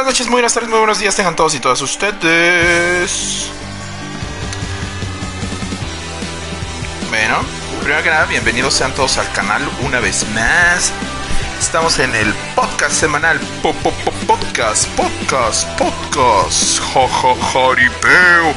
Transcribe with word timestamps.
Buenas 0.00 0.14
noches, 0.14 0.28
muy 0.28 0.36
buenas 0.36 0.54
tardes, 0.54 0.70
muy 0.70 0.78
buenos 0.78 0.98
días 0.98 1.14
tengan 1.14 1.36
todos 1.36 1.54
y 1.54 1.60
todas 1.60 1.82
ustedes. 1.82 3.50
Bueno, 7.10 7.40
primero 7.82 8.02
que 8.02 8.08
nada, 8.08 8.24
bienvenidos 8.24 8.72
sean 8.72 8.94
todos 8.94 9.18
al 9.18 9.30
canal 9.32 9.60
una 9.82 10.00
vez 10.00 10.26
más. 10.30 10.90
Estamos 11.60 11.98
en 11.98 12.14
el 12.14 12.32
podcast 12.56 12.94
semanal. 12.94 13.38
podcast, 13.60 14.88
podcast, 14.96 15.68
podcast. 15.78 16.80
jaripeo. 17.52 18.54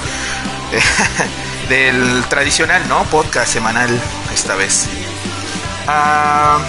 Del 1.67 2.23
tradicional, 2.29 2.87
¿no? 2.87 3.03
Podcast 3.07 3.51
semanal 3.51 3.89
esta 4.33 4.55
vez. 4.55 4.87
Ah, 5.87 6.59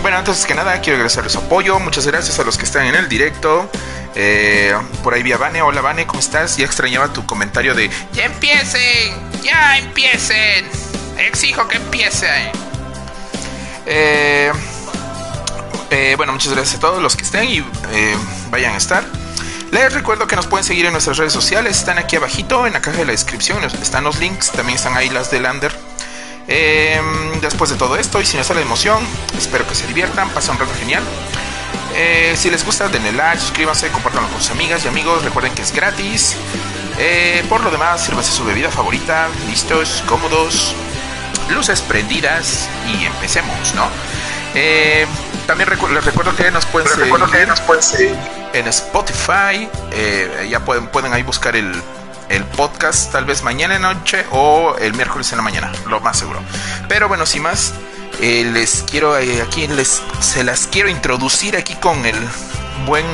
bueno, 0.00 0.16
antes 0.16 0.46
que 0.46 0.54
nada, 0.54 0.80
quiero 0.80 0.96
agradecerles 0.96 1.34
su 1.34 1.38
apoyo. 1.38 1.78
Muchas 1.80 2.06
gracias 2.06 2.38
a 2.38 2.44
los 2.44 2.56
que 2.56 2.64
están 2.64 2.86
en 2.86 2.94
el 2.94 3.10
directo. 3.10 3.68
Eh, 4.14 4.74
por 5.02 5.14
ahí 5.14 5.22
vía 5.22 5.36
Vane. 5.36 5.62
Hola 5.62 5.80
Vane, 5.80 6.06
¿cómo 6.06 6.20
estás? 6.20 6.56
Ya 6.56 6.66
extrañaba 6.66 7.12
tu 7.12 7.24
comentario 7.24 7.74
de 7.74 7.90
¡Ya 8.12 8.26
empiecen! 8.26 9.14
¡Ya 9.42 9.78
empiecen! 9.78 10.66
Exijo 11.18 11.66
que 11.68 11.78
empiecen. 11.78 12.50
Eh, 13.86 14.52
eh, 15.90 16.14
bueno, 16.16 16.32
muchas 16.32 16.52
gracias 16.52 16.76
a 16.76 16.80
todos 16.80 17.02
los 17.02 17.16
que 17.16 17.22
estén 17.22 17.48
y 17.48 17.58
eh, 17.58 18.16
vayan 18.50 18.74
a 18.74 18.76
estar. 18.76 19.04
Les 19.70 19.92
recuerdo 19.92 20.26
que 20.26 20.36
nos 20.36 20.46
pueden 20.46 20.64
seguir 20.64 20.84
en 20.84 20.92
nuestras 20.92 21.16
redes 21.16 21.32
sociales, 21.32 21.78
están 21.78 21.98
aquí 21.98 22.16
abajito 22.16 22.66
en 22.66 22.74
la 22.74 22.82
caja 22.82 22.98
de 22.98 23.06
la 23.06 23.12
descripción, 23.12 23.64
están 23.64 24.04
los 24.04 24.18
links, 24.18 24.50
también 24.50 24.76
están 24.76 24.94
ahí 24.96 25.08
las 25.08 25.30
de 25.30 25.40
Lander. 25.40 25.72
Después 27.40 27.70
de 27.70 27.76
todo 27.76 27.96
esto 27.96 28.20
y 28.20 28.26
si 28.26 28.36
no 28.36 28.44
sale 28.44 28.60
emoción, 28.60 29.02
espero 29.38 29.66
que 29.66 29.74
se 29.74 29.86
diviertan, 29.86 30.28
pasen 30.30 30.52
un 30.52 30.60
rato 30.60 30.72
genial. 30.78 31.02
Eh, 31.94 32.34
si 32.36 32.50
les 32.50 32.64
gusta, 32.64 32.88
denle 32.88 33.12
like, 33.12 33.40
suscríbanse, 33.40 33.88
compártanlo 33.88 34.28
con 34.28 34.40
sus 34.40 34.50
amigas 34.50 34.84
y 34.84 34.88
amigos, 34.88 35.24
recuerden 35.24 35.54
que 35.54 35.62
es 35.62 35.72
gratis. 35.72 36.36
por 37.48 37.62
lo 37.62 37.70
demás, 37.70 38.04
sírvase 38.04 38.32
su 38.32 38.44
bebida 38.44 38.70
favorita, 38.70 39.28
listos, 39.48 40.02
cómodos, 40.06 40.74
luces 41.50 41.80
prendidas 41.82 42.68
y 42.86 43.04
empecemos, 43.04 43.74
¿no? 43.74 43.88
también 45.46 45.68
les 45.68 46.04
recuerdo 46.04 46.36
que 46.36 46.50
nos 46.50 46.66
pueden, 46.66 46.88
seguir, 46.88 48.16
en 48.52 48.66
Spotify. 48.68 49.68
Eh, 49.90 50.48
ya 50.50 50.60
pueden, 50.60 50.86
pueden 50.88 51.12
ahí 51.12 51.22
buscar 51.22 51.56
el, 51.56 51.74
podcast 52.56 53.12
tal 53.12 53.26
vez 53.26 53.42
mañana 53.42 53.76
en 53.76 53.82
noche 53.82 54.24
o 54.30 54.74
el 54.80 54.94
miércoles 54.94 55.30
en 55.32 55.36
la 55.36 55.42
mañana, 55.42 55.70
lo 55.86 56.00
más 56.00 56.18
seguro. 56.18 56.40
Pero 56.88 57.06
bueno, 57.08 57.26
sin 57.26 57.42
más, 57.42 57.74
eh, 58.20 58.50
les 58.52 58.84
quiero 58.88 59.18
eh, 59.18 59.42
aquí 59.42 59.66
les 59.68 60.02
se 60.20 60.44
las 60.44 60.66
quiero 60.66 60.88
introducir 60.88 61.56
aquí 61.56 61.74
con 61.74 62.04
el 62.04 62.16
buen 62.86 63.06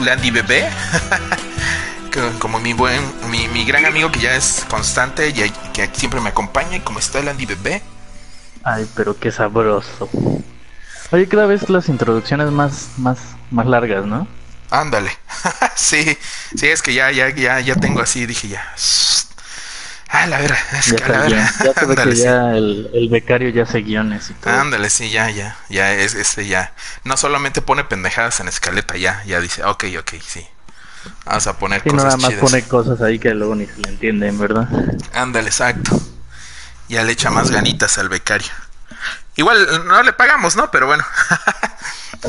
Landy 0.00 0.30
Bebé. 0.30 0.68
como 2.38 2.58
mi 2.58 2.72
buen 2.72 3.02
mi, 3.30 3.46
mi, 3.48 3.64
gran 3.66 3.84
amigo 3.84 4.10
que 4.10 4.20
ya 4.20 4.34
es 4.36 4.64
constante 4.70 5.28
y 5.28 5.50
que 5.72 5.90
siempre 5.92 6.20
me 6.20 6.30
acompaña. 6.30 6.82
¿Cómo 6.82 6.98
está 6.98 7.22
Landy 7.22 7.46
Bebé? 7.46 7.82
Ay, 8.62 8.88
pero 8.94 9.18
qué 9.18 9.30
sabroso. 9.30 10.08
Oye, 11.12 11.28
cada 11.28 11.46
vez 11.46 11.68
las 11.70 11.88
introducciones 11.88 12.50
más, 12.50 12.88
más, 12.96 13.18
más 13.50 13.66
largas, 13.66 14.04
¿no? 14.06 14.26
Ándale. 14.70 15.10
sí, 15.76 16.18
sí, 16.56 16.66
es 16.66 16.82
que 16.82 16.92
ya, 16.92 17.12
ya, 17.12 17.28
ya, 17.30 17.60
ya 17.60 17.76
tengo 17.76 18.00
así, 18.00 18.26
dije 18.26 18.48
ya. 18.48 18.72
Ah, 20.16 20.26
la 20.26 20.38
verdad, 20.40 20.58
es 20.72 20.86
ya 20.86 20.96
que 20.96 21.12
la 21.12 21.18
verdad. 21.20 21.50
Ya 21.64 21.72
te 21.72 21.80
Ándale, 21.80 22.10
que 22.10 22.16
ya 22.16 22.56
el, 22.56 22.90
el, 22.94 23.08
becario 23.08 23.48
ya 23.50 23.64
hace 23.64 23.82
guiones 23.82 24.30
y 24.30 24.34
todo. 24.34 24.54
Ándale, 24.54 24.88
sí, 24.90 25.10
ya, 25.10 25.30
ya, 25.30 25.56
ya, 25.68 25.92
es, 25.92 26.14
este 26.14 26.46
ya. 26.46 26.72
No 27.04 27.16
solamente 27.16 27.62
pone 27.62 27.84
pendejadas 27.84 28.40
en 28.40 28.48
escaleta, 28.48 28.96
ya, 28.96 29.22
ya 29.24 29.40
dice, 29.40 29.64
ok, 29.64 29.84
ok, 30.00 30.14
sí. 30.26 30.46
Vamos 31.24 31.46
a 31.46 31.58
poner 31.58 31.82
y 31.84 31.90
cosas 31.90 32.04
nada 32.04 32.16
más 32.16 32.32
pone 32.40 32.62
cosas 32.62 33.00
ahí 33.00 33.18
que 33.18 33.32
luego 33.32 33.54
ni 33.54 33.66
se 33.66 33.76
le 33.80 33.90
entienden, 33.90 34.38
¿verdad? 34.38 34.68
Ándale, 35.12 35.48
exacto 35.48 36.00
ya 36.88 37.04
le 37.04 37.12
echa 37.12 37.30
más 37.30 37.50
ganitas 37.50 37.98
al 37.98 38.08
becario. 38.08 38.48
Igual 39.36 39.86
no 39.86 40.02
le 40.02 40.12
pagamos, 40.12 40.56
¿no? 40.56 40.70
Pero 40.70 40.86
bueno. 40.86 41.04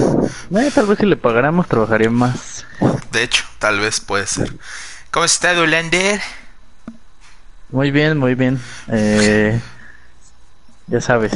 eh, 0.51 0.71
tal 0.73 0.87
vez 0.87 0.99
si 0.99 1.05
le 1.05 1.15
pagáramos 1.15 1.67
trabajaría 1.67 2.09
más. 2.09 2.65
De 3.11 3.23
hecho, 3.23 3.45
tal 3.59 3.79
vez 3.79 3.99
puede 3.99 4.27
ser. 4.27 4.53
¿Cómo 5.11 5.25
está, 5.25 5.53
Dolander? 5.53 6.21
Muy 7.69 7.91
bien, 7.91 8.17
muy 8.17 8.35
bien. 8.35 8.59
Eh, 8.87 9.59
ya 10.87 11.01
sabes, 11.01 11.33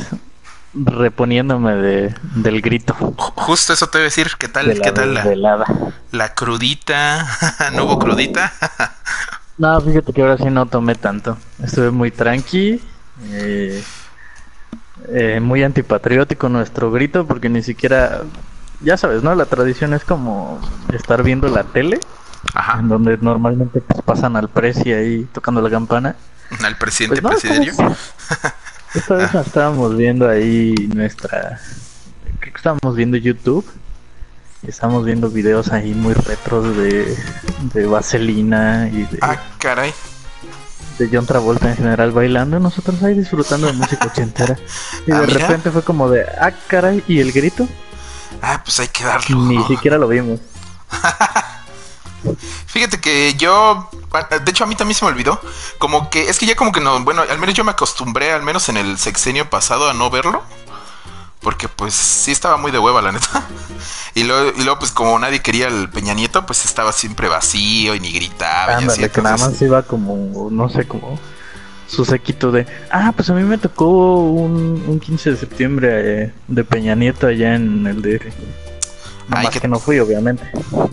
reponiéndome 0.74 1.76
de, 1.76 2.16
del 2.36 2.62
grito. 2.62 2.94
Justo 2.94 3.74
eso 3.74 3.88
te 3.88 3.98
voy 3.98 4.04
a 4.04 4.06
decir. 4.06 4.28
¿Qué 4.38 4.48
tal, 4.48 4.80
¿qué 4.82 4.92
tal 4.92 5.14
la, 5.14 5.66
la 6.12 6.34
crudita? 6.34 7.28
¿No 7.76 7.86
hubo 7.86 8.00
crudita? 8.00 8.54
no, 9.58 9.82
fíjate 9.82 10.14
que 10.14 10.22
ahora 10.22 10.38
sí 10.38 10.46
no 10.46 10.66
tomé 10.66 10.96
tanto. 10.96 11.38
Estuve 11.62 11.92
muy 11.92 12.12
tranqui 12.12 12.82
eh, 13.24 13.84
eh, 15.10 15.40
muy 15.42 15.64
antipatriótico 15.64 16.50
nuestro 16.50 16.92
grito 16.92 17.26
porque 17.26 17.50
ni 17.50 17.62
siquiera, 17.62 18.22
ya 18.82 18.98
sabes, 18.98 19.24
¿no? 19.24 19.36
La 19.36 19.46
tradición 19.46 19.94
es 19.94 20.04
como 20.04 20.60
estar 20.94 21.24
viendo 21.24 21.48
la 21.50 21.64
tele, 21.64 22.00
en 22.80 22.88
donde 22.88 23.18
normalmente 23.18 23.82
pues, 23.82 24.02
pasan 24.02 24.36
al 24.36 24.50
presi 24.50 24.92
ahí 24.92 25.28
tocando 25.32 25.62
la 25.62 25.70
campana. 25.70 26.16
Al 26.64 26.78
presidente 26.78 27.22
pues, 27.22 27.42
presiderio. 27.42 27.74
esta 28.94 29.16
vez 29.16 29.34
estábamos 29.34 29.96
viendo 29.96 30.28
ahí 30.28 30.74
nuestra, 30.94 31.60
creo 32.40 32.54
que 32.54 32.58
estábamos 32.58 32.96
viendo 32.96 33.18
YouTube. 33.18 33.66
Y 34.64 34.70
estamos 34.70 35.04
viendo 35.04 35.30
videos 35.30 35.72
ahí 35.72 35.96
muy 35.96 36.14
retros 36.14 36.78
de, 36.78 37.18
de 37.74 37.86
vaselina 37.88 38.88
y 38.92 39.04
de... 39.06 39.18
Ah, 39.22 39.36
caray 39.58 39.92
de 41.02 41.10
John 41.12 41.26
Travolta 41.26 41.70
en 41.70 41.78
general 41.78 42.12
bailando, 42.12 42.60
nosotros 42.60 43.02
ahí 43.04 43.16
disfrutando 43.16 43.68
de 43.68 43.74
música 43.74 44.06
ochentera. 44.06 44.58
Y 45.08 45.12
ah, 45.12 45.22
de 45.22 45.28
repente 45.28 45.72
fue 45.72 45.84
como 45.84 46.10
de, 46.10 46.24
ah, 46.40 46.52
caray, 46.68 47.04
¿y 47.08 47.20
el 47.20 47.32
grito? 47.32 47.68
Ah, 48.42 48.62
pues 48.64 48.80
hay 48.80 48.88
que 48.88 49.04
darlo. 49.04 49.38
Ni 49.46 49.64
siquiera 49.64 49.98
lo 49.98 50.08
vimos. 50.08 50.40
Fíjate 52.68 53.00
que 53.00 53.34
yo, 53.36 53.90
de 54.30 54.52
hecho 54.52 54.64
a 54.64 54.68
mí 54.68 54.76
también 54.76 54.96
se 54.96 55.06
me 55.06 55.12
olvidó, 55.12 55.42
como 55.78 56.10
que 56.10 56.30
es 56.30 56.40
que 56.40 56.46
ya 56.46 56.56
como 56.56 56.72
que 56.72 56.82
no, 56.82 57.04
bueno, 57.04 57.24
al 57.30 57.40
menos 57.40 57.56
yo 57.56 57.64
me 57.64 57.72
acostumbré, 57.72 58.32
al 58.32 58.44
menos 58.44 58.70
en 58.70 58.78
el 58.78 58.98
sexenio 58.98 59.50
pasado, 59.50 59.90
a 59.90 59.94
no 59.94 60.10
verlo. 60.10 60.44
Porque 61.42 61.68
pues 61.68 61.96
sí 61.96 62.32
estaba 62.32 62.58
muy 62.58 62.72
de 62.72 62.78
hueva, 62.78 63.02
la 63.02 63.12
neta. 63.12 63.48
Y 64.14 64.26
luego, 64.26 64.52
y 64.58 64.64
luego 64.64 64.78
pues 64.78 64.92
como 64.92 65.18
nadie 65.18 65.40
quería 65.40 65.70
el 65.70 65.90
Peña 65.90 66.14
Nieto, 66.14 66.46
pues 66.46 66.66
estaba 66.66 66.92
siempre 66.92 67.30
vacío 67.30 67.96
y 67.96 68.02
ni 68.02 68.12
gritaba. 68.12 68.82
y 68.82 68.86
así, 68.86 69.08
que 69.08 69.22
nada 69.22 69.38
más 69.38 69.62
iba 69.62 69.84
como, 69.84 70.50
no 70.52 70.68
sé, 70.68 70.86
como 70.86 71.18
su 71.88 72.04
sequito 72.04 72.52
de... 72.52 72.68
Ah, 72.92 73.14
pues 73.16 73.30
a 73.30 73.34
mí 73.34 73.44
me 73.44 73.58
tocó 73.58 73.88
un, 74.20 74.84
un 74.86 75.00
15 75.00 75.32
de 75.32 75.38
septiembre 75.38 75.90
eh, 76.24 76.34
de 76.50 76.64
Peña 76.66 76.94
Nieto 76.94 77.28
allá 77.28 77.56
en 77.56 77.88
el 77.88 78.02
DF. 78.02 78.26
Nada 79.30 79.44
más 79.44 79.60
que... 79.60 79.68
no 79.68 79.80
fui, 79.80 80.00
obviamente. 80.00 80.44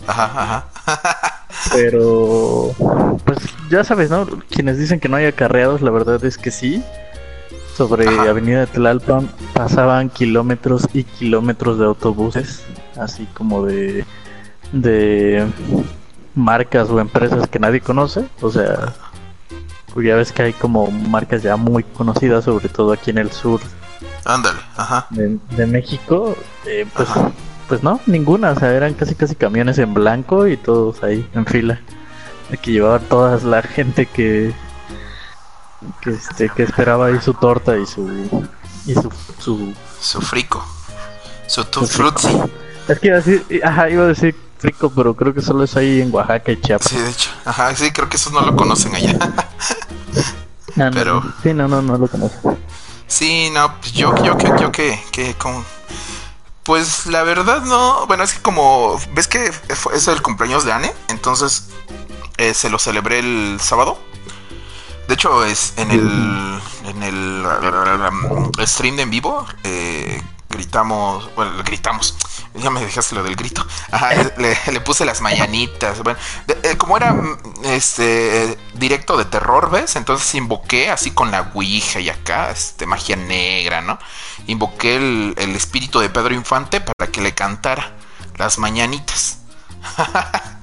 Ajá, 0.07 0.31
ajá. 0.33 0.68
Pero, 1.73 2.71
pues 3.25 3.39
ya 3.69 3.83
sabes, 3.83 4.09
¿no? 4.09 4.25
Quienes 4.49 4.77
dicen 4.77 4.99
que 4.99 5.09
no 5.09 5.17
hay 5.17 5.25
acarreados, 5.25 5.81
la 5.81 5.91
verdad 5.91 6.23
es 6.23 6.37
que 6.37 6.51
sí 6.51 6.83
sobre 7.75 8.09
Avenida 8.09 8.65
Tlalpan 8.65 9.29
pasaban 9.53 10.09
kilómetros 10.09 10.83
y 10.91 11.05
kilómetros 11.05 11.79
de 11.79 11.85
autobuses, 11.85 12.61
así 12.97 13.25
como 13.33 13.65
de 13.65 14.05
de 14.73 15.47
marcas 16.35 16.89
o 16.89 16.99
empresas 16.99 17.47
que 17.47 17.59
nadie 17.59 17.81
conoce, 17.81 18.25
o 18.41 18.51
sea, 18.51 18.93
pues 19.93 20.05
ya 20.05 20.15
ves 20.15 20.31
que 20.31 20.43
hay 20.43 20.53
como 20.53 20.91
marcas 20.91 21.41
ya 21.41 21.55
muy 21.55 21.83
conocidas, 21.83 22.45
sobre 22.45 22.69
todo 22.69 22.91
aquí 22.91 23.11
en 23.11 23.17
el 23.17 23.31
sur. 23.31 23.61
Ándale, 24.25 24.59
ajá. 24.75 25.07
De, 25.09 25.65
México, 25.65 26.35
eh, 26.65 26.85
pues, 26.93 27.09
pues 27.69 27.83
no, 27.83 28.01
ninguna, 28.07 28.51
o 28.51 28.59
sea, 28.59 28.73
eran 28.73 28.95
casi 28.95 29.13
casi 29.13 29.35
camiones 29.35 29.77
en 29.77 29.93
blanco 29.93 30.47
y 30.47 30.57
todos 30.57 31.03
ahí 31.03 31.29
en 31.33 31.45
fila. 31.45 31.79
que 32.63 32.71
llevaba 32.71 32.97
toda 32.97 33.37
la 33.37 33.61
gente 33.61 34.07
que 34.07 34.53
que 36.01 36.09
este 36.09 36.49
que 36.49 36.63
esperaba 36.63 37.05
ahí 37.05 37.21
su 37.21 37.35
torta 37.35 37.77
y 37.77 37.85
su 37.85 38.09
y 38.87 38.95
su 38.95 39.11
su, 39.37 39.73
su 40.01 40.19
frico. 40.19 40.65
Su 41.47 41.63
tu 41.65 41.85
es 41.85 42.99
que 42.99 43.07
iba 43.07 43.17
a 43.17 43.21
decir 43.21 43.61
ajá 43.63 43.89
iba 43.89 44.03
a 44.03 44.07
decir 44.07 44.35
frico 44.57 44.89
pero 44.89 45.13
creo 45.15 45.33
que 45.33 45.41
solo 45.41 45.63
es 45.63 45.77
ahí 45.77 46.01
en 46.01 46.13
Oaxaca 46.13 46.51
y 46.51 46.59
Chiapas. 46.59 46.89
Sí 46.89 46.97
de 46.97 47.09
hecho. 47.09 47.29
Ajá 47.45 47.75
sí 47.75 47.91
creo 47.91 48.09
que 48.09 48.17
esos 48.17 48.33
no 48.33 48.41
lo 48.41 48.55
conocen 48.55 48.95
allá. 48.95 49.15
Pero 50.93 51.21
sí 51.43 51.53
no 51.53 51.67
no 51.67 51.81
no 51.81 51.97
lo 51.97 52.07
conocen. 52.07 52.57
Sí 53.05 53.51
no 53.53 53.75
pues 53.79 53.93
yo 53.93 54.15
yo 54.23 54.35
que 54.37 54.47
yo 54.59 54.71
que 54.71 54.99
que 55.11 55.33
con 55.35 55.63
pues 56.69 57.07
la 57.07 57.23
verdad 57.23 57.63
no 57.63 58.05
bueno 58.05 58.23
es 58.23 58.33
que 58.33 58.43
como 58.43 58.99
ves 59.15 59.27
que 59.27 59.51
es 59.91 60.07
el 60.07 60.21
cumpleaños 60.21 60.65
de 60.65 60.71
Anne 60.71 60.93
entonces 61.07 61.69
eh, 62.37 62.53
se 62.53 62.69
lo 62.69 62.77
celebré 62.77 63.17
el 63.17 63.59
sábado 63.59 63.97
de 65.07 65.15
hecho, 65.15 65.43
es 65.43 65.73
en 65.77 65.89
el, 65.89 66.61
en 66.85 67.01
el, 67.01 67.43
stream 68.67 68.95
de 68.95 69.01
en 69.01 69.09
vivo, 69.09 69.43
eh, 69.63 70.21
gritamos, 70.49 71.33
bueno, 71.33 71.53
gritamos, 71.65 72.15
ya 72.55 72.69
me 72.69 72.81
dejaste 72.81 73.15
lo 73.15 73.23
del 73.23 73.35
grito, 73.35 73.65
Ajá, 73.91 74.11
le, 74.37 74.81
puse 74.81 75.05
las 75.05 75.21
mañanitas, 75.21 76.01
bueno, 76.03 76.19
eh, 76.63 76.77
como 76.77 76.97
era 76.97 77.15
este 77.63 78.57
directo 78.75 79.17
de 79.17 79.25
terror, 79.25 79.69
¿ves? 79.69 79.95
Entonces 79.95 80.33
invoqué 80.35 80.89
así 80.89 81.11
con 81.11 81.31
la 81.31 81.51
ouija 81.53 81.99
y 81.99 82.09
acá, 82.09 82.51
este, 82.51 82.85
magia 82.85 83.15
negra, 83.15 83.81
¿no? 83.81 83.99
Invoqué 84.47 84.95
el, 84.95 85.35
el 85.37 85.55
espíritu 85.55 85.99
de 85.99 86.09
Pedro 86.09 86.33
Infante 86.33 86.81
para 86.81 87.11
que 87.11 87.21
le 87.21 87.33
cantara 87.33 87.93
las 88.37 88.57
mañanitas. 88.57 89.39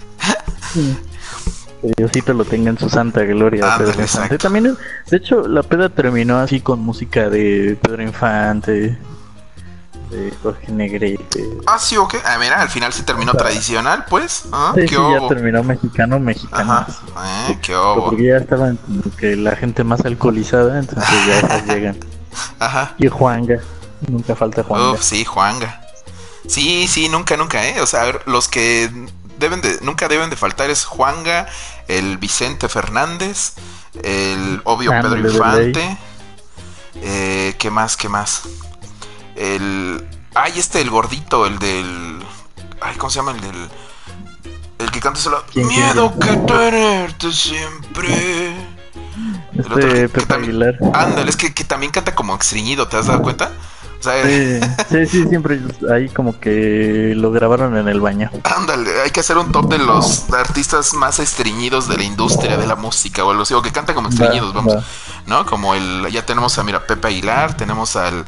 Que 1.81 1.93
Diosito 1.97 2.33
lo 2.33 2.45
tenga 2.45 2.71
en 2.71 2.79
su 2.79 2.89
santa 2.89 3.23
gloria. 3.23 3.77
Pedro 3.79 4.01
Infante. 4.01 4.39
También, 4.39 4.77
de 5.11 5.17
hecho, 5.17 5.47
la 5.47 5.63
peda 5.63 5.89
terminó 5.89 6.39
así 6.39 6.61
con 6.61 6.81
música 6.81 7.29
de 7.29 7.79
Pedro 7.81 8.03
Infante, 8.03 8.99
de 10.11 10.33
Jorge 10.43 10.73
Negrete. 10.73 11.49
Ah, 11.67 11.79
sí, 11.79 11.97
ok. 11.97 12.17
Ah, 12.25 12.37
mira, 12.39 12.61
al 12.61 12.69
final 12.69 12.93
se 12.93 13.03
terminó 13.03 13.35
tradicional, 13.35 14.05
pues. 14.09 14.45
Ah, 14.53 14.73
sí, 14.75 14.87
ya 14.89 15.29
terminó 15.29 15.63
mexicano, 15.63 16.19
mexicano. 16.19 16.87
Eh, 17.49 17.59
qué 17.63 17.75
obo. 17.75 18.07
Porque 18.07 18.25
ya 18.25 18.37
estaban 18.37 18.79
que 19.19 19.37
la 19.37 19.57
gente 19.57 19.85
más 19.85 20.05
alcoholizada, 20.05 20.79
entonces 20.79 21.09
ya 21.27 21.65
llegan. 21.75 21.99
Ajá. 22.59 22.95
Y 22.99 23.09
Juanga. 23.09 23.61
Nunca 24.09 24.37
falta 24.37 24.63
Juanga. 24.63 24.93
Uf, 24.93 25.03
sí, 25.03 25.25
Juanga. 25.25 25.81
Sí, 26.47 26.87
sí, 26.87 27.09
nunca, 27.09 27.37
nunca, 27.37 27.67
¿eh? 27.67 27.81
O 27.81 27.87
sea, 27.87 28.05
los 28.27 28.49
que 28.49 28.91
deben 29.39 29.61
de, 29.61 29.79
nunca 29.83 30.09
deben 30.09 30.31
de 30.31 30.37
faltar 30.37 30.71
es 30.71 30.85
Juanga, 30.85 31.47
el 31.89 32.19
Vicente 32.19 32.69
Fernández, 32.69 33.55
el 34.03 34.61
obvio 34.65 34.91
Pedro 34.91 35.19
Infante. 35.19 35.99
Eh, 37.03 37.55
¿Qué 37.59 37.71
más? 37.71 37.97
¿Qué 37.97 38.09
más? 38.09 38.43
El. 39.37 40.07
Ay, 40.35 40.53
este, 40.57 40.81
el 40.81 40.91
gordito, 40.91 41.47
el 41.47 41.59
del. 41.59 42.25
Ay, 42.81 42.97
¿cómo 42.97 43.11
se 43.11 43.21
llama? 43.21 43.33
El 43.33 43.41
del. 43.41 43.69
El 44.79 44.91
que 44.91 45.01
canta 45.01 45.21
solo. 45.21 45.45
Miedo 45.55 46.13
que 46.19 46.37
tenerte 46.37 47.33
siempre. 47.33 48.55
Este, 49.55 50.09
Pepe 50.09 50.35
Aguilar. 50.35 50.79
Ándale, 50.93 51.31
es 51.31 51.37
que, 51.37 51.55
que, 51.55 51.65
también 51.65 51.93
canta 51.93 52.15
como 52.15 52.35
extriñido, 52.35 52.89
¿te 52.89 52.97
has 52.99 53.07
dado 53.07 53.23
cuenta? 53.23 53.53
Sí, 54.91 55.07
sí, 55.07 55.29
siempre 55.29 55.61
ahí 55.93 56.09
como 56.09 56.39
que 56.39 57.13
lo 57.17 57.31
grabaron 57.31 57.77
en 57.77 57.89
el 57.89 58.01
baño. 58.01 58.31
Ándale, 58.45 59.03
hay 59.03 59.11
que 59.11 59.21
hacer 59.21 59.39
un 59.39 59.53
top 59.53 59.71
de 59.71 59.79
los 59.79 60.31
artistas 60.33 60.95
más 60.95 61.19
estreñidos 61.19 61.89
de 61.89 61.97
la 61.97 62.05
industria 62.05 62.57
de 62.57 62.67
la 62.67 62.77
música 62.77 63.25
o 63.25 63.31
algo 63.31 63.43
así, 63.43 63.55
o 63.55 63.63
que 63.63 63.73
cantan 63.73 63.95
como 63.95 64.09
estreñidos, 64.09 64.53
vamos, 64.55 64.85
¿no? 65.27 65.45
Como 65.47 65.75
el, 65.75 66.07
ya 66.11 66.25
tenemos 66.25 66.59
a, 66.59 66.65
mira, 66.65 66.87
Pepe 66.87 67.09
Aguilar, 67.09 67.57
tenemos 67.57 67.97
al, 67.97 68.25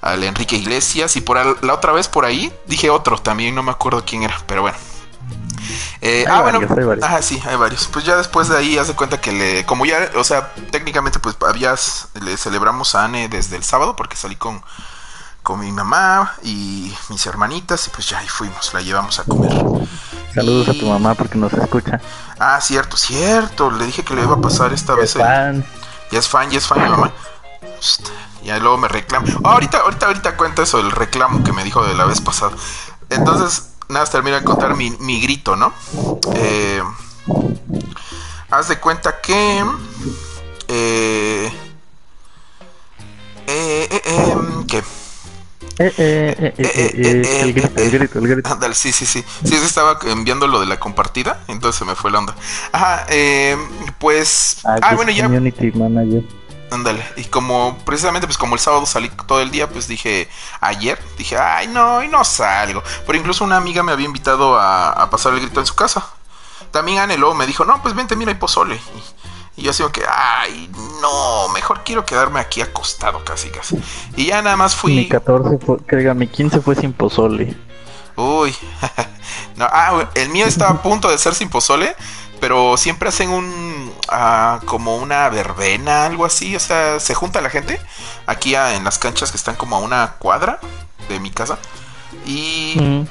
al 0.00 0.24
Enrique 0.24 0.56
Iglesias 0.56 1.16
y 1.16 1.20
por 1.20 1.64
la 1.64 1.74
otra 1.74 1.92
vez 1.92 2.08
por 2.08 2.24
ahí 2.24 2.52
dije 2.66 2.90
otro, 2.90 3.18
también 3.18 3.54
no 3.54 3.62
me 3.62 3.70
acuerdo 3.70 4.04
quién 4.04 4.22
era, 4.22 4.36
pero 4.46 4.62
bueno. 4.62 4.76
Eh, 6.00 6.24
ah, 6.28 6.40
bueno, 6.40 6.60
ah, 7.02 7.20
sí, 7.20 7.40
hay 7.46 7.56
varios. 7.56 7.86
Pues 7.88 8.04
ya 8.04 8.16
después 8.16 8.48
de 8.48 8.56
ahí 8.56 8.78
hace 8.78 8.94
cuenta 8.94 9.20
que 9.20 9.32
le, 9.32 9.66
como 9.66 9.84
ya, 9.84 10.10
o 10.16 10.24
sea, 10.24 10.52
técnicamente 10.70 11.18
pues 11.18 11.36
habías, 11.46 12.08
le 12.22 12.36
celebramos 12.36 12.94
a 12.94 13.04
Anne 13.04 13.28
desde 13.28 13.56
el 13.56 13.64
sábado 13.64 13.96
porque 13.96 14.16
salí 14.16 14.36
con, 14.36 14.62
con 15.42 15.60
mi 15.60 15.72
mamá 15.72 16.34
y 16.42 16.94
mis 17.08 17.26
hermanitas 17.26 17.86
y 17.86 17.90
pues 17.90 18.08
ya 18.08 18.18
ahí 18.18 18.28
fuimos, 18.28 18.72
la 18.74 18.80
llevamos 18.80 19.18
a 19.18 19.24
comer. 19.24 19.52
Saludos 20.34 20.68
a 20.68 20.74
tu 20.74 20.86
mamá 20.86 21.14
porque 21.14 21.36
nos 21.38 21.52
escucha. 21.52 22.00
Ah, 22.38 22.60
cierto, 22.60 22.96
cierto, 22.96 23.70
le 23.70 23.86
dije 23.86 24.04
que 24.04 24.14
le 24.14 24.22
iba 24.22 24.34
a 24.34 24.40
pasar 24.40 24.72
esta 24.72 24.94
vez. 24.94 25.16
Es 25.16 25.22
fan. 25.22 25.64
Ya 26.10 26.18
es 26.18 26.28
fan, 26.28 26.50
ya 26.50 26.58
es 26.58 26.66
fan 26.66 26.82
mi 26.82 26.88
mamá. 26.88 27.12
Ya 28.44 28.58
luego 28.58 28.78
me 28.78 28.88
reclama. 28.88 29.26
ahorita, 29.44 29.78
ahorita, 29.78 30.06
ahorita 30.06 30.36
cuenta 30.36 30.62
eso, 30.62 30.78
el 30.80 30.90
reclamo 30.90 31.44
que 31.44 31.52
me 31.52 31.64
dijo 31.64 31.84
de 31.84 31.94
la 31.94 32.04
vez 32.04 32.20
pasada. 32.20 32.52
Entonces, 33.10 33.70
nada, 33.88 34.06
termina 34.06 34.38
de 34.38 34.44
contar 34.44 34.76
mi, 34.76 34.90
mi 35.00 35.20
grito, 35.20 35.56
¿no? 35.56 35.72
Eh, 36.34 36.82
haz 38.50 38.68
de 38.68 38.78
cuenta 38.78 39.20
que... 39.20 39.64
Eh, 40.68 41.52
eh, 43.46 43.88
eh, 43.90 44.02
eh 44.04 44.36
¿Qué? 44.68 44.84
Eh, 45.82 45.94
eh, 45.96 46.54
eh, 46.58 47.40
el 47.40 47.54
grito, 47.54 47.80
el 47.80 47.90
grito, 47.90 48.18
el 48.18 48.28
grito. 48.28 48.52
Ándale, 48.52 48.74
sí, 48.74 48.92
sí, 48.92 49.06
sí. 49.06 49.24
Sí, 49.44 49.54
estaba 49.54 49.98
enviando 50.04 50.46
lo 50.46 50.60
de 50.60 50.66
la 50.66 50.78
compartida, 50.78 51.42
entonces 51.48 51.78
se 51.78 51.86
me 51.86 51.94
fue 51.94 52.10
la 52.10 52.18
onda. 52.18 52.34
Ajá, 52.70 53.06
eh, 53.08 53.56
pues. 53.98 54.58
Ah, 54.64 54.76
ah 54.82 54.94
bueno, 54.94 55.10
ya. 55.10 55.24
Community 55.24 55.72
manager. 55.72 56.22
Ándale, 56.70 57.02
y 57.16 57.24
como 57.24 57.78
precisamente 57.84 58.28
pues 58.28 58.38
como 58.38 58.54
el 58.54 58.60
sábado 58.60 58.84
salí 58.84 59.10
todo 59.26 59.40
el 59.40 59.50
día, 59.50 59.68
pues 59.70 59.88
dije 59.88 60.28
ayer, 60.60 61.02
dije, 61.18 61.36
ay 61.36 61.66
no, 61.66 62.04
y 62.04 62.08
no 62.08 62.24
salgo. 62.24 62.82
Pero 63.06 63.18
incluso 63.18 63.42
una 63.42 63.56
amiga 63.56 63.82
me 63.82 63.90
había 63.90 64.06
invitado 64.06 64.56
a, 64.56 64.90
a 64.90 65.10
pasar 65.10 65.32
el 65.32 65.40
grito 65.40 65.60
en 65.60 65.66
su 65.66 65.74
casa. 65.74 66.06
También 66.70 66.98
Anne 66.98 67.16
luego 67.16 67.34
me 67.34 67.46
dijo, 67.46 67.64
no, 67.64 67.82
pues 67.82 67.94
vente, 67.94 68.14
mira, 68.14 68.30
hay 68.30 68.38
pozole. 68.38 68.76
Y, 68.76 69.19
y 69.56 69.62
yo 69.62 69.70
así 69.72 69.82
que, 69.92 70.02
ay, 70.08 70.70
no, 71.00 71.48
mejor 71.50 71.82
quiero 71.84 72.04
quedarme 72.04 72.40
aquí 72.40 72.60
acostado 72.60 73.24
casi, 73.24 73.50
casi. 73.50 73.78
Y 74.16 74.26
ya 74.26 74.42
nada 74.42 74.56
más 74.56 74.74
fui... 74.74 74.94
Mi 74.94 75.08
14 75.08 75.58
fue, 75.58 76.14
mi 76.14 76.28
15 76.28 76.60
fue 76.60 76.76
sin 76.76 76.92
pozole. 76.92 77.56
Uy, 78.16 78.54
no, 79.56 79.66
ah, 79.70 80.08
el 80.14 80.28
mío 80.30 80.46
estaba 80.46 80.70
a 80.70 80.82
punto 80.82 81.10
de 81.10 81.18
ser 81.18 81.34
sin 81.34 81.50
pozole, 81.50 81.94
pero 82.40 82.76
siempre 82.76 83.08
hacen 83.08 83.30
un, 83.30 83.92
ah, 84.08 84.60
como 84.64 84.96
una 84.96 85.28
verbena, 85.28 86.06
algo 86.06 86.24
así, 86.24 86.56
o 86.56 86.60
sea, 86.60 87.00
se 87.00 87.14
junta 87.14 87.40
la 87.40 87.50
gente 87.50 87.80
aquí 88.26 88.54
en 88.54 88.84
las 88.84 88.98
canchas 88.98 89.30
que 89.30 89.36
están 89.36 89.56
como 89.56 89.76
a 89.76 89.80
una 89.80 90.12
cuadra 90.18 90.60
de 91.08 91.20
mi 91.20 91.30
casa 91.30 91.58
y... 92.24 93.06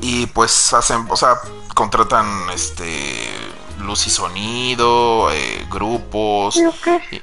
Y 0.00 0.26
pues 0.26 0.74
hacen, 0.74 1.06
o 1.08 1.16
sea, 1.16 1.36
contratan 1.72 2.50
este 2.52 3.30
luz 3.84 4.06
y 4.06 4.10
sonido, 4.10 5.30
eh, 5.32 5.66
grupos, 5.70 6.58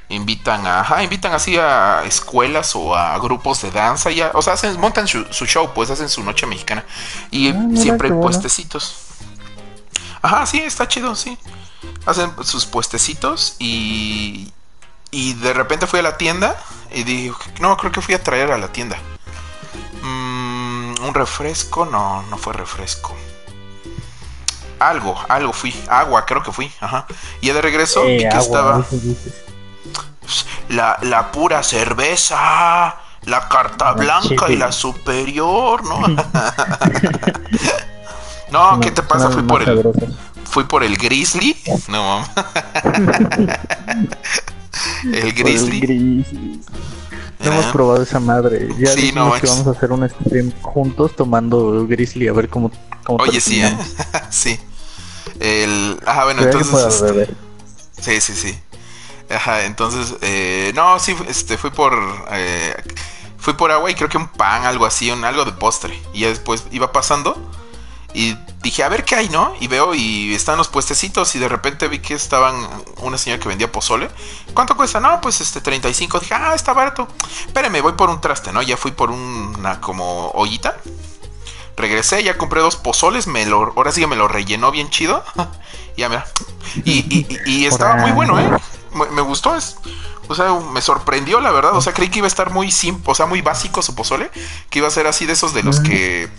invitan 0.10 0.66
a, 0.66 0.82
ajá, 0.82 1.04
invitan 1.04 1.34
así 1.34 1.58
a 1.58 2.04
escuelas 2.06 2.76
o 2.76 2.96
a 2.96 3.18
grupos 3.20 3.62
de 3.62 3.72
danza, 3.72 4.12
ya, 4.12 4.32
o 4.34 4.42
sea, 4.42 4.54
hacen, 4.54 4.80
montan 4.80 5.08
su, 5.08 5.24
show, 5.46 5.72
pues 5.74 5.90
hacen 5.90 6.10
su 6.10 6.24
noche 6.24 6.46
mexicana 6.46 6.86
y 7.30 7.50
ah, 7.50 7.70
siempre 7.76 8.10
hay 8.10 8.14
puestecitos. 8.16 8.96
Ajá, 10.22 10.46
sí, 10.46 10.60
está 10.60 10.88
chido, 10.88 11.16
sí. 11.16 11.38
Hacen 12.06 12.32
sus 12.44 12.66
puestecitos 12.66 13.56
y 13.60 14.52
y 15.12 15.34
de 15.34 15.54
repente 15.54 15.88
fui 15.88 16.00
a 16.00 16.04
la 16.04 16.18
tienda 16.18 16.56
y 16.90 17.04
dije, 17.04 17.36
no, 17.60 17.76
creo 17.76 17.92
que 17.92 18.02
fui 18.02 18.16
a 18.16 18.24
traer 18.24 18.52
a 18.52 18.58
la 18.58 18.72
tienda. 18.72 18.98
Mm, 20.02 21.04
un 21.04 21.14
refresco, 21.14 21.86
no, 21.86 22.24
no 22.24 22.38
fue 22.38 22.54
refresco 22.54 23.16
algo, 24.82 25.16
algo 25.30 25.54
fui, 25.54 25.74
agua 25.88 26.26
creo 26.26 26.42
que 26.42 26.52
fui, 26.52 26.72
ajá. 26.80 27.06
Y 27.42 27.50
de 27.50 27.62
regreso 27.62 28.10
y 28.10 28.18
que 28.18 28.28
estaba 28.28 28.84
la, 30.70 30.98
la 31.02 31.32
pura 31.32 31.62
cerveza, 31.64 32.96
la 33.26 33.50
carta 33.50 33.92
blanca 33.94 34.50
y 34.50 34.58
la 34.58 34.72
superior, 34.72 35.84
¿no? 35.84 36.08
no, 38.52 38.80
¿qué 38.80 38.92
te 38.92 39.04
pasa? 39.04 39.30
Fui 39.30 39.44
por 39.44 39.62
el 39.62 39.92
fui 40.46 40.64
por 40.66 40.84
el 40.84 40.98
grizzly, 40.98 41.56
no 41.88 42.26
el 45.14 45.34
grizzly. 45.34 46.26
Hemos 47.40 47.66
probado 47.68 48.04
esa 48.04 48.20
madre. 48.20 48.68
Ya 48.78 48.92
sí, 48.92 49.14
no, 49.14 49.32
que 49.34 49.48
vamos 49.48 49.66
a 49.66 49.72
hacer 49.72 49.92
un 49.92 50.08
stream 50.08 50.52
juntos 50.62 51.16
tomando 51.16 51.88
grizzly 51.88 52.28
a 52.28 52.34
ver 52.34 52.50
cómo. 52.50 52.70
cómo 53.04 53.24
Oye, 53.24 53.42
sí, 53.42 53.62
¿eh? 53.62 53.76
sí. 54.30 54.60
El, 55.40 56.00
ajá, 56.06 56.26
bueno, 56.26 56.44
entonces. 56.44 57.02
Este, 57.02 57.36
sí, 58.02 58.22
sí, 58.22 58.34
sí. 58.34 58.60
Ajá, 59.30 59.66
entonces, 59.66 60.16
eh, 60.22 60.72
no, 60.76 61.00
sí, 61.00 61.16
este, 61.28 61.58
fui 61.58 61.70
por, 61.70 61.98
eh, 62.32 62.76
fui 63.38 63.54
por 63.54 63.72
agua 63.72 63.90
y 63.90 63.96
creo 63.96 64.10
que 64.10 64.18
un 64.18 64.28
pan, 64.28 64.66
algo 64.66 64.86
así, 64.86 65.10
un, 65.10 65.24
algo 65.24 65.46
de 65.46 65.54
postre. 65.54 66.02
Y 66.14 66.24
después 66.24 66.66
iba 66.72 66.92
pasando 66.92 67.38
y 68.14 68.38
dije, 68.62 68.84
a 68.84 68.90
ver 68.90 69.06
qué 69.06 69.16
hay, 69.16 69.30
¿no? 69.30 69.54
Y 69.60 69.68
veo 69.68 69.96
y 69.96 70.34
están 70.34 70.58
los 70.58 70.68
puestecitos 70.68 71.34
y 71.36 71.40
de 71.40 71.48
repente 71.48 71.88
vi 71.88 72.00
que 72.00 72.14
estaban 72.14 72.68
una 72.98 73.18
señora 73.18 73.42
que 73.42 73.48
vendía 73.48 73.72
pozole. 73.72 74.10
¿Cuánto 74.54 74.76
cuesta? 74.76 75.00
No, 75.00 75.22
pues 75.22 75.40
este 75.40 75.62
35. 75.62 76.20
Dije, 76.20 76.34
ah, 76.34 76.54
está 76.54 76.74
barato. 76.74 77.08
Espérame, 77.46 77.82
voy 77.82 77.94
por 77.94 78.10
un 78.10 78.20
traste, 78.20 78.52
¿no? 78.52 78.62
Ya 78.62 78.76
fui 78.76 78.92
por 78.92 79.12
una 79.12 79.80
como 79.80 80.30
ollita 80.32 80.78
regresé, 81.78 82.24
ya 82.24 82.38
compré 82.38 82.62
dos 82.62 82.76
pozoles, 82.76 83.28
me 83.28 83.46
lo, 83.46 83.74
ahora 83.76 83.92
sí 83.92 84.02
que 84.02 84.08
me 84.08 84.16
lo 84.16 84.28
rellenó 84.28 84.72
bien 84.72 84.90
chido. 84.90 85.24
ya 85.98 86.10
mira. 86.10 86.26
Y, 86.86 87.26
y, 87.46 87.66
estaba 87.66 87.96
muy 87.96 88.12
bueno, 88.12 88.40
¿eh? 88.40 88.50
Me, 89.12 89.22
gustó, 89.22 89.56
es, 89.56 89.78
o 90.28 90.36
sea, 90.36 90.54
me 90.54 90.82
sorprendió 90.82 91.40
la 91.42 91.52
verdad, 91.52 91.76
o 91.76 91.82
sea, 91.82 91.94
creí 91.94 92.10
que 92.10 92.20
iba 92.20 92.28
a 92.28 92.30
estar 92.30 92.52
muy 92.52 92.72
simple, 92.72 93.12
o 93.12 93.16
sea, 93.16 93.26
muy 93.26 93.42
básico 93.42 93.82
su 93.82 93.96
pozole, 93.96 94.30
que 94.70 94.80
iba 94.80 94.88
a 94.88 94.92
ser 94.92 95.08
así 95.08 95.26
de 95.26 95.34
esos 95.34 95.54
de 95.54 95.64
los 95.64 95.80
que 95.80 96.30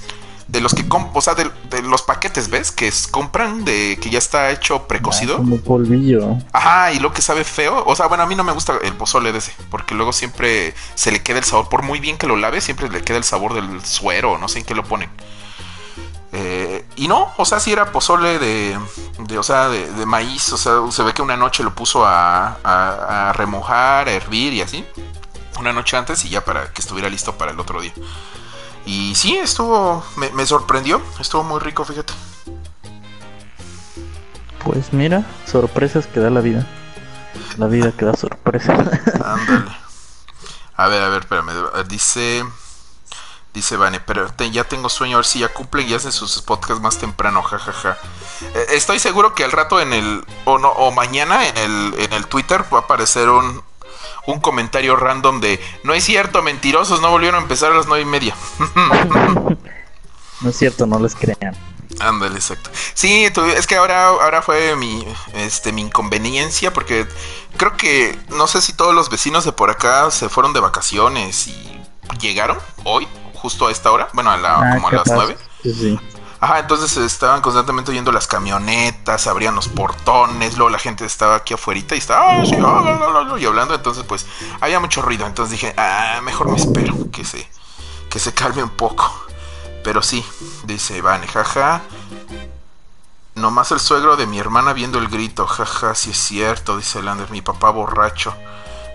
de 0.52 0.60
los 0.60 0.74
que 0.74 0.84
o 0.90 1.20
sea, 1.22 1.34
de, 1.34 1.50
los 1.82 2.02
paquetes, 2.02 2.50
¿ves? 2.50 2.70
Que 2.70 2.92
compran 3.10 3.64
de 3.64 3.98
que 4.00 4.10
ya 4.10 4.18
está 4.18 4.50
hecho 4.50 4.86
precocido. 4.86 5.36
Ah, 5.36 5.38
como 5.38 5.56
polvillo. 5.56 6.36
Ajá, 6.52 6.92
y 6.92 6.98
lo 6.98 7.10
que 7.14 7.22
sabe 7.22 7.42
feo. 7.42 7.82
O 7.86 7.96
sea, 7.96 8.06
bueno, 8.06 8.22
a 8.22 8.26
mí 8.26 8.34
no 8.34 8.44
me 8.44 8.52
gusta 8.52 8.74
el 8.82 8.92
pozole 8.92 9.32
de 9.32 9.38
ese, 9.38 9.54
porque 9.70 9.94
luego 9.94 10.12
siempre 10.12 10.74
se 10.94 11.10
le 11.10 11.22
queda 11.22 11.38
el 11.38 11.44
sabor. 11.44 11.70
Por 11.70 11.82
muy 11.82 12.00
bien 12.00 12.18
que 12.18 12.26
lo 12.26 12.36
lave, 12.36 12.60
siempre 12.60 12.90
le 12.90 13.00
queda 13.00 13.16
el 13.16 13.24
sabor 13.24 13.54
del 13.54 13.82
suero, 13.82 14.36
no 14.36 14.46
sé 14.46 14.58
en 14.58 14.66
qué 14.66 14.74
lo 14.74 14.84
ponen. 14.84 15.08
Eh, 16.32 16.84
y 16.96 17.08
no, 17.08 17.32
o 17.38 17.46
sea, 17.46 17.58
si 17.58 17.72
era 17.72 17.90
pozole 17.90 18.38
de, 18.38 18.78
de 19.20 19.38
o 19.38 19.42
sea, 19.42 19.70
de, 19.70 20.04
maíz. 20.04 20.52
O 20.52 20.58
sea, 20.58 20.74
se 20.90 21.02
ve 21.02 21.14
que 21.14 21.22
una 21.22 21.38
noche 21.38 21.62
lo 21.62 21.74
puso 21.74 22.04
a, 22.04 22.58
a 22.62 23.32
remojar, 23.32 24.06
a 24.06 24.12
hervir 24.12 24.52
y 24.52 24.60
así. 24.60 24.84
Una 25.58 25.72
noche 25.72 25.96
antes 25.96 26.26
y 26.26 26.28
ya 26.28 26.44
para 26.44 26.70
que 26.74 26.82
estuviera 26.82 27.08
listo 27.08 27.38
para 27.38 27.52
el 27.52 27.60
otro 27.60 27.80
día. 27.80 27.94
Y 28.84 29.14
sí, 29.14 29.36
estuvo, 29.36 30.04
me, 30.16 30.46
sorprendió, 30.46 31.00
estuvo 31.20 31.44
muy 31.44 31.60
rico, 31.60 31.84
fíjate. 31.84 32.12
Pues 34.64 34.92
mira, 34.92 35.24
sorpresas 35.46 36.06
que 36.06 36.20
da 36.20 36.30
la 36.30 36.40
vida. 36.40 36.66
La 37.58 37.66
vida 37.66 37.92
que 37.92 38.04
da 38.04 38.14
sorpresas. 38.14 38.78
Ándale. 39.24 39.70
A 40.76 40.88
ver, 40.88 41.02
a 41.02 41.08
ver, 41.08 41.22
espérame. 41.22 41.52
Dice. 41.88 42.44
Dice 43.54 43.76
Vane, 43.76 44.00
pero 44.00 44.26
ya 44.50 44.64
tengo 44.64 44.88
sueño 44.88 45.16
a 45.16 45.18
ver 45.18 45.26
si 45.26 45.40
ya 45.40 45.52
cumple 45.52 45.82
y 45.82 45.92
hace 45.92 46.10
sus 46.10 46.40
podcasts 46.40 46.82
más 46.82 46.96
temprano, 46.96 47.42
jajaja. 47.42 47.98
Eh, 48.54 48.66
estoy 48.70 48.98
seguro 48.98 49.34
que 49.34 49.44
al 49.44 49.52
rato 49.52 49.78
en 49.78 49.92
el. 49.92 50.24
o 50.46 50.58
no, 50.58 50.70
o 50.70 50.90
mañana 50.90 51.46
en 51.46 51.58
el, 51.58 51.94
en 51.98 52.14
el 52.14 52.26
Twitter 52.28 52.64
va 52.72 52.78
a 52.78 52.80
aparecer 52.82 53.28
un, 53.28 53.62
un 54.26 54.40
comentario 54.40 54.96
random 54.96 55.40
de 55.40 55.60
no 55.84 55.94
es 55.94 56.04
cierto, 56.04 56.42
mentirosos, 56.42 57.00
no 57.00 57.10
volvieron 57.10 57.40
a 57.40 57.42
empezar 57.42 57.72
a 57.72 57.76
las 57.76 57.86
nueve 57.86 58.02
y 58.02 58.06
media. 58.06 58.36
no 60.40 60.50
es 60.50 60.56
cierto, 60.56 60.86
no 60.86 60.98
les 60.98 61.14
crean. 61.14 61.56
Ándale, 62.00 62.36
exacto. 62.36 62.70
Sí, 62.94 63.24
es 63.56 63.66
que 63.66 63.76
ahora, 63.76 64.06
ahora 64.08 64.42
fue 64.42 64.76
mi, 64.76 65.06
este, 65.34 65.72
mi 65.72 65.82
inconveniencia 65.82 66.72
porque 66.72 67.06
creo 67.56 67.76
que 67.76 68.18
no 68.30 68.46
sé 68.46 68.60
si 68.62 68.72
todos 68.72 68.94
los 68.94 69.10
vecinos 69.10 69.44
de 69.44 69.52
por 69.52 69.70
acá 69.70 70.10
se 70.10 70.28
fueron 70.28 70.52
de 70.52 70.60
vacaciones 70.60 71.48
y 71.48 71.80
llegaron 72.20 72.58
hoy, 72.84 73.06
justo 73.34 73.66
a 73.66 73.72
esta 73.72 73.90
hora, 73.92 74.08
bueno, 74.14 74.30
a 74.30 74.36
la, 74.36 74.54
ah, 74.56 74.74
como 74.74 74.88
a 74.88 74.92
las 74.92 75.06
nueve. 75.08 75.36
Sí, 75.62 75.74
sí. 75.74 76.00
Ajá, 76.42 76.58
entonces 76.58 76.96
estaban 76.96 77.40
constantemente 77.40 77.92
oyendo 77.92 78.10
las 78.10 78.26
camionetas, 78.26 79.28
abrían 79.28 79.54
los 79.54 79.68
portones, 79.68 80.56
luego 80.56 80.70
la 80.70 80.80
gente 80.80 81.04
estaba 81.04 81.36
aquí 81.36 81.54
afuera 81.54 81.78
y 81.78 81.96
estaba 81.96 82.32
ah, 82.32 82.42
ah, 82.42 83.36
y 83.38 83.44
hablando, 83.44 83.76
entonces 83.76 84.02
pues 84.02 84.26
había 84.60 84.80
mucho 84.80 85.02
ruido, 85.02 85.24
entonces 85.24 85.52
dije, 85.52 85.72
ah, 85.76 86.20
mejor 86.24 86.50
me 86.50 86.56
espero 86.56 86.96
que 87.12 87.24
se, 87.24 87.48
que 88.10 88.18
se 88.18 88.34
calme 88.34 88.60
un 88.60 88.70
poco. 88.70 89.24
Pero 89.84 90.02
sí, 90.02 90.24
dice 90.64 90.96
Iván, 90.96 91.24
jaja. 91.28 91.82
Nomás 93.36 93.70
el 93.70 93.78
suegro 93.78 94.16
de 94.16 94.26
mi 94.26 94.40
hermana 94.40 94.72
viendo 94.72 94.98
el 94.98 95.06
grito, 95.06 95.46
jaja, 95.46 95.94
si 95.94 96.10
es 96.10 96.18
cierto, 96.18 96.76
dice 96.76 97.04
Lander, 97.04 97.30
mi 97.30 97.40
papá 97.40 97.70
borracho 97.70 98.34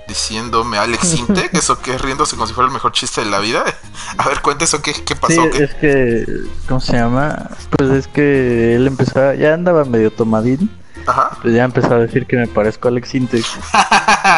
diciéndome 0.08 0.78
Alex 0.78 1.16
Inte, 1.16 1.50
que 1.52 1.58
eso 1.58 1.80
que 1.80 1.96
es 1.96 2.02
riéndose 2.02 2.36
como 2.36 2.48
si 2.48 2.54
fuera 2.54 2.68
el 2.68 2.74
mejor 2.74 2.92
chiste 2.92 3.24
de 3.24 3.30
la 3.30 3.40
vida. 3.40 3.64
A 4.18 4.28
ver, 4.28 4.42
cuéntese 4.42 4.82
qué, 4.82 4.94
qué 4.94 5.16
pasó. 5.16 5.44
Sí, 5.52 5.64
es 5.64 5.74
que, 5.76 6.26
¿cómo 6.68 6.80
se 6.80 6.94
llama? 6.94 7.50
Pues 7.72 7.90
es 7.92 8.08
que 8.08 8.76
él 8.76 8.88
empezó, 8.88 9.34
ya 9.34 9.54
andaba 9.54 9.86
medio 9.86 10.12
tomadín. 10.12 10.70
Ajá. 11.06 11.38
Pues 11.42 11.54
ya 11.54 11.64
empezó 11.64 11.94
a 11.94 12.00
decir 12.00 12.26
que 12.26 12.36
me 12.36 12.48
parezco 12.48 12.88
a 12.88 12.92
Alex 12.92 13.16
Inte. 13.16 13.38
y 13.40 13.42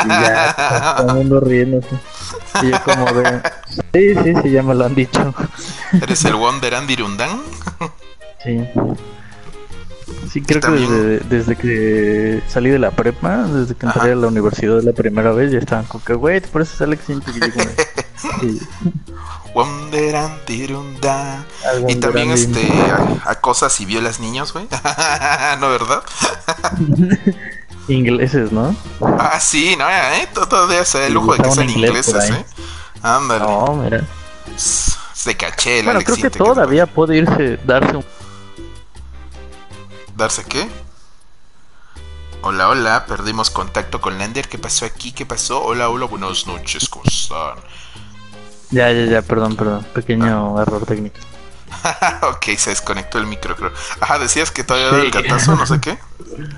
ya, 0.08 0.96
todo 0.98 1.10
el 1.10 1.16
mundo 1.16 1.40
riéndose. 1.40 1.96
Y 2.62 2.70
yo 2.70 2.84
como 2.84 3.06
de, 3.14 3.42
sí, 3.94 4.16
sí, 4.24 4.34
sí, 4.44 4.52
ya 4.52 4.62
me 4.62 4.76
lo 4.76 4.86
han 4.86 4.94
dicho. 4.94 5.34
¿Eres 5.94 6.26
el 6.26 6.36
Wonder 6.36 6.76
Andy 6.76 6.96
Rundan? 6.96 7.42
sí. 8.44 8.68
Sí, 10.32 10.42
creo 10.42 10.62
que 10.62 11.22
desde, 11.30 11.56
que 11.56 12.42
salí 12.48 12.70
de 12.70 12.80
la 12.80 12.92
prepa, 12.92 13.44
desde 13.44 13.76
que 13.76 13.86
entré 13.88 14.12
a 14.12 14.16
la 14.16 14.28
universidad 14.28 14.82
la 14.84 14.94
primera 14.94 15.32
vez, 15.32 15.52
ya 15.52 15.58
estaban 15.58 15.86
con 15.86 16.02
que, 16.02 16.14
güey, 16.14 16.40
por 16.42 16.62
eso 16.62 16.74
es 16.76 16.82
Alex 16.82 17.10
Intec. 17.10 17.36
Y 21.88 21.96
también 22.00 22.32
este 22.32 22.68
acosas 23.26 23.80
y 23.82 23.86
violas 23.86 24.20
niños, 24.20 24.54
güey. 24.54 24.68
¿No, 25.60 25.70
verdad? 25.70 26.04
ingleses, 27.88 28.52
¿no? 28.52 28.76
Ah, 29.02 29.40
sí, 29.40 29.76
no, 29.78 29.90
¿eh? 29.90 30.28
Todavía 30.34 30.86
se 30.86 31.00
da 31.00 31.08
el 31.08 31.14
lujo 31.14 31.34
de 31.34 31.44
que 31.44 31.52
sean 31.52 31.70
ingleses, 31.70 32.30
¿eh? 32.30 32.46
Ándale. 33.02 33.46
No, 33.46 33.76
mira. 33.76 34.06
Se 34.56 35.36
caché 35.36 35.80
el 35.80 35.86
Bueno, 35.86 36.02
creo 36.02 36.18
que 36.18 36.30
todavía 36.30 36.86
puede 36.86 37.18
irse, 37.18 37.60
darse 37.66 37.98
un 37.98 38.06
¿Darse 40.20 40.44
qué? 40.44 40.68
Hola, 42.42 42.68
hola, 42.68 43.06
perdimos 43.06 43.50
contacto 43.50 44.02
con 44.02 44.18
Lander. 44.18 44.50
¿Qué 44.50 44.58
pasó 44.58 44.86
aquí? 44.86 45.14
¿Qué 45.14 45.26
pasó? 45.26 45.64
Hola, 45.64 45.88
hola, 45.88 46.08
buenas 46.08 46.46
noches, 46.46 46.90
¿cómo 46.90 47.06
están? 47.06 47.56
Ya, 48.70 48.92
ya, 48.92 49.06
ya, 49.06 49.22
perdón, 49.22 49.56
perdón. 49.56 49.86
Pequeño 49.94 50.58
ah. 50.58 50.62
error 50.62 50.86
técnico. 50.86 51.16
ok, 52.24 52.46
se 52.58 52.72
desconectó 52.72 53.18
el 53.18 53.28
micro, 53.28 53.56
creo. 53.56 53.72
Ajá, 54.02 54.20
decías 54.20 54.52
que 54.52 54.66
todavía 54.66 54.92
da 54.92 55.02
el 55.04 55.10
gatazo, 55.10 55.56
no 55.56 55.66
sé 55.66 55.80
qué. 55.80 55.98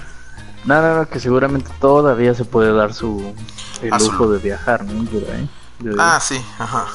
No, 0.63 0.79
no, 0.79 0.95
no, 0.97 1.09
que 1.09 1.19
seguramente 1.19 1.71
todavía 1.79 2.35
se 2.35 2.45
puede 2.45 2.71
dar 2.71 2.93
su 2.93 3.33
el 3.81 3.89
lujo 3.89 4.27
de 4.31 4.37
viajar, 4.37 4.83
¿no? 4.85 5.07
Ah, 5.99 6.19
sí, 6.19 6.39
ajá. 6.59 6.85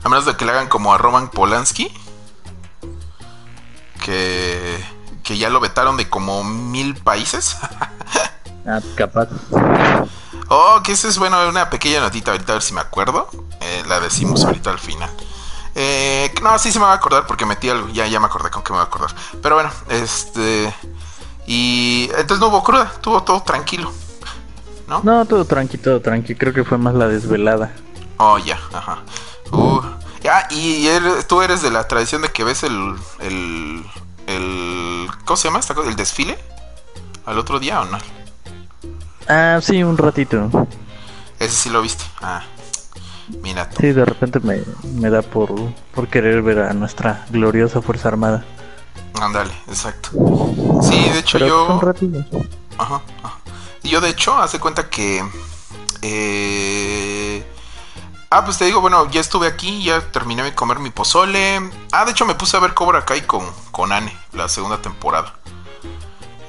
A 0.00 0.08
menos 0.08 0.26
de 0.26 0.36
que 0.36 0.44
le 0.44 0.52
hagan 0.52 0.68
como 0.68 0.94
a 0.94 0.98
Roman 0.98 1.28
Polanski. 1.28 1.92
Que 4.04 4.93
que 5.24 5.38
ya 5.38 5.50
lo 5.50 5.58
vetaron 5.58 5.96
de 5.96 6.08
como 6.08 6.44
mil 6.44 6.94
países. 6.94 7.56
ah, 8.66 8.80
capaz. 8.94 9.28
Oh, 10.48 10.80
que 10.84 10.92
esa 10.92 11.08
es 11.08 11.18
bueno, 11.18 11.48
una 11.48 11.70
pequeña 11.70 12.00
notita 12.00 12.30
ahorita 12.30 12.52
a 12.52 12.56
ver 12.56 12.62
si 12.62 12.74
me 12.74 12.80
acuerdo. 12.80 13.28
Eh, 13.60 13.82
la 13.88 13.98
decimos 13.98 14.44
ahorita 14.44 14.70
al 14.70 14.78
final. 14.78 15.10
Eh, 15.74 16.32
no, 16.42 16.56
sí 16.58 16.70
se 16.70 16.78
me 16.78 16.84
va 16.84 16.92
a 16.92 16.96
acordar 16.96 17.26
porque 17.26 17.46
metí 17.46 17.68
algo. 17.68 17.88
Ya, 17.88 18.06
ya 18.06 18.20
me 18.20 18.26
acordé 18.26 18.50
con 18.50 18.62
que 18.62 18.72
me 18.72 18.76
va 18.76 18.84
a 18.84 18.86
acordar. 18.86 19.10
Pero 19.42 19.56
bueno, 19.56 19.70
este. 19.88 20.72
Y 21.46 22.10
entonces 22.10 22.38
no 22.38 22.48
hubo 22.48 22.62
cruda, 22.62 22.92
tuvo 23.00 23.22
todo 23.22 23.42
tranquilo. 23.42 23.90
¿No? 24.86 25.00
No, 25.02 25.24
todo 25.24 25.44
tranqui, 25.46 25.78
todo 25.78 26.00
tranqui. 26.00 26.34
Creo 26.34 26.52
que 26.52 26.64
fue 26.64 26.76
más 26.76 26.94
la 26.94 27.08
desvelada. 27.08 27.72
Oh, 28.18 28.38
ya, 28.38 28.58
ajá. 28.72 28.98
Uh, 29.50 29.80
ya, 30.22 30.46
y, 30.50 30.88
tú 31.26 31.42
eres 31.42 31.62
de 31.62 31.70
la 31.70 31.88
tradición 31.88 32.22
de 32.22 32.30
que 32.30 32.44
ves 32.44 32.62
el, 32.62 32.94
el, 33.20 33.84
el 34.26 35.08
¿cómo 35.24 35.36
se 35.36 35.48
llama 35.48 35.60
esta 35.60 35.74
cosa? 35.74 35.88
¿El 35.88 35.96
desfile? 35.96 36.38
¿Al 37.26 37.38
otro 37.38 37.58
día 37.58 37.80
o 37.80 37.84
no? 37.86 37.98
Ah, 39.28 39.58
sí, 39.62 39.82
un 39.82 39.96
ratito. 39.96 40.50
Ese 41.38 41.54
sí 41.54 41.70
lo 41.70 41.82
viste. 41.82 42.04
Ah, 42.20 42.42
mira 43.42 43.68
Sí, 43.78 43.92
de 43.92 44.04
repente 44.04 44.40
me, 44.40 44.60
me 44.94 45.10
da 45.10 45.22
por, 45.22 45.54
por 45.94 46.08
querer 46.08 46.42
ver 46.42 46.60
a 46.60 46.72
nuestra 46.74 47.26
gloriosa 47.30 47.80
Fuerza 47.80 48.08
Armada. 48.08 48.44
Ándale, 49.20 49.52
exacto. 49.68 50.10
Sí, 50.82 51.08
de 51.10 51.18
hecho 51.20 51.38
yo... 51.38 51.74
Un 51.74 51.80
ratito. 51.80 52.18
Ajá, 52.76 53.00
ajá. 53.22 53.38
Yo 53.82 54.00
de 54.00 54.10
hecho, 54.10 54.36
hace 54.36 54.58
cuenta 54.58 54.88
que... 54.90 55.24
Eh 56.02 57.44
Ah, 58.30 58.44
pues 58.44 58.58
te 58.58 58.64
digo, 58.64 58.80
bueno, 58.80 59.08
ya 59.10 59.20
estuve 59.20 59.46
aquí, 59.46 59.84
ya 59.84 60.00
terminé 60.10 60.42
de 60.42 60.54
comer 60.54 60.78
mi 60.80 60.90
pozole. 60.90 61.70
Ah, 61.92 62.04
de 62.04 62.10
hecho 62.10 62.26
me 62.26 62.34
puse 62.34 62.56
a 62.56 62.60
ver 62.60 62.74
Cobra 62.74 63.04
Kai 63.04 63.22
con, 63.22 63.46
con 63.70 63.92
Anne, 63.92 64.16
la 64.32 64.48
segunda 64.48 64.82
temporada. 64.82 65.34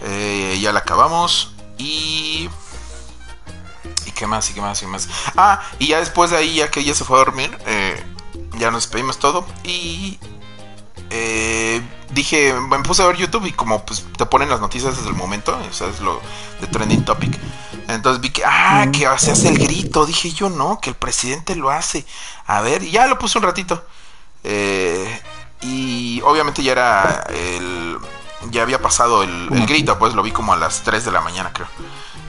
Eh, 0.04 0.58
ya 0.62 0.72
la 0.72 0.80
acabamos. 0.80 1.54
Y... 1.78 2.50
¿Y 4.06 4.12
qué 4.12 4.26
más? 4.26 4.50
¿Y 4.50 4.54
qué 4.54 4.62
más? 4.62 4.82
¿Y 4.82 4.86
qué 4.86 4.92
más? 4.92 5.10
Ah, 5.36 5.62
y 5.78 5.88
ya 5.88 6.00
después 6.00 6.32
de 6.32 6.38
ahí, 6.38 6.56
ya 6.56 6.72
que 6.72 6.80
ella 6.80 6.96
se 6.96 7.04
fue 7.04 7.18
a 7.18 7.26
dormir, 7.26 7.56
eh, 7.66 8.04
ya 8.58 8.72
nos 8.72 8.84
despedimos 8.84 9.20
todo. 9.20 9.46
Y... 9.64 10.20
Eh, 11.12 11.82
dije, 12.12 12.54
me 12.54 12.80
puse 12.80 13.04
a 13.04 13.08
ver 13.08 13.18
YouTube 13.18 13.46
y 13.46 13.52
como 13.52 13.86
pues 13.86 14.06
te 14.18 14.26
ponen 14.26 14.50
las 14.50 14.60
noticias 14.60 14.98
desde 14.98 15.10
el 15.10 15.16
momento, 15.16 15.58
o 15.58 15.74
sea, 15.74 15.88
es 15.88 16.00
lo 16.00 16.20
de 16.62 16.68
trending 16.68 17.06
topic. 17.06 17.38
Entonces 17.88 18.22
vi 18.22 18.30
que, 18.30 18.44
ah, 18.46 18.88
que 18.92 19.08
se 19.18 19.32
hace 19.32 19.50
el 19.50 19.58
grito. 19.58 20.06
Dije 20.06 20.32
yo, 20.32 20.50
no, 20.50 20.80
que 20.80 20.90
el 20.90 20.96
presidente 20.96 21.56
lo 21.56 21.70
hace. 21.70 22.06
A 22.48 22.62
ver, 22.62 22.84
y 22.84 22.92
ya 22.92 23.08
lo 23.08 23.20
puse 23.20 23.38
un 23.38 23.44
ratito. 23.44 23.86
Eh, 24.44 25.22
y 25.62 26.22
obviamente 26.24 26.64
ya 26.64 26.72
era 26.74 27.24
el. 27.30 27.98
Ya 28.52 28.62
había 28.62 28.80
pasado 28.80 29.24
el, 29.24 29.66
grito, 29.66 29.98
pues 29.98 30.14
lo 30.14 30.22
vi 30.22 30.32
como 30.32 30.54
a 30.54 30.58
las 30.58 30.82
3 30.84 31.06
de 31.06 31.12
la 31.12 31.22
mañana, 31.22 31.52
creo. 31.52 31.68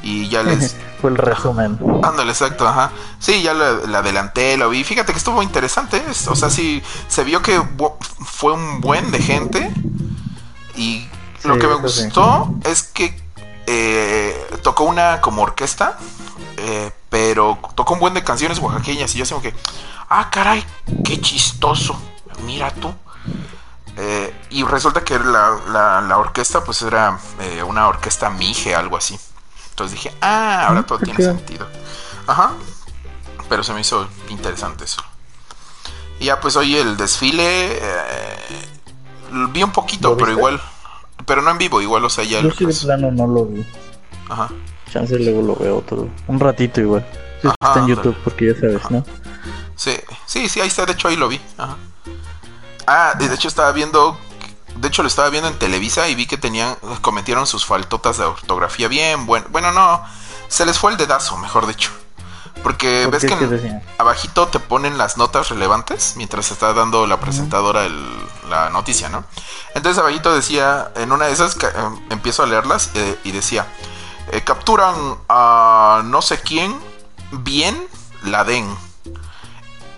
Y 0.03 0.29
ya 0.29 0.43
les. 0.43 0.77
Fue 1.01 1.11
el 1.11 1.17
resumen. 1.17 1.79
Ándale, 2.03 2.31
exacto, 2.31 2.67
ajá. 2.67 2.91
Sí, 3.19 3.43
ya 3.43 3.53
le, 3.53 3.97
adelanté, 3.97 4.57
lo 4.57 4.71
vi. 4.71 4.83
Fíjate 4.83 5.13
que 5.13 5.19
estuvo 5.19 5.43
interesante. 5.43 6.03
O 6.29 6.37
sea, 6.37 6.49
sí, 6.49 6.83
se 7.09 7.25
vio 7.25 7.43
que 7.43 7.61
fue 8.25 8.53
un 8.53 8.81
buen 8.81 9.11
de 9.11 9.19
gente. 9.19 9.71
Y 10.75 11.07
lo 11.45 11.59
que 11.59 11.67
me 11.67 11.75
gustó 11.75 12.55
es 12.65 12.83
que 12.83 13.25
eh, 13.66 14.46
tocó 14.62 14.85
una 14.85 15.20
como 15.20 15.42
orquesta, 15.42 15.99
eh, 16.56 16.92
pero 17.11 17.58
tocó 17.75 17.94
un 17.94 18.00
buen 18.00 18.14
de 18.14 18.23
canciones 18.23 18.58
oaxaqueñas 18.58 19.14
y 19.14 19.18
yo 19.18 19.28
como 19.28 19.42
que, 19.42 19.54
ah, 20.08 20.30
caray, 20.30 20.64
qué 21.04 21.20
chistoso, 21.20 22.00
mira 22.44 22.70
tú. 22.73 22.94
y 24.50 24.62
resulta 24.64 25.02
que 25.02 25.18
la, 25.18 26.02
la, 26.06 26.18
orquesta 26.18 26.62
pues 26.62 26.82
era 26.82 27.18
eh, 27.40 27.62
una 27.62 27.88
orquesta 27.88 28.30
Mije, 28.30 28.75
algo 28.75 28.96
así. 28.96 29.18
Entonces 29.70 29.96
dije, 29.96 30.14
ah, 30.20 30.66
ahora 30.68 30.85
todo 30.85 30.99
tiene 30.99 31.23
sentido. 31.23 31.66
Ajá. 32.26 32.52
Pero 33.49 33.62
se 33.62 33.73
me 33.73 33.80
hizo 33.80 34.08
interesante 34.28 34.85
eso. 34.85 35.02
Y 36.18 36.26
ya 36.26 36.40
pues 36.40 36.56
hoy 36.56 36.76
el 36.76 36.96
desfile 36.96 37.78
eh, 37.80 38.68
vi 39.50 39.62
un 39.62 39.73
poquito, 39.73 40.16
pero 40.16 40.32
igual. 40.32 40.61
Pero 41.26 41.42
no 41.42 41.50
en 41.50 41.59
vivo, 41.59 41.80
igual, 41.83 42.04
o 42.04 42.11
sea, 42.11 42.25
ya. 42.25 42.40
Yo 42.40 42.50
sí 42.52 42.64
de 42.64 42.75
plano 42.75 43.11
no 43.11 43.26
lo 43.26 43.47
vi. 43.47 43.66
Ajá. 44.28 44.49
Chance 44.90 45.18
luego 45.18 45.42
lo 45.42 45.56
veo 45.56 45.80
todo. 45.83 46.09
Un 46.28 46.40
ratito 46.40 46.80
igual. 46.80 47.06
está 47.42 47.80
en 47.80 47.88
YouTube, 47.88 48.16
porque 48.25 48.52
ya 48.52 48.61
sabes, 48.61 48.90
¿no? 48.90 49.04
Sí, 49.75 49.92
sí, 50.25 50.49
sí, 50.49 50.61
ahí 50.61 50.68
está, 50.68 50.87
de 50.87 50.92
hecho 50.92 51.09
ahí 51.09 51.16
lo 51.16 51.28
vi. 51.28 51.40
Ajá. 51.59 51.76
Ah, 52.87 53.14
de 53.18 53.33
hecho 53.35 53.49
estaba 53.49 53.73
viendo. 53.73 54.16
De 54.76 54.88
hecho 54.88 55.02
lo 55.02 55.09
estaba 55.09 55.30
viendo 55.30 55.49
en 55.49 55.59
Televisa 55.59 56.09
y 56.09 56.14
vi 56.14 56.26
que 56.26 56.37
tenían. 56.37 56.76
cometieron 57.00 57.47
sus 57.47 57.66
faltotas 57.66 58.18
de 58.18 58.25
ortografía 58.25 58.88
bien. 58.88 59.26
Bueno, 59.26 59.47
bueno, 59.50 59.73
no. 59.73 60.02
Se 60.49 60.64
les 60.64 60.78
fue 60.78 60.92
el 60.92 60.97
dedazo, 60.97 61.37
mejor 61.38 61.66
dicho. 61.66 61.90
Porque 62.63 63.07
ves 63.07 63.25
que 63.25 63.81
abajito 63.99 64.49
te 64.49 64.59
ponen 64.59 64.99
las 64.99 65.17
notas 65.17 65.51
relevantes 65.51 66.15
mientras 66.17 66.51
está 66.51 66.73
dando 66.73 67.07
la 67.07 67.21
presentadora 67.21 67.87
la 68.49 68.71
noticia, 68.71 69.09
¿no? 69.09 69.25
Entonces 69.75 69.99
abajito 70.01 70.35
decía, 70.35 70.91
en 70.97 71.13
una 71.13 71.27
de 71.27 71.33
esas 71.33 71.57
em, 71.57 72.01
empiezo 72.11 72.43
a 72.43 72.47
leerlas 72.47 72.91
eh, 72.95 73.19
y 73.25 73.33
decía, 73.33 73.67
eh, 74.33 74.41
capturan 74.43 74.95
a 75.29 76.03
no 76.05 76.23
sé 76.23 76.41
quién, 76.41 76.77
bien 77.31 77.87
Laden. 78.23 78.67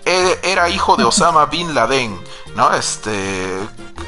E, 0.05 0.39
era 0.43 0.69
hijo 0.69 0.95
de 0.97 1.05
Osama 1.05 1.45
Bin 1.51 1.73
Laden, 1.73 2.19
¿no? 2.55 2.73
Este, 2.73 3.57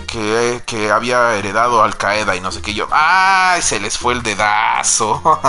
que, 0.08 0.62
que, 0.65 0.91
había 0.91 1.36
heredado 1.36 1.84
Al 1.84 1.98
Qaeda 1.98 2.36
y 2.36 2.41
no 2.41 2.51
sé 2.51 2.62
qué. 2.62 2.74
yo, 2.74 2.88
¡ay! 2.91 3.62
Se 3.62 3.79
les 3.79 3.98
fue 3.98 4.13
el 4.13 4.24
dedazo. 4.24 5.22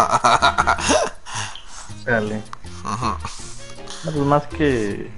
Dale. 2.04 2.42
Pues 4.04 4.16
más 4.16 4.46
que. 4.48 5.10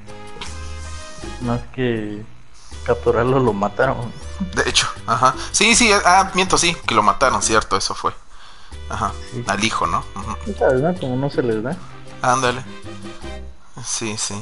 Más 1.40 1.60
que 1.74 2.22
capturarlo, 2.84 3.40
lo 3.40 3.52
mataron. 3.52 4.12
De 4.54 4.68
hecho, 4.68 4.86
ajá. 5.06 5.34
Sí, 5.52 5.74
sí, 5.74 5.90
ah, 6.04 6.30
miento, 6.34 6.58
sí, 6.58 6.76
que 6.86 6.94
lo 6.94 7.02
mataron, 7.02 7.42
cierto, 7.42 7.76
eso 7.76 7.94
fue. 7.94 8.12
Ajá, 8.88 9.12
al 9.46 9.64
hijo, 9.64 9.86
¿no? 9.86 10.04
¿Sabes, 10.58 11.00
Como 11.00 11.16
no 11.16 11.30
se 11.30 11.42
les 11.42 11.62
da. 11.62 11.76
Ándale. 12.20 12.62
Sí, 13.84 14.16
sí. 14.18 14.34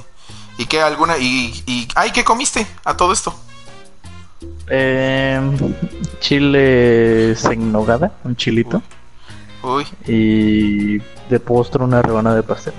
¿Y 0.59 0.67
qué 0.67 0.83
alguna? 0.83 1.19
¿Y, 1.19 1.63
y 1.67 1.89
ay, 1.95 2.11
qué 2.11 2.25
comiste 2.25 2.67
a 2.85 2.97
todo 2.97 3.13
esto? 3.13 3.35
Eh, 4.69 5.41
chile 6.21 7.33
en 7.33 7.73
nogada, 7.73 8.13
un 8.25 8.37
chilito. 8.37 8.83
Uy. 9.63 9.87
Y 10.07 10.99
de 11.31 11.41
postre 11.41 11.83
una 11.83 12.03
rebana 12.03 12.35
de 12.35 12.43
pastel. 12.43 12.75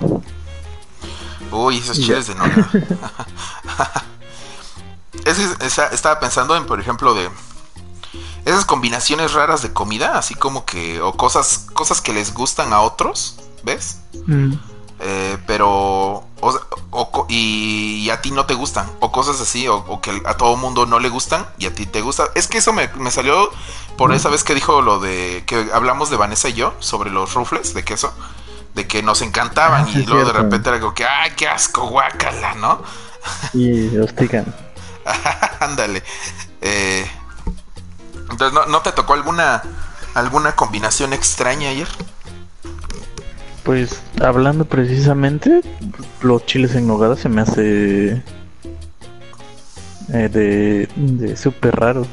Uy, 1.50 1.78
esos 1.78 1.98
chiles 1.98 2.26
de 2.26 2.34
nogada. 2.34 2.70
estaba 5.92 6.20
pensando 6.20 6.56
en, 6.56 6.66
por 6.66 6.80
ejemplo, 6.80 7.14
de 7.14 7.30
esas 8.44 8.64
combinaciones 8.64 9.32
raras 9.32 9.62
de 9.62 9.72
comida, 9.72 10.18
así 10.18 10.34
como 10.34 10.64
que, 10.64 11.00
o 11.00 11.14
cosas, 11.14 11.66
cosas 11.72 12.00
que 12.00 12.12
les 12.12 12.34
gustan 12.34 12.72
a 12.72 12.80
otros, 12.80 13.36
¿ves? 13.62 14.00
Mm. 14.26 14.54
Eh, 15.06 15.36
pero, 15.46 16.24
o, 16.40 17.26
y, 17.28 18.08
a 18.08 18.22
ti 18.22 18.30
no 18.30 18.46
te 18.46 18.54
gustan, 18.54 18.90
o 19.00 19.12
cosas 19.12 19.38
así, 19.38 19.68
o, 19.68 20.00
que 20.00 20.22
a 20.24 20.38
todo 20.38 20.56
mundo 20.56 20.86
no 20.86 20.98
le 20.98 21.10
gustan 21.10 21.46
y 21.58 21.66
a 21.66 21.74
ti 21.74 21.84
te 21.84 22.00
gusta. 22.00 22.30
Es 22.34 22.48
que 22.48 22.56
eso 22.56 22.72
me, 22.72 22.88
salió 23.10 23.50
por 23.98 24.14
esa 24.14 24.30
vez 24.30 24.44
que 24.44 24.54
dijo 24.54 24.80
lo 24.80 25.00
de 25.00 25.44
que 25.46 25.68
hablamos 25.74 26.08
de 26.08 26.16
Vanessa 26.16 26.48
y 26.48 26.54
yo 26.54 26.72
sobre 26.78 27.10
los 27.10 27.34
rufles 27.34 27.74
de 27.74 27.84
queso, 27.84 28.14
de 28.74 28.86
que 28.86 29.02
nos 29.02 29.20
encantaban 29.20 29.84
ah, 29.86 29.92
y 29.94 30.06
luego 30.06 30.24
de 30.24 30.32
repente 30.32 30.70
era 30.70 30.80
como 30.80 30.94
que, 30.94 31.04
ay, 31.04 31.32
qué 31.36 31.48
asco, 31.48 31.86
guácala, 31.86 32.54
¿no? 32.54 32.82
Y 33.52 33.98
hostigan. 33.98 34.46
Ándale. 35.60 36.02
Eh, 36.62 37.06
entonces, 38.30 38.54
¿no, 38.54 38.64
¿no 38.64 38.80
te 38.80 38.92
tocó 38.92 39.12
alguna 39.12 39.62
alguna 40.14 40.56
combinación 40.56 41.12
extraña 41.12 41.68
ayer? 41.68 41.88
Pues 43.64 44.02
hablando 44.20 44.66
precisamente, 44.66 45.62
los 46.22 46.44
chiles 46.44 46.74
en 46.74 46.86
nogada 46.86 47.16
se 47.16 47.30
me 47.30 47.40
hace 47.40 48.22
eh, 50.12 50.28
de, 50.28 50.88
de 50.96 51.36
súper 51.36 51.74
raro. 51.74 52.06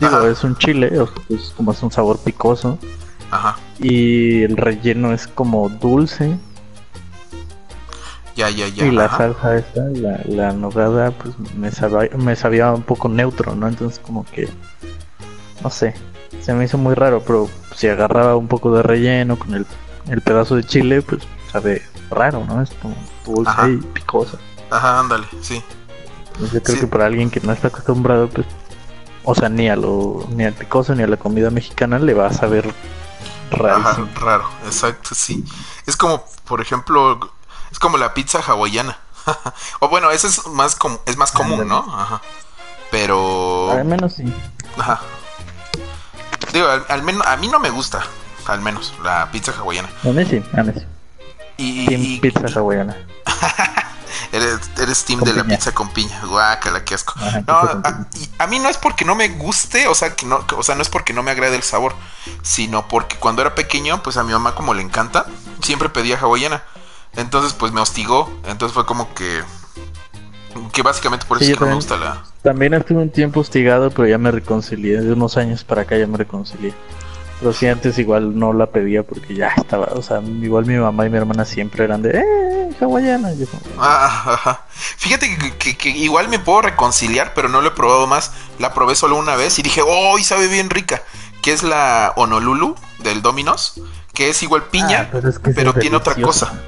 Digo, 0.00 0.26
es 0.26 0.42
un 0.42 0.56
chile, 0.56 0.90
es 1.28 1.52
como 1.54 1.72
es 1.72 1.82
un 1.82 1.92
sabor 1.92 2.18
picoso. 2.18 2.78
Ajá. 3.30 3.58
Y 3.78 4.42
el 4.42 4.56
relleno 4.56 5.12
es 5.12 5.26
como 5.26 5.68
dulce. 5.68 6.36
Ya, 8.34 8.48
ya, 8.48 8.68
ya. 8.68 8.86
Y 8.86 8.90
la 8.90 9.10
salsa 9.14 9.56
esta, 9.56 9.82
la, 9.82 10.20
la 10.26 10.52
nogada, 10.54 11.10
pues 11.10 11.34
me 11.56 11.70
sabía, 11.70 12.08
me 12.16 12.34
sabía 12.36 12.72
un 12.72 12.82
poco 12.82 13.10
neutro, 13.10 13.54
¿no? 13.54 13.68
Entonces 13.68 13.98
como 13.98 14.24
que, 14.24 14.48
no 15.62 15.68
sé, 15.68 15.94
se 16.40 16.54
me 16.54 16.64
hizo 16.64 16.78
muy 16.78 16.94
raro, 16.94 17.22
pero 17.26 17.50
si 17.76 17.88
agarraba 17.88 18.34
un 18.36 18.48
poco 18.48 18.74
de 18.74 18.82
relleno 18.82 19.38
con 19.38 19.54
el 19.54 19.66
el 20.08 20.20
pedazo 20.20 20.56
de 20.56 20.64
chile, 20.64 21.02
pues 21.02 21.22
sabe 21.50 21.82
raro, 22.10 22.44
¿no? 22.46 22.62
Es 22.62 22.70
como 22.80 22.96
dulce 23.24 23.72
y 23.72 23.76
picosa. 23.76 24.38
Ajá, 24.70 25.00
ándale, 25.00 25.26
sí. 25.40 25.62
Yo 26.40 26.62
creo 26.62 26.80
que 26.80 26.86
para 26.86 27.06
alguien 27.06 27.30
que 27.30 27.40
no 27.40 27.52
está 27.52 27.68
acostumbrado, 27.68 28.28
pues, 28.28 28.46
o 29.24 29.34
sea, 29.34 29.48
ni 29.48 29.68
a 29.68 29.76
lo, 29.76 30.26
ni 30.30 30.44
al 30.44 30.54
picoso 30.54 30.94
ni 30.94 31.02
a 31.02 31.06
la 31.06 31.16
comida 31.16 31.50
mexicana 31.50 31.98
le 31.98 32.14
va 32.14 32.26
a 32.26 32.32
saber 32.32 32.72
raro. 33.50 33.76
Ajá, 33.76 34.08
raro, 34.16 34.48
exacto, 34.64 35.14
sí. 35.14 35.44
Es 35.86 35.96
como, 35.96 36.24
por 36.44 36.60
ejemplo, 36.60 37.20
es 37.70 37.78
como 37.78 37.98
la 37.98 38.14
pizza 38.14 38.40
hawaiana. 38.40 38.98
o 39.80 39.88
bueno, 39.88 40.10
eso 40.10 40.26
es 40.26 40.46
más 40.48 40.74
com 40.74 40.98
es 41.06 41.16
más 41.16 41.30
común, 41.30 41.68
¿no? 41.68 41.78
Ajá. 41.78 42.20
Pero 42.90 43.70
al 43.70 43.84
menos 43.84 44.14
sí. 44.14 44.24
Ajá. 44.76 45.00
Digo, 46.52 46.66
al 46.88 47.02
menos 47.02 47.26
a 47.26 47.36
mí 47.36 47.48
no 47.48 47.60
me 47.60 47.70
gusta 47.70 48.04
al 48.46 48.60
menos, 48.60 48.94
la 49.02 49.30
pizza 49.30 49.52
hawaiana. 49.52 49.88
A 50.04 50.08
mí 50.08 50.24
sí, 50.24 50.42
a 50.56 50.62
mí 50.62 50.72
sí. 50.74 50.84
Y, 51.58 52.20
pizza 52.20 52.46
hawaiana. 52.54 52.96
eres, 54.32 54.70
eres 54.80 55.04
team 55.04 55.20
de 55.20 55.32
la 55.32 55.44
pizza 55.44 55.72
con 55.72 55.88
piña. 55.90 56.20
Guácala, 56.24 56.84
qué 56.84 56.94
asco. 56.94 57.14
no, 57.46 57.54
a, 58.38 58.46
mí 58.46 58.58
no 58.58 58.68
es 58.68 58.78
porque 58.78 59.04
no 59.04 59.14
me 59.14 59.28
guste, 59.28 59.86
o 59.86 59.94
sea, 59.94 60.14
que 60.14 60.26
no, 60.26 60.44
o 60.56 60.62
sea, 60.62 60.74
no 60.74 60.82
es 60.82 60.88
porque 60.88 61.12
no 61.12 61.22
me 61.22 61.30
agrade 61.30 61.56
el 61.56 61.62
sabor, 61.62 61.94
sino 62.42 62.88
porque 62.88 63.16
cuando 63.16 63.42
era 63.42 63.54
pequeño, 63.54 64.02
pues 64.02 64.16
a 64.16 64.24
mi 64.24 64.32
mamá 64.32 64.54
como 64.54 64.74
le 64.74 64.82
encanta, 64.82 65.26
siempre 65.60 65.88
pedía 65.88 66.18
hawaiana. 66.18 66.64
Entonces, 67.14 67.52
pues 67.52 67.72
me 67.72 67.80
hostigó. 67.80 68.32
Entonces 68.46 68.74
fue 68.74 68.86
como 68.86 69.12
que 69.14 69.42
que 70.72 70.82
básicamente 70.82 71.26
por 71.26 71.38
eso 71.38 71.50
es 71.50 71.58
que 71.58 71.64
no 71.64 71.70
me 71.70 71.76
gusta 71.76 71.96
la. 71.96 72.24
También 72.42 72.74
estuve 72.74 73.02
un 73.02 73.10
tiempo 73.10 73.40
hostigado, 73.40 73.90
pero 73.90 74.08
ya 74.08 74.18
me 74.18 74.30
reconcilié. 74.30 75.00
De 75.00 75.12
unos 75.12 75.36
años 75.36 75.64
para 75.64 75.82
acá 75.82 75.96
ya 75.96 76.06
me 76.06 76.16
reconcilié. 76.16 76.74
Pero 77.42 77.52
si 77.52 77.66
antes 77.66 77.98
igual 77.98 78.38
no 78.38 78.52
la 78.52 78.66
pedía 78.66 79.02
porque 79.02 79.34
ya 79.34 79.48
estaba, 79.48 79.86
o 79.94 80.02
sea, 80.02 80.20
igual 80.20 80.64
mi 80.64 80.76
mamá 80.76 81.06
y 81.06 81.10
mi 81.10 81.16
hermana 81.16 81.44
siempre 81.44 81.82
eran 81.82 82.00
de, 82.00 82.10
¡eh, 82.10 82.70
hawaiana! 82.80 83.30
Ah, 83.78 84.60
Fíjate 84.70 85.36
que, 85.58 85.88
igual 85.88 86.28
me 86.28 86.38
puedo 86.38 86.62
reconciliar, 86.62 87.32
pero 87.34 87.48
no 87.48 87.60
lo 87.60 87.66
he 87.66 87.72
probado 87.72 88.06
más. 88.06 88.30
La 88.60 88.72
probé 88.72 88.94
solo 88.94 89.16
una 89.16 89.34
vez 89.34 89.58
y 89.58 89.62
dije, 89.62 89.80
¡oh, 89.84 90.20
y 90.20 90.22
sabe 90.22 90.46
bien 90.46 90.70
rica! 90.70 91.02
Que 91.42 91.52
es 91.52 91.64
la 91.64 92.12
Honolulu 92.14 92.76
del 93.02 93.22
Dominos, 93.22 93.80
que 94.14 94.30
es 94.30 94.40
igual 94.44 94.62
piña, 94.70 95.10
ah, 95.12 95.20
pero, 95.56 95.74
tiene 95.74 95.96
otra 95.96 96.14
cosa. 96.14 96.62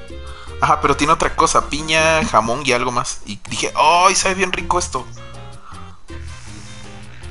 Ajá, 0.59 0.81
pero 0.81 0.97
tiene 0.97 1.13
otra 1.13 1.37
cosa, 1.37 1.69
piña, 1.69 2.25
jamón 2.25 2.63
y 2.65 2.73
algo 2.73 2.91
más. 2.91 3.21
Y 3.25 3.39
dije, 3.49 3.71
¡oh, 3.77 4.09
y 4.11 4.15
sabe 4.15 4.35
bien 4.35 4.51
rico 4.51 4.77
esto! 4.77 5.05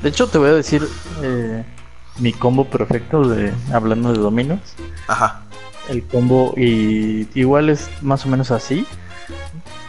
De 0.02 0.09
hecho, 0.09 0.28
te 0.28 0.38
voy 0.38 0.48
a 0.48 0.54
decir, 0.54 0.88
eh, 1.22 1.64
mi 2.18 2.33
combo 2.33 2.64
perfecto 2.64 3.29
de 3.29 3.53
hablando 3.72 4.12
de 4.12 4.18
dominos. 4.18 4.61
Ajá. 5.09 5.42
El 5.88 6.03
combo 6.05 6.55
y 6.57 7.29
igual 7.35 7.70
es 7.70 7.90
más 8.03 8.24
o 8.24 8.29
menos 8.29 8.50
así. 8.50 8.87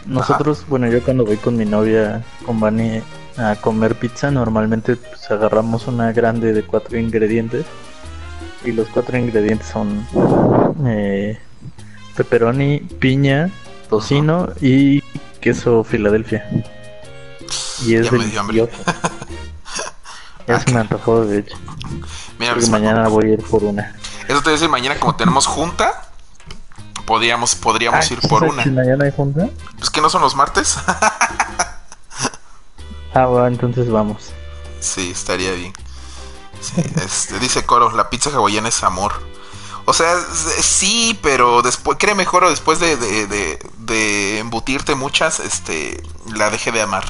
Nosotros, 0.06 0.64
bueno, 0.68 0.88
yo 0.88 1.02
cuando 1.02 1.24
voy 1.24 1.36
con 1.36 1.56
mi 1.56 1.64
novia, 1.64 2.22
con 2.44 2.60
Vani 2.60 3.00
a 3.36 3.56
comer 3.56 3.96
pizza, 3.96 4.30
normalmente 4.30 4.96
pues, 4.96 5.30
agarramos 5.30 5.88
una 5.88 6.12
grande 6.12 6.52
de 6.52 6.62
cuatro 6.62 6.98
ingredientes. 6.98 7.64
Y 8.64 8.72
los 8.72 8.88
cuatro 8.88 9.16
ingredientes 9.16 9.68
son 9.68 10.06
eh, 10.86 11.38
pepperoni, 12.16 12.80
piña, 12.98 13.50
tocino 13.88 14.48
y 14.60 15.02
queso 15.40 15.84
Filadelfia. 15.84 16.48
Y 17.84 17.94
es 17.94 18.10
delicioso. 18.10 18.68
ya 20.46 20.60
se 20.60 20.72
me 20.72 20.80
antojó, 20.80 21.24
de 21.24 21.40
hecho. 21.40 21.56
Mira, 22.38 22.54
mañana 22.70 23.08
voy 23.08 23.30
a 23.30 23.32
ir 23.34 23.42
por 23.42 23.64
una. 23.64 23.96
Eso 24.28 24.42
te 24.42 24.50
dice 24.50 24.68
mañana 24.68 24.98
como 24.98 25.16
tenemos 25.16 25.46
junta, 25.46 26.08
podríamos, 27.04 27.54
podríamos 27.54 28.10
ir 28.10 28.20
por 28.28 28.44
una. 28.44 28.64
mañana 28.66 29.04
hay 29.04 29.12
junta? 29.12 29.48
Pues 29.78 29.90
que 29.90 30.00
no 30.00 30.10
son 30.10 30.22
los 30.22 30.34
martes. 30.34 30.76
ah, 33.14 33.26
bueno, 33.26 33.46
entonces 33.46 33.90
vamos. 33.90 34.32
Sí, 34.80 35.10
estaría 35.10 35.52
bien. 35.52 35.72
este, 37.04 37.38
dice 37.38 37.64
Coro, 37.64 37.92
la 37.92 38.10
pizza 38.10 38.30
hawaiana 38.30 38.68
es 38.68 38.82
amor. 38.82 39.12
O 39.88 39.92
sea, 39.92 40.16
sí, 40.60 41.18
pero 41.22 41.62
después, 41.62 41.96
cree 41.98 42.16
mejor 42.16 42.42
o 42.42 42.50
después 42.50 42.80
de, 42.80 42.96
de, 42.96 43.58
de, 43.78 44.38
embutirte 44.38 44.96
muchas, 44.96 45.38
este, 45.38 46.02
la 46.34 46.50
dejé 46.50 46.72
de 46.72 46.82
amar. 46.82 47.04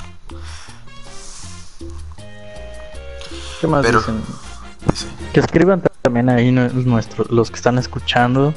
¿Qué 3.60 3.66
más 3.66 3.84
dicen? 3.84 4.20
Que 5.32 5.40
escriban 5.40 5.82
también 6.02 6.28
ahí 6.28 6.52
nuestros, 6.52 7.30
los 7.30 7.50
que 7.50 7.56
están 7.56 7.78
escuchando 7.78 8.54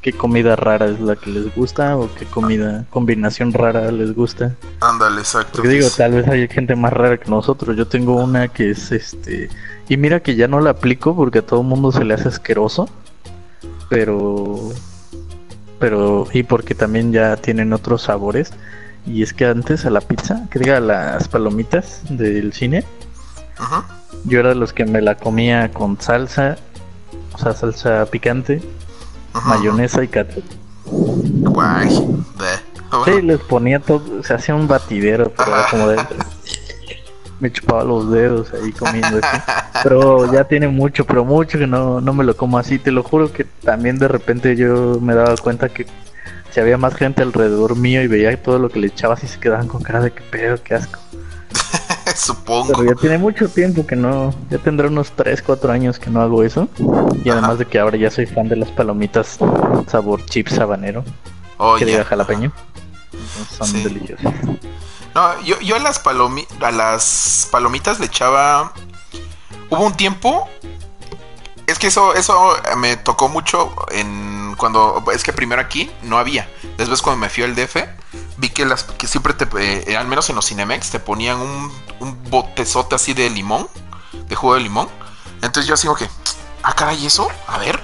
qué 0.00 0.12
comida 0.12 0.54
rara 0.54 0.86
es 0.86 1.00
la 1.00 1.16
que 1.16 1.30
les 1.30 1.54
gusta 1.54 1.96
o 1.96 2.08
qué 2.14 2.24
comida 2.24 2.84
combinación 2.90 3.52
rara 3.52 3.90
les 3.90 4.14
gusta. 4.14 4.54
Ándale, 4.80 5.20
exacto. 5.20 5.56
Porque 5.56 5.68
digo, 5.68 5.88
tal 5.96 6.12
vez 6.12 6.28
hay 6.28 6.48
gente 6.48 6.76
más 6.76 6.92
rara 6.92 7.18
que 7.18 7.28
nosotros. 7.28 7.76
Yo 7.76 7.86
tengo 7.88 8.16
una 8.16 8.48
que 8.48 8.70
es 8.70 8.92
este 8.92 9.50
y 9.88 9.96
mira 9.96 10.20
que 10.20 10.36
ya 10.36 10.48
no 10.48 10.60
la 10.60 10.70
aplico 10.70 11.16
porque 11.16 11.40
a 11.40 11.42
todo 11.46 11.62
el 11.62 11.66
mundo 11.66 11.92
se 11.92 12.04
le 12.04 12.14
hace 12.14 12.28
asqueroso 12.28 12.88
pero 13.88 14.70
pero 15.78 16.26
y 16.32 16.42
porque 16.42 16.74
también 16.74 17.12
ya 17.12 17.36
tienen 17.36 17.72
otros 17.72 18.02
sabores 18.02 18.52
y 19.06 19.22
es 19.22 19.32
que 19.32 19.46
antes 19.46 19.86
a 19.86 19.90
la 19.90 20.00
pizza 20.00 20.46
que 20.50 20.58
diga 20.58 20.80
las 20.80 21.28
palomitas 21.28 22.02
del 22.10 22.52
cine 22.52 22.84
yo 24.24 24.40
era 24.40 24.50
de 24.50 24.54
los 24.54 24.72
que 24.72 24.84
me 24.84 25.00
la 25.00 25.16
comía 25.16 25.70
con 25.70 26.00
salsa 26.00 26.56
o 27.32 27.38
sea 27.38 27.54
salsa 27.54 28.06
picante 28.06 28.62
mayonesa 29.44 30.02
y 30.02 30.08
ketchup 30.08 30.44
guay 30.86 31.90
sí 33.04 33.22
les 33.22 33.40
ponía 33.40 33.80
todo 33.80 34.22
se 34.22 34.34
hacía 34.34 34.54
un 34.54 34.68
batidero 34.68 35.32
pero 35.36 35.52
como 35.70 35.88
de 35.88 35.96
me 37.40 37.52
chupaba 37.52 37.84
los 37.84 38.10
dedos 38.10 38.52
ahí 38.52 38.72
comiendo 38.72 39.20
Pero 39.82 40.32
ya 40.32 40.44
tiene 40.44 40.68
mucho, 40.68 41.04
pero 41.04 41.24
mucho 41.24 41.58
que 41.58 41.66
no, 41.66 42.00
no 42.00 42.12
me 42.12 42.24
lo 42.24 42.36
como 42.36 42.58
así. 42.58 42.78
Te 42.78 42.90
lo 42.90 43.02
juro 43.02 43.32
que 43.32 43.44
también 43.44 43.98
de 43.98 44.08
repente 44.08 44.56
yo 44.56 44.98
me 45.00 45.14
daba 45.14 45.36
cuenta 45.36 45.68
que 45.68 45.86
si 46.50 46.60
había 46.60 46.78
más 46.78 46.94
gente 46.94 47.22
alrededor 47.22 47.76
mío 47.76 48.02
y 48.02 48.06
veía 48.06 48.40
todo 48.42 48.58
lo 48.58 48.68
que 48.68 48.80
le 48.80 48.88
echaba 48.88 49.14
así 49.14 49.26
se 49.26 49.38
quedaban 49.38 49.68
con 49.68 49.82
cara 49.82 50.00
de 50.00 50.10
que 50.10 50.22
pedo, 50.22 50.62
qué 50.62 50.74
asco. 50.74 50.98
Supongo. 52.16 52.72
Pero 52.72 52.84
ya 52.84 52.94
tiene 52.94 53.18
mucho 53.18 53.48
tiempo 53.48 53.86
que 53.86 53.96
no, 53.96 54.34
ya 54.50 54.58
tendré 54.58 54.88
unos 54.88 55.12
3, 55.12 55.42
4 55.42 55.72
años 55.72 55.98
que 55.98 56.10
no 56.10 56.20
hago 56.20 56.42
eso. 56.42 56.68
Y 57.24 57.30
además 57.30 57.58
de 57.58 57.66
que 57.66 57.78
ahora 57.78 57.96
ya 57.96 58.10
soy 58.10 58.26
fan 58.26 58.48
de 58.48 58.56
las 58.56 58.70
palomitas 58.70 59.38
sabor 59.86 60.24
chip 60.26 60.48
sabanero. 60.48 61.04
Oh, 61.56 61.76
que 61.76 61.84
diga 61.84 62.04
jalapeño. 62.04 62.52
son 63.56 63.72
deliciosas. 63.82 64.32
No, 65.14 65.42
yo, 65.42 65.58
yo 65.60 65.76
a, 65.76 65.78
las 65.80 65.98
palomi 65.98 66.46
a 66.60 66.70
las 66.70 67.48
palomitas 67.50 67.98
le 67.98 68.06
echaba. 68.06 68.72
Hubo 69.70 69.86
un 69.86 69.94
tiempo. 69.94 70.48
Es 71.68 71.78
que 71.78 71.88
eso, 71.88 72.14
eso 72.14 72.56
me 72.78 72.96
tocó 72.96 73.28
mucho 73.28 73.74
en 73.90 74.54
cuando. 74.56 75.04
Es 75.12 75.22
que 75.22 75.32
primero 75.34 75.60
aquí 75.60 75.90
no 76.02 76.18
había. 76.18 76.50
Después 76.78 77.02
cuando 77.02 77.20
me 77.20 77.28
fui 77.28 77.44
al 77.44 77.54
DF, 77.54 77.76
vi 78.38 78.48
que 78.48 78.64
las 78.64 78.84
que 78.84 79.06
siempre 79.06 79.34
te. 79.34 79.46
Eh, 79.92 79.96
al 79.96 80.06
menos 80.08 80.28
en 80.30 80.36
los 80.36 80.46
Cinemex, 80.46 80.90
te 80.90 80.98
ponían 80.98 81.38
un, 81.38 81.72
un 82.00 82.24
botezote 82.30 82.94
así 82.94 83.12
de 83.12 83.28
limón. 83.28 83.68
De 84.28 84.34
jugo 84.34 84.54
de 84.54 84.60
limón. 84.60 84.88
Entonces 85.42 85.66
yo 85.66 85.74
así 85.74 85.86
como 85.86 85.98
que. 85.98 86.08
Ah, 86.62 86.72
caray, 86.74 87.04
¿eso? 87.06 87.28
A 87.46 87.58
ver. 87.58 87.78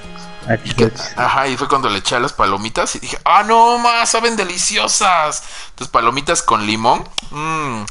ajá, 1.17 1.49
y 1.49 1.57
fue 1.57 1.69
cuando 1.69 1.89
le 1.89 1.99
eché 1.99 2.17
a 2.17 2.21
las 2.21 2.33
palomitas 2.33 2.95
y 2.97 2.99
dije, 3.01 3.19
ah, 3.25 3.43
no 3.45 3.79
más, 3.79 4.11
saben 4.11 4.37
deliciosas. 4.37 5.43
Entonces, 5.71 5.91
palomitas 5.93 6.43
con 6.43 6.67
limón. 6.67 7.07
Mmm, 7.31 7.85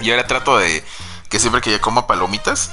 Y 0.00 0.10
ahora 0.10 0.26
trato 0.26 0.56
de 0.58 0.84
que 1.28 1.38
siempre 1.38 1.60
que 1.60 1.70
ya 1.70 1.80
coma 1.80 2.06
palomitas, 2.06 2.70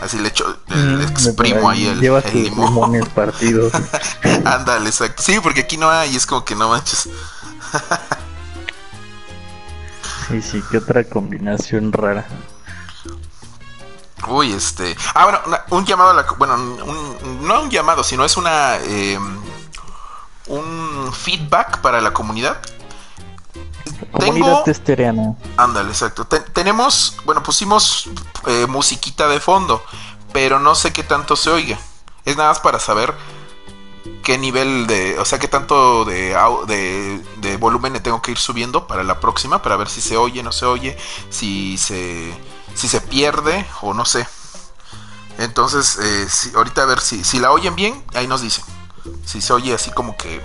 así 0.00 0.18
le 0.18 0.28
echo, 0.28 0.58
le 0.68 0.76
mm, 0.76 1.00
exprimo 1.02 1.68
ahí 1.68 1.86
el, 1.86 2.04
el 2.04 2.42
limón. 2.44 2.94
el 2.94 3.06
partido. 3.08 3.70
Ándale, 4.44 4.86
exacto. 4.86 5.22
Sí, 5.22 5.38
porque 5.42 5.60
aquí 5.60 5.76
no 5.76 5.90
hay, 5.90 6.14
es 6.14 6.26
como 6.26 6.44
que 6.44 6.54
no 6.54 6.68
manches. 6.68 7.08
sí, 10.28 10.42
sí, 10.42 10.62
qué 10.70 10.78
otra 10.78 11.04
combinación 11.04 11.92
rara. 11.92 12.26
Uy, 14.28 14.52
este. 14.52 14.96
Ah, 15.14 15.24
bueno, 15.24 15.40
un 15.70 15.84
llamado 15.84 16.10
a 16.10 16.14
la. 16.14 16.22
Bueno, 16.38 16.54
un, 16.54 17.46
no 17.46 17.62
un 17.62 17.70
llamado, 17.70 18.02
sino 18.02 18.24
es 18.24 18.36
una. 18.36 18.76
Eh, 18.76 19.18
un 20.48 21.12
feedback 21.12 21.80
para 21.80 22.00
la 22.00 22.12
comunidad. 22.12 22.58
Comunidad. 24.12 24.62
Ándale, 25.56 25.90
exacto. 25.90 26.26
tenemos. 26.26 27.16
Bueno, 27.24 27.42
pusimos 27.42 28.08
eh, 28.46 28.66
musiquita 28.68 29.28
de 29.28 29.40
fondo. 29.40 29.82
Pero 30.32 30.58
no 30.58 30.74
sé 30.74 30.92
qué 30.92 31.02
tanto 31.02 31.36
se 31.36 31.50
oiga. 31.50 31.78
Es 32.24 32.36
nada 32.36 32.50
más 32.50 32.60
para 32.60 32.78
saber 32.78 33.14
qué 34.22 34.38
nivel 34.38 34.86
de. 34.86 35.18
O 35.18 35.24
sea, 35.24 35.38
qué 35.38 35.48
tanto 35.48 36.04
de, 36.04 36.36
de, 36.66 37.24
de 37.36 37.56
volumen 37.56 37.92
le 37.92 38.00
tengo 38.00 38.20
que 38.20 38.32
ir 38.32 38.38
subiendo 38.38 38.86
para 38.86 39.04
la 39.04 39.20
próxima. 39.20 39.62
Para 39.62 39.76
ver 39.76 39.88
si 39.88 40.00
se 40.00 40.16
oye, 40.16 40.42
no 40.42 40.52
se 40.52 40.66
oye. 40.66 40.96
Si 41.30 41.78
se 41.78 42.34
si 42.76 42.88
se 42.88 43.00
pierde 43.00 43.66
o 43.80 43.94
no 43.94 44.04
sé. 44.04 44.26
Entonces, 45.38 45.98
eh, 45.98 46.28
si, 46.28 46.54
ahorita 46.54 46.82
a 46.82 46.86
ver 46.86 47.00
si, 47.00 47.24
si 47.24 47.38
la 47.38 47.50
oyen 47.50 47.74
bien, 47.74 48.02
ahí 48.14 48.26
nos 48.26 48.42
dicen. 48.42 48.64
Si 49.24 49.40
se 49.40 49.52
oye 49.52 49.74
así 49.74 49.90
como 49.90 50.16
que 50.16 50.40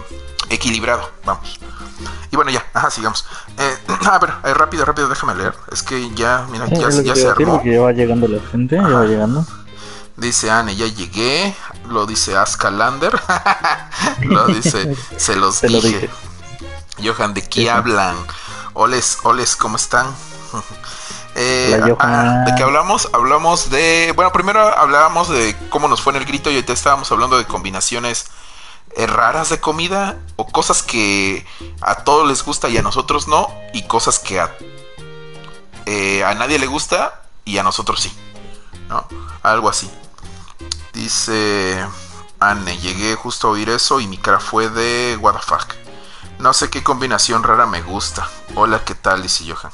equilibrado, 0.50 1.10
vamos. 1.26 1.60
Y 2.32 2.36
bueno, 2.36 2.52
ya, 2.52 2.66
ajá, 2.74 2.90
sigamos. 2.90 3.26
Eh, 3.58 3.78
a 4.10 4.20
ver, 4.20 4.32
eh, 4.44 4.54
rápido, 4.54 4.86
rápido, 4.86 5.10
déjame 5.10 5.36
leer. 5.36 5.54
Es 5.72 5.84
que 5.84 6.14
ya, 6.16 6.46
mira, 6.52 6.68
ya, 6.68 6.90
ya 6.90 7.16
se 7.16 7.28
armó. 7.28 7.62
ya 7.64 7.82
va 7.82 7.92
llegando 7.92 8.28
la 8.28 8.40
gente, 8.52 8.76
ya 8.76 8.82
va 8.82 9.06
llegando. 9.06 9.46
Dice 10.18 10.52
Anne, 10.52 10.76
ya 10.76 10.88
llegué. 10.88 11.56
Lo 11.90 12.06
dice 12.06 12.38
Askalander. 12.38 13.20
lo 14.22 14.48
dice, 14.48 14.96
se 15.18 15.36
los 15.36 15.62
dije. 15.62 16.10
Johan, 17.04 17.34
¿de 17.34 17.42
qué 17.42 17.70
hablan? 17.70 18.16
Oles, 18.74 19.18
oles, 19.24 19.56
¿cómo 19.56 19.78
están? 19.78 20.08
Eh, 21.34 21.80
ah, 22.00 22.44
¿De 22.46 22.54
qué 22.56 22.64
hablamos? 22.64 23.08
Hablamos 23.14 23.70
de. 23.70 24.12
Bueno, 24.18 24.34
primero 24.34 24.60
hablábamos 24.60 25.30
de 25.30 25.56
cómo 25.70 25.88
nos 25.88 26.02
fue 26.02 26.12
en 26.12 26.18
el 26.18 26.26
grito 26.26 26.52
y 26.52 26.56
ahorita 26.56 26.74
estábamos 26.74 27.10
hablando 27.10 27.38
de 27.38 27.46
combinaciones 27.46 28.26
raras 28.98 29.50
de 29.50 29.60
comida 29.60 30.20
o 30.36 30.48
cosas 30.48 30.84
que 30.84 31.46
a 31.82 32.04
todos 32.04 32.28
les 32.28 32.44
gusta 32.44 32.70
y 32.70 32.78
a 32.78 32.82
nosotros 32.82 33.28
no, 33.28 33.50
y 33.74 33.84
cosas 33.84 34.20
que 34.20 34.40
a, 34.40 34.56
eh, 35.86 36.24
a 36.24 36.34
nadie 36.36 36.60
le 36.60 36.68
gusta 36.68 37.22
y 37.46 37.58
a 37.58 37.64
nosotros 37.64 38.02
sí. 38.02 38.12
¿No? 38.90 39.08
Algo 39.44 39.70
así. 39.70 39.90
Dice 40.94 41.86
Anne, 42.40 42.78
llegué 42.80 43.16
justo 43.16 43.48
a 43.48 43.52
oír 43.52 43.70
eso 43.70 44.00
y 44.00 44.08
mi 44.08 44.18
cara 44.18 44.40
fue 44.40 44.70
de 44.70 45.18
what 45.22 45.36
No 46.40 46.54
sé 46.54 46.70
qué 46.70 46.84
combinación 46.84 47.44
rara 47.44 47.66
me 47.66 47.82
gusta. 47.82 48.30
Hola, 48.56 48.84
¿qué 48.84 48.96
tal? 48.96 49.24
Dice 49.24 49.46
Johan. 49.48 49.72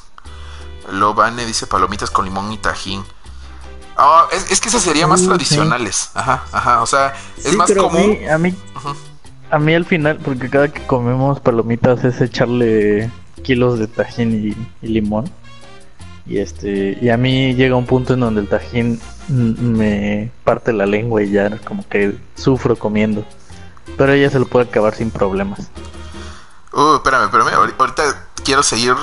Lobane 0.90 1.44
dice 1.44 1.66
palomitas 1.66 2.10
con 2.10 2.24
limón 2.24 2.52
y 2.52 2.58
tajín. 2.58 3.04
Ah, 3.96 4.28
es, 4.30 4.60
que 4.60 4.68
esas 4.68 4.82
serían 4.82 5.10
más 5.10 5.24
tradicionales. 5.24 6.10
Ajá, 6.14 6.44
ajá. 6.52 6.82
O 6.82 6.86
sea, 6.86 7.16
es 7.36 7.56
más 7.56 7.70
común. 7.72 8.00
A 8.00 8.06
mí, 8.06 8.28
a 8.28 8.38
mí, 8.38 8.56
al 9.50 9.84
final, 9.84 10.18
porque 10.24 10.50
cada 10.50 10.68
que 10.68 10.86
comemos 10.86 11.40
palomitas 11.40 12.04
es 12.04 12.20
echarle 12.20 13.10
kilos 13.42 13.78
de 13.78 13.86
tajín 13.86 14.56
y, 14.82 14.86
limón. 14.86 15.30
Y 16.26 16.38
este, 16.38 16.98
y 17.00 17.08
a 17.08 17.16
mí 17.16 17.54
llega 17.54 17.76
un 17.76 17.86
punto 17.86 18.14
en 18.14 18.20
donde 18.20 18.42
el 18.42 18.48
tajín 18.48 19.00
me 19.28 20.30
parte 20.44 20.72
la 20.72 20.84
lengua 20.84 21.22
y 21.22 21.30
ya 21.30 21.56
como 21.58 21.88
que 21.88 22.16
sufro 22.34 22.76
comiendo. 22.76 23.24
Pero 23.96 24.12
ella 24.12 24.30
se 24.30 24.38
lo 24.38 24.46
puede 24.46 24.66
acabar 24.66 24.94
sin 24.94 25.10
problemas. 25.10 25.70
Uh, 26.72 26.96
espérame, 26.96 27.24
espérame. 27.24 27.54
Ahorita 27.78 28.02
quiero 28.44 28.62
seguir 28.62 28.94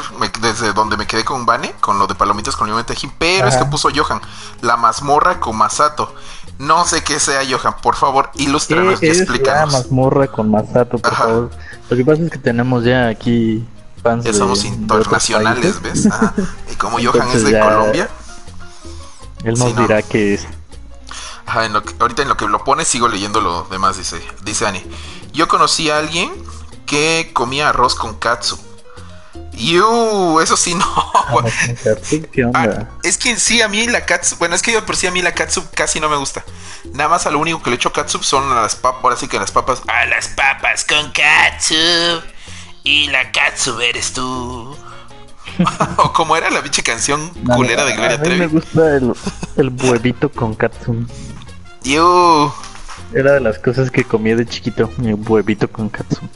desde 0.41 0.73
donde 0.73 0.97
me 0.97 1.07
quedé 1.07 1.23
con 1.23 1.45
Vane, 1.45 1.73
con 1.79 1.99
lo 1.99 2.07
de 2.07 2.15
palomitas 2.15 2.55
con 2.55 2.67
limón 2.67 2.81
y 2.81 2.85
tajín, 2.85 3.11
pero 3.17 3.47
es 3.47 3.57
que 3.57 3.65
puso 3.65 3.89
Johan, 3.93 4.21
la 4.61 4.77
mazmorra 4.77 5.39
con 5.39 5.57
masato. 5.57 6.13
No 6.57 6.85
sé 6.85 7.03
qué 7.03 7.19
sea, 7.19 7.41
Johan, 7.49 7.75
por 7.81 7.95
favor, 7.95 8.31
ilústranos 8.35 9.03
y 9.03 9.07
explícanos. 9.07 9.73
La 9.73 9.79
mazmorra 9.79 10.27
con 10.27 10.49
masato, 10.49 10.97
por 10.97 11.13
favor. 11.13 11.49
Lo 11.89 11.97
que 11.97 12.05
pasa 12.05 12.23
es 12.23 12.31
que 12.31 12.37
tenemos 12.37 12.83
ya 12.83 13.07
aquí 13.07 13.67
fans 14.01 14.23
Ya 14.23 14.33
somos 14.33 14.63
internacionales, 14.63 15.81
¿ves? 15.81 16.07
Y 16.71 16.75
como 16.75 16.97
Johan 17.03 17.29
es 17.33 17.43
de 17.43 17.59
Colombia. 17.59 18.09
Él 19.43 19.59
nos 19.59 19.75
dirá 19.75 20.01
que 20.01 20.35
es. 20.35 20.47
Ajá, 21.45 21.69
ahorita 21.99 22.23
en 22.23 22.29
lo 22.29 22.37
que 22.37 22.47
lo 22.47 22.63
pone 22.63 22.85
sigo 22.85 23.07
leyendo 23.07 23.41
lo 23.41 23.63
demás, 23.65 23.97
dice, 23.97 24.19
dice 24.43 24.65
Ani. 24.65 24.83
Yo 25.33 25.47
conocí 25.47 25.89
a 25.89 25.99
alguien 25.99 26.31
que 26.85 27.31
comía 27.33 27.69
arroz 27.69 27.95
con 27.95 28.15
katsu 28.15 28.57
¡Yu! 29.55 30.39
Eso 30.41 30.57
sí, 30.57 30.75
no. 30.75 30.85
Ah, 32.53 32.87
es 33.03 33.17
que 33.17 33.37
sí, 33.37 33.61
a 33.61 33.67
mí 33.67 33.87
la 33.87 34.05
katsu. 34.05 34.35
Bueno, 34.37 34.55
es 34.55 34.61
que 34.61 34.71
yo 34.71 34.85
por 34.85 34.95
sí 34.95 35.07
a 35.07 35.11
mí 35.11 35.21
la 35.21 35.33
katsu 35.33 35.63
casi 35.73 35.99
no 35.99 36.09
me 36.09 36.17
gusta. 36.17 36.43
Nada 36.93 37.09
más 37.09 37.25
a 37.25 37.31
lo 37.31 37.39
único 37.39 37.61
que 37.61 37.69
le 37.69 37.77
echo 37.77 37.91
katsu 37.91 38.21
son 38.21 38.53
las 38.53 38.75
papas. 38.75 39.03
Ahora 39.03 39.15
sí 39.15 39.27
que 39.27 39.39
las 39.39 39.51
papas. 39.51 39.81
A 39.87 40.05
las 40.05 40.27
papas 40.29 40.85
con 40.85 41.11
katsu. 41.11 41.75
Y 42.83 43.07
la 43.07 43.31
katsu 43.31 43.79
eres 43.79 44.13
tú. 44.13 44.77
o 45.97 46.13
como 46.13 46.35
era 46.35 46.49
la 46.49 46.61
pinche 46.61 46.83
canción 46.83 47.29
culera 47.55 47.85
de 47.85 47.93
Gloria 47.93 48.21
Trevi. 48.21 48.43
A 48.43 48.47
mí 48.47 48.53
me 48.53 48.59
gusta 48.59 48.97
el, 48.97 49.13
el 49.57 49.69
huevito 49.69 50.29
con 50.29 50.53
katsun. 50.53 51.07
You. 51.83 52.51
Era 53.13 53.33
de 53.33 53.39
las 53.39 53.59
cosas 53.59 53.91
que 53.91 54.03
comía 54.03 54.35
de 54.35 54.45
chiquito, 54.45 54.91
mi 54.97 55.13
huevito 55.13 55.71
con 55.71 55.89
katsun. 55.89 56.29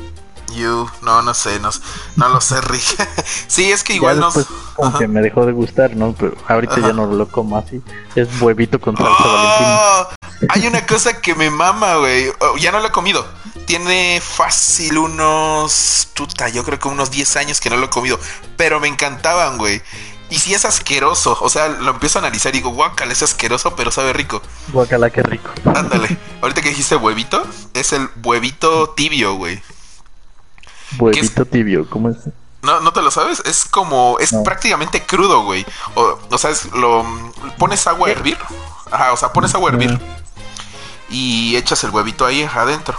You, 0.52 0.90
no, 1.02 1.22
no 1.22 1.34
sé, 1.34 1.60
no, 1.60 1.70
no 2.16 2.30
lo 2.30 2.42
sé, 2.42 2.62
Rick. 2.62 3.08
sí, 3.48 3.72
es 3.72 3.84
que 3.84 3.94
igual 3.94 4.20
no. 4.20 4.32
Como 4.76 4.98
que 4.98 5.08
me 5.08 5.22
dejó 5.22 5.46
de 5.46 5.52
gustar, 5.52 5.96
¿no? 5.96 6.14
Pero 6.14 6.36
ahorita 6.48 6.80
ya 6.80 6.94
no 6.94 7.06
lo 7.06 7.28
como 7.28 7.58
así. 7.58 7.82
Es 8.16 8.28
huevito 8.42 8.80
con 8.80 8.96
salsa 8.96 9.14
oh, 9.20 10.08
Hay 10.50 10.68
una 10.68 10.86
cosa 10.86 11.22
que 11.22 11.36
me 11.36 11.50
mama, 11.50 11.96
güey. 11.98 12.30
Oh, 12.40 12.58
ya 12.58 12.72
no 12.72 12.80
lo 12.80 12.88
he 12.88 12.92
comido. 12.92 13.26
Tiene 13.66 14.22
fácil 14.22 14.98
unos. 14.98 16.10
Tuta, 16.14 16.50
yo 16.50 16.64
creo 16.64 16.80
que 16.80 16.88
unos 16.88 17.12
10 17.12 17.36
años 17.38 17.60
que 17.60 17.70
no 17.70 17.78
lo 17.78 17.86
he 17.86 17.90
comido. 17.90 18.20
Pero 18.58 18.80
me 18.80 18.88
encantaban, 18.88 19.58
güey. 19.58 19.82
Y 20.30 20.38
si 20.38 20.54
es 20.54 20.64
asqueroso, 20.64 21.38
o 21.42 21.50
sea, 21.50 21.70
lo 21.70 21.92
empiezo 21.92 22.20
a 22.20 22.22
analizar 22.22 22.54
y 22.54 22.60
digo, 22.60 22.70
guacala, 22.70 23.12
es 23.12 23.24
asqueroso, 23.24 23.76
pero 23.76 23.90
sabe 23.90 24.14
rico. 24.14 24.42
Guacala, 24.72 25.10
qué 25.10 25.24
rico. 25.24 25.50
Ándale. 25.66 26.18
Ahorita 26.42 26.62
que 26.62 26.70
dijiste 26.70 26.96
huevito, 26.96 27.44
es 27.74 27.94
el 27.94 28.08
huevito 28.24 28.92
tibio, 28.92 29.34
güey. 29.36 29.60
Huevito 30.98 31.46
tibio, 31.46 31.90
¿cómo 31.90 32.10
es? 32.10 32.18
No, 32.62 32.82
no 32.82 32.92
te 32.92 33.02
lo 33.02 33.10
sabes, 33.10 33.42
es 33.46 33.66
como, 33.66 34.18
es 34.20 34.34
prácticamente 34.44 35.06
crudo, 35.06 35.44
güey. 35.44 35.66
O, 35.96 36.20
o 36.30 36.38
sea, 36.38 36.50
es, 36.50 36.66
lo 36.74 37.06
pones 37.58 37.88
agua 37.88 38.10
a 38.10 38.12
hervir. 38.12 38.38
Ajá, 38.92 39.14
o 39.14 39.18
sea, 39.18 39.32
pones 39.32 39.54
agua 39.56 39.70
a 39.70 39.74
hervir. 39.74 39.98
Y 41.10 41.56
echas 41.56 41.84
el 41.84 41.92
huevito 41.92 42.26
ahí 42.26 42.44
adentro. 42.44 42.98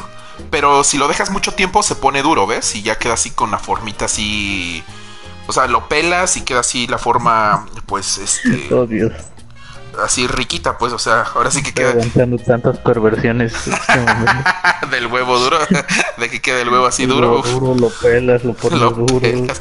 Pero 0.51 0.83
si 0.83 0.97
lo 0.97 1.09
dejas 1.09 1.31
mucho 1.31 1.53
tiempo 1.53 1.83
se 1.83 1.95
pone 1.95 2.23
duro, 2.23 2.47
¿ves? 2.47 2.75
Y 2.75 2.83
ya 2.83 2.97
queda 2.97 3.15
así 3.15 3.31
con 3.31 3.51
la 3.51 3.59
formita 3.59 4.07
así. 4.07 4.83
O 5.47 5.53
sea, 5.53 5.67
lo 5.67 5.89
pelas 5.89 6.37
y 6.37 6.43
queda 6.43 6.61
así 6.61 6.87
la 6.87 6.99
forma, 6.99 7.67
pues, 7.87 8.19
este. 8.19 8.69
Oh, 8.75 8.87
Dios 8.87 9.13
así 10.03 10.27
riquita, 10.27 10.79
pues, 10.79 10.93
o 10.93 10.99
sea, 10.99 11.23
ahora 11.35 11.51
sí 11.51 11.63
que 11.63 11.73
queda. 11.73 11.95
tantas 12.47 12.79
perversiones 12.79 13.53
este 13.67 14.91
del 14.91 15.07
huevo 15.07 15.39
duro, 15.39 15.59
de 16.19 16.31
que 16.31 16.41
queda 16.41 16.61
el 16.61 16.69
huevo 16.69 16.87
así 16.87 17.07
duro. 17.07 17.43
Lo 17.43 17.43
duro, 17.43 17.75
lo 17.75 17.91
pelas, 17.91 18.45
lo 18.45 18.55
pones 18.55 18.81
lo 18.81 18.91
duro. 18.91 19.55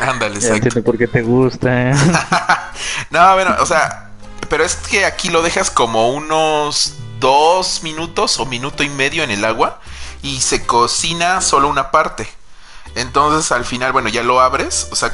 Ándale, 0.00 0.34
entiendo 0.36 0.82
por 0.82 0.96
qué 0.96 1.08
te 1.08 1.22
gusta. 1.22 1.90
¿eh? 1.90 1.94
no, 3.10 3.34
bueno, 3.34 3.56
o 3.60 3.66
sea, 3.66 4.10
pero 4.48 4.64
es 4.64 4.76
que 4.76 5.04
aquí 5.04 5.28
lo 5.28 5.42
dejas 5.42 5.70
como 5.70 6.10
unos 6.10 6.94
dos 7.20 7.82
minutos 7.82 8.38
o 8.38 8.46
minuto 8.46 8.82
y 8.82 8.88
medio 8.88 9.24
en 9.24 9.30
el 9.30 9.44
agua 9.44 9.80
y 10.22 10.40
se 10.40 10.64
cocina 10.66 11.40
solo 11.40 11.68
una 11.68 11.90
parte. 11.90 12.28
Entonces 12.94 13.52
al 13.52 13.64
final, 13.64 13.92
bueno, 13.92 14.08
ya 14.08 14.22
lo 14.22 14.40
abres, 14.40 14.88
o 14.90 14.96
sea, 14.96 15.12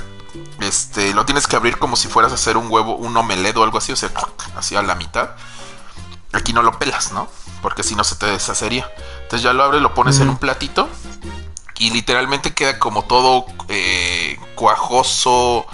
este, 0.60 1.14
lo 1.14 1.24
tienes 1.24 1.46
que 1.46 1.56
abrir 1.56 1.78
como 1.78 1.96
si 1.96 2.08
fueras 2.08 2.32
a 2.32 2.36
hacer 2.36 2.56
un 2.56 2.70
huevo, 2.70 2.96
un 2.96 3.16
omelette 3.16 3.56
o 3.56 3.64
algo 3.64 3.78
así, 3.78 3.92
o 3.92 3.96
sea, 3.96 4.10
así 4.56 4.76
a 4.76 4.82
la 4.82 4.94
mitad. 4.94 5.30
Aquí 6.32 6.52
no 6.52 6.62
lo 6.62 6.78
pelas, 6.78 7.12
¿no? 7.12 7.28
Porque 7.62 7.82
si 7.82 7.94
no 7.94 8.04
se 8.04 8.16
te 8.16 8.26
deshacería. 8.26 8.90
Entonces 9.22 9.42
ya 9.42 9.52
lo 9.52 9.62
abres, 9.62 9.80
lo 9.80 9.94
pones 9.94 10.20
en 10.20 10.28
un 10.28 10.36
platito 10.36 10.88
y 11.78 11.90
literalmente 11.90 12.54
queda 12.54 12.78
como 12.78 13.04
todo 13.04 13.46
eh, 13.68 14.38
cuajoso. 14.54 15.66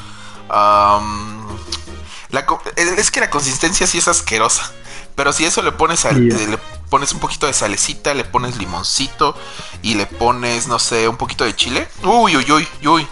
es 2.77 3.11
que 3.11 3.21
la 3.21 3.31
consistencia 3.31 3.87
sí 3.87 3.99
es 3.99 4.09
asquerosa. 4.09 4.71
Pero 5.15 5.33
si 5.33 5.45
eso 5.45 5.63
le 5.63 5.73
pones, 5.73 6.05
le 6.05 6.59
pones 6.89 7.13
un 7.13 7.21
poquito 7.21 7.47
de 7.47 7.53
salecita, 7.53 8.15
le 8.15 8.25
pones 8.25 8.57
limoncito 8.57 9.37
y 9.83 9.95
le 9.95 10.07
pones, 10.07 10.67
no 10.67 10.79
sé, 10.79 11.09
un 11.09 11.17
poquito 11.17 11.45
de 11.45 11.55
chile. 11.55 11.89
Uy, 12.03 12.37
uy, 12.37 12.51
uy, 12.51 12.69
uy. 12.87 13.07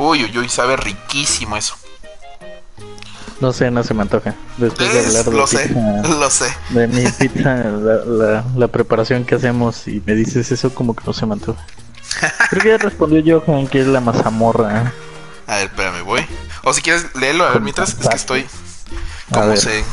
Uy, 0.00 0.24
uy, 0.24 0.38
uy, 0.38 0.48
sabe 0.48 0.78
riquísimo 0.78 1.58
eso. 1.58 1.74
No 3.38 3.52
sé, 3.52 3.70
no 3.70 3.84
se 3.84 3.92
me 3.92 4.00
antoja. 4.00 4.34
Después 4.56 4.90
de 4.94 5.06
hablar 5.06 5.24
de 5.26 5.32
lo 5.32 5.46
sé, 5.46 5.74
lo 6.08 6.30
sé. 6.30 6.50
De 6.70 6.88
mi 6.88 7.04
pizza, 7.04 7.56
la, 7.64 8.42
la, 8.56 8.68
preparación 8.68 9.26
que 9.26 9.34
hacemos 9.34 9.86
y 9.86 10.02
me 10.06 10.14
dices 10.14 10.50
eso 10.52 10.74
como 10.74 10.96
que 10.96 11.04
no 11.06 11.12
se 11.12 11.26
me 11.26 11.34
antoja. 11.34 11.62
Creo 12.48 12.62
que 12.62 12.68
ya 12.70 12.78
respondió 12.78 13.42
Johan 13.44 13.66
que 13.66 13.82
es 13.82 13.86
la 13.86 14.00
mazamorra. 14.00 14.94
A 15.46 15.56
ver, 15.56 15.66
espérame, 15.66 16.02
voy. 16.02 16.26
O 16.64 16.72
si 16.72 16.80
quieres, 16.80 17.04
léelo, 17.14 17.44
a 17.44 17.50
ver, 17.50 17.60
mientras 17.60 17.90
es 17.90 18.08
que 18.08 18.16
estoy... 18.16 18.46
Como 19.30 19.54
se, 19.54 19.84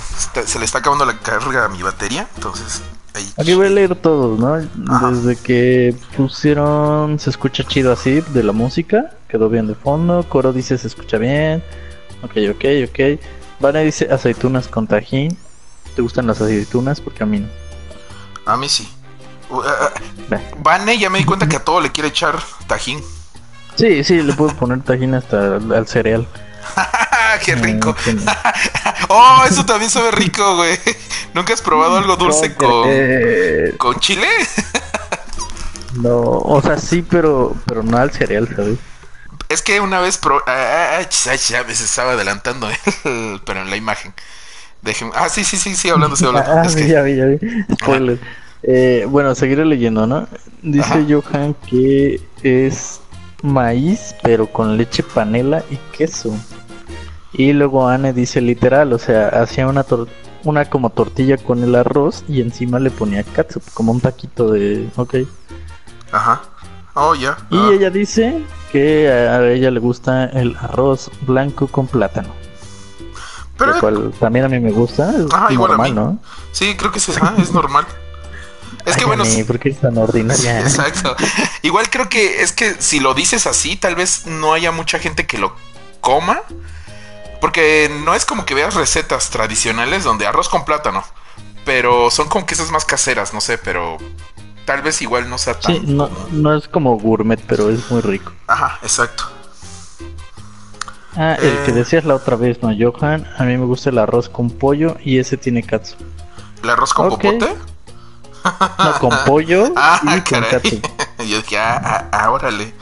se 0.46 0.58
le 0.58 0.64
está 0.64 0.80
acabando 0.80 1.04
la 1.04 1.20
carga 1.20 1.66
a 1.66 1.68
mi 1.68 1.84
batería, 1.84 2.30
entonces 2.36 2.82
Aquí 3.38 3.54
voy 3.54 3.68
a 3.68 3.70
leer 3.70 3.96
todos, 3.96 4.40
¿no? 4.40 4.56
Desde 5.12 5.36
que 5.36 5.96
pusieron 6.16 7.20
se 7.20 7.30
escucha 7.30 7.64
chido 7.64 7.92
así 7.92 8.22
de 8.22 8.44
la 8.44 8.52
música, 8.52 9.17
quedó 9.28 9.50
bien 9.50 9.68
de 9.68 9.76
fondo. 9.76 10.24
Coro 10.28 10.54
dice 10.54 10.78
se 10.78 10.88
escucha 10.88 11.18
bien. 11.18 11.64
Ok, 12.24 12.34
ok, 12.52 12.66
ok. 12.90 13.22
Vane 13.60 13.84
dice 13.84 14.08
aceitunas 14.12 14.68
con 14.68 14.88
tajín. 14.88 15.38
¿Te 15.96 16.02
gustan 16.02 16.28
las 16.28 16.42
aceitunas? 16.42 17.02
Porque 17.02 17.24
a 17.24 17.26
mí 17.26 17.40
no. 17.40 17.48
A 18.46 18.58
mí 18.58 18.70
sí. 18.70 18.88
Uh, 19.50 19.56
uh, 19.56 19.60
uh, 19.60 20.64
Vane 20.64 20.98
ya 20.98 21.10
me 21.10 21.20
di 21.20 21.26
cuenta 21.26 21.48
que 21.48 21.56
a 21.56 21.64
todo 21.64 21.82
le 21.82 21.92
quiere 21.92 22.10
echar 22.10 22.40
tajín. 22.68 23.02
Sí, 23.76 24.04
sí, 24.04 24.22
le 24.22 24.34
puedo 24.34 24.56
poner 24.56 24.82
tajín 24.82 25.14
hasta 25.14 25.56
al 25.58 25.88
cereal. 25.88 26.28
¡Qué 27.46 27.56
rico! 27.56 27.96
¡Oh, 29.10 29.44
eso 29.48 29.66
también 29.66 29.92
sabe 29.92 30.12
rico, 30.12 30.56
güey! 30.56 30.78
¿Nunca 31.34 31.54
has 31.54 31.62
probado 31.62 31.98
algo 31.98 32.16
dulce 32.16 32.56
con, 32.56 32.90
con 33.78 34.00
chile? 34.00 34.28
no, 35.94 36.20
o 36.20 36.62
sea, 36.62 36.78
sí, 36.78 37.04
pero, 37.08 37.56
pero 37.66 37.84
no 37.84 37.98
al 37.98 38.12
cereal, 38.12 38.48
¿sabes? 38.56 38.80
Es 39.50 39.62
que 39.62 39.80
una 39.80 40.00
vez 40.00 40.18
probé... 40.18 40.42
Ah, 40.48 41.00
ah, 41.00 41.08
ah, 41.30 41.36
ya 41.36 41.64
me 41.64 41.72
estaba 41.72 42.14
adelantando, 42.14 42.68
pero 43.46 43.62
en 43.62 43.70
la 43.70 43.78
imagen. 43.78 44.14
Déjenme... 44.82 45.14
Ah, 45.16 45.30
sí, 45.30 45.44
sí, 45.44 45.58
sí, 45.58 45.76
sí, 45.76 45.90
hablando, 45.90 46.16
sí, 46.16 46.26
hablando. 46.26 46.52
Ah, 46.52 46.68
ya 46.68 47.02
vi, 47.02 47.16
ya 47.16 47.26
vi. 47.26 47.40
Spoiler. 47.76 48.20
Eh, 48.64 49.06
bueno, 49.10 49.36
seguiré 49.36 49.66
leyendo, 49.66 50.08
¿no? 50.08 50.28
Dice 50.62 51.06
Johan 51.08 51.56
que 51.70 52.20
es 52.44 53.00
maíz, 53.42 54.16
pero 54.24 54.48
con 54.48 54.78
leche 54.78 55.04
panela 55.04 55.64
y 55.70 55.78
queso. 55.96 56.36
Y 57.34 57.54
luego 57.54 57.88
Anne 57.88 58.14
dice 58.14 58.42
literal, 58.42 58.94
o 58.94 59.00
sea, 59.00 59.28
hacía 59.30 59.68
una 59.68 59.86
una 60.44 60.66
como 60.66 60.90
tortilla 60.90 61.38
con 61.38 61.64
el 61.64 61.76
arroz 61.76 62.24
y 62.28 62.42
encima 62.42 62.80
le 62.80 62.90
ponía 62.90 63.24
katsup, 63.24 63.64
como 63.74 63.92
un 63.92 64.02
taquito 64.02 64.52
de, 64.52 64.90
ok. 64.96 65.16
Ajá. 66.12 66.42
Oh, 67.00 67.14
ya. 67.14 67.38
Y 67.52 67.58
ah. 67.58 67.70
ella 67.74 67.90
dice 67.92 68.42
que 68.72 69.08
a 69.08 69.46
ella 69.52 69.70
le 69.70 69.80
gusta 69.80 70.26
el 70.26 70.58
arroz 70.58 71.12
blanco 71.22 71.68
con 71.68 71.86
plátano. 71.86 72.34
Pero 73.56 73.80
cual 73.80 74.14
también 74.20 74.46
a 74.46 74.50
mí 74.50 74.60
me 74.60 74.72
gusta, 74.72 75.12
es 75.12 75.56
normal, 75.56 75.94
¿no? 75.94 76.20
Sí, 76.52 76.76
creo 76.76 76.92
que 76.92 76.98
es, 76.98 77.10
es 77.10 77.52
normal. 77.52 77.86
Es 78.86 78.96
que 78.98 79.06
bueno. 79.06 79.24
¿Por 79.46 79.60
qué 79.60 79.70
es 79.70 79.80
tan 79.80 79.98
ordinaria? 79.98 80.60
Exacto. 80.62 81.16
Igual 81.62 81.90
creo 81.90 82.10
que 82.10 82.42
es 82.42 82.52
que 82.52 82.76
si 82.80 83.00
lo 83.00 83.14
dices 83.14 83.46
así, 83.46 83.76
tal 83.76 83.96
vez 83.96 84.26
no 84.26 84.54
haya 84.54 84.72
mucha 84.72 84.98
gente 84.98 85.28
que 85.28 85.38
lo 85.38 85.56
coma. 86.02 86.42
Porque 87.42 87.92
no 88.04 88.16
es 88.16 88.26
como 88.26 88.46
que 88.46 88.56
veas 88.56 88.74
recetas 88.74 89.30
tradicionales 89.30 90.04
donde 90.04 90.26
arroz 90.26 90.50
con 90.50 90.66
plátano. 90.66 91.04
Pero 91.64 92.10
son 92.10 92.28
como 92.28 92.48
que 92.48 92.56
esas 92.56 92.72
más 92.72 92.86
caseras, 92.86 93.34
no 93.34 93.42
sé, 93.42 93.60
pero 93.60 93.98
tal 94.68 94.82
vez 94.82 95.02
igual 95.02 95.30
no 95.30 95.38
sea 95.38 95.58
tan. 95.58 95.76
Sí, 95.76 95.82
no, 95.86 96.10
no 96.32 96.54
es 96.54 96.68
como 96.68 97.00
gourmet, 97.00 97.40
pero 97.48 97.70
es 97.70 97.90
muy 97.90 98.02
rico. 98.02 98.34
Ajá, 98.48 98.78
exacto. 98.84 99.24
Ah, 101.16 101.36
el 101.42 101.64
que 101.64 101.72
eh. 101.72 101.74
decías 101.74 102.04
la 102.04 102.16
otra 102.16 102.36
vez, 102.36 102.62
¿no, 102.62 102.70
Johan? 102.78 103.26
A 103.38 103.46
mí 103.46 103.58
me 103.58 103.66
gusta 103.66 103.90
el 103.90 103.98
arroz 103.98 104.28
con 104.28 104.50
pollo 104.50 104.98
y 105.04 105.20
ese 105.20 105.38
tiene 105.38 105.64
katsu. 105.64 105.96
¿El 106.62 106.70
arroz 106.70 106.94
con 106.94 107.10
popote? 107.10 107.56
No, 108.78 109.00
con 109.00 109.18
pollo 109.26 109.72
ah, 109.78 110.02
y 110.04 110.22
con 110.30 110.44
katsu. 110.44 110.82
Yo 111.20 111.38
dije, 111.38 111.58
ah, 111.58 111.82
ah, 111.82 112.08
ah, 112.12 112.32
órale. 112.32 112.74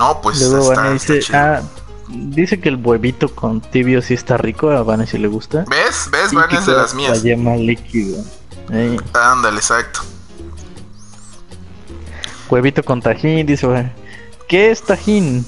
No, 0.00 0.20
pues 0.20 0.40
Luego 0.40 0.72
está, 0.72 0.90
dice, 0.90 1.20
ah, 1.32 1.62
dice 2.08 2.60
que 2.60 2.68
el 2.68 2.84
huevito 2.84 3.32
con 3.32 3.60
tibio 3.60 4.02
sí 4.02 4.14
está 4.14 4.36
rico, 4.36 4.70
a 4.70 4.82
Vanessa 4.82 5.12
si 5.12 5.18
le 5.18 5.28
gusta. 5.28 5.64
¿Ves? 5.68 6.08
¿Ves? 6.10 6.32
Van 6.32 6.50
es 6.50 6.66
de 6.66 6.72
las 6.72 6.94
mías. 6.94 7.18
La 7.18 7.22
yema 7.22 7.54
líquido. 7.54 8.24
Ándale, 9.14 9.58
exacto. 9.58 10.00
Huevito 12.48 12.82
con 12.82 13.00
tajín, 13.00 13.46
dice, 13.46 13.92
¿qué 14.48 14.70
es 14.70 14.82
tajín? 14.82 15.44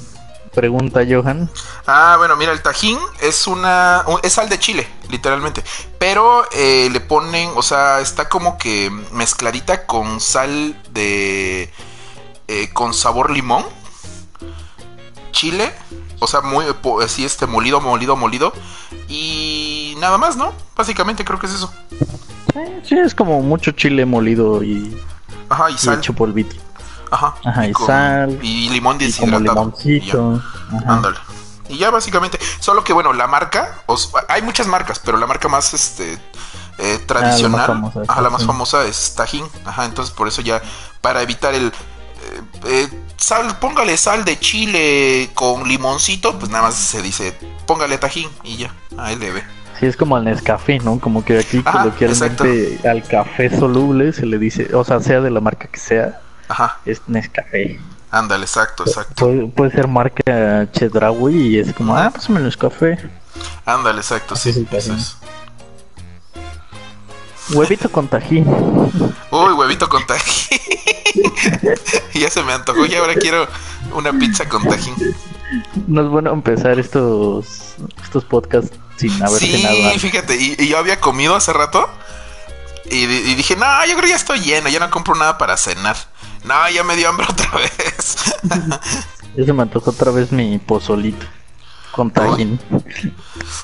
Pregunta 0.53 1.01
Johan. 1.09 1.49
Ah, 1.87 2.17
bueno, 2.19 2.37
mira, 2.37 2.53
el 2.53 2.63
tajín 2.63 2.99
es 3.21 3.47
una. 3.47 4.05
Es 4.23 4.33
sal 4.33 4.49
de 4.49 4.59
chile, 4.59 4.89
literalmente. 5.11 5.63
Pero 5.99 6.45
eh, 6.53 6.89
le 6.91 7.01
ponen, 7.01 7.51
o 7.55 7.63
sea, 7.63 8.01
está 8.01 8.29
como 8.29 8.59
que 8.59 8.91
mezcladita 9.13 9.87
con 9.87 10.21
sal 10.21 10.81
de. 10.91 11.71
Eh, 12.49 12.71
con 12.73 12.95
sabor 12.95 13.31
limón. 13.31 13.65
Chile. 15.31 15.73
O 16.19 16.27
sea, 16.27 16.41
muy 16.41 16.65
así 17.05 17.25
este 17.25 17.47
molido, 17.47 17.81
molido, 17.81 18.17
molido. 18.17 18.53
Y 19.09 19.95
nada 19.99 20.19
más, 20.19 20.37
¿no? 20.37 20.53
Básicamente 20.75 21.25
creo 21.25 21.39
que 21.39 21.47
es 21.47 21.55
eso. 21.55 21.73
Sí, 22.83 22.99
es 22.99 23.15
como 23.15 23.41
mucho 23.43 23.71
chile 23.73 24.05
molido 24.05 24.65
y. 24.65 25.01
Ajá, 25.49 25.71
y 25.71 25.79
sal. 25.79 25.99
hecho 25.99 26.15
polvito. 26.15 26.57
Ajá. 27.11 27.35
Ajá, 27.45 27.67
y, 27.67 27.73
con- 27.73 27.87
sal. 27.87 28.39
Y 28.43 28.69
limón 28.71 28.99
deshidratado. 28.99 29.43
limoncito. 29.65 30.35
Y 30.35 30.73
ya, 30.73 30.79
Ajá. 30.79 30.93
Ándale. 30.95 31.17
Y 31.69 31.77
ya 31.79 31.91
básicamente, 31.91 32.39
solo 32.61 32.83
que 32.83 32.93
bueno, 32.93 33.13
la 33.13 33.27
marca, 33.27 33.83
os- 33.87 34.11
hay 34.29 34.41
muchas 34.43 34.67
marcas, 34.67 34.99
pero 34.99 35.19
la 35.19 35.27
marca 35.27 35.49
más 35.49 35.75
este 35.75 36.19
eh, 36.79 36.99
tradicional, 37.07 37.67
famosa, 37.67 38.03
ajá, 38.09 38.23
la 38.23 38.31
más 38.31 38.41
sí. 38.43 38.47
famosa 38.47 38.85
es 38.87 39.15
Tajín, 39.17 39.45
ajá, 39.67 39.85
entonces 39.85 40.15
por 40.15 40.29
eso 40.29 40.41
ya 40.43 40.63
para 41.01 41.21
evitar 41.23 41.53
el 41.55 41.67
eh, 41.67 42.43
eh, 42.67 42.89
sal, 43.17 43.59
póngale 43.59 43.97
sal 43.97 44.25
de 44.25 44.39
chile 44.39 45.29
con 45.35 45.67
limoncito, 45.69 46.39
pues 46.39 46.51
nada 46.51 46.65
más 46.69 46.75
se 46.75 47.03
dice, 47.03 47.37
póngale 47.67 47.99
Tajín 47.99 48.29
y 48.45 48.57
ya, 48.59 48.73
ahí 48.97 49.17
le 49.17 49.31
ve. 49.33 49.43
Sí, 49.81 49.87
es 49.87 49.97
como 49.97 50.17
al 50.17 50.25
Nescafé, 50.25 50.79
¿no? 50.79 50.99
Como 51.01 51.25
que 51.25 51.39
aquí 51.39 51.63
Ajá, 51.65 51.83
coloquialmente 51.83 52.81
al 52.89 53.03
café 53.05 53.57
soluble 53.59 54.13
se 54.13 54.25
le 54.27 54.39
dice, 54.39 54.75
o 54.75 54.85
sea, 54.85 55.01
sea 55.01 55.21
de 55.21 55.31
la 55.31 55.41
marca 55.41 55.67
que 55.69 55.79
sea, 55.81 56.21
Ajá, 56.49 56.79
es 56.87 57.01
Nescafé. 57.07 57.79
ándale, 58.11 58.45
exacto, 58.45 58.85
exacto. 58.87 59.15
Puede, 59.27 59.47
puede 59.49 59.71
ser 59.73 59.87
marca 59.89 60.67
Chedraui 60.73 61.37
y 61.37 61.59
es 61.59 61.73
como, 61.75 61.97
ah, 61.97 62.11
pásame 62.11 62.39
el 62.39 62.47
Nescafé. 62.47 62.99
Ándale, 63.67 63.99
exacto, 64.01 64.35
sí. 64.37 64.67
Es 64.73 64.89
es. 64.89 65.17
Huevito 67.51 67.91
con 67.91 68.09
tajín. 68.09 68.47
Uy, 69.31 69.53
huevito 69.55 69.89
con 69.89 70.07
tajín. 70.07 70.59
ya 72.15 72.31
se 72.31 72.43
me 72.43 72.53
antojó 72.53 72.85
y 72.85 72.95
ahora 72.95 73.15
quiero 73.15 73.47
una 73.95 74.13
pizza 74.13 74.47
con 74.49 74.63
tajín. 74.69 74.95
No 75.87 76.03
es 76.03 76.09
bueno 76.09 76.31
empezar 76.33 76.79
estos, 76.79 77.77
estos 78.03 78.25
podcasts 78.27 78.77
sin 78.97 79.13
haber 79.23 79.39
Sí, 79.41 79.53
cenado 79.53 79.85
antes. 79.87 80.03
fíjate, 80.03 80.37
y, 80.37 80.57
y 80.59 80.69
yo 80.69 80.77
había 80.79 81.01
comido 81.01 81.35
hace 81.37 81.53
rato 81.55 81.89
y, 82.91 83.05
y 83.05 83.35
dije, 83.35 83.57
no, 83.57 83.65
yo 83.87 83.93
creo 83.93 84.03
que 84.03 84.09
ya 84.11 84.17
estoy 84.17 84.41
lleno, 84.41 84.69
ya 84.69 84.81
no 84.81 84.91
compro 84.91 85.15
nada 85.15 85.39
para 85.39 85.57
cenar. 85.57 85.97
No, 86.45 86.71
ya 86.71 86.85
me 86.85 86.97
dio 86.97 87.09
hambre 87.09 87.27
otra 87.31 87.51
vez. 87.59 88.17
Ya 89.37 89.45
se 89.45 89.53
me 89.53 89.63
antojó 89.63 89.91
otra 89.91 90.11
vez 90.11 90.33
mi 90.33 90.59
pozolito 90.59 91.27
con 91.99 92.11
tajín. 92.11 92.61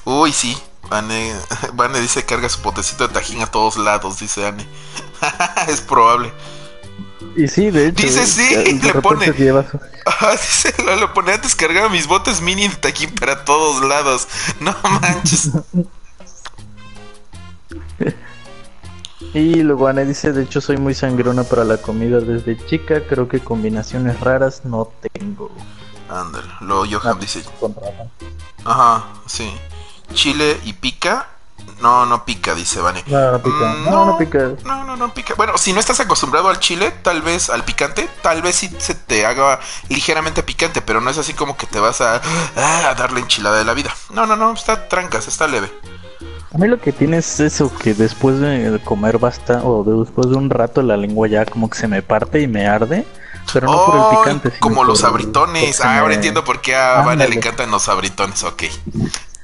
Uy, 0.05 0.33
sí. 0.33 0.57
Vane, 0.91 1.33
Vane 1.75 2.01
dice 2.01 2.25
carga 2.25 2.49
su 2.49 2.61
potecito 2.61 3.07
de 3.07 3.15
tajín 3.15 3.41
a 3.43 3.47
todos 3.47 3.77
lados, 3.77 4.19
dice 4.19 4.47
Anne. 4.47 4.67
es 5.69 5.81
probable. 5.81 6.33
Y 7.37 7.49
sí, 7.49 7.71
de 7.71 7.89
hecho. 7.89 8.03
Dice 8.03 8.23
eh, 8.23 8.27
sí, 8.27 8.81
le 8.81 8.95
pone. 8.95 9.33
Ajá, 10.05 10.33
dice, 10.33 10.75
lo, 10.85 10.97
lo 10.97 11.15
ponía 11.15 11.35
a 11.35 11.39
descargar 11.39 11.91
mis 11.91 12.07
botes 12.07 12.41
mini 12.41 12.69
de 12.69 12.77
tajín 12.77 13.15
para 13.15 13.45
todos 13.45 13.83
lados. 13.83 14.29
No 14.61 14.75
manches. 14.83 15.51
Y 19.33 19.63
luego 19.63 19.89
Ana 19.89 20.03
dice, 20.03 20.33
de 20.33 20.45
hecho 20.45 20.61
soy 20.61 20.77
muy 20.77 20.95
sangrona 20.95 21.43
para 21.45 21.65
la 21.65 21.77
comida 21.79 22.21
desde 22.21 22.57
chica, 22.67 23.01
creo 23.09 23.29
que 23.29 23.41
combinaciones 23.41 24.21
raras 24.21 24.63
no 24.65 24.91
tengo. 25.13 25.51
Ándale, 26.09 26.47
lo 26.61 26.85
Johan 26.89 27.19
dice. 27.19 27.43
Ajá, 28.65 29.07
sí. 29.27 29.53
Chile 30.13 30.61
y 30.65 30.75
pica. 30.75 31.29
No, 31.81 32.07
no 32.07 32.25
pica, 32.25 32.55
dice 32.55 32.81
Vane. 32.81 33.03
No, 33.07 33.33
no 33.33 33.43
pica. 33.43 33.57
Mm, 33.75 33.85
No, 33.91 34.05
no 34.07 34.19
pica. 34.19 34.53
No, 34.65 34.85
no, 34.85 34.97
no 34.97 35.13
pica. 35.13 35.35
Bueno, 35.35 35.57
si 35.59 35.73
no 35.73 35.81
estás 35.81 35.99
acostumbrado 35.99 36.49
al 36.49 36.61
chile, 36.61 36.93
tal 37.03 37.23
vez 37.23 37.51
al 37.51 37.65
picante, 37.65 38.09
tal 38.23 38.43
vez 38.43 38.55
sí 38.57 38.71
se 38.79 38.95
te 38.95 39.27
haga 39.27 39.59
ligeramente 39.89 40.43
picante, 40.43 40.83
pero 40.83 41.01
no 41.01 41.11
es 41.11 41.19
así 41.19 41.33
como 41.35 41.57
que 41.57 41.67
te 41.67 41.81
vas 41.81 42.01
a, 42.01 42.17
a 42.57 42.95
darle 42.95 43.21
enchilada 43.21 43.59
de 43.59 43.65
la 43.65 43.75
vida. 43.75 43.91
No, 44.11 44.27
no, 44.27 44.37
no, 44.37 44.53
está 44.53 44.89
trancas, 44.89 45.27
está 45.27 45.49
leve. 45.49 45.73
A 46.55 46.59
mí 46.59 46.69
lo 46.69 46.81
que 46.81 46.93
tiene 46.93 47.17
es 47.19 47.41
eso, 47.41 47.71
que 47.77 47.95
después 47.95 48.39
de 48.39 48.81
comer 48.85 49.19
basta, 49.19 49.63
o 49.65 49.83
de- 49.83 49.99
después 50.05 50.29
de 50.31 50.37
un 50.37 50.51
rato 50.51 50.83
la 50.83 50.97
lengua 50.97 51.27
ya 51.27 51.45
como 51.45 51.69
que 51.69 51.77
se 51.77 51.89
me 51.89 52.01
parte 52.01 52.41
y 52.41 52.47
me 52.47 52.67
arde, 52.69 53.05
pero 53.53 53.67
no 53.67 53.85
por 53.87 53.97
el 53.97 54.03
Ay, 54.03 54.17
picante. 54.19 54.49
sino 54.51 54.61
como 54.61 54.85
los 54.85 55.03
abritones. 55.03 55.81
Ah, 55.81 55.97
ahora 55.99 56.11
me- 56.11 56.15
entiendo 56.15 56.45
por 56.45 56.61
qué 56.61 56.77
a 56.77 57.03
Vane 57.03 57.29
le 57.29 57.35
encantan 57.37 57.71
los 57.73 57.89
abritones, 57.89 58.45
ok. 58.45 58.63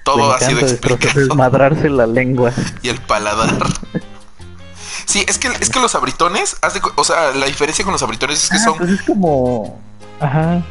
Todo 0.05 0.33
ha 0.33 0.39
sido 0.39 0.61
explicado. 0.61 1.19
desmadrarse 1.21 1.89
la 1.91 2.07
lengua. 2.07 2.53
y 2.83 2.89
el 2.89 3.01
paladar. 3.01 3.51
Sí, 5.05 5.25
es 5.27 5.39
que, 5.39 5.49
es 5.61 5.69
que 5.71 5.81
los 5.81 5.95
abritones, 5.97 6.57
de 6.63 6.81
o 6.95 7.03
sea, 7.05 7.33
la 7.33 7.47
diferencia 7.47 7.85
con 7.85 7.93
los 7.93 8.03
abritones 8.05 8.45
es 8.45 8.51
que 8.51 8.57
Ah, 8.59 8.65
son, 8.65 8.79
pues 8.79 8.91
es 8.91 9.03
como... 9.03 9.81
Ajá. 10.21 10.63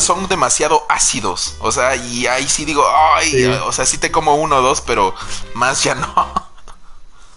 Son 0.00 0.26
demasiado 0.28 0.82
ácidos. 0.88 1.56
O 1.60 1.70
sea, 1.72 1.94
y 1.96 2.26
ahí 2.26 2.48
sí 2.48 2.64
digo, 2.64 2.84
ay, 3.14 3.30
Sí. 3.30 3.44
o 3.46 3.72
sea, 3.72 3.86
sí 3.86 3.98
te 3.98 4.10
como 4.10 4.34
uno 4.36 4.56
o 4.56 4.62
dos, 4.62 4.80
pero 4.80 5.14
más 5.54 5.82
ya 5.84 5.94
no. 5.94 6.32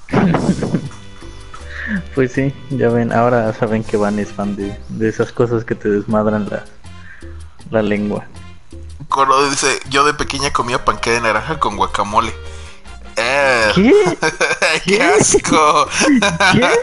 Pues 2.15 2.31
sí, 2.31 2.51
ya 2.71 2.89
ven, 2.89 3.13
ahora 3.13 3.53
saben 3.53 3.83
que 3.83 3.95
Van 3.95 4.17
es 4.17 4.31
fan 4.31 4.55
de, 4.55 4.75
de 4.89 5.07
esas 5.09 5.31
cosas 5.31 5.63
que 5.63 5.75
te 5.75 5.87
desmadran 5.89 6.49
la, 6.49 6.65
la 7.69 7.83
lengua. 7.83 8.25
Cuando 9.07 9.47
dice, 9.49 9.67
yo 9.89 10.03
de 10.03 10.15
pequeña 10.15 10.51
comía 10.51 10.83
panque 10.83 11.11
de 11.11 11.21
naranja 11.21 11.59
con 11.59 11.77
guacamole. 11.77 12.33
Eh, 13.17 13.71
¿Qué? 13.75 14.17
¡Qué 14.85 15.03
asco! 15.03 15.87
¿Qué? 16.53 16.69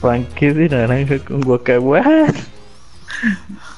Panque 0.00 0.52
de 0.54 0.68
naranja 0.68 1.18
con 1.24 1.40
guacaguá. 1.40 2.04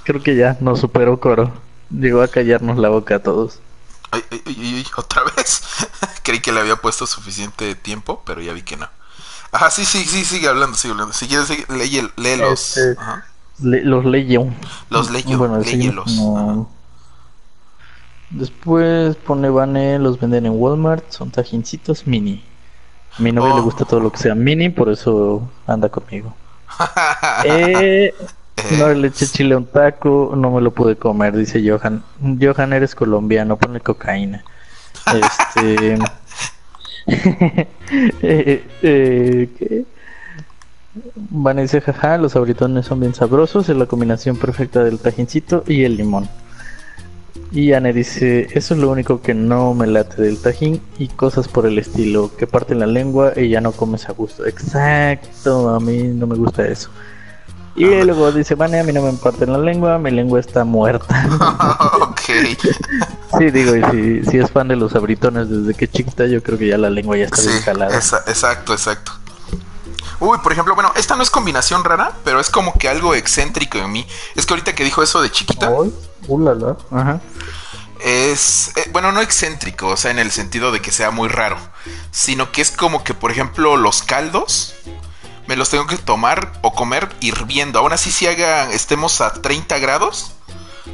Creo 0.04 0.22
que 0.22 0.36
ya 0.36 0.56
nos 0.60 0.80
superó 0.80 1.18
Coro. 1.20 1.52
Llegó 1.90 2.22
a 2.22 2.28
callarnos 2.28 2.78
la 2.78 2.88
boca 2.88 3.16
a 3.16 3.18
todos. 3.22 3.60
Ay, 4.10 4.22
ay, 4.30 4.42
ay, 4.46 4.56
ay, 4.58 4.86
otra 4.96 5.22
vez. 5.36 5.62
Creí 6.22 6.40
que 6.40 6.52
le 6.52 6.60
había 6.60 6.76
puesto 6.76 7.06
suficiente 7.06 7.74
tiempo, 7.74 8.22
pero 8.24 8.40
ya 8.40 8.52
vi 8.52 8.62
que 8.62 8.76
no. 8.76 8.88
Ajá, 9.52 9.70
sí, 9.70 9.84
sí, 9.84 10.04
sí, 10.04 10.24
sigue 10.24 10.48
hablando, 10.48 10.76
sigue 10.76 10.92
hablando. 10.92 11.12
Si 11.14 11.26
quieres, 11.28 11.48
lee, 11.68 12.08
léelos. 12.16 12.76
Este. 12.76 13.00
Le- 13.60 13.82
los 13.84 14.04
leyo. 14.04 14.46
Los 14.90 15.10
leyo, 15.10 15.38
Bueno, 15.38 15.58
léyelos. 15.58 16.12
no. 16.16 16.68
Después 18.30 19.16
pone 19.16 19.48
Vane, 19.50 19.98
los 19.98 20.18
venden 20.18 20.46
en 20.46 20.52
Walmart, 20.56 21.04
son 21.12 21.30
tajincitos 21.30 22.06
mini. 22.06 22.44
A 23.18 23.22
mi 23.22 23.30
novia 23.32 23.54
Oh. 23.54 23.56
le 23.56 23.62
gusta 23.62 23.84
todo 23.84 24.00
lo 24.00 24.10
que 24.10 24.18
sea 24.18 24.34
mini, 24.34 24.68
por 24.68 24.88
eso 24.88 25.48
anda 25.66 25.88
conmigo. 25.88 26.34
Eh, 27.44 28.12
no 28.78 28.94
le 28.94 29.08
eché 29.08 29.26
chile 29.26 29.54
a 29.54 29.58
un 29.58 29.66
taco, 29.66 30.32
no 30.36 30.50
me 30.50 30.60
lo 30.60 30.72
pude 30.72 30.96
comer, 30.96 31.36
dice 31.36 31.62
Johan. 31.66 32.02
Johan, 32.40 32.72
eres 32.72 32.94
colombiano, 32.94 33.56
ponle 33.56 33.80
cocaína. 33.80 34.44
Este. 35.14 35.98
eh, 38.22 38.64
eh, 38.82 39.48
¿qué? 39.58 39.84
Van 41.14 41.58
dice, 41.58 41.80
jaja, 41.82 42.16
los 42.16 42.36
abritones 42.36 42.86
son 42.86 43.00
bien 43.00 43.14
sabrosos, 43.14 43.68
es 43.68 43.76
la 43.76 43.86
combinación 43.86 44.36
perfecta 44.36 44.82
del 44.82 44.98
tajincito 44.98 45.62
y 45.66 45.84
el 45.84 45.96
limón. 45.96 46.28
Y 47.52 47.72
Anne 47.74 47.92
dice, 47.92 48.48
eso 48.52 48.74
es 48.74 48.80
lo 48.80 48.90
único 48.90 49.20
que 49.20 49.34
no 49.34 49.74
me 49.74 49.86
late 49.86 50.20
del 50.20 50.38
tajín 50.38 50.80
y 50.98 51.08
cosas 51.08 51.48
por 51.48 51.66
el 51.66 51.78
estilo, 51.78 52.34
que 52.36 52.46
parten 52.46 52.80
la 52.80 52.86
lengua 52.86 53.32
y 53.36 53.50
ya 53.50 53.60
no 53.60 53.72
comes 53.72 54.08
a 54.08 54.12
gusto. 54.12 54.46
Exacto, 54.46 55.68
a 55.68 55.78
mí 55.80 56.02
no 56.02 56.26
me 56.26 56.36
gusta 56.36 56.66
eso. 56.66 56.90
Y 57.76 57.84
luego 57.84 58.32
dice, 58.32 58.54
Vane, 58.54 58.80
a 58.80 58.84
mí 58.84 58.92
no 58.92 59.02
me 59.02 59.12
parten 59.12 59.52
la 59.52 59.58
lengua, 59.58 59.98
mi 59.98 60.10
lengua 60.10 60.40
está 60.40 60.64
muerta. 60.64 61.28
ok. 62.00 62.20
sí, 63.38 63.50
digo, 63.50 63.76
y 63.76 63.82
si, 64.24 64.30
si 64.30 64.38
es 64.38 64.50
fan 64.50 64.68
de 64.68 64.76
los 64.76 64.94
abritones 64.94 65.50
desde 65.50 65.74
que 65.74 65.86
chiquita, 65.86 66.26
yo 66.26 66.42
creo 66.42 66.56
que 66.58 66.68
ya 66.68 66.78
la 66.78 66.88
lengua 66.88 67.16
ya 67.18 67.26
está 67.26 67.36
Sí, 67.36 67.48
esa- 67.92 68.24
exacto, 68.26 68.72
exacto. 68.72 69.12
Uy, 70.18 70.38
por 70.42 70.52
ejemplo, 70.52 70.74
bueno, 70.74 70.90
esta 70.96 71.14
no 71.16 71.22
es 71.22 71.28
combinación 71.28 71.84
rara, 71.84 72.12
pero 72.24 72.40
es 72.40 72.48
como 72.48 72.72
que 72.78 72.88
algo 72.88 73.14
excéntrico 73.14 73.76
en 73.76 73.92
mí. 73.92 74.06
Es 74.34 74.46
que 74.46 74.54
ahorita 74.54 74.74
que 74.74 74.82
dijo 74.82 75.02
eso 75.02 75.20
de 75.20 75.30
chiquita, 75.30 75.70
ulala, 76.28 76.76
Ajá. 76.90 77.20
es, 78.02 78.72
eh, 78.76 78.88
bueno, 78.92 79.12
no 79.12 79.20
excéntrico, 79.20 79.88
o 79.88 79.96
sea, 79.98 80.10
en 80.10 80.18
el 80.18 80.30
sentido 80.30 80.72
de 80.72 80.80
que 80.80 80.90
sea 80.90 81.10
muy 81.10 81.28
raro, 81.28 81.58
sino 82.10 82.50
que 82.52 82.62
es 82.62 82.70
como 82.70 83.04
que, 83.04 83.12
por 83.12 83.30
ejemplo, 83.30 83.76
los 83.76 84.02
caldos 84.02 84.74
me 85.46 85.56
los 85.56 85.68
tengo 85.70 85.86
que 85.86 85.96
tomar 85.96 86.52
o 86.62 86.72
comer 86.72 87.08
hirviendo. 87.20 87.78
Aún 87.78 87.92
así, 87.92 88.10
si 88.10 88.26
hagan, 88.26 88.70
estemos 88.72 89.20
a 89.20 89.32
30 89.32 89.78
grados, 89.78 90.32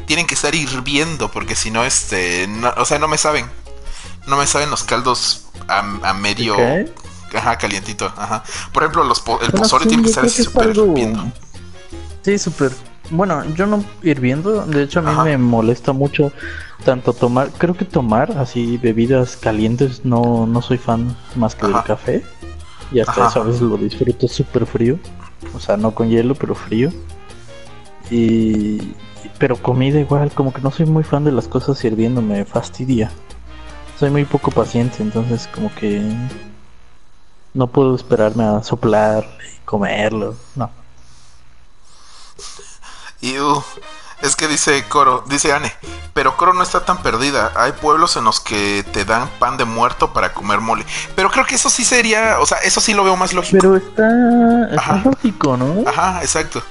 tienen 0.06 0.26
que 0.26 0.34
estar 0.34 0.54
hirviendo, 0.54 1.30
porque 1.30 1.54
si 1.54 1.70
no, 1.70 1.84
este, 1.84 2.46
no- 2.48 2.72
o 2.76 2.84
sea, 2.84 2.98
no 2.98 3.08
me 3.08 3.18
saben. 3.18 3.46
No 4.26 4.36
me 4.36 4.46
saben 4.46 4.70
los 4.70 4.84
caldos 4.84 5.46
a, 5.68 5.78
a 6.02 6.14
medio... 6.14 6.54
Ok. 6.54 6.90
Ajá, 7.34 7.56
calientito, 7.56 8.12
ajá. 8.14 8.44
Por 8.72 8.82
ejemplo, 8.82 9.04
los 9.04 9.20
po- 9.22 9.40
el 9.40 9.50
pozole 9.52 9.84
sí, 9.84 9.88
tiene 9.88 10.02
que 10.02 10.10
estar 10.10 10.24
así 10.26 10.42
es 10.42 10.46
súper 10.48 10.64
algo- 10.68 10.84
hirviendo. 10.88 11.32
Sí, 12.22 12.38
súper. 12.38 12.72
Bueno, 13.10 13.42
yo 13.54 13.66
no 13.66 13.82
hirviendo, 14.02 14.66
de 14.66 14.82
hecho 14.82 14.98
a 14.98 15.02
mí 15.02 15.10
Ajá. 15.10 15.24
me 15.24 15.38
molesta 15.38 15.92
mucho 15.92 16.30
tanto 16.84 17.12
tomar, 17.14 17.50
creo 17.56 17.74
que 17.74 17.84
tomar 17.86 18.32
así 18.38 18.76
bebidas 18.76 19.36
calientes 19.36 20.04
no, 20.04 20.46
no 20.46 20.60
soy 20.62 20.76
fan 20.78 21.16
más 21.34 21.54
que 21.54 21.64
Ajá. 21.66 21.74
del 21.78 21.84
café. 21.84 22.24
Y 22.92 23.00
hasta 23.00 23.28
eso 23.28 23.40
a 23.40 23.44
veces 23.44 23.62
lo 23.62 23.76
disfruto 23.76 24.28
súper 24.28 24.66
frío. 24.66 24.98
O 25.54 25.60
sea, 25.60 25.76
no 25.76 25.94
con 25.94 26.08
hielo, 26.08 26.34
pero 26.34 26.54
frío. 26.54 26.90
Y... 28.10 28.94
Pero 29.38 29.56
comida 29.56 29.98
igual, 29.98 30.30
como 30.32 30.52
que 30.52 30.60
no 30.60 30.70
soy 30.70 30.86
muy 30.86 31.02
fan 31.02 31.24
de 31.24 31.32
las 31.32 31.48
cosas 31.48 31.82
hirviendo, 31.84 32.22
me 32.22 32.44
fastidia. 32.44 33.10
Soy 33.98 34.10
muy 34.10 34.24
poco 34.24 34.50
paciente, 34.50 35.02
entonces 35.02 35.48
como 35.52 35.72
que 35.74 36.00
no 37.54 37.66
puedo 37.66 37.94
esperarme 37.94 38.44
a 38.44 38.62
soplar 38.62 39.24
y 39.24 39.64
comerlo. 39.64 40.36
No. 40.54 40.70
Uh, 43.22 43.62
es 44.22 44.36
que 44.36 44.46
dice 44.46 44.84
Coro, 44.88 45.24
dice 45.28 45.52
Anne, 45.52 45.72
pero 46.14 46.36
Coro 46.36 46.54
no 46.54 46.62
está 46.62 46.84
tan 46.84 47.02
perdida. 47.02 47.52
Hay 47.56 47.72
pueblos 47.72 48.16
en 48.16 48.24
los 48.24 48.38
que 48.40 48.84
te 48.92 49.04
dan 49.04 49.28
pan 49.38 49.56
de 49.56 49.64
muerto 49.64 50.12
para 50.12 50.32
comer 50.32 50.60
mole. 50.60 50.86
Pero 51.16 51.30
creo 51.30 51.44
que 51.44 51.56
eso 51.56 51.68
sí 51.68 51.84
sería, 51.84 52.38
o 52.40 52.46
sea, 52.46 52.58
eso 52.58 52.80
sí 52.80 52.94
lo 52.94 53.02
veo 53.02 53.16
más 53.16 53.32
lógico. 53.32 53.58
Pero 53.60 53.76
está, 53.76 54.68
está 54.70 55.02
lógico, 55.04 55.56
¿no? 55.56 55.88
Ajá, 55.88 56.22
exacto. 56.22 56.62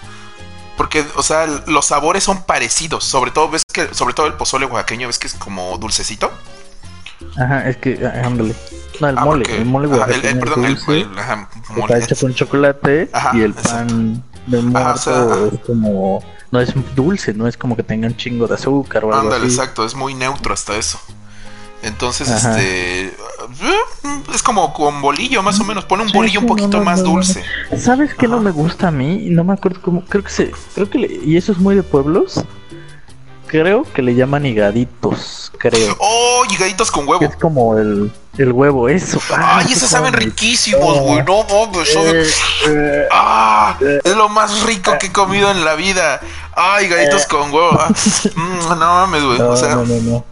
Porque, 0.77 1.05
o 1.15 1.23
sea, 1.23 1.45
los 1.67 1.85
sabores 1.85 2.23
son 2.23 2.43
parecidos. 2.43 3.03
Sobre 3.03 3.31
todo, 3.31 3.49
ves 3.49 3.63
que, 3.65 3.93
sobre 3.93 4.13
todo 4.13 4.27
el 4.27 4.33
pozole 4.33 4.65
oaxaqueño, 4.65 5.07
ves 5.07 5.19
que 5.19 5.27
es 5.27 5.33
como 5.33 5.77
dulcecito. 5.77 6.31
Ajá, 7.37 7.69
es 7.69 7.77
que, 7.77 7.99
ah, 8.05 8.25
ándale. 8.25 8.55
No, 8.99 9.09
el 9.09 9.17
ah, 9.17 9.25
mole, 9.25 9.55
el 9.57 9.65
mole 9.65 9.87
oaxaqueño. 9.87 10.29
el, 10.29 10.39
perdón, 10.39 10.65
el, 10.65 10.77
mole. 10.85 11.07
Está 11.77 11.97
hecho 11.97 12.15
con 12.15 12.33
chocolate 12.33 13.09
y 13.33 13.41
el 13.41 13.53
pan 13.53 14.23
de 14.47 14.61
muerto 14.61 15.51
es 15.53 15.59
como 15.59 16.23
no 16.51 16.59
es 16.59 16.73
dulce, 16.95 17.33
no 17.33 17.47
es 17.47 17.57
como 17.57 17.75
que 17.75 17.83
tenga 17.83 18.07
un 18.07 18.15
chingo 18.15 18.47
de 18.47 18.55
azúcar 18.55 19.05
o 19.05 19.13
algo 19.13 19.27
Ándale, 19.27 19.45
exacto, 19.45 19.85
es 19.85 19.95
muy 19.95 20.13
neutro 20.13 20.53
hasta 20.53 20.75
eso. 20.75 20.99
Entonces, 21.83 22.29
este. 22.29 23.07
Eh, 23.07 23.13
es 24.33 24.43
como 24.43 24.71
con 24.73 25.01
bolillo, 25.01 25.41
más 25.41 25.59
o 25.59 25.63
menos. 25.63 25.85
Pone 25.85 26.03
un 26.03 26.11
bolillo 26.11 26.41
un 26.41 26.45
poquito 26.45 26.83
más 26.83 27.03
dulce. 27.03 27.43
¿Sabes 27.75 28.13
qué 28.13 28.27
no 28.27 28.39
me 28.39 28.51
gusta 28.51 28.89
a 28.89 28.91
mí? 28.91 29.29
No 29.29 29.43
me 29.43 29.53
acuerdo 29.53 29.81
cómo. 29.81 30.05
Creo 30.05 30.23
que 30.23 30.29
se. 30.29 30.51
Creo 30.75 30.89
que. 30.89 31.21
y 31.25 31.37
eso 31.37 31.51
es 31.51 31.57
muy 31.57 31.75
de 31.75 31.83
pueblos. 31.83 32.43
Creo 33.51 33.83
que 33.83 34.01
le 34.01 34.15
llaman 34.15 34.45
higaditos, 34.45 35.51
creo. 35.57 35.97
Oh, 35.99 36.43
higaditos 36.49 36.89
con 36.89 37.05
huevo. 37.05 37.21
Es 37.21 37.35
como 37.35 37.77
el, 37.77 38.09
el 38.37 38.51
huevo, 38.53 38.87
eso. 38.87 39.19
Ay, 39.35 39.73
esos 39.73 39.89
saben 39.89 40.13
riquísimos, 40.13 40.99
güey. 41.01 41.21
No 41.25 41.43
mames, 41.43 41.93
eh, 41.97 42.29
eh, 42.67 43.07
ah, 43.11 43.77
es 43.81 44.15
lo 44.15 44.29
más 44.29 44.63
rico 44.63 44.97
que 44.97 45.07
he 45.07 45.11
comido 45.11 45.51
en 45.51 45.65
la 45.65 45.75
vida. 45.75 46.21
Ay, 46.55 46.85
higaditos 46.85 47.25
con 47.25 47.53
huevo. 47.53 47.77
Ah, 47.77 47.89
mm, 48.35 48.69
no 48.69 48.75
mames, 48.75 49.21
güey. 49.21 49.41
o 49.41 49.57
sea, 49.57 49.75
no, 49.75 49.83
no, 49.83 49.99
no. 49.99 50.25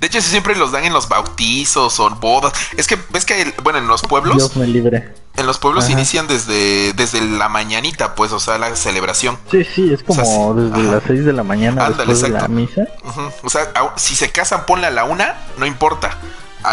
De 0.00 0.06
hecho, 0.06 0.20
siempre 0.20 0.56
los 0.56 0.72
dan 0.72 0.84
en 0.84 0.92
los 0.92 1.08
bautizos 1.08 1.98
o 2.00 2.10
bodas. 2.10 2.52
Es 2.76 2.86
que, 2.86 2.98
ves 3.10 3.24
que, 3.24 3.54
bueno, 3.62 3.78
en 3.78 3.88
los 3.88 4.02
pueblos. 4.02 4.36
Dios 4.36 4.56
me 4.56 4.66
libre. 4.66 5.14
En 5.36 5.46
los 5.46 5.58
pueblos 5.58 5.88
inician 5.88 6.26
desde, 6.26 6.92
desde 6.92 7.22
la 7.22 7.48
mañanita, 7.48 8.14
pues, 8.14 8.32
o 8.32 8.40
sea, 8.40 8.58
la 8.58 8.76
celebración. 8.76 9.38
Sí, 9.50 9.64
sí, 9.64 9.92
es 9.92 10.02
como 10.02 10.54
desde 10.54 10.82
las 10.82 11.02
6 11.06 11.24
de 11.24 11.32
la 11.32 11.42
mañana 11.42 11.88
después 11.88 12.20
de 12.20 12.28
la 12.28 12.48
misa. 12.48 12.82
O 13.42 13.48
sea, 13.48 13.72
si 13.96 14.14
se 14.14 14.30
casan, 14.30 14.66
ponle 14.66 14.88
a 14.88 14.90
la 14.90 15.04
una, 15.04 15.36
no 15.56 15.64
importa. 15.64 16.18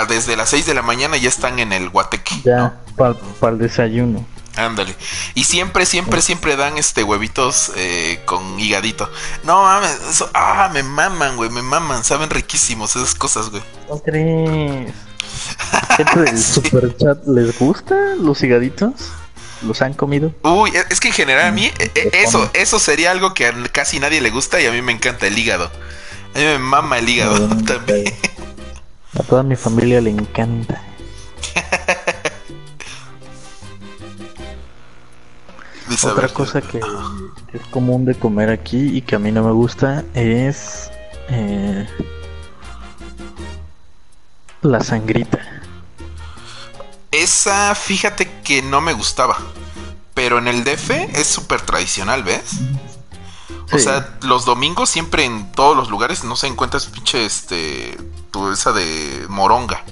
desde 0.09 0.35
las 0.35 0.49
6 0.49 0.65
de 0.65 0.73
la 0.73 0.81
mañana 0.81 1.15
ya 1.15 1.29
están 1.29 1.59
en 1.59 1.71
el 1.71 1.89
guateque. 1.89 2.41
Ya, 2.43 2.79
para 2.97 3.15
el 3.53 3.59
desayuno. 3.59 4.25
Ándale. 4.55 4.95
Y 5.35 5.43
siempre, 5.43 5.85
siempre, 5.85 6.21
siempre 6.21 6.55
dan 6.55 6.77
este 6.77 7.03
huevitos 7.03 7.71
eh, 7.75 8.21
con 8.25 8.59
higadito. 8.59 9.09
No 9.43 9.63
mames, 9.63 9.97
eso, 10.09 10.29
ah, 10.33 10.69
me 10.73 10.83
maman, 10.83 11.37
güey, 11.37 11.49
me 11.49 11.61
maman, 11.61 12.03
saben 12.03 12.29
riquísimos 12.29 12.95
esas 12.95 13.15
cosas, 13.15 13.49
güey. 13.49 13.63
¿No 13.87 13.99
crees? 13.99 14.93
¿Gente 15.97 16.19
del 16.19 16.41
superchat 16.41 17.25
les 17.27 17.57
gusta 17.57 17.95
los 18.19 18.41
higaditos? 18.43 18.93
¿Los 19.61 19.81
han 19.81 19.93
comido? 19.93 20.33
Uy, 20.43 20.71
es 20.89 20.99
que 20.99 21.09
en 21.09 21.13
general 21.13 21.47
a 21.47 21.51
mí, 21.51 21.65
e, 21.79 21.91
e, 21.93 22.09
eso, 22.23 22.49
eso 22.53 22.79
sería 22.79 23.11
algo 23.11 23.33
que 23.33 23.45
a 23.45 23.53
casi 23.71 23.99
nadie 23.99 24.21
le 24.21 24.29
gusta 24.29 24.61
y 24.61 24.65
a 24.65 24.71
mí 24.71 24.81
me 24.81 24.93
encanta 24.93 25.27
el 25.27 25.37
hígado. 25.37 25.69
A 26.33 26.37
mí 26.37 26.43
me 26.45 26.59
mama 26.59 26.99
el 26.99 27.09
hígado 27.09 27.47
también. 27.65 28.13
A 29.17 29.23
toda 29.23 29.43
mi 29.43 29.55
familia 29.55 29.99
le 29.99 30.11
encanta. 30.11 30.81
Otra 36.03 36.27
cosa 36.29 36.61
que, 36.61 36.79
es 37.53 37.61
común 37.71 38.05
de 38.05 38.15
comer 38.15 38.49
aquí 38.49 38.97
y 38.97 39.01
que 39.01 39.15
a 39.15 39.19
mí 39.19 39.31
no 39.31 39.43
me 39.43 39.51
gusta 39.51 40.03
es 40.13 40.91
eh, 41.29 41.87
la 44.61 44.81
sangrita. 44.81 45.39
Esa, 47.11 47.73
fíjate 47.75 48.29
que 48.43 48.61
no 48.61 48.81
me 48.81 48.93
gustaba. 48.93 49.37
Pero 50.13 50.37
en 50.37 50.47
el 50.47 50.63
DF 50.63 50.91
es 51.15 51.27
súper 51.27 51.61
tradicional, 51.61 52.23
¿ves? 52.23 52.59
O 53.71 53.77
sea, 53.77 54.17
los 54.23 54.45
domingos 54.45 54.89
siempre 54.89 55.25
en 55.25 55.51
todos 55.51 55.77
los 55.77 55.89
lugares 55.89 56.23
no 56.23 56.35
se 56.35 56.47
encuentra 56.47 56.79
pinche 56.91 57.25
este. 57.25 57.97
Tu 58.31 58.51
esa 58.51 58.71
de 58.71 59.25
moronga. 59.29 59.83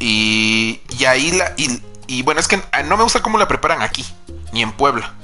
Y, 0.00 0.80
y 0.98 1.04
ahí 1.04 1.32
la. 1.32 1.52
Y, 1.56 1.80
y 2.08 2.22
bueno, 2.22 2.40
es 2.40 2.48
que 2.48 2.60
no 2.86 2.96
me 2.96 3.04
gusta 3.04 3.22
cómo 3.22 3.38
la 3.38 3.46
preparan 3.46 3.82
aquí 3.82 4.04
ni 4.52 4.62
en 4.62 4.72
Puebla. 4.72 5.14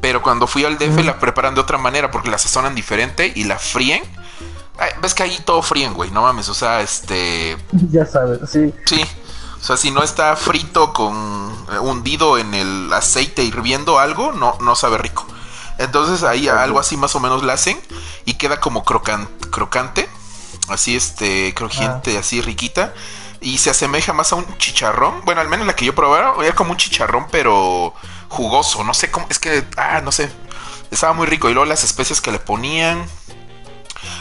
Pero 0.00 0.22
cuando 0.22 0.46
fui 0.46 0.64
al 0.64 0.78
DF 0.78 1.04
la 1.04 1.18
preparan 1.18 1.54
de 1.54 1.60
otra 1.60 1.78
manera 1.78 2.10
porque 2.10 2.30
la 2.30 2.38
sazonan 2.38 2.74
diferente 2.74 3.32
y 3.34 3.44
la 3.44 3.58
fríen. 3.58 4.02
Ves 5.02 5.14
que 5.14 5.24
ahí 5.24 5.38
todo 5.44 5.60
fríen, 5.62 5.92
güey, 5.92 6.10
no 6.10 6.22
mames, 6.22 6.48
o 6.48 6.54
sea, 6.54 6.80
este... 6.80 7.58
Ya 7.90 8.06
sabes, 8.06 8.38
sí. 8.50 8.72
Sí, 8.86 9.02
o 9.60 9.64
sea, 9.64 9.76
si 9.76 9.90
no 9.90 10.02
está 10.02 10.36
frito 10.36 10.92
con 10.92 11.52
eh, 11.70 11.78
hundido 11.78 12.38
en 12.38 12.54
el 12.54 12.90
aceite 12.92 13.42
hirviendo 13.42 13.98
algo, 13.98 14.32
no, 14.32 14.56
no 14.60 14.74
sabe 14.74 14.96
rico. 14.98 15.26
Entonces 15.78 16.22
ahí 16.22 16.48
algo 16.48 16.78
así 16.78 16.96
más 16.96 17.14
o 17.14 17.20
menos 17.20 17.42
la 17.42 17.54
hacen 17.54 17.78
y 18.24 18.34
queda 18.34 18.60
como 18.60 18.84
crocante, 18.84 20.08
así 20.68 20.96
este, 20.96 21.54
crujiente, 21.54 22.16
ah. 22.16 22.20
así 22.20 22.40
riquita. 22.40 22.94
Y 23.40 23.58
se 23.58 23.70
asemeja 23.70 24.12
más 24.12 24.32
a 24.32 24.36
un 24.36 24.58
chicharrón. 24.58 25.22
Bueno, 25.24 25.40
al 25.40 25.48
menos 25.48 25.66
la 25.66 25.74
que 25.74 25.84
yo 25.84 25.94
probara 25.94 26.34
era 26.42 26.54
como 26.54 26.72
un 26.72 26.76
chicharrón, 26.76 27.26
pero 27.30 27.94
jugoso, 28.28 28.84
no 28.84 28.94
sé 28.94 29.10
cómo, 29.10 29.26
es 29.28 29.38
que, 29.38 29.64
ah, 29.76 30.00
no 30.02 30.12
sé, 30.12 30.30
estaba 30.90 31.12
muy 31.12 31.26
rico 31.26 31.50
y 31.50 31.52
luego 31.52 31.66
las 31.66 31.84
especies 31.84 32.20
que 32.20 32.30
le 32.30 32.38
ponían, 32.38 33.04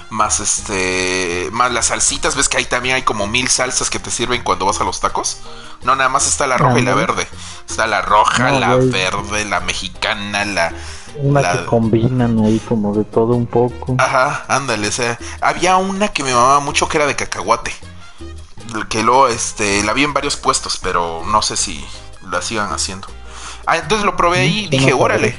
más 0.09 0.39
este, 0.39 1.49
más 1.51 1.71
las 1.71 1.87
salsitas, 1.87 2.35
ves 2.35 2.49
que 2.49 2.57
ahí 2.57 2.65
también 2.65 2.95
hay 2.95 3.03
como 3.03 3.27
mil 3.27 3.47
salsas 3.47 3.89
que 3.89 3.99
te 3.99 4.09
sirven 4.09 4.43
cuando 4.43 4.65
vas 4.65 4.81
a 4.81 4.83
los 4.83 4.99
tacos. 4.99 5.37
No, 5.83 5.95
nada 5.95 6.09
más 6.09 6.27
está 6.27 6.47
la 6.47 6.57
roja 6.57 6.79
y 6.79 6.81
la 6.81 6.95
verde. 6.95 7.27
Está 7.67 7.87
la 7.87 8.01
roja, 8.01 8.51
la 8.51 8.75
verde, 8.75 9.45
la 9.45 9.59
mexicana, 9.61 10.43
la... 10.45 10.73
Una 11.21 11.51
que 11.51 11.65
combinan 11.65 12.39
ahí 12.45 12.59
como 12.59 12.93
de 12.93 13.03
todo 13.03 13.35
un 13.35 13.47
poco. 13.47 13.95
Ajá, 13.97 14.45
ándale, 14.47 14.87
o 14.87 14.91
sea, 14.91 15.17
había 15.41 15.77
una 15.77 16.09
que 16.09 16.23
me 16.23 16.33
mamaba 16.33 16.59
mucho 16.59 16.87
que 16.87 16.97
era 16.97 17.07
de 17.07 17.15
cacahuate. 17.15 17.73
Que 18.89 19.03
luego, 19.03 19.27
este, 19.27 19.83
la 19.83 19.93
vi 19.93 20.03
en 20.03 20.13
varios 20.13 20.35
puestos, 20.35 20.79
pero 20.81 21.23
no 21.25 21.41
sé 21.41 21.57
si 21.57 21.85
la 22.29 22.41
sigan 22.41 22.71
haciendo. 22.71 23.07
Ah, 23.65 23.77
entonces 23.77 24.05
lo 24.05 24.15
probé 24.15 24.39
ahí 24.39 24.65
y 24.65 24.67
dije, 24.67 24.93
órale, 24.93 25.35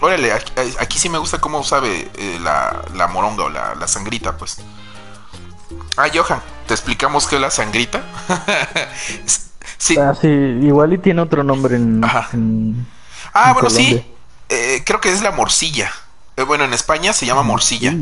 órale, 0.00 0.32
aquí, 0.32 0.98
sí 0.98 1.08
me 1.08 1.18
gusta 1.18 1.38
cómo 1.38 1.62
sabe 1.62 2.10
eh, 2.16 2.38
la, 2.40 3.08
moronga 3.08 3.44
o 3.44 3.48
la, 3.48 3.86
sangrita, 3.86 4.36
pues. 4.36 4.58
Ah, 5.96 6.08
Johan, 6.12 6.40
¿te 6.66 6.74
explicamos 6.74 7.26
qué 7.26 7.36
es 7.36 7.40
la 7.40 7.50
sangrita? 7.50 8.02
sí. 9.78 9.96
Ah, 9.98 10.14
sí, 10.20 10.28
igual 10.28 10.92
y 10.92 10.98
tiene 10.98 11.22
otro 11.22 11.44
nombre 11.44 11.76
en... 11.76 12.02
ah, 12.04 13.52
bueno, 13.52 13.70
sí, 13.70 14.04
eh, 14.48 14.82
creo 14.84 15.00
que 15.00 15.12
es 15.12 15.22
la 15.22 15.30
morcilla. 15.30 15.92
Eh, 16.36 16.42
bueno, 16.42 16.64
en 16.64 16.72
España 16.72 17.12
se 17.12 17.26
llama 17.26 17.42
morcilla 17.42 17.94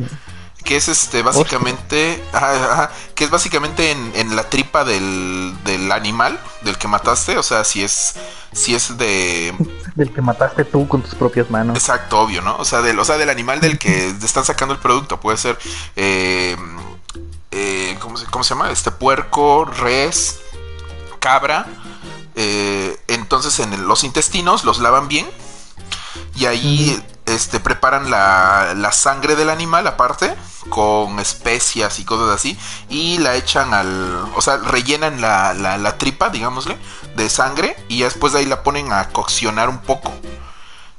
que 0.69 0.77
es 0.77 0.89
este 0.89 1.23
básicamente 1.23 2.23
que 3.14 3.25
es 3.25 3.31
básicamente 3.31 3.91
en, 3.91 4.37
la 4.37 4.51
tripa 4.51 4.85
del, 4.85 5.57
del, 5.64 5.91
animal 5.91 6.39
del 6.61 6.77
que 6.77 6.87
mataste 6.87 7.39
o 7.39 7.43
sea 7.43 7.64
si 7.64 7.83
es 7.83 8.16
si 8.53 8.75
es 8.75 8.99
de 8.99 9.55
del 9.95 10.12
que 10.12 10.21
mataste 10.21 10.66
tú 10.66 10.87
con 10.87 11.01
tus 11.01 11.14
propias 11.14 11.49
manos. 11.49 11.75
Exacto 11.75 12.21
obvio 12.21 12.43
no 12.43 12.55
o 12.59 12.66
sea 12.66 12.83
del 12.83 12.99
o 12.99 13.05
sea 13.07 13.16
del 13.16 13.31
animal 13.31 13.62
del 13.62 13.79
que 13.79 14.09
están 14.09 14.45
sacando 14.45 14.75
el 14.75 14.81
producto. 14.81 15.19
Puede 15.19 15.39
ser 15.39 15.59
eh, 15.97 16.55
eh, 17.51 17.97
¿cómo, 17.99 18.19
se, 18.19 18.27
¿cómo, 18.27 18.45
se, 18.45 18.51
llama 18.51 18.71
este 18.71 18.91
puerco 18.91 19.64
res 19.64 20.39
cabra 21.19 21.64
eh, 22.35 22.95
entonces 23.09 23.59
en 23.61 23.89
los 23.89 24.05
intestinos 24.05 24.64
los 24.64 24.81
lavan 24.81 25.09
bien 25.09 25.27
y 26.35 26.45
ahí 26.45 27.03
este, 27.29 27.61
preparan 27.61 28.11
la, 28.11 28.74
la, 28.76 28.93
sangre 28.93 29.37
del 29.37 29.51
animal 29.51 29.87
aparte 29.87 30.35
con 30.68 31.18
especias 31.20 31.99
y 31.99 32.05
cosas 32.05 32.35
así 32.35 32.59
y 32.89 33.18
la 33.18 33.37
echan 33.37 33.74
al, 33.74 34.31
o 34.35 34.41
sea, 34.41 34.57
rellenan 34.59 35.20
la, 35.20 35.55
la, 35.55 35.99
tripa, 35.99 36.31
digámosle, 36.31 36.79
de 37.16 37.29
sangre 37.29 37.76
y 37.89 38.03
después 38.03 38.33
de 38.33 38.41
ahí 38.41 38.47
la 38.47 38.62
ponen 38.62 38.93
a 38.93 39.09
coccionar 39.11 39.68
un 39.68 39.79
poco. 39.79 40.12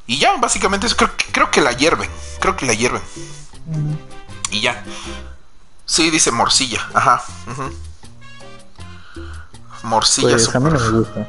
Y 0.08 0.18
ya, 0.18 0.38
básicamente 0.38 0.88
eso 0.88 0.96
creo, 0.96 1.12
creo 1.32 1.52
que 1.52 1.62
la 1.62 1.72
hierven, 1.72 2.10
creo 2.40 2.56
que 2.56 2.66
la 2.66 2.74
hierven. 2.74 3.02
Y 4.52 4.62
ya. 4.62 4.84
Sí, 5.86 6.10
dice 6.10 6.32
morcilla, 6.32 6.88
ajá. 6.94 7.24
Morcilla. 9.84 10.32
Pues 10.32 10.56
a 10.56 10.60
mí 10.60 10.70
no 10.72 10.80
me 10.80 10.90
gusta. 10.90 11.28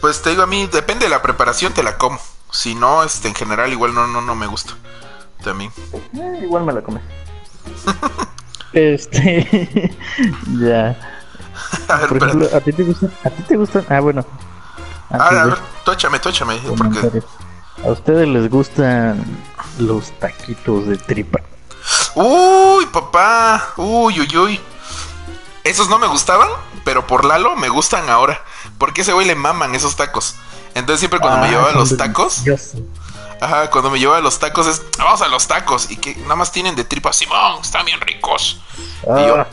Pues 0.00 0.22
te 0.22 0.30
digo, 0.30 0.42
a 0.42 0.46
mí 0.46 0.66
depende 0.66 1.04
de 1.04 1.10
la 1.10 1.22
preparación, 1.22 1.72
te 1.72 1.82
la 1.82 1.98
como. 1.98 2.18
Si 2.52 2.74
no, 2.74 3.02
este, 3.02 3.28
en 3.28 3.34
general 3.34 3.72
igual 3.72 3.94
no, 3.94 4.06
no, 4.06 4.20
no 4.20 4.34
me 4.34 4.46
gusta. 4.46 4.74
También. 5.42 5.72
Eh, 6.14 6.40
igual 6.42 6.64
me 6.64 6.72
la 6.72 6.82
comes. 6.82 7.02
este. 8.72 9.94
ya. 10.58 10.98
A 11.88 11.96
ver, 11.96 12.08
Por 12.08 12.16
ejemplo, 12.18 12.48
¿a 12.54 12.60
ti 12.60 12.72
te 12.72 12.82
gustan? 12.82 13.12
¿A 13.24 13.30
ti 13.30 13.42
te 13.42 13.56
gustan? 13.56 13.86
Ah, 13.88 14.00
bueno. 14.00 14.24
Ah, 15.10 15.28
a 15.28 15.44
ver, 15.46 15.58
tóchame, 15.84 16.18
tóchame. 16.18 16.60
¿A 17.84 17.88
ustedes 17.88 18.28
les 18.28 18.50
gustan 18.50 19.24
los 19.80 20.12
taquitos 20.18 20.86
de 20.86 20.96
tripa. 20.96 21.40
Uy, 22.14 22.86
papá. 22.86 23.72
Uy, 23.76 24.20
uy, 24.20 24.36
uy. 24.36 24.60
Esos 25.64 25.88
no 25.88 25.98
me 25.98 26.06
gustaban, 26.06 26.48
pero 26.84 27.06
por 27.06 27.24
Lalo 27.24 27.56
me 27.56 27.68
gustan 27.68 28.08
ahora. 28.08 28.42
Porque 28.78 29.02
ese 29.02 29.12
güey 29.12 29.26
le 29.26 29.34
maman 29.34 29.74
esos 29.74 29.96
tacos. 29.96 30.36
Entonces 30.74 31.00
siempre 31.00 31.20
cuando 31.20 31.40
me 31.40 31.46
Ah, 31.46 31.50
llevaba 31.50 31.70
son 31.72 31.80
los 31.80 31.96
tacos, 31.96 32.42
ajá, 33.40 33.70
cuando 33.70 33.90
me 33.90 33.98
llevaba 33.98 34.20
los 34.20 34.38
tacos 34.38 34.66
es, 34.66 34.82
vamos 34.98 35.20
a 35.22 35.28
los 35.28 35.46
tacos. 35.48 35.90
Y 35.90 35.96
que 35.96 36.14
nada 36.16 36.36
más 36.36 36.52
tienen 36.52 36.76
de 36.76 36.84
tripa, 36.84 37.12
Simón, 37.12 37.60
están 37.62 37.84
bien 37.86 38.00
ricos. 38.00 38.60
Ah, 39.08 39.20
Y 39.20 39.26
yo- 39.26 39.46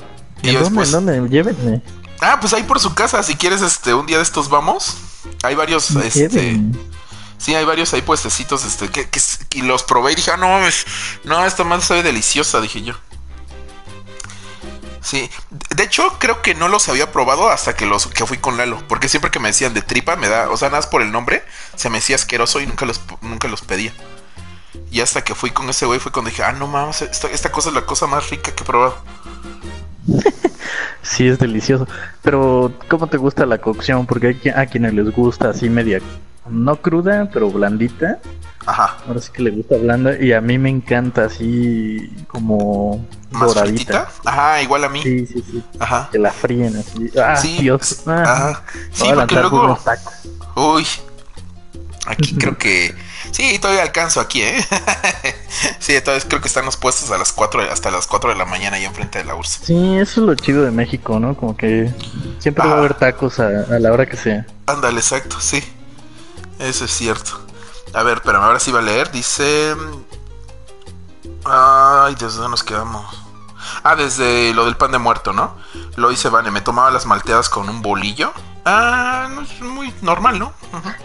y 0.44 0.48
¿En 0.50 0.54
yo 0.54 0.60
dónde? 0.62 0.82
después- 0.82 0.94
¿En 0.94 1.06
dónde? 1.06 1.30
Llévenme. 1.30 1.82
Ah, 2.22 2.38
pues 2.40 2.54
ahí 2.54 2.64
por 2.64 2.80
su 2.80 2.94
casa, 2.94 3.22
si 3.24 3.36
quieres, 3.36 3.62
este, 3.62 3.94
un 3.94 4.06
día 4.06 4.18
de 4.18 4.24
estos 4.24 4.50
vamos. 4.50 4.96
Hay 5.44 5.56
varios, 5.56 5.92
este, 5.92 6.60
sí, 7.38 7.54
hay 7.54 7.66
varios 7.66 7.94
ahí 7.94 8.02
puestecitos, 8.02 8.64
este, 8.66 8.90
que, 8.90 9.08
que, 9.10 9.20
los 9.64 9.84
probé 9.84 10.14
y 10.14 10.16
dije, 10.16 10.32
ah, 10.32 10.38
no 10.38 10.48
mames, 10.48 10.86
no, 11.26 11.46
esta 11.46 11.64
madre 11.64 11.84
sabe 11.84 12.04
deliciosa, 12.04 12.60
dije 12.62 12.82
yo. 12.82 12.94
Sí, 15.08 15.30
de 15.74 15.84
hecho 15.84 16.04
creo 16.20 16.42
que 16.42 16.54
no 16.54 16.68
los 16.68 16.90
había 16.90 17.14
probado 17.14 17.50
hasta 17.50 17.78
que 17.78 17.86
los 17.86 18.08
que 18.08 18.26
fui 18.26 18.40
con 18.40 18.58
Lalo, 18.58 18.84
porque 18.90 19.08
siempre 19.08 19.32
que 19.32 19.40
me 19.40 19.48
decían 19.48 19.74
de 19.74 19.82
tripa 19.82 20.18
me 20.18 20.28
da, 20.28 20.50
o 20.50 20.58
sea, 20.58 20.68
nada 20.68 20.80
más 20.80 20.88
por 20.88 21.02
el 21.02 21.14
nombre, 21.14 21.46
se 21.78 21.90
me 21.90 22.00
hacía 22.00 22.18
asqueroso 22.18 22.60
y 22.60 22.68
nunca 22.68 22.86
los 22.86 23.00
nunca 23.22 23.48
los 23.48 23.62
pedía. 23.62 23.94
Y 24.92 25.00
hasta 25.00 25.24
que 25.24 25.34
fui 25.34 25.52
con 25.52 25.70
ese 25.70 25.86
güey 25.86 26.02
fue 26.02 26.12
cuando 26.12 26.30
dije, 26.30 26.44
ah, 26.44 26.52
no 26.52 26.68
mames, 26.68 27.04
esta, 27.04 27.52
cosa 27.54 27.70
es 27.70 27.76
la 27.76 27.86
cosa 27.86 28.06
más 28.06 28.30
rica 28.30 28.54
que 28.54 28.64
he 28.64 28.66
probado. 28.66 28.98
Sí, 31.04 31.26
es 31.26 31.40
delicioso. 31.40 31.88
Pero, 32.22 32.74
¿cómo 32.90 33.08
te 33.08 33.16
gusta 33.16 33.46
la 33.46 33.60
cocción? 33.60 34.06
Porque 34.06 34.28
hay 34.28 34.52
a 34.54 34.66
quienes 34.66 34.94
les 34.94 35.10
gusta 35.12 35.52
así 35.52 35.70
media, 35.70 36.02
no 36.50 36.76
cruda, 36.82 37.30
pero 37.32 37.50
blandita. 37.50 38.20
Ajá, 38.68 38.98
Ahora 39.08 39.22
sí 39.22 39.32
que 39.34 39.42
le 39.44 39.52
gusta 39.52 39.78
blanda. 39.78 40.18
Y 40.20 40.34
a 40.34 40.42
mí 40.42 40.58
me 40.58 40.70
encanta 40.70 41.26
así 41.26 42.12
como 42.28 43.06
más 43.32 43.54
doradita. 43.56 44.06
fritita. 44.08 44.30
Ajá, 44.30 44.62
igual 44.62 44.84
a 44.84 44.90
mí. 44.90 45.02
Sí, 45.02 45.26
sí, 45.26 45.44
sí. 45.50 45.64
Ajá. 45.80 46.10
Que 46.12 46.20
la 46.20 46.32
fríen 46.32 46.76
así. 46.76 47.10
Ah, 47.20 47.36
Sí, 47.38 47.58
Dios. 47.62 48.02
Ah, 48.06 48.24
Ajá. 48.24 48.64
Sí, 48.92 49.06
porque 49.16 49.36
luego. 49.36 49.80
Uy. 50.56 50.86
Aquí 52.06 52.36
creo 52.40 52.58
que. 52.58 52.94
Sí, 53.32 53.60
todavía 53.60 53.84
alcanzo 53.84 54.20
aquí, 54.22 54.42
¿eh? 54.42 54.56
sí, 55.80 55.94
todavía 56.02 56.26
creo 56.28 56.42
que 56.42 56.48
están 56.48 56.66
los 56.66 56.78
puestos 56.78 57.12
a 57.12 57.18
las 57.18 57.34
4 57.34 57.64
de- 57.64 57.70
hasta 57.70 57.92
las 57.92 58.08
4 58.08 58.30
de 58.32 58.36
la 58.38 58.46
mañana 58.46 58.78
ahí 58.78 58.86
enfrente 58.86 59.20
de 59.20 59.26
la 59.26 59.36
URSS. 59.36 59.60
Sí, 59.66 59.98
eso 59.98 60.22
es 60.22 60.28
lo 60.28 60.36
chido 60.36 60.64
de 60.64 60.72
México, 60.72 61.20
¿no? 61.20 61.36
Como 61.36 61.56
que 61.58 61.92
siempre 62.40 62.66
va 62.68 62.76
a 62.76 62.78
haber 62.78 62.94
tacos 62.94 63.40
a, 63.40 63.48
a 63.48 63.80
la 63.80 63.92
hora 63.92 64.06
que 64.06 64.16
sea. 64.18 64.46
Ándale, 64.66 65.00
exacto, 65.00 65.38
sí. 65.42 65.62
Eso 66.60 66.86
es 66.86 66.92
cierto. 66.92 67.46
A 67.94 68.04
ver, 68.04 68.22
pero 68.24 68.40
ahora 68.42 68.60
sí 68.60 68.72
va 68.72 68.80
a 68.80 68.84
leer. 68.84 69.12
Dice. 69.12 69.76
Ay, 71.46 72.14
¿desde 72.16 72.36
dónde 72.38 72.50
nos 72.52 72.64
quedamos? 72.64 73.06
Ah, 73.84 73.96
desde 73.96 74.54
lo 74.54 74.66
del 74.66 74.76
pan 74.76 74.92
de 74.92 74.98
muerto, 74.98 75.34
¿no? 75.34 75.56
Lo 75.96 76.12
hice 76.12 76.30
Vane, 76.30 76.52
me 76.52 76.62
tomaba 76.62 76.92
las 76.92 77.06
malteadas 77.06 77.50
con 77.50 77.70
un 77.70 77.82
bolillo. 77.82 78.32
Ah, 78.66 79.30
no 79.34 79.42
es 79.42 79.62
muy 79.62 79.94
normal, 80.02 80.40
¿no? 80.40 80.54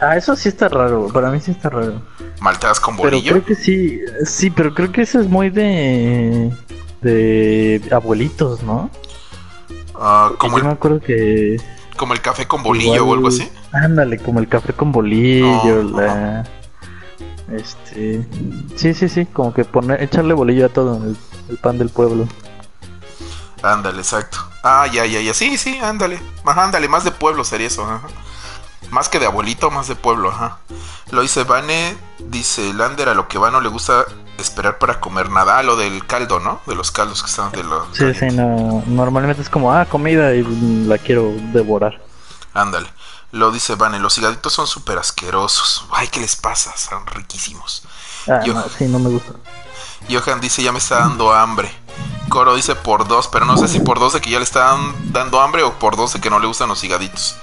Ah, 0.00 0.16
eso 0.16 0.34
sí 0.34 0.48
está 0.48 0.68
raro. 0.68 1.08
Para 1.08 1.30
mí 1.30 1.40
sí 1.40 1.52
está 1.52 1.70
raro. 1.70 2.02
Malteadas 2.40 2.80
con 2.80 2.96
Pero 2.96 3.10
bolillo. 3.10 3.32
creo 3.32 3.44
que 3.44 3.54
sí, 3.54 4.00
sí, 4.24 4.50
pero 4.50 4.74
creo 4.74 4.90
que 4.90 5.02
eso 5.02 5.20
es 5.20 5.28
muy 5.28 5.50
de 5.50 6.52
de 7.02 7.82
abuelitos, 7.92 8.62
¿no? 8.62 8.90
Ah, 9.94 10.30
como, 10.38 10.58
Yo 10.58 10.64
me 10.64 10.70
el, 10.70 10.76
acuerdo 10.76 11.00
que 11.00 11.56
como 11.96 12.14
el 12.14 12.20
café 12.20 12.46
con 12.46 12.62
bolillo 12.62 12.94
igual- 12.96 13.08
o 13.10 13.14
algo 13.14 13.28
así. 13.28 13.48
Ándale, 13.72 14.18
como 14.18 14.40
el 14.40 14.48
café 14.48 14.72
con 14.72 14.90
bolillo, 14.92 15.82
No, 15.84 16.00
la 16.00 16.44
este, 17.54 18.26
sí, 18.76 18.94
sí, 18.94 19.08
sí, 19.08 19.26
como 19.26 19.52
que 19.52 19.64
poner 19.64 20.02
echarle 20.02 20.34
bolillo 20.34 20.66
a 20.66 20.68
todo, 20.68 21.02
el, 21.04 21.16
el 21.48 21.58
pan 21.58 21.78
del 21.78 21.88
pueblo. 21.90 22.26
Ándale, 23.62 23.98
exacto. 23.98 24.38
Ah, 24.62 24.86
ya, 24.86 25.06
ya, 25.06 25.20
ya. 25.20 25.34
Sí, 25.34 25.56
sí, 25.56 25.78
ándale. 25.78 26.20
Ajá, 26.44 26.64
ándale, 26.64 26.88
más 26.88 27.04
de 27.04 27.12
pueblo 27.12 27.44
sería 27.44 27.68
eso. 27.68 27.84
Ajá. 27.84 28.08
Más 28.90 29.08
que 29.08 29.18
de 29.18 29.26
abuelito, 29.26 29.70
más 29.70 29.88
de 29.88 29.94
pueblo, 29.94 30.30
ajá. 30.30 30.58
Lo 31.10 31.22
dice 31.22 31.44
Vane, 31.44 31.96
dice 32.18 32.74
Lander, 32.74 33.08
a 33.08 33.14
lo 33.14 33.28
que 33.28 33.38
va 33.38 33.50
no 33.50 33.60
le 33.60 33.68
gusta 33.68 34.04
esperar 34.38 34.78
para 34.78 35.00
comer 35.00 35.30
nada. 35.30 35.58
Ah, 35.58 35.62
lo 35.62 35.76
del 35.76 36.06
caldo, 36.06 36.40
¿no? 36.40 36.60
De 36.66 36.74
los 36.74 36.90
caldos 36.90 37.22
que 37.22 37.30
están 37.30 37.52
de 37.52 37.62
los. 37.62 37.86
Sí, 37.92 38.12
sí, 38.14 38.26
no, 38.34 38.82
normalmente 38.86 39.42
es 39.42 39.48
como, 39.48 39.72
ah, 39.72 39.86
comida 39.86 40.34
y 40.34 40.42
la 40.86 40.98
quiero 40.98 41.32
devorar. 41.52 42.00
Ándale. 42.52 42.88
Lo 43.32 43.50
dice 43.50 43.74
Vane, 43.76 43.98
los 43.98 44.16
higaditos 44.18 44.52
son 44.52 44.66
súper 44.66 44.98
asquerosos. 44.98 45.86
Ay, 45.90 46.08
¿qué 46.08 46.20
les 46.20 46.36
pasa? 46.36 46.76
Son 46.76 47.06
riquísimos. 47.06 47.82
Ah, 48.28 48.40
Yo- 48.44 48.52
no, 48.54 48.64
sí, 48.68 48.84
no 48.86 48.98
me 48.98 49.08
gusta. 49.10 49.32
Johan 50.10 50.40
dice, 50.40 50.62
ya 50.62 50.72
me 50.72 50.78
está 50.78 50.98
dando 51.00 51.32
hambre. 51.32 51.72
Coro 52.28 52.54
dice 52.54 52.74
por 52.74 53.06
dos, 53.08 53.28
pero 53.28 53.44
no 53.46 53.56
sé 53.56 53.68
si 53.68 53.80
por 53.80 53.98
dos 53.98 54.12
de 54.14 54.20
que 54.20 54.30
ya 54.30 54.38
le 54.38 54.44
están 54.44 54.94
dando 55.12 55.40
hambre 55.40 55.62
o 55.62 55.78
por 55.78 55.96
dos 55.96 56.12
de 56.12 56.20
que 56.20 56.28
no 56.30 56.38
le 56.40 56.46
gustan 56.46 56.68
los 56.68 56.82
higaditos. 56.84 57.36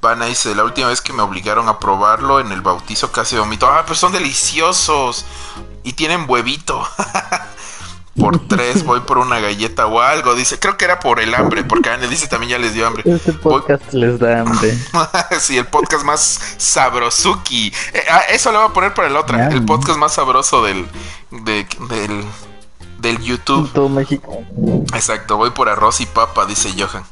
Vana 0.00 0.26
dice, 0.26 0.54
la 0.54 0.62
última 0.64 0.88
vez 0.88 1.00
que 1.00 1.12
me 1.12 1.22
obligaron 1.22 1.68
a 1.68 1.78
probarlo 1.78 2.38
en 2.40 2.52
el 2.52 2.60
bautizo 2.60 3.10
casi 3.12 3.36
vomito. 3.36 3.66
Ah, 3.66 3.82
pero 3.84 3.94
son 3.94 4.12
deliciosos. 4.12 5.24
Y 5.84 5.92
tienen 5.94 6.26
huevito. 6.28 6.86
por 8.18 8.38
tres 8.48 8.84
voy 8.84 9.00
por 9.00 9.18
una 9.18 9.40
galleta 9.40 9.86
o 9.86 10.00
algo. 10.00 10.34
Dice, 10.34 10.58
creo 10.58 10.76
que 10.76 10.84
era 10.84 11.00
por 11.00 11.20
el 11.20 11.34
hambre, 11.34 11.64
porque 11.64 11.90
Anne 11.90 12.08
dice 12.08 12.26
también 12.28 12.50
ya 12.52 12.58
les 12.58 12.74
dio 12.74 12.86
hambre. 12.86 13.02
Este 13.06 13.32
podcast 13.32 13.92
les 13.92 14.18
da 14.18 14.40
hambre. 14.40 14.76
sí, 15.40 15.58
el 15.58 15.66
podcast 15.66 16.04
más 16.04 16.40
sabrosuki. 16.58 17.72
Eh, 17.92 18.02
ah, 18.10 18.22
eso 18.30 18.52
lo 18.52 18.60
voy 18.60 18.70
a 18.70 18.72
poner 18.72 18.94
para 18.94 19.08
el 19.08 19.16
otro. 19.16 19.36
Ya. 19.36 19.48
El 19.48 19.64
podcast 19.64 19.98
más 19.98 20.14
sabroso 20.14 20.62
del, 20.64 20.86
de- 21.30 21.66
del, 21.88 22.24
del 22.98 23.18
YouTube. 23.22 23.70
Todo 23.72 23.88
México. 23.88 24.42
Exacto, 24.94 25.36
voy 25.36 25.50
por 25.50 25.68
arroz 25.68 26.00
y 26.00 26.06
papa, 26.06 26.46
dice 26.46 26.72
Johan. 26.76 27.04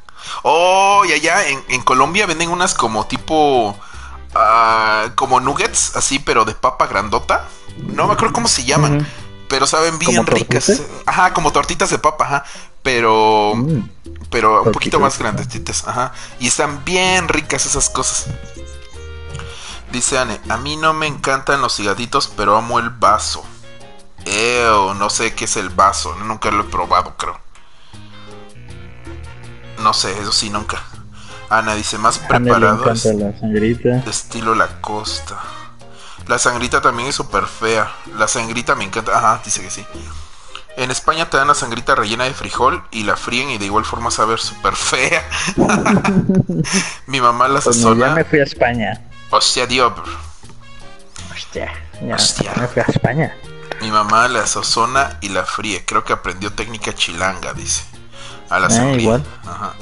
Oh, 0.42 1.02
y 1.06 1.12
allá 1.12 1.46
en, 1.48 1.62
en 1.68 1.82
Colombia 1.82 2.24
venden 2.26 2.48
unas 2.50 2.72
como 2.74 3.06
tipo... 3.06 3.76
ah, 4.34 5.08
como 5.16 5.40
nuggets, 5.40 5.96
así, 5.96 6.18
pero 6.18 6.44
de 6.44 6.54
papa 6.54 6.86
grandota. 6.86 7.46
No 7.78 8.06
me 8.06 8.14
acuerdo 8.14 8.32
cómo 8.34 8.48
se 8.48 8.64
llaman. 8.64 9.06
Pero 9.54 9.68
saben 9.68 10.00
bien 10.00 10.16
¿Como 10.16 10.26
ricas. 10.26 10.82
Ajá, 11.06 11.32
como 11.32 11.52
tortitas 11.52 11.88
de 11.88 11.98
papa, 12.00 12.24
ajá. 12.24 12.44
Pero... 12.82 13.52
Mm. 13.54 13.88
Pero 14.28 14.64
un 14.64 14.72
poquito 14.72 14.98
más 14.98 15.16
grandecitas, 15.16 15.86
ajá. 15.86 16.12
Y 16.40 16.48
están 16.48 16.84
bien 16.84 17.28
ricas 17.28 17.64
esas 17.64 17.88
cosas. 17.88 18.26
Dice 19.92 20.18
Anne, 20.18 20.40
a 20.48 20.56
mí 20.56 20.76
no 20.76 20.92
me 20.92 21.06
encantan 21.06 21.60
los 21.60 21.78
higaditos, 21.78 22.32
pero 22.36 22.56
amo 22.56 22.80
el 22.80 22.90
vaso. 22.90 23.44
Ew, 24.24 24.92
no 24.94 25.08
sé 25.08 25.36
qué 25.36 25.44
es 25.44 25.56
el 25.56 25.68
vaso, 25.68 26.16
nunca 26.16 26.50
lo 26.50 26.62
he 26.62 26.64
probado, 26.64 27.16
creo. 27.16 27.38
No 29.84 29.94
sé, 29.94 30.20
eso 30.20 30.32
sí, 30.32 30.50
nunca. 30.50 30.82
Ana 31.48 31.76
dice, 31.76 31.96
más 31.98 32.20
A 32.28 32.34
Anne 32.34 32.50
le 32.58 32.58
la 32.58 33.38
sangrita. 33.38 33.88
de 33.98 34.10
estilo 34.10 34.56
la 34.56 34.80
costa. 34.80 35.40
La 36.26 36.38
sangrita 36.38 36.80
también 36.80 37.08
es 37.08 37.14
súper 37.14 37.44
fea. 37.46 37.92
La 38.18 38.26
sangrita 38.28 38.74
me 38.74 38.84
encanta. 38.84 39.16
Ajá, 39.16 39.40
dice 39.44 39.60
que 39.62 39.70
sí. 39.70 39.84
En 40.76 40.90
España 40.90 41.28
te 41.30 41.36
dan 41.36 41.46
la 41.48 41.54
sangrita 41.54 41.94
rellena 41.94 42.24
de 42.24 42.34
frijol 42.34 42.82
y 42.90 43.04
la 43.04 43.16
fríen 43.16 43.50
y 43.50 43.58
de 43.58 43.66
igual 43.66 43.84
forma 43.84 44.10
saber 44.10 44.40
súper 44.40 44.74
fea. 44.74 45.22
Mi 47.06 47.20
mamá 47.20 47.46
la 47.48 47.60
Pues 47.60 47.76
sazona. 47.76 48.08
ya 48.08 48.14
me 48.14 48.24
fui 48.24 48.40
a 48.40 48.44
España. 48.44 49.00
Hostia, 49.30 49.66
Dios. 49.66 49.92
Hostia, 51.32 51.72
ya 52.02 52.14
Hostia. 52.14 52.52
me 52.56 52.66
fui 52.68 52.82
a 52.82 52.86
España. 52.90 53.36
Mi 53.80 53.90
mamá 53.90 54.28
la 54.28 54.46
sazona 54.46 55.18
y 55.20 55.28
la 55.28 55.44
fríe. 55.44 55.84
Creo 55.84 56.04
que 56.04 56.12
aprendió 56.12 56.52
técnica 56.52 56.94
chilanga, 56.94 57.52
dice. 57.54 57.84
A 58.50 58.58
la 58.58 58.66
Ah, 58.66 58.70
sangrita. 58.70 59.02
igual. 59.02 59.24
Ajá. 59.46 59.74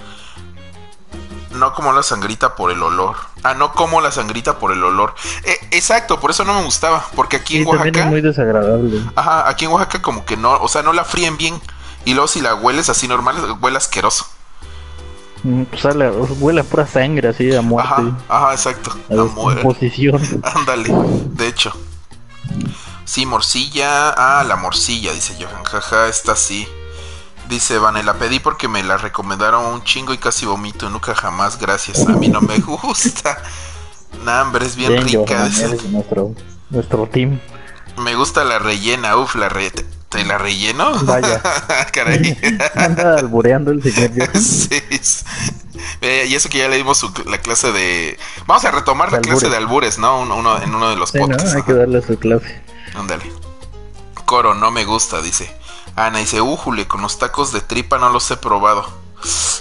No 1.63 1.75
como 1.75 1.93
la 1.93 2.03
sangrita 2.03 2.57
por 2.57 2.73
el 2.73 2.83
olor. 2.83 3.15
Ah, 3.45 3.55
no 3.55 3.73
como 3.73 4.01
la 4.01 4.11
sangrita 4.11 4.59
por 4.59 4.73
el 4.73 4.83
olor. 4.83 5.15
Eh, 5.45 5.57
exacto, 5.71 6.19
por 6.19 6.33
eso 6.33 6.45
no 6.45 6.55
me 6.55 6.65
gustaba. 6.65 7.07
Porque 7.15 7.37
aquí 7.37 7.55
Sí, 7.55 7.61
en 7.63 7.69
Oaxaca. 7.69 8.01
es 8.01 8.07
muy 8.07 8.21
desagradable. 8.21 9.01
Ajá, 9.15 9.49
aquí 9.49 9.67
en 9.67 9.71
Oaxaca 9.71 10.03
como 10.03 10.25
que 10.25 10.37
no, 10.37 10.55
o 10.55 10.67
sea, 10.67 10.83
no 10.83 10.93
la 10.93 11.05
fríen 11.05 11.37
bien. 11.37 11.61
Y 12.05 12.15
luego 12.15 12.27
si 12.27 12.41
la 12.41 12.57
hueles 12.57 12.89
así 12.89 13.07
normal, 13.07 13.37
huele 13.61 13.77
asqueroso. 13.77 14.27
Mm, 15.45 15.63
Pues 15.67 15.83
sale, 15.83 16.11
huele 16.11 16.63
a 16.63 16.65
pura 16.65 16.85
sangre 16.85 17.29
así 17.29 17.55
a 17.55 17.63
muerte. 17.63 17.93
Ajá, 17.93 18.17
ajá, 18.29 18.53
exacto. 18.55 18.91
a 19.09 19.15
descomposición. 19.15 20.21
Ándale, 20.57 20.89
de 20.93 21.47
hecho. 21.47 21.73
Sí, 23.05 23.25
morcilla. 23.25 24.11
Ah, 24.11 24.43
la 24.43 24.57
morcilla, 24.57 25.13
dice 25.13 25.37
Johan. 25.41 25.63
Jaja, 25.63 26.09
esta 26.09 26.35
sí. 26.35 26.67
Dice 27.53 27.79
Vane, 27.79 28.03
la 28.03 28.15
pedí 28.15 28.41
porque 28.41 28.67
me 28.67 28.83
la 28.83 28.97
recomendaron 28.97 29.67
un 29.67 29.85
chingo 29.85 30.15
y 30.15 30.17
casi 30.17 30.47
vomito. 30.47 30.89
Nunca 30.89 31.15
jamás, 31.15 31.59
gracias. 31.59 32.01
A 32.09 32.13
mí 32.13 32.29
no 32.29 32.41
me 32.41 32.59
gusta. 32.59 33.37
Nah, 34.25 34.43
hombre, 34.43 34.67
es 34.67 34.77
bien, 34.77 34.93
Bien, 34.93 35.07
rica. 35.09 35.49
Nuestro, 35.91 36.35
nuestro 36.71 37.07
team. 37.09 37.41
Me 37.99 38.15
gusta 38.15 38.45
la 38.45 38.59
rellena. 38.59 39.17
Uf, 39.17 39.35
la 39.37 39.49
re... 39.49 39.71
¿Te, 39.71 40.25
la 40.25 40.37
relleno? 40.39 40.93
Vaya. 41.05 41.43
Caray. 41.93 42.39
Anda 42.75 43.17
albureando 43.19 43.71
el 43.71 43.83
señor. 43.83 44.29
Sí, 44.37 44.81
Eh, 46.03 46.27
y 46.29 46.35
eso 46.35 46.49
que 46.51 46.59
ya 46.59 46.69
le 46.69 46.77
dimos 46.77 46.99
su- 46.99 47.13
la 47.27 47.39
clase 47.39 47.73
de... 47.73 48.19
Vamos 48.47 48.65
a 48.67 48.71
retomar 48.71 49.11
la 49.13 49.21
clase 49.21 49.49
de 49.49 49.57
albures, 49.57 49.99
¿no? 49.99 50.21
Uno, 50.21 50.37
uno- 50.37 50.63
en 50.63 50.75
uno 50.75 50.91
de 50.91 50.97
los 50.97 51.11
Sí, 51.11 51.19
¿no? 51.19 51.27
podcasts. 51.29 51.55
Hay 51.55 51.63
que 51.63 51.73
darle 51.73 52.01
su 52.03 52.19
clase. 52.19 52.63
Ándale. 52.95 53.25
Coro, 54.27 54.55
no 54.55 54.71
me 54.71 54.85
gusta, 54.85 55.21
dice. 55.23 55.51
Ana 55.97 56.19
dice, 56.19 56.41
újule, 56.41 56.87
con 56.87 57.03
los 57.03 57.19
tacos 57.19 57.53
de 57.53 57.61
tripa 57.61 57.99
no 57.99 58.11
los 58.11 58.31
he 58.31 58.37
probado. 58.37 58.87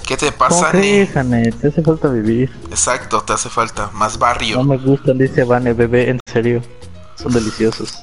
¿Qué 0.07 0.17
te 0.17 0.31
pasa, 0.31 0.71
Te 0.71 1.03
hace 1.03 1.81
falta 1.83 2.07
vivir. 2.09 2.51
Exacto, 2.69 3.21
te 3.21 3.33
hace 3.33 3.49
falta. 3.49 3.89
Más 3.93 4.17
barrio. 4.17 4.57
No 4.57 4.63
me 4.63 4.77
gustan, 4.77 5.17
dice 5.17 5.43
Vane, 5.43 5.73
bebé, 5.73 6.09
en 6.09 6.19
serio. 6.25 6.61
Son 7.15 7.31
deliciosos. 7.31 7.99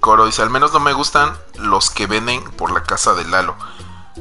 Coro 0.00 0.26
dice, 0.26 0.42
al 0.42 0.50
menos 0.50 0.72
no 0.72 0.80
me 0.80 0.92
gustan 0.92 1.32
los 1.56 1.90
que 1.90 2.06
venden 2.06 2.42
por 2.52 2.72
la 2.72 2.82
casa 2.82 3.14
de 3.14 3.24
Lalo. 3.24 3.56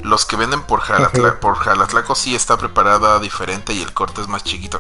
Los 0.04 0.26
que 0.26 0.36
venden 0.36 0.62
por, 0.62 0.82
Jalatla 0.82 1.40
por 1.40 1.56
Jalatlaco 1.56 2.14
sí 2.14 2.36
está 2.36 2.56
preparada 2.58 3.20
diferente 3.20 3.74
y 3.74 3.82
el 3.82 3.94
corte 3.94 4.22
es 4.22 4.28
más 4.28 4.44
chiquito. 4.44 4.80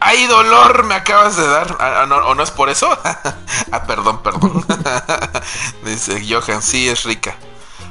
¡Ay, 0.00 0.26
dolor! 0.26 0.84
Me 0.84 0.94
acabas 0.94 1.36
de 1.36 1.46
dar. 1.46 1.76
Ah, 1.80 2.06
ah, 2.08 2.14
¿O 2.26 2.34
no 2.34 2.42
es 2.42 2.50
por 2.50 2.68
eso? 2.68 2.86
ah, 3.72 3.84
perdón, 3.86 4.22
perdón. 4.22 4.64
dice 5.84 6.22
Johan, 6.28 6.62
sí 6.62 6.88
es 6.88 7.04
rica. 7.04 7.34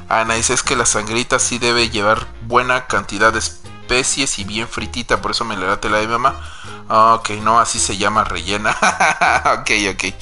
Ana 0.08 0.34
dice 0.34 0.54
es 0.54 0.62
que 0.62 0.76
la 0.76 0.86
sangrita 0.86 1.38
sí 1.38 1.58
debe 1.58 1.90
llevar 1.90 2.26
buena 2.42 2.86
cantidad 2.86 3.32
de 3.32 3.40
especies 3.40 4.38
y 4.38 4.44
bien 4.44 4.66
fritita, 4.66 5.20
por 5.20 5.32
eso 5.32 5.44
me 5.44 5.56
la 5.56 5.66
late 5.66 5.90
la 5.90 5.98
de 5.98 6.06
mi 6.06 6.12
mamá. 6.12 6.40
Ah, 6.88 7.14
ok, 7.14 7.30
no, 7.42 7.60
así 7.60 7.78
se 7.78 7.98
llama 7.98 8.24
rellena. 8.24 8.70
ok, 9.60 9.70
ok. 9.92 10.14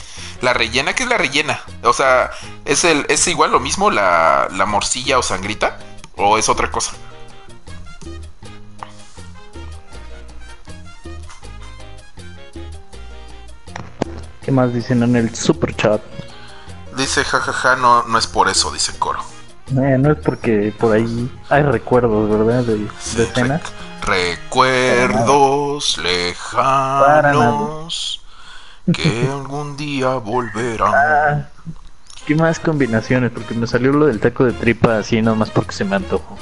La 0.42 0.52
rellena, 0.52 0.94
¿qué 0.94 1.04
es 1.04 1.08
la 1.08 1.16
rellena? 1.16 1.60
O 1.82 1.92
sea, 1.92 2.30
¿es, 2.64 2.84
el, 2.84 3.06
es 3.08 3.26
igual 3.28 3.52
lo 3.52 3.60
mismo 3.60 3.90
la, 3.90 4.48
la 4.52 4.66
morcilla 4.66 5.18
o 5.18 5.22
sangrita? 5.22 5.78
¿O 6.16 6.36
es 6.36 6.48
otra 6.48 6.70
cosa? 6.70 6.92
¿Qué 14.42 14.50
más 14.50 14.72
dicen 14.72 15.02
en 15.02 15.16
el 15.16 15.34
super 15.34 15.74
chat? 15.76 16.00
Dice 16.96 17.24
jajaja, 17.24 17.76
no, 17.76 18.04
no 18.04 18.18
es 18.18 18.26
por 18.26 18.48
eso, 18.48 18.72
dice 18.72 18.96
Coro. 18.98 19.35
Eh, 19.68 19.96
no 19.98 20.12
es 20.12 20.18
porque 20.18 20.72
por 20.78 20.94
ahí 20.94 21.28
hay 21.48 21.62
recuerdos, 21.62 22.30
¿verdad? 22.30 22.62
De, 22.62 22.78
de 22.78 23.60
recuerdos 24.02 25.98
lejanos 25.98 27.46
que 28.92 29.28
algún 29.30 29.76
día 29.76 30.14
volverán. 30.14 31.48
Ah, 31.48 31.48
¿Qué 32.26 32.34
más 32.34 32.58
combinaciones? 32.58 33.30
Porque 33.30 33.54
me 33.54 33.68
salió 33.68 33.92
lo 33.92 34.06
del 34.06 34.18
taco 34.18 34.44
de 34.44 34.52
tripa 34.52 34.98
así 34.98 35.22
nomás 35.22 35.50
porque 35.50 35.72
se 35.72 35.84
me 35.84 35.94
antojó. 35.94 36.36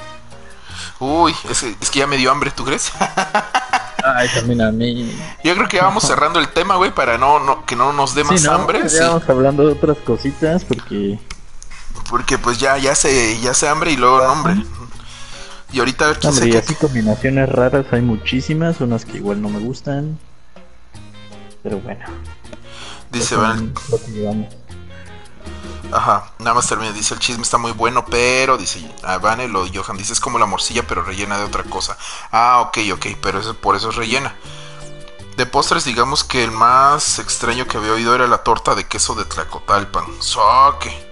Uy, 0.99 1.35
es, 1.51 1.63
que 1.91 1.99
ya 1.99 2.07
me 2.07 2.17
dio 2.17 2.31
hambre, 2.31 2.51
¿tú 2.51 2.65
crees? 2.65 2.91
Ay, 4.05 4.29
también 4.35 4.63
a 4.63 4.71
mí. 4.71 5.15
Yo 5.43 5.55
creo 5.55 5.69
que 5.69 5.81
vamos 5.81 6.05
cerrando 6.05 6.39
el 6.39 6.49
tema, 6.49 6.77
güey, 6.77 6.91
para 6.95 7.19
no, 7.19 7.65
que 7.67 7.77
no 7.77 7.93
nos 7.93 8.15
dé 8.15 8.25
más 8.25 8.47
hambre. 8.47 8.89
Sí. 8.89 8.99
Vamos 9.01 9.29
hablando 9.29 9.67
de 9.67 9.73
otras 9.73 9.99
cositas 9.99 10.65
porque 10.65 11.19
porque 12.09 12.39
pues 12.39 12.59
ya 12.59 12.77
ya 12.79 12.95
se 12.95 13.41
ya 13.41 13.55
se 13.55 13.69
hambre 13.69 13.93
y 13.93 13.97
luego 13.97 14.19
no, 14.19 14.33
hombre. 14.33 14.65
Y 15.73 15.81
ahorita 15.81 16.13
hombre, 16.23 16.49
y 16.49 16.57
así 16.57 16.75
combinaciones 16.77 17.49
raras 17.49 17.87
hay 17.91 18.01
muchísimas, 18.01 18.81
unas 18.81 19.05
que 19.05 19.17
igual 19.17 19.43
no 19.43 19.49
me 19.49 19.59
gustan. 19.59 20.19
Pero 21.65 21.81
bueno. 21.81 22.05
Dice, 23.11 23.37
van. 23.37 23.75
Ajá, 25.93 26.33
nada 26.39 26.55
más 26.55 26.69
termina. 26.69 26.93
Dice: 26.93 27.15
el 27.15 27.21
chisme 27.21 27.43
está 27.43 27.59
muy 27.59 27.73
bueno, 27.73 28.05
pero 28.05 28.57
dice 28.57 28.89
ah, 29.03 29.19
Vane, 29.19 29.49
lo 29.49 29.67
Johan 29.67 29.97
dice: 29.97 30.13
es 30.13 30.21
como 30.21 30.39
la 30.39 30.47
morcilla, 30.47 30.87
pero 30.87 31.03
rellena 31.03 31.39
de 31.39 31.45
otra 31.45 31.65
cosa. 31.65 31.97
Ah, 32.31 32.61
ok, 32.61 32.79
ok, 32.93 33.07
pero 33.21 33.41
eso, 33.41 33.55
por 33.55 33.77
eso 33.77 33.91
es 33.91 33.97
rellena. 33.97 34.37
De 35.37 35.47
postres, 35.47 35.85
digamos 35.85 36.23
que 36.23 36.45
el 36.45 36.53
más 36.53 37.19
extraño 37.19 37.67
que 37.67 37.79
había 37.79 37.93
oído 37.93 38.15
era 38.15 38.29
la 38.29 38.45
torta 38.45 38.77
de 38.77 38.85
queso 38.85 39.17
de 39.17 39.25
Tlacotalpan. 39.25 40.05
Soque. 40.21 41.04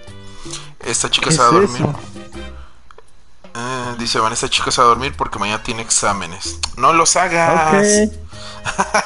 Esta 0.84 1.10
chica 1.10 1.30
se 1.30 1.38
va 1.38 1.48
a 1.48 1.50
dormir. 1.52 1.86
Eh, 3.54 3.94
dice 3.98 4.18
Van, 4.18 4.32
esta 4.32 4.48
chica 4.48 4.70
se 4.70 4.80
va 4.80 4.86
a 4.86 4.90
dormir 4.90 5.14
porque 5.16 5.38
mañana 5.38 5.62
tiene 5.62 5.82
exámenes. 5.82 6.58
No 6.76 6.92
los 6.92 7.16
hagas. 7.16 8.10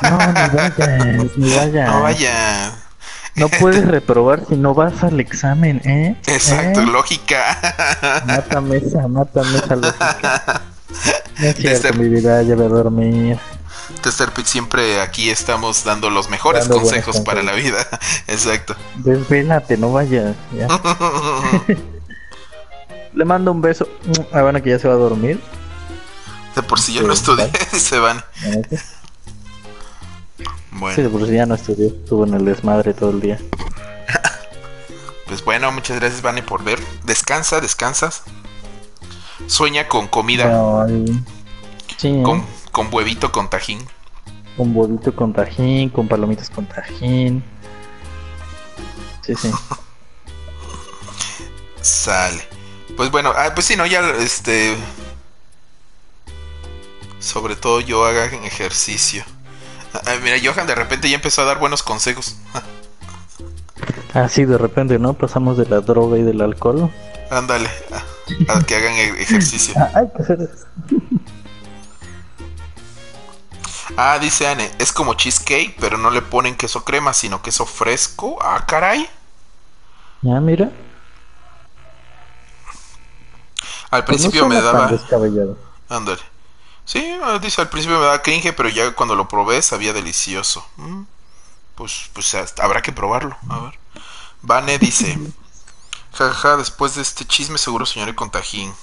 No, 0.02 0.10
no 0.10 0.18
vayas, 0.18 1.36
ni 1.36 1.54
vayas. 1.54 1.90
No 1.92 2.02
vayas. 2.02 2.72
No 3.34 3.48
puedes 3.50 3.86
reprobar 3.86 4.46
si 4.48 4.56
no 4.56 4.72
vas 4.72 5.04
al 5.04 5.20
examen, 5.20 5.82
¿eh? 5.84 6.16
Exacto, 6.26 6.80
¿Eh? 6.80 6.86
lógica. 6.86 8.22
Mátame 8.26 8.78
esa, 8.78 9.06
mátame 9.08 9.58
esa 9.58 9.76
lógica. 9.76 10.62
No 11.38 11.46
es 11.46 11.56
cierto, 11.56 11.92
mi 11.98 12.08
vida, 12.08 12.42
ya 12.42 12.54
voy 12.54 12.64
a 12.64 12.68
dormir. 12.68 13.38
Tester 14.02 14.30
Pick 14.32 14.46
siempre 14.46 15.00
aquí 15.00 15.30
estamos 15.30 15.84
dando 15.84 16.10
los 16.10 16.28
mejores 16.28 16.68
consejos 16.68 17.20
para 17.20 17.42
la 17.42 17.52
vida. 17.52 17.86
Exacto. 18.26 18.76
Desvélate, 18.96 19.76
no 19.76 19.92
vayas. 19.92 20.34
Le 23.14 23.24
mando 23.24 23.52
un 23.52 23.60
beso. 23.60 23.88
A 24.32 24.42
Van 24.42 24.60
que 24.60 24.70
ya 24.70 24.78
se 24.78 24.88
va 24.88 24.94
a 24.94 24.98
dormir. 24.98 25.40
De 26.54 26.62
por 26.62 26.80
si 26.80 26.94
ya 26.94 27.02
no 27.02 27.12
estudié, 27.12 27.50
se 27.78 27.98
van. 27.98 28.24
Bueno. 30.72 30.96
Sí, 30.96 31.02
de 31.02 31.08
por 31.08 31.26
si 31.26 31.34
ya 31.34 31.46
no 31.46 31.54
estudió. 31.54 31.88
Estuvo 31.88 32.26
en 32.26 32.34
el 32.34 32.44
desmadre 32.44 32.94
todo 32.94 33.10
el 33.10 33.20
día. 33.20 33.38
pues 35.26 35.44
bueno, 35.44 35.70
muchas 35.72 35.98
gracias, 35.98 36.22
Vane, 36.22 36.42
por 36.42 36.64
ver. 36.64 36.78
Descansa, 37.04 37.60
descansas. 37.60 38.22
Sueña 39.46 39.88
con 39.88 40.08
comida. 40.08 40.86
Sí, 41.96 42.20
con, 42.22 42.44
con 42.76 42.92
huevito 42.92 43.32
con 43.32 43.48
tajín. 43.48 43.78
Con 44.54 44.76
huevito 44.76 45.16
con 45.16 45.32
tajín, 45.32 45.88
con 45.88 46.08
palomitas 46.08 46.50
con 46.50 46.66
tajín. 46.66 47.42
Sí, 49.22 49.34
sí. 49.34 49.50
Sale. 51.80 52.46
Pues 52.94 53.10
bueno, 53.10 53.32
ah, 53.34 53.52
pues 53.54 53.66
sí, 53.66 53.76
no, 53.76 53.86
ya 53.86 54.00
este. 54.18 54.76
Sobre 57.18 57.56
todo 57.56 57.80
yo 57.80 58.04
haga 58.04 58.26
ejercicio. 58.26 59.24
Ah, 59.94 60.16
mira, 60.22 60.36
Johan 60.44 60.66
de 60.66 60.74
repente 60.74 61.08
ya 61.08 61.14
empezó 61.14 61.40
a 61.40 61.44
dar 61.46 61.58
buenos 61.58 61.82
consejos. 61.82 62.36
ah, 64.12 64.28
sí, 64.28 64.44
de 64.44 64.58
repente, 64.58 64.98
¿no? 64.98 65.14
Pasamos 65.14 65.56
de 65.56 65.64
la 65.64 65.80
droga 65.80 66.18
y 66.18 66.22
del 66.22 66.42
alcohol. 66.42 66.92
Ándale, 67.30 67.70
a, 68.48 68.62
que 68.64 68.76
hagan 68.76 68.92
e-, 68.92 69.22
ejercicio. 69.22 69.72
Ah, 69.78 69.90
hay 69.94 70.08
que 70.14 70.22
hacer 70.22 70.42
eso. 70.42 70.66
Ah, 73.96 74.18
dice 74.18 74.48
Anne, 74.48 74.70
es 74.78 74.92
como 74.92 75.14
cheesecake, 75.14 75.76
pero 75.78 75.98
no 75.98 76.10
le 76.10 76.22
ponen 76.22 76.56
queso 76.56 76.84
crema, 76.84 77.12
sino 77.12 77.42
queso 77.42 77.66
fresco. 77.66 78.38
Ah, 78.40 78.64
caray. 78.66 79.08
Ya, 80.22 80.40
mira. 80.40 80.70
Al 83.90 84.04
pues 84.04 84.18
principio 84.18 84.48
me 84.48 84.60
daba. 84.60 84.90
Ándale. 85.88 86.22
Sí, 86.84 87.18
ah, 87.22 87.38
dice 87.40 87.60
al 87.60 87.68
principio 87.68 87.98
me 87.98 88.04
daba 88.04 88.22
cringe, 88.22 88.52
pero 88.52 88.68
ya 88.68 88.92
cuando 88.92 89.14
lo 89.14 89.28
probé 89.28 89.62
sabía 89.62 89.92
delicioso. 89.92 90.66
Mm, 90.76 91.02
pues, 91.74 92.10
pues 92.12 92.34
habrá 92.60 92.82
que 92.82 92.92
probarlo. 92.92 93.36
A 93.48 93.58
ver. 93.60 93.78
Vane 94.42 94.78
dice: 94.78 95.18
Jaja, 96.12 96.56
después 96.56 96.94
de 96.94 97.02
este 97.02 97.24
chisme 97.24 97.58
seguro 97.58 97.86
soñaré 97.86 98.14
con 98.14 98.30
tajín. 98.30 98.74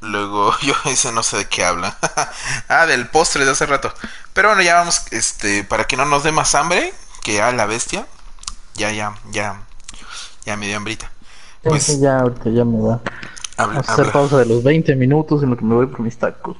Luego 0.00 0.54
yo 0.62 0.74
dice 0.84 1.12
no 1.12 1.22
sé 1.22 1.38
de 1.38 1.44
qué 1.46 1.64
habla. 1.64 1.96
ah, 2.68 2.86
del 2.86 3.08
postre 3.08 3.44
de 3.44 3.50
hace 3.50 3.66
rato. 3.66 3.92
Pero 4.32 4.48
bueno, 4.48 4.62
ya 4.62 4.76
vamos, 4.76 5.02
este, 5.10 5.64
para 5.64 5.84
que 5.84 5.96
no 5.96 6.04
nos 6.04 6.24
dé 6.24 6.32
más 6.32 6.54
hambre, 6.54 6.92
que 7.22 7.40
a 7.40 7.52
la 7.52 7.66
bestia. 7.66 8.06
Ya, 8.74 8.92
ya, 8.92 9.14
ya, 9.30 9.62
ya 10.44 10.56
me 10.56 10.66
dio 10.66 10.76
hambrita. 10.76 11.10
Pues 11.62 11.98
ya, 11.98 12.18
ahorita 12.20 12.50
ya 12.50 12.64
me 12.64 12.80
va. 12.80 13.00
Habla, 13.56 13.78
a 13.78 13.80
hacer 13.80 14.12
pausa 14.12 14.36
de 14.38 14.46
los 14.46 14.62
20 14.62 14.94
minutos 14.96 15.42
en 15.42 15.50
lo 15.50 15.56
que 15.56 15.64
me 15.64 15.74
voy 15.74 15.86
por 15.86 16.00
mis 16.00 16.18
tacos. 16.18 16.56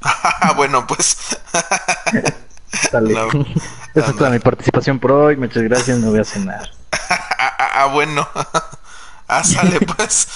bueno, 0.56 0.86
pues. 0.86 1.36
Dale. 2.92 3.12
Esa 3.94 4.10
es 4.10 4.16
toda 4.16 4.30
mi 4.30 4.38
participación 4.38 5.00
por 5.00 5.12
hoy. 5.12 5.36
Muchas 5.36 5.64
gracias, 5.64 5.98
me 5.98 6.08
voy 6.08 6.20
a 6.20 6.24
cenar. 6.24 6.70
ah, 7.58 7.90
bueno. 7.92 8.28
ah, 9.26 9.42
sale 9.42 9.80
pues. 9.80 10.28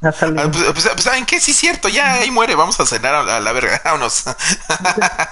Ah, 0.00 0.12
pues, 0.12 0.64
pues, 0.72 0.90
pues, 0.94 1.02
¿saben 1.02 1.26
qué? 1.26 1.40
Sí, 1.40 1.52
cierto, 1.52 1.88
ya 1.88 2.14
ahí 2.14 2.30
muere, 2.30 2.54
vamos 2.54 2.78
a 2.78 2.86
cenar 2.86 3.14
a, 3.14 3.40
la 3.40 3.52
verga, 3.52 3.80
vámonos. 3.84 4.24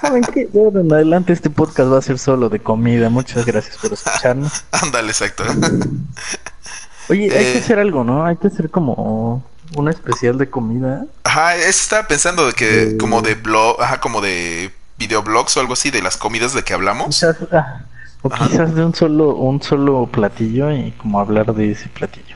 ¿Saben 0.00 0.22
qué? 0.22 0.46
De 0.52 0.80
en 0.80 0.92
adelante 0.92 1.32
este 1.32 1.50
podcast 1.50 1.92
va 1.92 1.98
a 1.98 2.02
ser 2.02 2.18
solo 2.18 2.48
de 2.48 2.58
comida, 2.58 3.08
muchas 3.08 3.46
gracias 3.46 3.76
por 3.76 3.92
escucharnos. 3.92 4.64
Ándale, 4.72 5.08
exacto. 5.08 5.44
Oye, 7.08 7.24
hay 7.24 7.28
que 7.28 7.58
eh, 7.58 7.58
hacer 7.58 7.78
algo, 7.78 8.02
¿no? 8.02 8.26
Hay 8.26 8.36
que 8.36 8.48
hacer 8.48 8.68
como 8.68 9.44
una 9.76 9.92
especial 9.92 10.36
de 10.38 10.50
comida. 10.50 11.06
Ajá, 11.22 11.54
estaba 11.54 12.08
pensando 12.08 12.46
de 12.46 12.52
que 12.52 12.96
como 12.96 13.22
de 13.22 13.36
blog, 13.36 13.80
ajá, 13.80 14.00
como 14.00 14.20
de 14.20 14.72
videoblogs 14.98 15.56
o 15.56 15.60
algo 15.60 15.74
así, 15.74 15.92
de 15.92 16.02
las 16.02 16.16
comidas 16.16 16.54
de 16.54 16.64
que 16.64 16.74
hablamos. 16.74 17.06
Quizás, 17.06 17.36
ah, 17.52 17.82
o 18.22 18.30
quizás 18.30 18.74
de 18.74 18.84
un 18.84 18.94
solo, 18.94 19.36
un 19.36 19.62
solo 19.62 20.08
platillo 20.10 20.72
y 20.72 20.90
como 20.92 21.20
hablar 21.20 21.54
de 21.54 21.70
ese 21.70 21.88
platillo. 21.88 22.35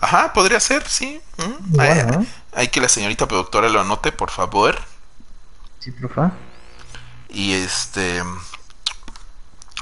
Ajá, 0.00 0.32
podría 0.32 0.60
ser, 0.60 0.86
sí. 0.88 1.20
Mm, 1.36 1.80
hay, 2.52 2.68
que 2.68 2.80
la 2.80 2.88
señorita 2.88 3.28
productora 3.28 3.68
lo 3.68 3.80
anote, 3.80 4.12
por 4.12 4.30
favor. 4.30 4.78
Sí, 5.78 5.90
profa. 5.90 6.32
Y 7.28 7.52
este. 7.52 8.22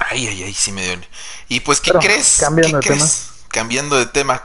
Ay, 0.09 0.27
ay, 0.27 0.43
ay, 0.43 0.53
sí 0.53 0.71
me 0.71 0.83
dio. 0.83 1.07
Y 1.47 1.61
pues, 1.61 1.81
¿qué 1.81 1.91
crees? 1.91 2.37
Cambiando 2.39 2.77
de 2.77 2.83
tema. 2.83 3.05
Cambiando 3.49 3.95
de 3.97 4.05
tema. 4.05 4.43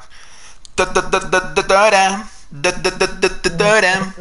Dora. 3.57 4.15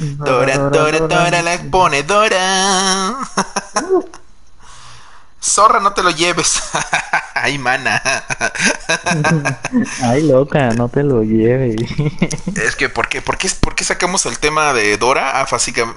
Dora, 0.00 0.58
Dora, 0.70 0.98
Dora, 1.00 1.42
la 1.42 1.58
ponedora. 1.70 3.18
Zorra, 5.40 5.80
no 5.80 5.92
te 5.92 6.02
lo 6.02 6.10
lleves. 6.10 6.60
Ay, 7.34 7.58
mana. 7.58 8.02
Ay, 10.02 10.26
loca, 10.26 10.70
no 10.70 10.88
te 10.88 11.02
lo 11.02 11.22
lleves. 11.22 11.76
es 12.56 12.76
que, 12.76 12.88
¿por 12.88 13.08
qué, 13.08 13.22
por, 13.22 13.38
qué, 13.38 13.48
¿por 13.60 13.74
qué 13.74 13.84
sacamos 13.84 14.26
el 14.26 14.38
tema 14.38 14.72
de 14.72 14.96
Dora? 14.96 15.40
Ah, 15.40 15.46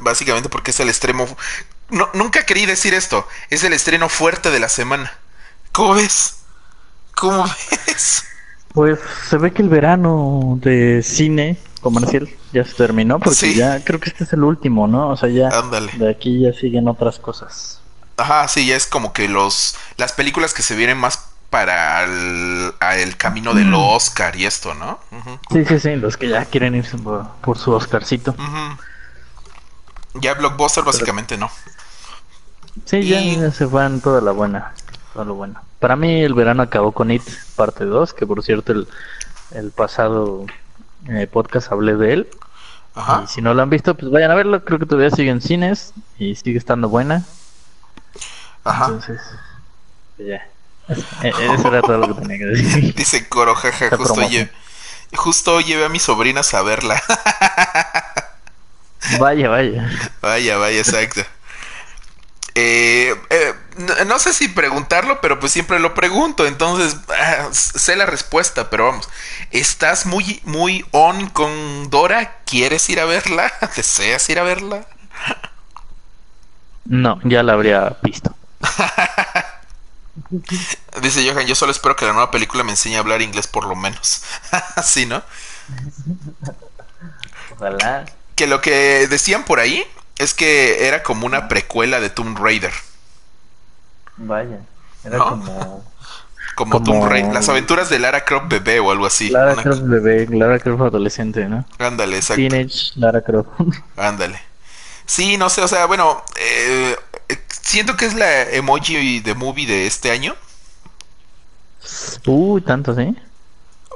básicamente 0.02 0.50
porque 0.50 0.72
es 0.72 0.80
el 0.80 0.90
extremo. 0.90 1.28
No, 1.90 2.10
nunca 2.14 2.46
querí 2.46 2.66
decir 2.66 2.94
esto. 2.94 3.28
Es 3.50 3.64
el 3.64 3.74
estreno 3.74 4.10
fuerte 4.10 4.52
de 4.52 4.60
la 4.60 4.70
semana. 4.70 5.12
¿Cómo 5.72 5.96
ves? 5.96 6.36
¿Cómo 7.16 7.44
ves? 7.88 8.24
Pues 8.74 9.00
se 9.30 9.38
ve 9.38 9.52
que 9.52 9.62
el 9.62 9.70
verano 9.70 10.58
de 10.62 11.02
cine 11.04 11.58
comercial 11.82 12.30
ya 12.54 12.64
se 12.64 12.74
terminó 12.76 13.20
porque 13.20 13.54
ya 13.54 13.84
creo 13.84 14.00
que 14.00 14.10
este 14.10 14.24
es 14.24 14.34
el 14.34 14.44
último, 14.44 14.88
¿no? 14.88 15.10
O 15.10 15.18
sea, 15.18 15.30
ya 15.30 15.50
de 15.98 16.10
aquí 16.10 16.42
ya 16.42 16.54
siguen 16.54 16.88
otras 16.88 17.20
cosas. 17.20 17.81
Ajá, 18.22 18.48
sí, 18.48 18.68
ya 18.68 18.76
es 18.76 18.86
como 18.86 19.14
que 19.14 19.28
los 19.28 19.76
las 19.98 20.12
películas 20.14 20.54
que 20.54 20.62
se 20.62 20.76
vienen 20.76 21.00
más 21.00 21.28
para 21.50 22.04
el, 22.04 23.18
camino 23.18 23.56
del 23.56 23.74
Oscar 23.74 24.36
y 24.36 24.46
esto, 24.46 24.76
¿no? 24.76 25.00
Sí, 25.52 25.66
sí, 25.66 25.80
sí, 25.80 25.96
los 25.96 26.18
que 26.18 26.30
ya 26.30 26.46
quieren 26.46 26.76
irse 26.76 26.98
por, 27.00 27.58
su 27.58 27.72
Oscarcito. 27.72 28.36
Ya 30.14 30.36
Blockbuster 30.36 30.84
básicamente 30.84 31.36
no. 31.36 31.50
Sí, 32.86 33.04
ya, 33.04 33.52
se 33.52 33.66
van 33.66 34.02
toda 34.02 34.22
la 34.22 34.32
buena, 34.32 34.74
todo 35.14 35.26
lo 35.26 35.34
bueno. 35.34 35.60
Para 35.80 35.96
mí 35.96 36.22
el 36.22 36.36
verano 36.36 36.62
acabó 36.62 36.92
con 36.92 37.10
It 37.10 37.24
parte 37.56 37.86
2, 37.86 38.14
que 38.14 38.28
por 38.28 38.44
cierto 38.44 38.72
el, 38.72 38.88
el 39.50 39.72
pasado 39.72 40.46
eh, 41.10 41.26
podcast 41.26 41.72
hablé 41.72 41.96
de 41.96 42.14
él. 42.14 42.28
Ajá. 42.94 43.24
Y 43.24 43.28
si 43.28 43.42
no 43.42 43.56
lo 43.56 43.64
han 43.64 43.72
visto, 43.72 43.96
pues 43.96 44.12
vayan 44.12 44.30
a 44.30 44.36
verlo. 44.36 44.64
Creo 44.64 44.78
que 44.78 44.86
todavía 44.86 45.10
sigue 45.10 45.32
en 45.32 45.42
cines 45.42 45.94
y 46.20 46.36
sigue 46.36 46.60
estando 46.60 46.88
buena. 46.88 47.26
Ajá. 48.64 48.86
Entonces, 48.86 49.22
pues 50.18 50.30
ya. 50.30 50.48
E-, 51.24 51.54
eso 51.54 51.68
era 51.68 51.82
todo 51.82 51.98
lo 51.98 52.16
que 52.16 52.22
tenía 52.22 52.38
que 52.38 52.46
decir. 52.46 52.94
Dice 52.96 53.28
Coro, 53.28 53.56
jaja, 53.56 53.96
justo, 53.96 54.22
justo 55.14 55.62
llevé 55.62 55.86
a 55.86 55.90
mis 55.90 56.04
sobrinas 56.04 56.54
a 56.54 56.62
verla. 56.62 57.02
vaya, 59.20 59.50
vaya. 59.50 59.90
Vaya, 60.22 60.58
vaya, 60.58 60.80
exacto. 60.80 61.22
Eh, 62.54 63.16
eh, 63.30 63.54
no, 64.06 64.20
sé 64.20 64.34
si 64.34 64.50
preguntarlo, 64.50 65.22
pero 65.22 65.40
pues 65.40 65.54
siempre 65.54 65.80
lo 65.80 65.94
pregunto. 65.94 66.46
Entonces, 66.46 66.98
ah, 67.10 67.48
sé 67.52 67.96
la 67.96 68.06
respuesta, 68.06 68.70
pero 68.70 68.88
vamos. 68.88 69.10
¿Estás 69.52 70.06
muy, 70.06 70.42
muy 70.44 70.86
on 70.92 71.30
con 71.30 71.90
Dora? 71.90 72.40
¿Quieres 72.46 72.90
ir 72.90 73.00
a 73.00 73.06
verla? 73.06 73.52
¿Deseas 73.76 74.30
ir 74.30 74.40
a 74.40 74.44
verla? 74.44 74.86
No, 76.86 77.20
ya 77.24 77.44
la 77.44 77.54
habría 77.54 77.98
visto. 78.02 78.36
Dice 81.02 81.30
Johan, 81.30 81.46
yo 81.46 81.56
solo 81.56 81.72
espero 81.72 81.96
que 81.96 82.06
la 82.06 82.14
nueva 82.14 82.32
película 82.32 82.64
me 82.64 82.72
enseñe 82.72 82.96
a 82.96 83.00
hablar 83.00 83.22
inglés 83.22 83.48
por 83.48 83.66
lo 83.66 83.76
menos. 83.76 84.24
sí, 84.84 85.06
¿no? 85.06 85.24
Ojalá. 87.56 88.06
Que 88.36 88.48
lo 88.48 88.62
que 88.62 89.08
decían 89.08 89.46
por 89.46 89.60
ahí 89.60 89.86
es 90.18 90.34
que 90.34 90.88
era 90.88 91.04
como 91.04 91.26
una 91.26 91.48
precuela 91.48 92.00
de 92.00 92.10
Tomb 92.10 92.38
Raider. 92.38 92.74
Vaya, 94.18 94.60
era 95.04 95.18
como... 95.18 95.84
como... 96.56 96.84
Tomb 96.84 97.08
Raider, 97.08 97.34
las 97.34 97.50
aventuras 97.50 97.90
de 97.90 98.00
Lara 98.00 98.26
Croft 98.26 98.48
bebé 98.50 98.80
o 98.80 98.92
algo 98.92 99.06
así. 99.06 99.30
Lara 99.30 99.56
Croft 99.56 99.82
bebé, 99.84 100.28
Lara 100.30 100.60
Croft 100.60 100.82
adolescente, 100.82 101.46
¿no? 101.48 101.66
Ándale, 101.80 102.18
exacto. 102.18 102.42
Teenage 102.42 102.92
Lara 102.96 103.22
Croft. 103.22 103.50
Ándale. 103.98 104.40
Sí, 105.06 105.38
no 105.38 105.50
sé, 105.50 105.62
o 105.62 105.68
sea, 105.68 105.88
bueno, 105.88 106.24
eh, 106.38 106.96
siento 107.62 107.98
que 107.98 108.06
es 108.06 108.14
la 108.14 108.44
emoji 108.44 109.20
de 109.20 109.36
movie 109.36 109.66
de 109.66 109.88
este 109.88 110.12
año. 110.12 110.36
Uy, 112.26 112.62
tanto, 112.62 112.96
¿sí? 112.96 113.16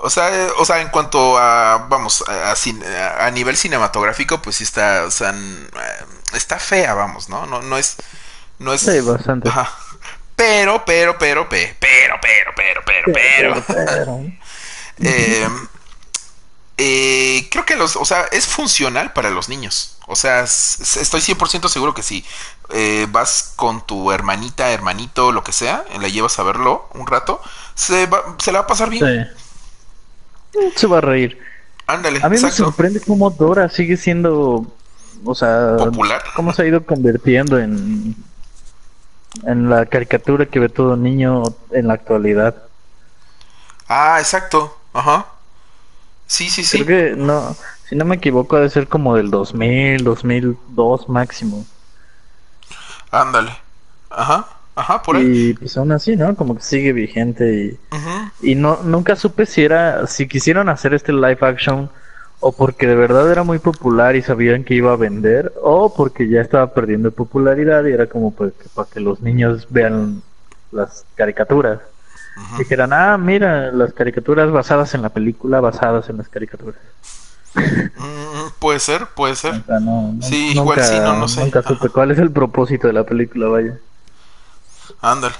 O 0.01 0.09
sea, 0.09 0.49
o 0.57 0.66
sea, 0.66 0.82
en 0.82 0.89
cuanto 0.89 1.38
a, 1.38 1.88
vamos, 1.89 2.24
a, 2.28 3.32
nivel 3.32 3.55
cinematográfico, 3.55 4.41
pues 4.41 4.57
sí 4.57 4.63
está, 4.63 5.03
o 5.05 5.11
sea, 5.11 5.32
eh, 5.32 6.05
está 6.34 6.59
fea, 6.59 6.93
vamos, 6.93 7.30
¿no? 7.30 7.45
No, 7.45 7.61
no 7.61 7.78
es, 7.78 7.95
no 8.59 8.74
es. 8.74 8.82
Sí, 8.82 8.99
bastante. 8.99 9.49
Ajá. 9.49 9.74
Pero, 10.36 10.84
pero, 10.86 11.18
pero, 11.18 11.47
pero, 11.47 11.76
pero, 11.80 12.16
pero, 12.22 12.51
pero, 12.55 12.82
pero, 12.86 13.63
pero. 13.68 14.26
eh, 14.99 15.49
eh, 16.78 17.47
creo 17.49 17.66
que 17.66 17.76
los, 17.76 17.95
o 17.95 18.03
sea, 18.03 18.26
es 18.32 18.45
funcional 18.45 19.13
para 19.13 19.30
los 19.30 19.47
niños. 19.47 19.95
O 20.08 20.16
sea, 20.16 20.43
estoy 20.43 21.22
100% 21.22 21.68
seguro 21.68 21.93
que 21.93 22.03
si 22.03 22.24
eh, 22.70 23.08
vas 23.10 23.53
con 23.56 23.86
tu 23.86 24.12
hermanita, 24.12 24.72
hermanito, 24.72 25.32
lo 25.32 25.43
que 25.43 25.51
sea, 25.51 25.84
la 25.99 26.08
llevas 26.08 26.38
a 26.39 26.43
verlo 26.43 26.88
un 26.93 27.08
rato, 27.08 27.41
se, 27.74 28.06
va, 28.06 28.36
se 28.38 28.51
la 28.51 28.60
va 28.60 28.66
a 28.66 28.68
pasar 28.68 28.89
bien. 28.89 29.30
Se 30.76 30.88
va 30.88 30.99
a 30.99 31.01
reír. 31.01 31.39
Ándale. 31.88 32.20
A 32.24 32.30
mí 32.30 32.38
me 32.39 32.51
sorprende 32.51 33.01
cómo 33.01 33.30
Dora 33.30 33.70
sigue 33.70 33.97
siendo, 33.97 34.66
o 35.24 35.36
sea, 35.36 35.76
popular. 35.78 36.22
Cómo 36.36 36.53
se 36.53 36.62
ha 36.64 36.66
ido 36.66 36.86
convirtiendo 36.86 37.60
en 37.60 38.16
en 39.43 39.70
la 39.70 39.86
caricatura 39.86 40.45
que 40.45 40.60
ve 40.60 40.70
todo 40.70 40.95
niño 40.95 41.43
en 41.72 41.88
la 41.88 41.95
actualidad. 41.95 42.56
Ah, 43.88 44.18
exacto. 44.20 44.78
Ajá. 44.93 45.28
Sí, 46.28 46.49
sí, 46.49 46.64
sí. 46.64 46.84
Creo 46.84 46.88
que 46.88 47.16
no, 47.16 47.56
si 47.88 47.95
no 47.95 48.05
me 48.05 48.15
equivoco, 48.15 48.55
debe 48.55 48.69
ser 48.69 48.88
como 48.88 49.15
del 49.15 49.29
2000, 49.29 50.03
2002 50.03 51.09
máximo. 51.09 51.65
Ándale. 53.11 53.51
Ajá. 54.09 54.47
Ajá, 54.75 55.01
por 55.01 55.15
ahí. 55.15 55.49
Y 55.49 55.53
pues 55.53 55.77
aún 55.77 55.91
así, 55.93 56.17
¿no? 56.17 56.36
Como 56.36 56.55
que 56.55 56.61
sigue 56.61 56.91
vigente 56.91 57.79
y, 58.41 58.51
y 58.51 58.55
no 58.55 58.79
nunca 58.83 59.15
supe 59.15 59.45
si 59.45 59.63
era 59.63 60.05
si 60.05 60.27
quisieron 60.27 60.67
hacer 60.67 60.93
este 60.93 61.13
live 61.13 61.38
action 61.39 61.89
o 62.41 62.51
porque 62.51 62.86
de 62.86 62.95
verdad 62.95 63.31
era 63.31 63.43
muy 63.43 63.59
popular 63.59 64.17
y 64.17 64.21
sabían 64.21 64.65
que 64.65 64.73
iba 64.73 64.91
a 64.91 64.97
vender 64.97 65.53
o 65.61 65.93
porque 65.93 66.27
ya 66.27 66.41
estaba 66.41 66.73
perdiendo 66.73 67.11
popularidad 67.11 67.86
y 67.86 67.93
era 67.93 68.07
como 68.07 68.31
pues, 68.31 68.51
para 68.73 68.89
que 68.89 68.99
los 68.99 69.21
niños 69.21 69.67
vean 69.69 70.21
las 70.71 71.05
caricaturas. 71.15 71.79
Dijeran, 72.57 72.91
ah, 72.91 73.17
mira, 73.17 73.71
las 73.71 73.93
caricaturas 73.93 74.51
basadas 74.51 74.93
en 74.93 75.01
la 75.01 75.09
película, 75.09 75.61
basadas 75.61 76.09
en 76.09 76.17
las 76.17 76.27
caricaturas. 76.27 76.75
Mm, 77.56 78.49
puede 78.60 78.80
ser, 78.80 79.08
puede 79.08 79.36
ser. 79.36 79.64
sí, 80.22 80.51
igual 80.53 80.84
sí, 80.84 80.99
no, 80.99 81.14
no 81.14 81.28
sé. 81.28 81.41
Nunca 81.41 81.62
supe 81.64 81.89
cuál 81.89 82.12
es 82.12 82.20
el 82.20 82.32
propósito 82.32 82.88
de 82.88 82.93
la 82.93 83.03
película, 83.03 83.47
vaya. 83.47 83.78
Ándale. 85.01 85.36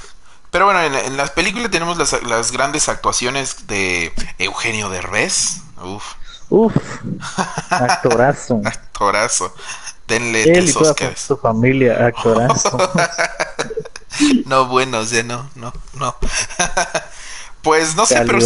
Pero 0.52 0.66
bueno, 0.66 0.82
en, 0.82 1.18
las 1.18 1.32
películas 1.32 1.70
tenemos 1.70 1.98
las, 1.98 2.24
las, 2.24 2.52
grandes 2.52 2.88
actuaciones 2.88 3.68
de 3.68 4.14
Eugenio 4.38 4.90
Derbez. 4.90 5.62
Uf. 5.84 6.14
Uf. 6.50 6.76
Actorazo. 7.70 8.62
actorazo. 8.64 9.54
Denle 10.08 10.44
Él 10.44 10.70
y 10.70 10.72
toda 10.72 10.96
su 11.16 11.36
familia, 11.38 12.06
actorazo. 12.06 12.78
no, 14.46 14.68
bueno, 14.68 15.00
o 15.00 15.24
no, 15.24 15.50
no, 15.56 15.74
no. 16.00 16.16
pues 17.62 17.96
no 17.96 18.06
sé, 18.06 18.24
pero, 18.26 18.40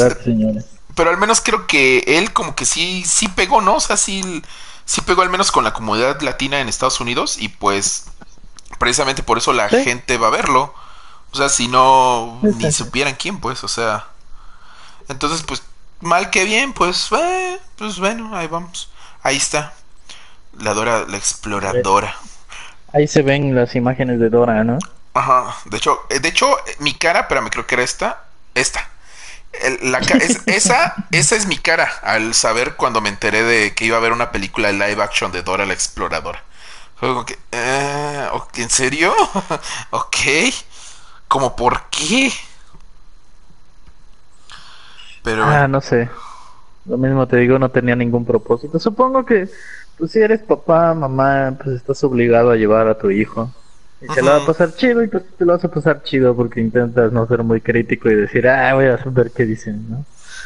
pero 0.99 1.11
al 1.11 1.17
menos 1.17 1.39
creo 1.39 1.65
que 1.65 2.03
él 2.05 2.33
como 2.33 2.55
que 2.55 2.65
sí, 2.65 3.05
sí 3.05 3.29
pegó, 3.29 3.61
¿no? 3.61 3.75
O 3.75 3.79
sea, 3.79 3.95
sí, 3.95 4.43
sí 4.83 4.99
pegó 4.99 5.21
al 5.21 5.29
menos 5.29 5.49
con 5.49 5.63
la 5.63 5.71
comunidad 5.71 6.19
latina 6.19 6.59
en 6.59 6.67
Estados 6.67 6.99
Unidos 6.99 7.37
y 7.39 7.47
pues 7.47 8.07
precisamente 8.79 9.23
por 9.23 9.37
eso 9.37 9.53
la 9.53 9.69
gente 9.69 10.17
va 10.17 10.27
a 10.27 10.31
verlo. 10.31 10.73
O 11.31 11.37
sea, 11.37 11.47
si 11.47 11.69
no, 11.69 12.37
ni 12.41 12.69
supieran 12.73 13.15
quién, 13.15 13.39
pues, 13.39 13.63
o 13.63 13.69
sea. 13.69 14.07
Entonces, 15.07 15.41
pues, 15.43 15.63
mal 16.01 16.31
que 16.31 16.43
bien, 16.43 16.73
pues, 16.73 17.07
eh, 17.13 17.57
pues 17.77 17.97
bueno, 17.97 18.35
ahí 18.35 18.47
vamos. 18.47 18.91
Ahí 19.23 19.37
está. 19.37 19.73
La 20.59 20.73
Dora, 20.73 21.05
la 21.07 21.15
exploradora. 21.15 22.13
Ahí 22.91 23.07
se 23.07 23.21
ven 23.21 23.55
las 23.55 23.73
imágenes 23.73 24.19
de 24.19 24.29
Dora, 24.29 24.65
¿no? 24.65 24.79
Ajá. 25.13 25.55
De 25.63 25.77
hecho, 25.77 26.01
eh, 26.09 26.19
de 26.19 26.27
hecho, 26.27 26.57
mi 26.79 26.93
cara, 26.93 27.29
pero 27.29 27.41
me 27.41 27.49
creo 27.49 27.65
que 27.65 27.75
era 27.75 27.85
esta. 27.85 28.25
Esta. 28.53 28.89
La, 29.81 29.99
esa, 30.45 30.95
esa 31.11 31.35
es 31.35 31.47
mi 31.47 31.57
cara 31.57 31.89
al 32.03 32.33
saber 32.33 32.75
cuando 32.75 33.01
me 33.01 33.09
enteré 33.09 33.43
de 33.43 33.73
que 33.73 33.85
iba 33.85 33.97
a 33.97 33.99
haber 33.99 34.13
una 34.13 34.31
película 34.31 34.71
live 34.71 35.01
action 35.01 35.31
de 35.31 35.41
Dora 35.41 35.65
la 35.65 35.73
exploradora. 35.73 36.43
Como 36.99 37.25
que, 37.25 37.37
eh, 37.51 38.27
¿en 38.57 38.69
serio? 38.69 39.13
ok. 39.91 40.17
¿Cómo 41.27 41.55
por 41.55 41.83
qué? 41.89 42.31
Pero... 45.23 45.45
Ah, 45.45 45.67
no 45.67 45.79
sé. 45.81 46.09
Lo 46.85 46.97
mismo 46.97 47.27
te 47.27 47.37
digo, 47.37 47.59
no 47.59 47.69
tenía 47.69 47.95
ningún 47.95 48.25
propósito. 48.25 48.79
Supongo 48.79 49.25
que, 49.25 49.47
pues 49.97 50.11
si 50.11 50.19
eres 50.19 50.41
papá, 50.41 50.93
mamá, 50.93 51.55
pues 51.61 51.77
estás 51.77 52.03
obligado 52.03 52.51
a 52.51 52.55
llevar 52.55 52.87
a 52.87 52.97
tu 52.97 53.11
hijo. 53.11 53.51
Y 54.01 54.07
te 54.07 54.21
lo 54.21 54.31
va 54.31 54.43
a 54.43 54.45
pasar 54.45 54.73
chido 54.75 55.03
y 55.03 55.07
pues 55.07 55.23
te 55.37 55.45
lo 55.45 55.53
vas 55.53 55.63
a 55.65 55.67
pasar 55.69 56.03
chido 56.03 56.35
porque 56.35 56.61
intentas 56.61 57.11
no 57.11 57.27
ser 57.27 57.43
muy 57.43 57.59
crítico 57.59 58.09
y 58.09 58.15
decir, 58.15 58.47
ah, 58.47 58.73
voy 58.73 58.85
a 58.85 58.97
ver 59.05 59.31
qué 59.31 59.45
dicen, 59.45 59.89
¿no? 59.89 60.05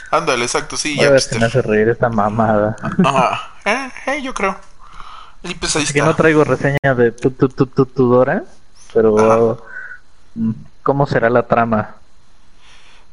Ándale, 0.09 0.43
exacto, 0.43 0.77
sí. 0.77 0.95
Ya 0.95 1.09
ver 1.09 1.21
me 1.39 1.45
hace 1.45 1.61
reír 1.61 1.89
esta 1.89 2.09
mamada. 2.09 2.75
Ajá. 3.03 3.51
Eh, 3.65 3.91
eh, 4.07 4.21
yo 4.21 4.33
creo. 4.33 4.55
Y 5.43 5.55
pues 5.55 5.75
ahí 5.75 5.85
que 5.85 6.01
no 6.01 6.15
traigo 6.15 6.43
reseña 6.43 6.93
de 6.95 7.11
tu, 7.11 7.31
tu, 7.31 7.49
tu, 7.49 7.65
tu, 7.65 8.07
Dora, 8.07 8.43
pero 8.93 9.65
mm, 10.35 10.51
¿cómo 10.83 11.07
será 11.07 11.29
la 11.29 11.47
trama? 11.47 11.95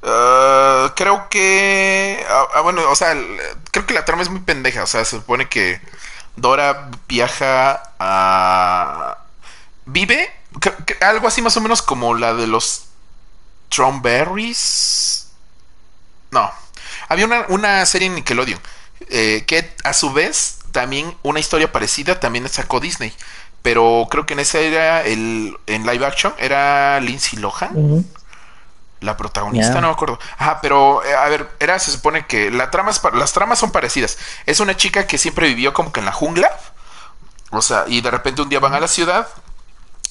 Uh, 0.03 0.89
creo 0.95 1.29
que. 1.29 2.25
Ah, 2.29 2.45
ah, 2.55 2.61
bueno, 2.63 2.83
o 2.91 2.95
sea, 2.95 3.15
creo 3.71 3.87
que 3.87 3.95
la 3.95 4.05
trama 4.05 4.23
es 4.23 4.31
muy 4.31 4.41
pendeja. 4.41 4.85
O 4.85 4.87
sea, 4.87 5.05
se 5.05 5.17
supone 5.17 5.49
que 5.49 5.81
Dora 6.37 6.91
viaja 7.09 7.83
a. 7.99 9.19
Vive. 9.93 10.33
algo 11.01 11.29
así 11.29 11.43
más 11.43 11.57
o 11.57 11.61
menos 11.61 11.83
como 11.83 12.15
la 12.15 12.35
de 12.35 12.47
los 12.47 12.87
Tromberries. 13.69 15.29
No. 16.31 16.51
Había 17.09 17.27
una, 17.27 17.45
una 17.49 17.87
serie 17.87 18.09
en 18.09 18.15
Nickelodeon. 18.15 18.61
Eh, 19.09 19.45
que 19.47 19.75
a 19.83 19.93
su 19.95 20.13
vez 20.13 20.59
también 20.73 21.17
una 21.23 21.41
historia 21.41 21.73
parecida 21.73 22.21
también 22.21 22.49
sacó 22.49 22.81
Disney. 22.81 23.13
Pero 23.63 24.07
creo 24.11 24.27
que 24.27 24.35
en 24.35 24.41
esa 24.41 24.59
era 24.59 25.05
el 25.05 25.57
en 25.67 25.87
live 25.87 26.07
action 26.07 26.35
era 26.39 27.01
Lindsay 27.01 27.39
Lohan. 27.39 28.07
La 29.01 29.17
protagonista, 29.17 29.81
no 29.81 29.89
me 29.89 29.95
acuerdo. 29.95 30.19
Ajá, 30.37 30.61
pero 30.61 31.03
eh, 31.05 31.15
a 31.15 31.29
ver, 31.29 31.51
era 31.59 31.79
se 31.79 31.91
supone 31.91 32.27
que 32.27 32.51
la 32.51 32.71
trama 32.71 32.93
las 33.15 33.33
tramas 33.33 33.59
son 33.59 33.73
parecidas. 33.73 34.19
Es 34.47 34.61
una 34.61 34.77
chica 34.77 35.07
que 35.07 35.19
siempre 35.19 35.49
vivió 35.49 35.73
como 35.73 35.93
que 35.93 36.01
en 36.01 36.07
la 36.07 36.13
jungla. 36.13 36.51
O 37.51 37.63
sea, 37.63 37.85
y 37.89 38.01
de 38.01 38.11
repente 38.11 38.43
un 38.43 38.49
día 38.49 38.61
van 38.61 38.75
a 38.75 38.81
la 38.81 38.89
ciudad 38.89 39.27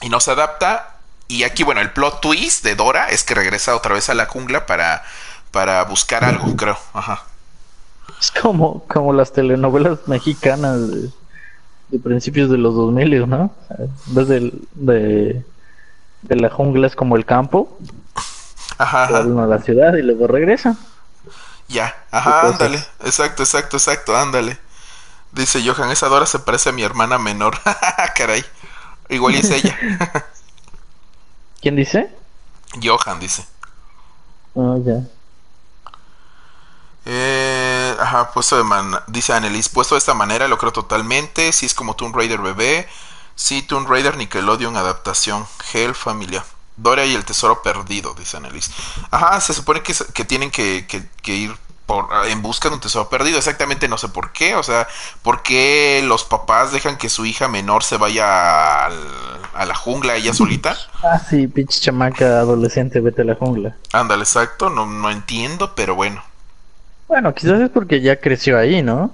y 0.01 0.09
no 0.09 0.19
se 0.19 0.31
adapta. 0.31 0.95
Y 1.27 1.43
aquí, 1.43 1.63
bueno, 1.63 1.81
el 1.81 1.91
plot 1.91 2.21
twist 2.21 2.63
de 2.63 2.75
Dora 2.75 3.09
es 3.09 3.23
que 3.23 3.35
regresa 3.35 3.75
otra 3.75 3.93
vez 3.93 4.09
a 4.09 4.15
la 4.15 4.25
jungla 4.25 4.65
para, 4.65 5.03
para 5.51 5.83
buscar 5.85 6.23
algo, 6.23 6.55
creo. 6.55 6.77
Ajá. 6.93 7.23
Es 8.19 8.31
como, 8.31 8.83
como 8.85 9.13
las 9.13 9.31
telenovelas 9.31 9.99
mexicanas 10.07 10.79
de, 10.89 11.99
principios 11.99 12.49
de 12.49 12.57
los 12.57 12.75
2000, 12.75 13.29
¿no? 13.29 13.51
Vez 14.07 14.27
de, 14.27 14.51
de, 14.73 16.35
la 16.35 16.49
jungla 16.49 16.87
es 16.87 16.95
como 16.95 17.15
el 17.15 17.25
campo. 17.25 17.77
Ajá. 18.77 19.05
a 19.07 19.23
la 19.23 19.59
ciudad 19.59 19.93
y 19.95 20.01
luego 20.01 20.27
regresan. 20.27 20.77
Ya, 21.67 21.95
ajá, 22.09 22.47
ándale. 22.47 22.83
Exacto, 23.03 23.43
exacto, 23.43 23.77
exacto, 23.77 24.17
ándale. 24.17 24.57
Dice 25.31 25.61
Johan, 25.63 25.91
esa 25.91 26.07
Dora 26.07 26.25
se 26.25 26.39
parece 26.39 26.69
a 26.69 26.71
mi 26.71 26.81
hermana 26.81 27.19
menor. 27.19 27.57
Caray. 28.15 28.43
Igual 29.09 29.35
es 29.35 29.49
ella. 29.49 29.77
¿Quién 31.61 31.75
dice? 31.75 32.09
Johan 32.81 33.19
dice. 33.19 33.45
Ah, 34.55 34.77
ya. 34.83 35.03
Eh, 37.05 37.95
ajá, 37.99 38.31
puesto 38.31 38.57
de 38.57 38.63
man 38.63 38.99
dice 39.07 39.33
Annelies, 39.33 39.69
puesto 39.69 39.95
de 39.95 39.99
esta 39.99 40.13
manera 40.13 40.47
lo 40.47 40.57
creo 40.57 40.71
totalmente. 40.71 41.51
Si 41.51 41.65
es 41.65 41.73
como 41.73 41.95
Tomb 41.95 42.15
Raider 42.15 42.39
bebé. 42.39 42.87
Sí, 43.35 43.61
Tomb 43.61 43.87
Raider 43.87 44.17
Nickelodeon 44.17 44.77
adaptación. 44.77 45.47
Hell 45.73 45.95
Familia. 45.95 46.45
Dora 46.77 47.05
y 47.05 47.13
el 47.13 47.25
tesoro 47.25 47.61
perdido, 47.61 48.13
dice 48.13 48.37
Annelies. 48.37 48.71
Ajá, 49.11 49.41
se 49.41 49.53
supone 49.53 49.81
que, 49.81 49.93
que 50.13 50.23
tienen 50.23 50.51
que, 50.51 50.85
que, 50.87 51.35
ir 51.35 51.57
por, 51.89 52.07
en 52.27 52.43
busca 52.43 52.69
de 52.69 52.75
un 52.75 52.81
tesoro 52.81 53.09
perdido. 53.09 53.39
Exactamente 53.39 53.87
no 53.87 53.97
sé 53.97 54.09
por 54.09 54.31
qué. 54.31 54.53
O 54.53 54.61
sea, 54.61 54.87
¿por 55.23 55.41
qué 55.41 56.03
los 56.05 56.23
papás 56.23 56.71
dejan 56.71 56.97
que 56.97 57.09
su 57.09 57.25
hija 57.25 57.47
menor 57.47 57.83
se 57.83 57.97
vaya 57.97 58.85
a 58.85 59.65
la 59.65 59.73
jungla 59.73 60.15
ella 60.15 60.33
solita? 60.33 60.77
Ah, 61.01 61.17
sí, 61.17 61.47
pinche 61.47 61.79
chamaca 61.79 62.39
adolescente, 62.39 62.99
vete 62.99 63.21
a 63.21 63.25
la 63.25 63.33
jungla. 63.33 63.77
Ándale, 63.93 64.23
exacto. 64.23 64.69
No, 64.69 64.85
no 64.85 65.09
entiendo, 65.09 65.73
pero 65.73 65.95
bueno. 65.95 66.21
Bueno, 67.07 67.33
quizás 67.33 67.61
es 67.61 67.69
porque 67.69 68.01
ya 68.01 68.17
creció 68.17 68.57
ahí, 68.57 68.83
¿no? 68.83 69.11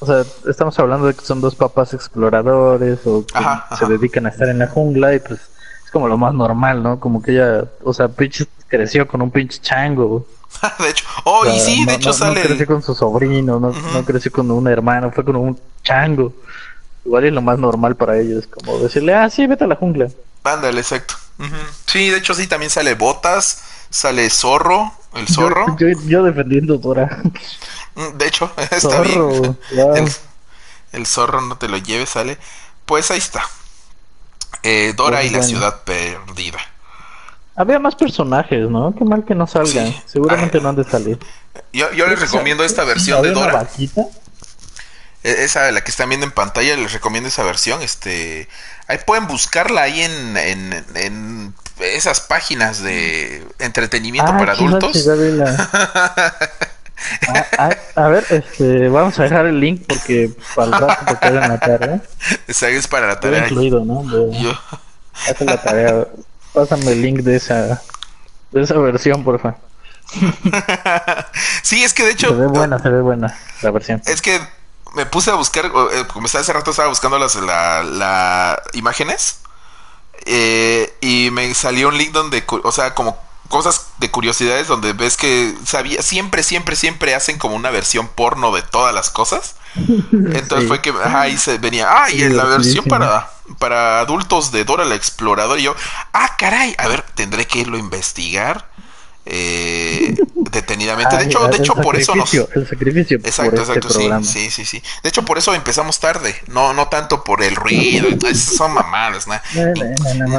O 0.00 0.06
sea, 0.06 0.24
estamos 0.48 0.76
hablando 0.80 1.06
de 1.06 1.14
que 1.14 1.24
son 1.24 1.40
dos 1.40 1.54
papás 1.54 1.94
exploradores 1.94 2.98
o 3.06 3.24
que 3.24 3.76
se 3.76 3.86
dedican 3.86 4.26
a 4.26 4.30
estar 4.30 4.48
en 4.48 4.58
la 4.58 4.66
jungla 4.66 5.14
y 5.14 5.20
pues 5.20 5.40
es 5.84 5.90
como 5.92 6.08
lo 6.08 6.18
más 6.18 6.34
normal, 6.34 6.82
¿no? 6.82 6.98
Como 6.98 7.22
que 7.22 7.32
ella, 7.32 7.64
o 7.84 7.94
sea, 7.94 8.08
pinche 8.08 8.46
creció 8.66 9.06
con 9.06 9.22
un 9.22 9.30
pinche 9.30 9.60
chango. 9.60 10.26
de 10.78 10.90
hecho, 10.90 11.04
oh, 11.24 11.46
y 11.46 11.60
sí, 11.60 11.84
de 11.84 11.94
hecho 11.94 12.12
sale. 12.12 12.40
No 12.40 12.46
creció 12.46 12.66
con 12.66 12.82
su 12.82 12.94
sobrino, 12.94 13.60
no, 13.60 13.70
no 13.70 14.04
creció 14.04 14.32
con 14.32 14.50
un 14.50 14.66
hermano, 14.68 15.10
fue 15.12 15.24
con 15.24 15.36
un 15.36 15.58
chango. 15.82 16.32
Igual 17.04 17.24
es 17.24 17.32
lo 17.32 17.42
más 17.42 17.58
normal 17.58 17.96
para 17.96 18.18
ellos, 18.18 18.46
como 18.46 18.78
decirle, 18.78 19.14
ah, 19.14 19.30
sí, 19.30 19.46
vete 19.46 19.64
a 19.64 19.66
la 19.66 19.76
jungla. 19.76 20.08
Ándale, 20.44 20.80
exacto. 20.80 21.14
Sí, 21.86 22.10
de 22.10 22.18
hecho, 22.18 22.34
sí, 22.34 22.46
también 22.46 22.70
sale 22.70 22.94
Botas, 22.94 23.62
sale 23.90 24.28
Zorro, 24.28 24.92
el 25.14 25.28
zorro. 25.28 25.76
Yo, 26.06 26.22
defendiendo 26.22 26.78
Dora. 26.78 27.22
Mm, 27.94 28.16
de 28.16 28.26
hecho, 28.26 28.50
está 28.70 29.00
bien. 29.02 29.56
El, 29.72 30.12
el, 30.92 31.06
zorro 31.06 31.40
no 31.40 31.56
te 31.58 31.68
lo 31.68 31.76
lleves, 31.76 32.10
sale. 32.10 32.38
Pues 32.86 33.10
ahí 33.10 33.18
está. 33.18 33.42
Eh, 34.62 34.94
Dora 34.96 35.18
pues 35.18 35.30
y 35.30 35.34
la 35.34 35.42
ciudad 35.42 35.82
perdida. 35.84 36.58
Había 37.58 37.80
más 37.80 37.96
personajes, 37.96 38.70
¿no? 38.70 38.94
Qué 38.96 39.04
mal 39.04 39.24
que 39.24 39.34
no 39.34 39.48
salgan. 39.48 39.92
Seguramente 40.06 40.60
no 40.60 40.68
han 40.68 40.76
de 40.76 40.84
salir. 40.84 41.18
Yo, 41.72 41.90
yo 41.92 42.06
les 42.06 42.20
recomiendo 42.20 42.62
esta 42.62 42.84
versión 42.84 43.20
de 43.20 43.32
Dora. 43.32 43.68
E, 45.24 45.44
esa, 45.44 45.72
la 45.72 45.80
que 45.80 45.90
están 45.90 46.08
viendo 46.08 46.24
en 46.24 46.30
pantalla, 46.30 46.76
les 46.76 46.92
recomiendo 46.92 47.28
esa 47.28 47.42
versión. 47.42 47.82
Este, 47.82 48.48
ahí 48.86 48.98
pueden 49.04 49.26
buscarla 49.26 49.82
ahí 49.82 50.02
en, 50.02 50.36
en, 50.36 50.84
en 50.94 51.54
esas 51.80 52.20
páginas 52.20 52.80
de 52.80 53.44
entretenimiento 53.58 54.30
ah, 54.32 54.38
para 54.38 54.52
adultos. 54.52 54.96
Ah, 57.56 57.76
a, 57.94 58.08
ver, 58.08 58.24
este, 58.28 58.88
vamos 58.88 59.16
a 59.20 59.22
dejar 59.22 59.46
el 59.46 59.60
link 59.60 59.84
porque 59.86 60.32
para 60.56 60.66
el 60.66 60.72
rato 60.72 61.16
te 61.16 61.30
la 61.30 61.60
tarea. 61.60 62.02
Esa 62.48 62.68
es 62.70 62.88
para 62.88 63.06
la 63.06 63.20
tarea. 63.20 63.44
incluido, 63.44 63.84
¿no? 63.84 64.02
Yo. 64.32 64.52
la 65.38 65.62
tarea. 65.62 66.08
Pásame 66.58 66.90
el 66.90 67.02
link 67.02 67.20
de 67.20 67.36
esa, 67.36 67.80
de 68.50 68.62
esa 68.62 68.76
versión, 68.78 69.22
por 69.22 69.38
favor. 69.38 69.58
sí, 71.62 71.84
es 71.84 71.94
que 71.94 72.02
de 72.02 72.10
hecho. 72.10 72.30
Se 72.30 72.34
ve 72.34 72.48
buena, 72.48 72.80
se 72.80 72.88
ve 72.88 73.00
buena 73.00 73.38
la 73.62 73.70
versión. 73.70 74.02
Es 74.06 74.20
que 74.20 74.40
me 74.96 75.06
puse 75.06 75.30
a 75.30 75.36
buscar, 75.36 75.66
eh, 75.66 76.04
como 76.12 76.26
estaba 76.26 76.42
hace 76.42 76.52
rato, 76.52 76.72
estaba 76.72 76.88
buscando 76.88 77.16
las 77.16 77.36
la, 77.36 78.60
imágenes. 78.72 79.38
Eh, 80.26 80.92
y 81.00 81.30
me 81.30 81.54
salió 81.54 81.90
un 81.90 81.96
link 81.96 82.10
donde, 82.10 82.42
o 82.48 82.72
sea, 82.72 82.92
como 82.92 83.16
cosas 83.48 83.86
de 83.98 84.10
curiosidades 84.10 84.66
donde 84.66 84.94
ves 84.94 85.16
que 85.16 85.54
sabía, 85.64 86.02
siempre, 86.02 86.42
siempre, 86.42 86.74
siempre 86.74 87.14
hacen 87.14 87.38
como 87.38 87.54
una 87.54 87.70
versión 87.70 88.08
porno 88.08 88.52
de 88.52 88.62
todas 88.62 88.92
las 88.92 89.10
cosas. 89.10 89.54
Entonces 89.76 90.66
fue 90.66 90.82
que 90.82 90.92
ahí 91.04 91.38
se 91.38 91.58
venía, 91.58 91.86
ah, 91.88 92.10
y 92.10 92.20
en 92.20 92.36
la 92.36 92.46
versión 92.46 92.84
para, 92.86 93.30
para 93.58 94.00
adultos 94.00 94.52
de 94.52 94.64
Dora 94.64 94.84
la 94.84 94.94
Exploradora, 94.94 95.60
y 95.60 95.64
yo, 95.64 95.74
ah, 96.12 96.36
caray, 96.38 96.74
a 96.78 96.88
ver, 96.88 97.02
tendré 97.14 97.46
que 97.46 97.60
irlo 97.60 97.76
a 97.76 97.80
investigar 97.80 98.68
eh, 99.30 100.16
detenidamente. 100.34 101.14
de 101.16 101.24
hecho, 101.24 101.46
de 101.48 101.58
hecho 101.58 101.74
por 101.74 101.96
eso 101.96 102.14
nos. 102.14 102.32
El 102.32 102.66
sacrificio. 102.66 103.18
Exacto, 103.18 103.60
este 103.60 103.74
exacto, 103.74 104.24
sí, 104.24 104.50
sí, 104.50 104.64
sí, 104.64 104.82
De 105.02 105.10
hecho, 105.10 105.22
por 105.22 105.36
eso 105.36 105.54
empezamos 105.54 106.00
tarde. 106.00 106.34
No, 106.46 106.72
no 106.72 106.88
tanto 106.88 107.22
por 107.24 107.42
el 107.42 107.54
ruido. 107.54 108.08
son 108.34 108.72
mamadas, 108.72 109.26
¿no? 109.26 109.34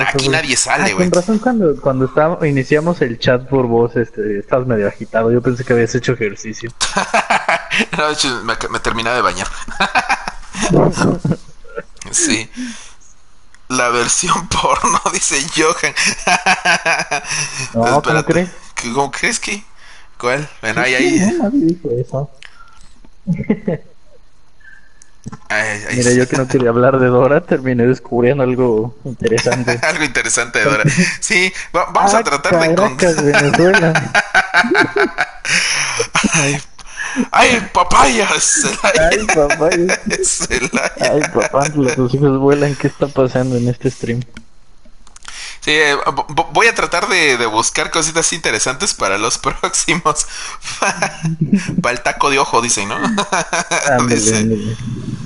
Aquí 0.08 0.30
nadie 0.30 0.58
sale, 0.58 0.94
güey. 0.94 1.10
con 1.10 1.22
razón, 1.22 1.38
cuando, 1.38 1.80
cuando 1.80 2.46
iniciamos 2.46 3.02
el 3.02 3.20
chat 3.20 3.48
por 3.48 3.68
voz, 3.68 3.96
este, 3.96 4.40
estabas 4.40 4.66
medio 4.66 4.88
agitado. 4.88 5.32
Yo 5.32 5.42
pensé 5.42 5.64
que 5.64 5.74
habías 5.74 5.94
hecho 5.94 6.14
ejercicio. 6.14 6.72
no, 7.96 8.08
de 8.08 8.14
hecho, 8.14 8.42
me, 8.44 8.56
me 8.72 8.80
terminé 8.80 9.12
de 9.12 9.22
bañar. 9.22 9.48
sí. 12.12 12.50
La 13.70 13.90
versión 13.90 14.48
porno, 14.62 15.02
dice 15.14 15.38
Johan. 15.56 15.94
no, 17.74 18.02
¿cómo 18.02 18.24
crees? 18.24 18.50
¿Cómo 18.82 19.12
crees 19.12 19.40
que? 19.40 19.64
¿Cuál? 20.18 20.50
Bueno, 20.62 20.82
ahí, 20.82 20.96
ahí. 20.96 21.20
Mira, 25.96 26.12
yo 26.14 26.28
que 26.28 26.38
no 26.38 26.48
quería 26.48 26.70
hablar 26.70 27.00
de 27.00 27.08
Dora, 27.08 27.42
terminé 27.42 27.86
descubriendo 27.86 28.44
algo 28.44 28.98
interesante. 29.06 29.80
algo 29.86 30.04
interesante 30.04 30.60
de 30.60 30.66
Dora. 30.66 30.84
Sí, 31.20 31.54
vamos 31.72 32.14
a 32.14 32.24
tratar 32.24 32.60
de... 32.60 33.32
Venezuela. 33.32 34.12
Ay, 36.34 36.62
¡Ay, 37.32 37.70
papayas! 37.74 38.66
¡Ay, 38.84 39.26
papayas! 39.36 40.48
¡Ay, 41.00 41.22
papá! 41.34 41.68
Los 41.76 42.14
hijos 42.14 42.38
vuelan. 42.40 42.76
¿Qué 42.76 42.88
está 42.88 43.08
pasando 43.08 43.58
en 43.58 43.68
este 43.68 43.90
stream? 43.92 44.22
Sí, 45.62 45.72
eh, 45.72 45.96
voy 46.54 46.68
a 46.68 46.76
tratar 46.76 47.10
de, 47.10 47.46
buscar 47.48 47.92
cositas 47.92 48.32
interesantes 48.32 48.94
para 48.94 49.18
los 49.18 49.38
próximos. 49.40 50.26
para 51.82 51.96
el 51.96 52.02
taco 52.02 52.30
de 52.30 52.40
ojo, 52.40 52.62
dicen, 52.62 52.88
¿no? 52.88 52.98
dice, 54.08 54.48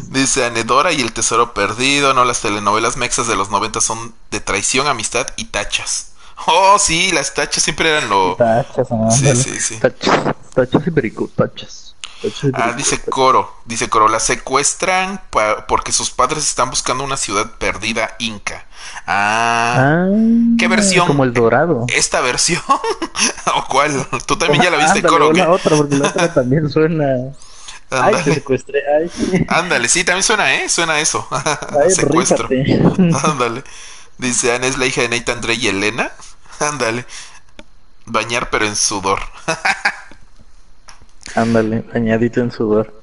dice 0.10 0.46
Anedora 0.46 0.92
y 0.92 1.02
el 1.02 1.14
tesoro 1.14 1.54
perdido, 1.54 2.14
¿no? 2.14 2.26
Las 2.26 2.42
telenovelas 2.42 2.98
mexas 2.98 3.28
de 3.28 3.36
los 3.36 3.50
90 3.50 3.80
son 3.82 4.14
de 4.32 4.40
traición, 4.40 4.88
amistad 4.88 5.28
y 5.36 5.46
tachas. 5.46 6.14
Oh, 6.48 6.78
sí, 6.80 7.12
las 7.12 7.34
tachas 7.34 7.64
siempre 7.64 7.90
eran 7.90 8.10
lo. 8.10 8.36
Tachas, 8.36 8.88
Sí, 9.12 9.36
sí, 9.36 9.60
sí. 9.60 9.80
Tachas, 9.80 10.36
tachas 10.54 10.88
y 10.88 10.92
perico, 10.92 11.30
tachas. 11.36 11.83
Ah, 12.54 12.74
dice. 12.74 13.02
Coro, 13.02 13.54
dice 13.66 13.90
Coro, 13.90 14.08
la 14.08 14.20
secuestran 14.20 15.22
porque 15.68 15.92
sus 15.92 16.12
padres 16.12 16.48
están 16.48 16.70
buscando 16.70 17.04
una 17.04 17.18
ciudad 17.18 17.52
perdida 17.58 18.16
inca. 18.20 18.66
Ah, 19.06 19.76
Ah, 19.78 20.08
¿Qué 20.58 20.68
versión? 20.68 21.08
Como 21.08 21.24
el 21.24 21.34
dorado. 21.34 21.86
esta 21.90 22.22
versión 22.22 22.62
o 23.56 23.66
cuál? 23.70 24.08
Tú 24.26 24.38
también 24.38 24.64
ya 24.64 24.70
la 24.72 24.78
viste, 24.78 25.00
Ándale, 25.00 25.08
Coro. 25.08 25.32
la 25.34 25.50
otra, 25.52 25.76
porque 25.78 25.96
la 25.96 26.08
otra 26.10 26.34
también 26.34 26.70
suena. 26.70 27.06
Ay, 27.90 28.24
te 28.24 28.30
Ándale, 28.30 28.34
secuestré. 28.34 28.82
Ay, 28.98 29.12
ándale, 29.50 29.88
sí, 29.90 30.04
también 30.04 30.24
suena, 30.24 30.56
¿eh? 30.56 30.70
Suena 30.70 31.00
eso. 31.00 31.28
ay 31.84 31.92
Secuestro. 31.92 32.50
Ándale. 33.24 33.64
Dice 34.18 34.54
Ana 34.56 34.68
es 34.68 34.78
la 34.78 34.86
hija 34.86 35.02
de 35.02 35.10
Nathan 35.10 35.42
Drake 35.42 35.60
y 35.62 35.68
Elena. 35.68 36.12
Ándale. 36.60 37.06
Bañar 38.06 38.50
pero 38.50 38.66
en 38.66 38.76
sudor. 38.76 39.20
Ándale, 41.36 41.84
añadito 41.94 42.42
en 42.42 42.52
sudor. 42.52 43.02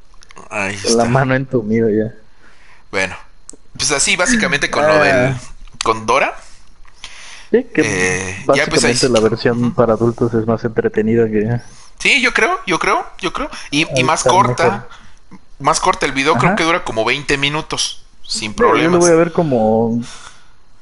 Ahí 0.50 0.76
Con 0.76 0.96
la 0.96 1.02
está. 1.02 1.04
mano 1.06 1.34
entumida 1.34 1.86
ya. 1.90 2.14
Bueno. 2.90 3.16
Pues 3.76 3.90
así 3.92 4.16
básicamente 4.16 4.70
con 4.70 4.86
lo 4.86 4.92
Ah. 4.94 5.04
del... 5.04 5.36
Con 5.82 6.06
Dora. 6.06 6.34
Sí, 7.50 7.64
que 7.74 7.80
Eh, 7.82 8.36
ya, 8.40 8.46
básicamente 8.46 8.70
pues, 8.88 9.04
ahí- 9.04 9.10
la 9.10 9.20
versión 9.20 9.74
para 9.74 9.94
adultos 9.94 10.32
es 10.34 10.46
más 10.46 10.62
entretenida 10.64 11.26
que. 11.26 11.60
Sí, 11.98 12.20
yo 12.22 12.32
creo, 12.32 12.58
yo 12.66 12.78
creo, 12.78 13.04
yo 13.20 13.32
creo. 13.32 13.50
Y, 13.70 13.86
y 13.98 14.04
más 14.04 14.20
está 14.20 14.30
corta. 14.30 14.64
mejor. 14.64 14.88
Más 15.58 15.80
corta 15.80 16.06
el 16.06 16.12
video, 16.12 16.34
creo 16.36 16.48
Ajá. 16.50 16.56
que 16.56 16.64
dura 16.64 16.84
como 16.84 17.04
20 17.04 17.36
minutos. 17.38 18.04
Sin 18.26 18.54
Yo 18.54 18.62
lo 18.64 18.68
problemas. 18.70 19.00
voy 19.00 19.10
a 19.10 19.14
ver 19.16 19.32
como 19.32 20.00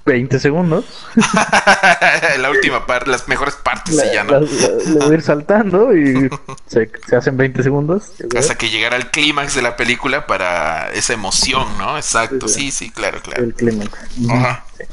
20 0.09 0.41
segundos. 0.41 0.85
la 2.39 2.51
última 2.51 2.87
parte, 2.87 3.11
las 3.11 3.29
mejores 3.29 3.55
partes 3.55 3.95
La- 3.95 4.13
llama. 4.13 4.33
la- 4.33 4.41
la- 4.41 4.85
le 4.95 4.99
voy 5.05 5.11
a 5.13 5.15
ir 5.15 5.23
saltando 5.23 5.95
y 5.97 6.29
se, 6.67 6.91
se 7.07 7.17
hacen 7.17 7.37
20 7.37 7.63
segundos. 7.63 8.05
Hasta 8.37 8.57
que 8.57 8.71
llegara 8.71 8.97
al 8.97 9.11
clímax 9.11 9.55
de 9.55 9.63
la 9.63 9.77
película 9.77 10.27
para 10.27 10.91
esa 10.93 11.13
emoción, 11.13 11.67
¿no? 11.79 11.97
Exacto, 11.97 12.49
Sí, 12.49 12.71
sí, 12.73 12.87
sí, 12.87 12.91
claro, 12.91 13.21
claro. 13.23 13.45
El 13.45 13.55
clímax. 13.55 13.91
Ajá. 14.31 14.65
Sí. 14.77 14.85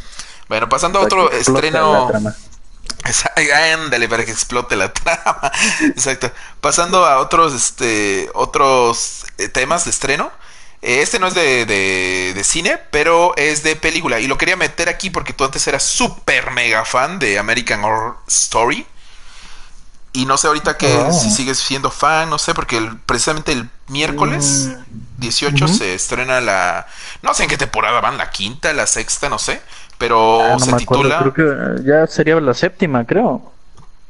Bueno, 0.48 0.70
pasando 0.70 1.00
a 1.00 1.04
otro 1.04 1.32
estreno. 1.32 2.12
Ándale, 3.74 4.08
para 4.10 4.26
que 4.26 4.32
explote 4.32 4.76
la 4.76 4.92
trama. 4.94 5.52
Exacto. 5.82 6.32
Pasando 6.62 7.06
a 7.06 7.20
otros, 7.20 7.54
este, 7.54 8.30
otros 8.34 9.26
eh, 9.38 9.48
temas 9.48 9.86
de 9.86 9.92
estreno. 9.92 10.32
Eh, 10.86 11.02
Este 11.02 11.18
no 11.20 11.28
es 11.28 11.34
de, 11.34 11.66
de- 11.66 12.34
de 12.36 12.44
cine, 12.44 12.78
pero 12.92 13.36
es 13.38 13.64
de 13.64 13.76
película. 13.76 14.20
Y 14.20 14.28
lo 14.28 14.38
quería 14.38 14.56
meter 14.56 14.88
aquí 14.90 15.10
porque 15.10 15.34
tú 15.34 15.44
antes 15.44 15.66
eras 15.68 15.84
súper 15.84 16.52
mega 16.52 16.86
fan 16.86 17.18
de 17.20 17.40
American 17.40 17.84
Horror 17.84 18.18
Story. 18.28 18.86
Y 20.14 20.26
no 20.26 20.38
sé 20.38 20.48
ahorita 20.48 20.78
que 20.78 20.88
Oh. 20.96 21.12
si 21.12 21.30
sigues 21.30 21.58
siendo 21.58 21.92
fan, 21.92 22.30
no 22.30 22.38
sé, 22.38 22.54
porque 22.54 22.78
el- 22.78 22.98
precisamente 23.00 23.52
el 23.52 23.70
miércoles 23.88 24.70
18 25.18 25.66
Ujú. 25.66 25.74
se 25.74 25.94
estrena 25.96 26.40
la... 26.40 26.86
No 27.22 27.34
sé 27.34 27.44
en 27.44 27.50
qué 27.50 27.58
temporada 27.58 28.00
van, 28.00 28.18
la 28.18 28.30
quinta, 28.30 28.72
la 28.74 28.88
sexta, 28.88 29.28
no 29.28 29.40
sé. 29.40 29.62
Pero 29.98 30.42
Ah, 30.42 30.50
no 30.54 30.60
se 30.60 30.74
titula... 30.74 31.20
creo 31.20 31.34
que 31.34 31.84
ya 31.84 32.08
sería 32.08 32.40
la 32.40 32.54
séptima, 32.54 33.06
creo. 33.06 33.52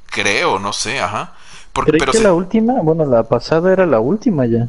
Creo, 0.08 0.60
no 0.60 0.74
sé, 0.74 1.00
ajá. 1.00 1.34
Porque, 1.74 1.94
pero 1.94 2.12
que 2.12 2.20
se- 2.20 2.24
la 2.24 2.34
última, 2.34 2.74
bueno, 2.82 3.06
la 3.06 3.24
pasada 3.24 3.72
era 3.74 3.86
la 3.86 4.00
última 4.00 4.46
ya. 4.46 4.68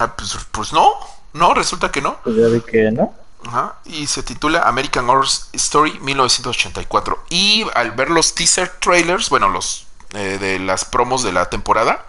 ah, 0.00 0.14
pues, 0.16 0.36
pues 0.50 0.72
no, 0.72 0.92
no, 1.34 1.54
resulta 1.54 1.90
que 1.90 2.02
no. 2.02 2.18
Pues 2.24 2.36
ya 2.36 2.46
vi 2.48 2.60
que 2.60 2.90
no. 2.90 3.14
Ajá. 3.46 3.74
Y 3.84 4.06
se 4.06 4.22
titula 4.22 4.62
American 4.68 5.08
Horror 5.10 5.26
Story 5.52 5.98
1984. 6.00 7.24
Y 7.30 7.66
al 7.74 7.90
ver 7.92 8.10
los 8.10 8.34
teaser 8.34 8.68
trailers, 8.78 9.30
bueno, 9.30 9.48
los 9.48 9.86
eh, 10.14 10.38
de 10.40 10.58
las 10.58 10.84
promos 10.84 11.22
de 11.24 11.32
la 11.32 11.50
temporada, 11.50 12.04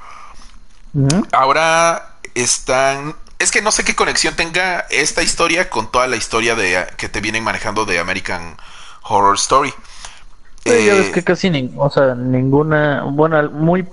ahora 1.32 2.15
están... 2.36 3.15
Es 3.39 3.51
que 3.51 3.61
no 3.61 3.71
sé 3.71 3.84
qué 3.84 3.95
conexión 3.95 4.36
tenga 4.36 4.82
esta 4.89 5.21
historia 5.21 5.69
con 5.69 5.91
toda 5.91 6.07
la 6.07 6.15
historia 6.15 6.55
de 6.55 6.88
que 6.97 7.09
te 7.09 7.19
vienen 7.19 7.43
manejando 7.43 7.86
de 7.86 7.99
American 7.99 8.55
Horror 9.03 9.36
Story. 9.36 9.74
Sí, 10.63 10.86
ya 10.86 10.93
Eh, 10.93 10.99
ves 10.99 11.09
que 11.09 11.24
casi 11.24 11.49
nin- 11.49 11.74
o 11.78 11.89
sea, 11.89 12.15
ninguna, 12.15 13.03
bueno, 13.03 13.49
muy, 13.51 13.86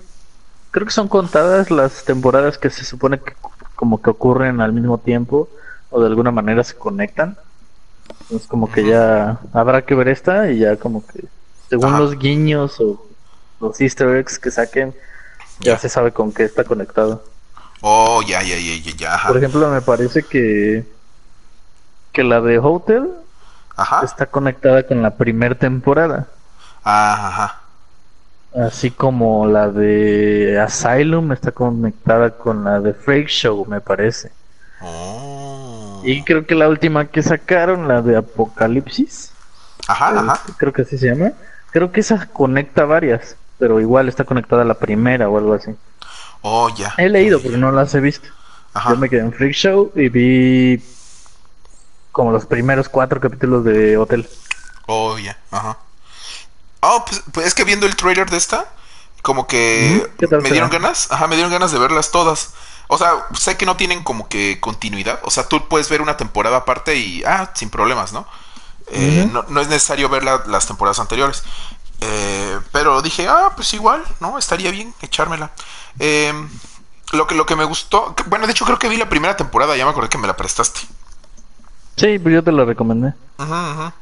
creo 0.70 0.86
que 0.86 0.92
son 0.92 1.08
contadas 1.08 1.70
las 1.70 2.04
temporadas 2.04 2.58
que 2.58 2.70
se 2.70 2.84
supone 2.84 3.18
que 3.18 3.34
como 3.80 4.02
que 4.02 4.10
ocurren 4.10 4.60
al 4.60 4.74
mismo 4.74 4.98
tiempo 4.98 5.48
o 5.90 6.02
de 6.02 6.06
alguna 6.06 6.30
manera 6.30 6.62
se 6.62 6.74
conectan. 6.76 7.38
Entonces 8.20 8.46
como 8.46 8.70
que 8.70 8.84
ya 8.86 9.40
habrá 9.54 9.80
que 9.86 9.94
ver 9.94 10.08
esta 10.08 10.50
y 10.50 10.58
ya 10.58 10.76
como 10.76 11.02
que 11.06 11.24
según 11.70 11.86
Ajá. 11.88 12.00
los 12.00 12.18
guiños 12.18 12.78
o 12.78 13.06
los 13.58 13.80
easter 13.80 14.16
eggs 14.16 14.38
que 14.38 14.50
saquen, 14.50 14.94
ya 15.60 15.72
Ya. 15.72 15.78
se 15.78 15.88
sabe 15.88 16.12
con 16.12 16.30
qué 16.30 16.44
está 16.44 16.62
conectado. 16.64 17.24
Oh, 17.80 18.20
ya, 18.20 18.42
ya, 18.42 18.56
ya, 18.56 18.76
ya, 18.84 18.92
ya. 18.96 19.14
Ajá. 19.14 19.28
Por 19.28 19.38
ejemplo, 19.38 19.70
me 19.70 19.80
parece 19.80 20.22
que 20.24 20.84
que 22.12 22.22
la 22.22 22.42
de 22.42 22.58
Hotel 22.58 23.08
Ajá. 23.76 24.02
está 24.04 24.26
conectada 24.26 24.82
con 24.86 25.00
la 25.00 25.16
primera 25.16 25.54
temporada. 25.54 26.28
Ah, 26.84 27.28
Ajá. 27.28 27.59
Así 28.54 28.90
como 28.90 29.46
la 29.46 29.68
de 29.68 30.58
Asylum 30.60 31.30
está 31.32 31.52
conectada 31.52 32.30
con 32.30 32.64
la 32.64 32.80
de 32.80 32.94
Freak 32.94 33.28
Show, 33.28 33.64
me 33.66 33.80
parece. 33.80 34.32
Oh. 34.82 36.00
Y 36.04 36.22
creo 36.24 36.46
que 36.46 36.54
la 36.54 36.68
última 36.68 37.06
que 37.06 37.22
sacaron, 37.22 37.86
la 37.86 38.02
de 38.02 38.16
Apocalipsis, 38.16 39.32
Ajá, 39.86 40.14
eh, 40.14 40.18
ajá. 40.18 40.40
creo 40.56 40.72
que 40.72 40.82
así 40.82 40.98
se 40.98 41.06
llama. 41.14 41.32
Creo 41.70 41.92
que 41.92 42.00
esa 42.00 42.26
conecta 42.26 42.84
varias, 42.84 43.36
pero 43.58 43.78
igual 43.80 44.08
está 44.08 44.24
conectada 44.24 44.62
a 44.62 44.64
la 44.64 44.74
primera 44.74 45.28
o 45.28 45.38
algo 45.38 45.54
así. 45.54 45.70
Oh, 46.42 46.68
ya. 46.74 46.92
He 46.96 47.08
leído, 47.08 47.40
pero 47.40 47.56
no 47.56 47.70
las 47.70 47.94
he 47.94 48.00
visto. 48.00 48.28
Ajá. 48.74 48.90
Yo 48.90 48.96
me 48.96 49.08
quedé 49.08 49.20
en 49.20 49.32
Freak 49.32 49.52
Show 49.52 49.92
y 49.94 50.08
vi 50.08 50.82
como 52.10 52.32
los 52.32 52.46
primeros 52.46 52.88
cuatro 52.88 53.20
capítulos 53.20 53.64
de 53.64 53.96
Hotel. 53.96 54.28
Oh, 54.86 55.16
ya. 55.18 55.36
Ajá. 55.52 55.76
Oh, 56.80 57.04
pues, 57.06 57.22
pues 57.32 57.46
es 57.46 57.54
que 57.54 57.64
viendo 57.64 57.86
el 57.86 57.96
trailer 57.96 58.30
de 58.30 58.36
esta, 58.36 58.66
como 59.22 59.46
que 59.46 59.98
Ujú, 60.02 60.08
¿qué 60.18 60.26
tal 60.26 60.42
me 60.42 60.50
dieron 60.50 60.70
ganas. 60.70 61.08
Ajá, 61.10 61.26
me 61.26 61.36
dieron 61.36 61.52
ganas 61.52 61.72
de 61.72 61.78
verlas 61.78 62.10
todas. 62.10 62.54
O 62.88 62.98
sea, 62.98 63.26
sé 63.38 63.56
que 63.56 63.66
no 63.66 63.76
tienen 63.76 64.02
como 64.02 64.28
que 64.28 64.58
continuidad. 64.60 65.20
O 65.22 65.30
sea, 65.30 65.46
tú 65.46 65.68
puedes 65.68 65.88
ver 65.88 66.02
una 66.02 66.16
temporada 66.16 66.56
aparte 66.58 66.96
y, 66.96 67.22
ah, 67.24 67.50
sin 67.54 67.70
problemas, 67.70 68.12
¿no? 68.12 68.26
Eh, 68.88 69.28
no, 69.30 69.44
no 69.48 69.60
es 69.60 69.68
necesario 69.68 70.08
ver 70.08 70.24
la- 70.24 70.42
las 70.46 70.66
temporadas 70.66 70.98
anteriores. 70.98 71.44
Eh, 72.00 72.58
pero 72.72 73.02
dije, 73.02 73.28
ah, 73.28 73.52
pues 73.54 73.72
igual, 73.74 74.02
¿no? 74.18 74.38
Estaría 74.38 74.70
bien 74.72 74.92
echármela. 75.02 75.52
Eh, 75.98 76.32
lo, 77.12 77.26
que, 77.26 77.34
lo 77.36 77.46
que 77.46 77.54
me 77.56 77.64
gustó, 77.64 78.14
que- 78.16 78.24
bueno, 78.24 78.46
de 78.46 78.52
hecho 78.52 78.64
creo 78.64 78.78
que 78.78 78.88
vi 78.88 78.96
la 78.96 79.08
primera 79.08 79.36
temporada, 79.36 79.76
ya 79.76 79.84
me 79.84 79.90
acordé 79.90 80.08
que 80.08 80.18
me 80.18 80.26
la 80.26 80.36
prestaste. 80.36 80.80
Sí, 81.96 82.18
pues 82.18 82.34
yo 82.34 82.42
te 82.42 82.50
lo 82.52 82.64
recomendé. 82.64 83.12
Ujú. 83.38 83.52
La 83.52 83.92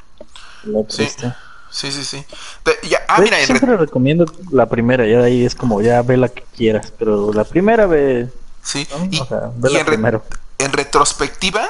Sí. 0.89 0.97
presta. 0.97 1.37
Sí, 1.71 1.91
sí, 1.91 2.03
sí. 2.03 2.25
Te- 2.63 2.79
ya- 2.87 3.03
ah, 3.07 3.19
mira, 3.21 3.39
en 3.39 3.45
siempre 3.45 3.77
recomiendo 3.77 4.25
la 4.51 4.67
primera, 4.67 5.05
ya 5.05 5.19
de 5.19 5.25
ahí 5.25 5.45
es 5.45 5.55
como 5.55 5.81
ya 5.81 6.01
ve 6.01 6.17
la 6.17 6.29
que 6.29 6.43
quieras, 6.55 6.91
pero 6.97 7.31
la 7.33 7.43
primera 7.43 7.85
ve, 7.85 8.29
sí. 8.63 8.87
¿no? 8.91 9.05
Y, 9.11 9.19
o 9.19 9.25
sea, 9.25 9.51
ve 9.55 9.69
y 9.69 9.73
la 9.73 9.79
en, 9.81 9.85
re- 9.85 9.91
primero. 9.93 10.23
en 10.57 10.73
retrospectiva, 10.73 11.67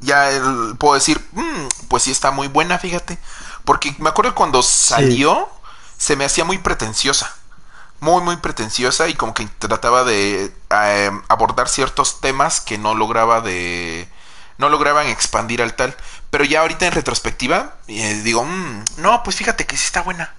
ya 0.00 0.30
el- 0.30 0.76
puedo 0.78 0.94
decir, 0.94 1.20
"Mm, 1.32 1.66
pues 1.88 2.04
sí 2.04 2.10
está 2.10 2.30
muy 2.30 2.48
buena, 2.48 2.78
fíjate. 2.78 3.18
Porque 3.64 3.94
me 3.98 4.08
acuerdo 4.08 4.34
cuando 4.34 4.62
salió, 4.62 5.48
se 5.96 6.16
me 6.16 6.24
hacía 6.24 6.44
muy 6.44 6.58
pretenciosa. 6.58 7.32
Muy, 8.00 8.20
muy 8.22 8.36
pretenciosa 8.36 9.08
y 9.08 9.14
como 9.14 9.32
que 9.34 9.46
trataba 9.60 10.02
de 10.02 10.52
eh, 10.70 11.10
abordar 11.28 11.68
ciertos 11.68 12.20
temas 12.20 12.60
que 12.60 12.76
no 12.78 12.94
lograba 12.94 13.40
de... 13.40 14.08
No 14.58 14.68
lograban 14.68 15.06
expandir 15.06 15.62
al 15.62 15.74
tal. 15.74 15.94
Pero 16.32 16.44
ya 16.46 16.62
ahorita 16.62 16.86
en 16.86 16.92
retrospectiva, 16.92 17.74
eh, 17.88 18.22
digo, 18.24 18.42
"Mm, 18.42 18.84
no, 19.02 19.22
pues 19.22 19.36
fíjate 19.36 19.66
que 19.66 19.76
sí 19.76 19.84
está 19.84 20.00
buena. 20.00 20.32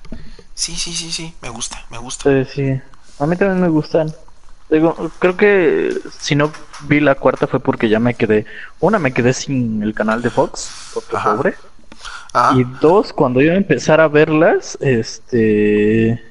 Sí, 0.55 0.75
sí, 0.75 0.91
sí, 0.91 1.11
sí, 1.11 1.35
me 1.39 1.49
gusta, 1.49 1.85
me 1.91 1.99
gusta. 1.99 2.31
Sí, 2.45 2.49
sí. 2.51 2.81
A 3.19 3.27
mí 3.27 3.35
también 3.35 3.61
me 3.61 3.67
gustan. 3.69 4.11
Digo, 4.71 5.11
creo 5.19 5.37
que 5.37 5.95
si 6.19 6.33
no 6.33 6.51
vi 6.87 6.99
la 6.99 7.13
cuarta 7.13 7.45
fue 7.45 7.59
porque 7.59 7.89
ya 7.89 7.99
me 7.99 8.15
quedé. 8.15 8.47
Una, 8.79 8.97
me 8.97 9.13
quedé 9.13 9.33
sin 9.33 9.83
el 9.83 9.93
canal 9.93 10.23
de 10.23 10.31
Fox, 10.31 10.71
porque 10.95 11.15
Ajá. 11.15 11.35
pobre. 11.35 11.53
Ajá. 12.33 12.55
Y 12.57 12.63
dos, 12.81 13.13
cuando 13.13 13.39
yo 13.39 13.53
empezar 13.53 14.01
a 14.01 14.07
verlas, 14.07 14.79
este. 14.81 16.23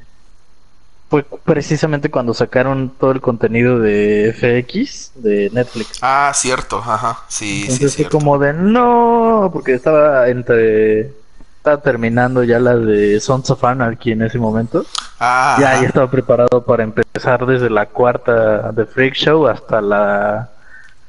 Fue 1.13 1.25
precisamente 1.45 2.11
cuando 2.11 2.33
sacaron 2.33 2.89
todo 2.89 3.11
el 3.13 3.21
contenido 3.21 3.79
de 3.79 4.33
FX 4.35 5.13
de 5.17 5.51
Netflix. 5.53 5.99
Ah, 6.01 6.33
cierto, 6.35 6.79
ajá, 6.79 7.19
sí, 7.29 7.65
sí, 7.71 7.73
Entonces 7.75 7.97
fue 7.97 8.09
como 8.09 8.39
de 8.39 8.55
no, 8.55 9.51
porque 9.53 9.75
estaba 9.75 10.29
entre. 10.29 11.13
Estaba 11.59 11.83
terminando 11.83 12.43
ya 12.45 12.59
la 12.59 12.77
de 12.77 13.21
Sons 13.21 13.51
of 13.51 13.63
Anarchy 13.63 14.13
en 14.13 14.23
ese 14.23 14.39
momento. 14.39 14.87
Ah, 15.21 15.59
Ya, 15.61 15.73
ajá. 15.73 15.83
ya 15.83 15.89
estaba 15.89 16.11
preparado 16.11 16.65
para 16.65 16.83
empezar 16.83 17.45
desde 17.45 17.69
la 17.69 17.85
cuarta 17.85 18.73
de 18.73 18.87
Freak 18.87 19.13
Show 19.15 19.47
hasta 19.47 19.83
la, 19.83 20.49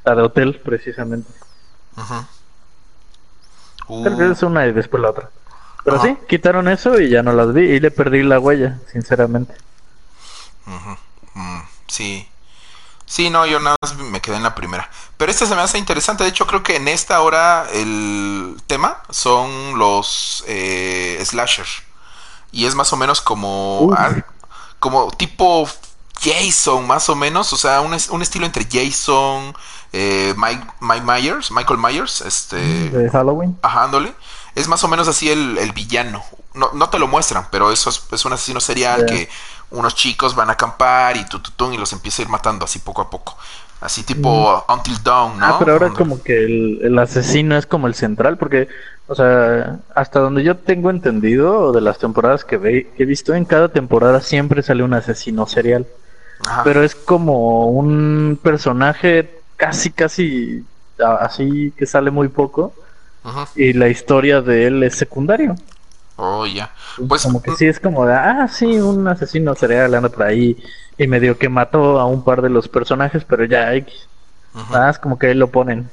la 0.04 0.14
de 0.14 0.20
Hotel, 0.22 0.60
precisamente. 0.62 1.32
Que 3.86 3.92
Uh, 3.92 4.32
es 4.32 4.42
una 4.42 4.66
y 4.66 4.72
después 4.72 5.02
la 5.02 5.10
otra. 5.10 5.30
Pero 5.82 6.00
sí, 6.02 6.16
quitaron 6.28 6.68
eso 6.68 7.00
y 7.00 7.08
ya 7.08 7.22
no 7.22 7.32
las 7.32 7.54
vi 7.54 7.62
y 7.62 7.80
le 7.80 7.90
perdí 7.90 8.22
la 8.22 8.38
huella, 8.38 8.78
sinceramente. 8.92 9.54
Mm, 10.66 11.60
sí. 11.86 12.28
Sí, 13.06 13.28
no, 13.28 13.44
yo 13.46 13.60
nada 13.60 13.76
más 13.82 13.96
me 13.96 14.20
quedé 14.20 14.36
en 14.36 14.42
la 14.42 14.54
primera. 14.54 14.90
Pero 15.16 15.30
esta 15.30 15.46
se 15.46 15.54
me 15.54 15.60
hace 15.60 15.78
interesante. 15.78 16.24
De 16.24 16.30
hecho, 16.30 16.46
creo 16.46 16.62
que 16.62 16.76
en 16.76 16.88
esta 16.88 17.20
hora 17.20 17.66
el 17.72 18.56
tema 18.66 19.02
son 19.10 19.78
los 19.78 20.44
eh, 20.46 21.22
slashers. 21.24 21.82
Y 22.50 22.66
es 22.66 22.74
más 22.74 22.92
o 22.92 22.96
menos 22.96 23.20
como, 23.20 23.94
como 24.78 25.10
tipo 25.10 25.68
Jason, 26.20 26.86
más 26.86 27.08
o 27.08 27.16
menos. 27.16 27.52
O 27.52 27.56
sea, 27.56 27.80
un, 27.82 27.96
un 28.10 28.22
estilo 28.22 28.46
entre 28.46 28.66
Jason, 28.70 29.54
eh, 29.92 30.34
Mike, 30.36 30.66
Myers, 30.80 31.50
Michael 31.50 31.78
Myers, 31.78 32.20
este... 32.22 32.90
De 32.90 33.10
Halloween. 33.10 33.58
Ajá, 33.62 33.90
Es 34.54 34.66
más 34.66 34.82
o 34.84 34.88
menos 34.88 35.08
así 35.08 35.30
el, 35.30 35.58
el 35.58 35.72
villano. 35.72 36.24
No, 36.54 36.70
no, 36.72 36.88
te 36.88 36.98
lo 36.98 37.08
muestran, 37.08 37.48
pero 37.50 37.72
eso 37.72 37.90
es, 37.90 38.02
es 38.12 38.24
un 38.24 38.32
asesino 38.32 38.60
serial 38.60 39.06
que 39.06 39.28
unos 39.74 39.94
chicos 39.94 40.34
van 40.34 40.48
a 40.48 40.52
acampar 40.52 41.16
y 41.16 41.24
tututun 41.24 41.74
y 41.74 41.78
los 41.78 41.92
empieza 41.92 42.22
a 42.22 42.24
ir 42.24 42.28
matando 42.28 42.64
así 42.64 42.78
poco 42.78 43.02
a 43.02 43.10
poco. 43.10 43.36
Así 43.80 44.02
tipo 44.02 44.64
Until 44.68 45.02
Dawn, 45.02 45.38
¿no? 45.38 45.44
Ah, 45.44 45.56
pero 45.58 45.72
ahora 45.72 45.88
es 45.88 45.92
como 45.92 46.22
que 46.22 46.44
el, 46.44 46.98
asesino 46.98 47.56
es 47.56 47.66
como 47.66 47.86
el 47.86 47.94
central, 47.94 48.38
porque, 48.38 48.68
o 49.08 49.14
sea, 49.14 49.78
hasta 49.94 50.20
donde 50.20 50.42
yo 50.42 50.56
tengo 50.56 50.88
entendido 50.88 51.70
de 51.70 51.82
las 51.82 51.98
temporadas 51.98 52.46
que, 52.46 52.56
ve, 52.56 52.90
que 52.96 53.02
he 53.02 53.06
visto, 53.06 53.34
en 53.34 53.44
cada 53.44 53.68
temporada 53.68 54.22
siempre 54.22 54.62
sale 54.62 54.82
un 54.84 54.94
asesino 54.94 55.46
serial. 55.46 55.86
Pero 56.62 56.82
es 56.82 56.94
como 56.94 57.66
un 57.68 58.38
personaje 58.42 59.38
casi, 59.56 59.90
casi 59.90 60.64
así 61.20 61.72
que 61.76 61.86
sale 61.86 62.10
muy 62.10 62.28
poco. 62.28 62.72
Y 63.56 63.72
la 63.72 63.88
historia 63.88 64.40
de 64.40 64.66
él 64.66 64.82
es 64.82 64.96
secundario. 64.96 65.56
Oh, 66.16 66.46
ya. 66.46 66.72
Pues, 67.08 67.22
como 67.22 67.42
que 67.42 67.56
sí, 67.56 67.66
es 67.66 67.80
como 67.80 68.06
de, 68.06 68.14
ah, 68.14 68.48
sí, 68.48 68.66
un 68.80 69.06
asesino 69.08 69.54
serial 69.54 69.94
anda 69.94 70.08
por 70.08 70.24
ahí 70.24 70.56
y 70.96 71.06
medio 71.06 71.38
que 71.38 71.48
mató 71.48 71.98
a 71.98 72.06
un 72.06 72.22
par 72.22 72.42
de 72.42 72.50
los 72.50 72.68
personajes, 72.68 73.24
pero 73.24 73.44
ya 73.44 73.74
X. 73.74 73.92
Nada, 74.70 74.90
es 74.90 74.98
como 74.98 75.18
que 75.18 75.34
lo 75.34 75.50
ponen. 75.50 75.90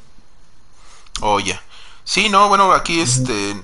Oh, 1.21 1.39
ya. 1.39 1.59
Sí, 2.03 2.29
no, 2.29 2.49
bueno, 2.49 2.71
aquí 2.73 2.99
este, 2.99 3.55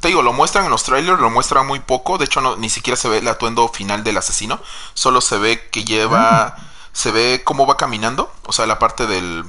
te, 0.00 0.08
digo, 0.08 0.22
lo 0.22 0.32
muestran 0.32 0.64
en 0.64 0.70
los 0.70 0.84
trailers, 0.84 1.20
lo 1.20 1.30
muestran 1.30 1.66
muy 1.66 1.80
poco, 1.80 2.18
de 2.18 2.26
hecho 2.26 2.40
no, 2.40 2.56
ni 2.56 2.68
siquiera 2.68 2.96
se 2.96 3.08
ve 3.08 3.18
el 3.18 3.28
atuendo 3.28 3.68
final 3.68 4.04
del 4.04 4.16
asesino, 4.18 4.60
solo 4.94 5.20
se 5.20 5.38
ve 5.38 5.68
que 5.70 5.84
lleva... 5.84 6.46
Ah 6.46 6.56
se 6.94 7.10
ve 7.10 7.42
cómo 7.44 7.66
va 7.66 7.76
caminando, 7.76 8.32
o 8.46 8.52
sea, 8.52 8.66
la 8.66 8.78
parte 8.78 9.08
del, 9.08 9.44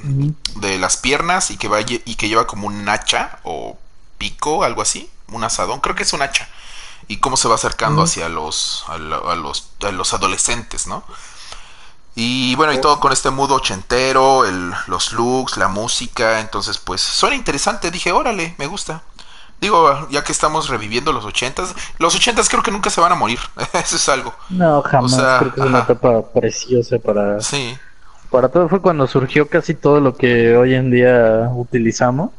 de 0.56 0.80
las 0.80 0.98
piernas 0.98 1.52
y 1.52 1.58
que, 1.58 1.68
va, 1.68 1.80
y 1.80 2.16
que 2.16 2.28
lleva 2.28 2.48
como 2.48 2.66
un 2.66 2.90
hacha 2.90 3.40
o 3.44 3.78
pico, 4.18 4.64
algo 4.64 4.82
así, 4.82 5.12
un 5.32 5.44
asadón, 5.44 5.80
creo 5.80 5.96
que 5.96 6.04
es 6.04 6.14
un 6.14 6.22
hacha, 6.22 6.48
y 7.08 7.18
cómo 7.18 7.38
se 7.38 7.48
va 7.48 7.56
acercando 7.56 8.02
hacia 8.04 8.30
los, 8.30 8.86
a, 8.88 8.98
los, 8.98 9.72
a 9.84 9.92
los 9.92 10.14
adolescentes, 10.14 10.88
¿no? 10.88 11.04
Y 12.16 12.56
bueno, 12.56 12.72
y 12.72 12.80
todo 12.80 13.00
con 13.02 13.12
este 13.12 13.30
mood 13.30 13.52
ochentero, 13.52 14.46
el, 14.46 14.74
los 14.88 15.12
looks, 15.12 15.58
la 15.58 15.68
música, 15.68 16.40
entonces 16.40 16.78
pues 16.78 17.02
suena 17.02 17.36
interesante, 17.36 17.92
dije, 17.92 18.14
órale, 18.14 18.56
me 18.58 18.68
gusta. 18.68 19.04
Digo, 19.60 20.08
ya 20.10 20.24
que 20.24 20.32
estamos 20.32 20.70
reviviendo 20.70 21.12
los 21.12 21.26
ochentas, 21.26 21.76
los 21.98 22.16
ochentas 22.16 22.48
creo 22.48 22.64
que 22.64 22.72
nunca 22.72 22.90
se 22.90 23.02
van 23.02 23.12
a 23.12 23.16
morir, 23.16 23.40
eso 23.74 23.98
es 23.98 24.10
algo. 24.10 24.34
No, 24.50 24.82
jamás, 24.82 25.40
creo 25.40 25.54
que 25.54 25.60
es 25.60 25.66
una 25.66 25.80
etapa 25.80 26.22
preciosa 26.34 26.98
para... 27.00 27.42
Sí. 27.42 27.78
Para 28.32 28.50
todo 28.50 28.70
fue 28.70 28.82
cuando 28.82 29.08
surgió 29.08 29.50
casi 29.50 29.76
todo 29.76 30.00
lo 30.00 30.16
que 30.16 30.56
hoy 30.56 30.74
en 30.74 30.92
día 30.92 31.50
utilizamos. 31.54 32.32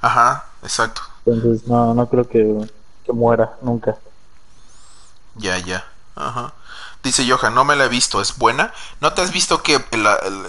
Ajá, 0.00 0.44
exacto. 0.62 1.02
Entonces 1.26 1.66
no, 1.66 1.94
no 1.94 2.08
creo 2.08 2.28
que, 2.28 2.66
que 3.04 3.12
muera 3.12 3.54
nunca. 3.62 3.96
Ya, 5.36 5.58
ya. 5.58 5.84
Ajá. 6.14 6.52
Dice 7.04 7.28
Johan, 7.28 7.54
no 7.54 7.66
me 7.66 7.76
la 7.76 7.84
he 7.84 7.88
visto, 7.88 8.22
¿es 8.22 8.38
buena? 8.38 8.72
¿No 9.02 9.12
te 9.12 9.20
has 9.20 9.30
visto 9.30 9.62
que 9.62 9.78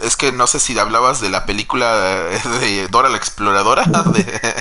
es 0.04 0.16
que 0.16 0.32
no 0.32 0.48
sé 0.48 0.60
si 0.62 0.80
hablabas 0.80 1.20
de 1.20 1.30
la 1.30 1.46
película 1.46 1.94
de 2.62 2.88
Dora 2.90 3.10
la 3.10 3.18
Exploradora? 3.18 3.84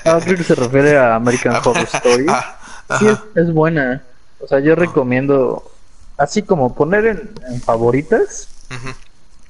Ah, 0.05 0.21
creo 0.23 0.37
que 0.37 0.45
se 0.45 0.57
refiere 0.57 0.99
a 0.99 1.15
American 1.15 1.55
Horror 1.55 1.79
Story. 1.93 2.27
Ah, 2.29 2.57
sí, 2.99 3.07
es, 3.37 3.53
buena. 3.53 4.03
O 4.41 4.49
sea, 4.49 4.59
yo 4.59 4.75
recomiendo, 4.75 5.71
así 6.19 6.43
como 6.43 6.75
poner 6.75 7.33
en, 7.49 7.63
favoritas, 7.63 8.49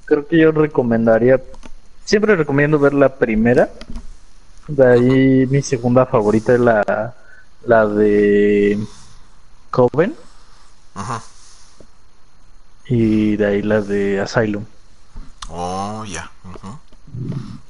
creo 0.05 0.27
que 0.29 0.39
yo 0.39 0.53
recomendaría, 0.53 1.41
siempre 2.05 2.37
recomiendo 2.37 2.79
ver 2.79 2.93
la 2.93 3.17
primera. 3.17 3.71
De 4.69 4.87
ahí 4.87 5.47
mi 5.47 5.63
segunda 5.63 6.07
favorita 6.07 6.55
es 6.55 6.61
la, 6.61 7.15
la 7.67 7.87
de 7.87 8.79
Coven. 9.71 10.15
Ajá 10.95 11.21
y 12.87 13.37
de 13.37 13.47
ahí 13.47 13.63
la 13.63 13.81
de 13.81 14.21
Asylum. 14.21 14.65
Oh, 15.49 16.05
ya. 16.07 16.31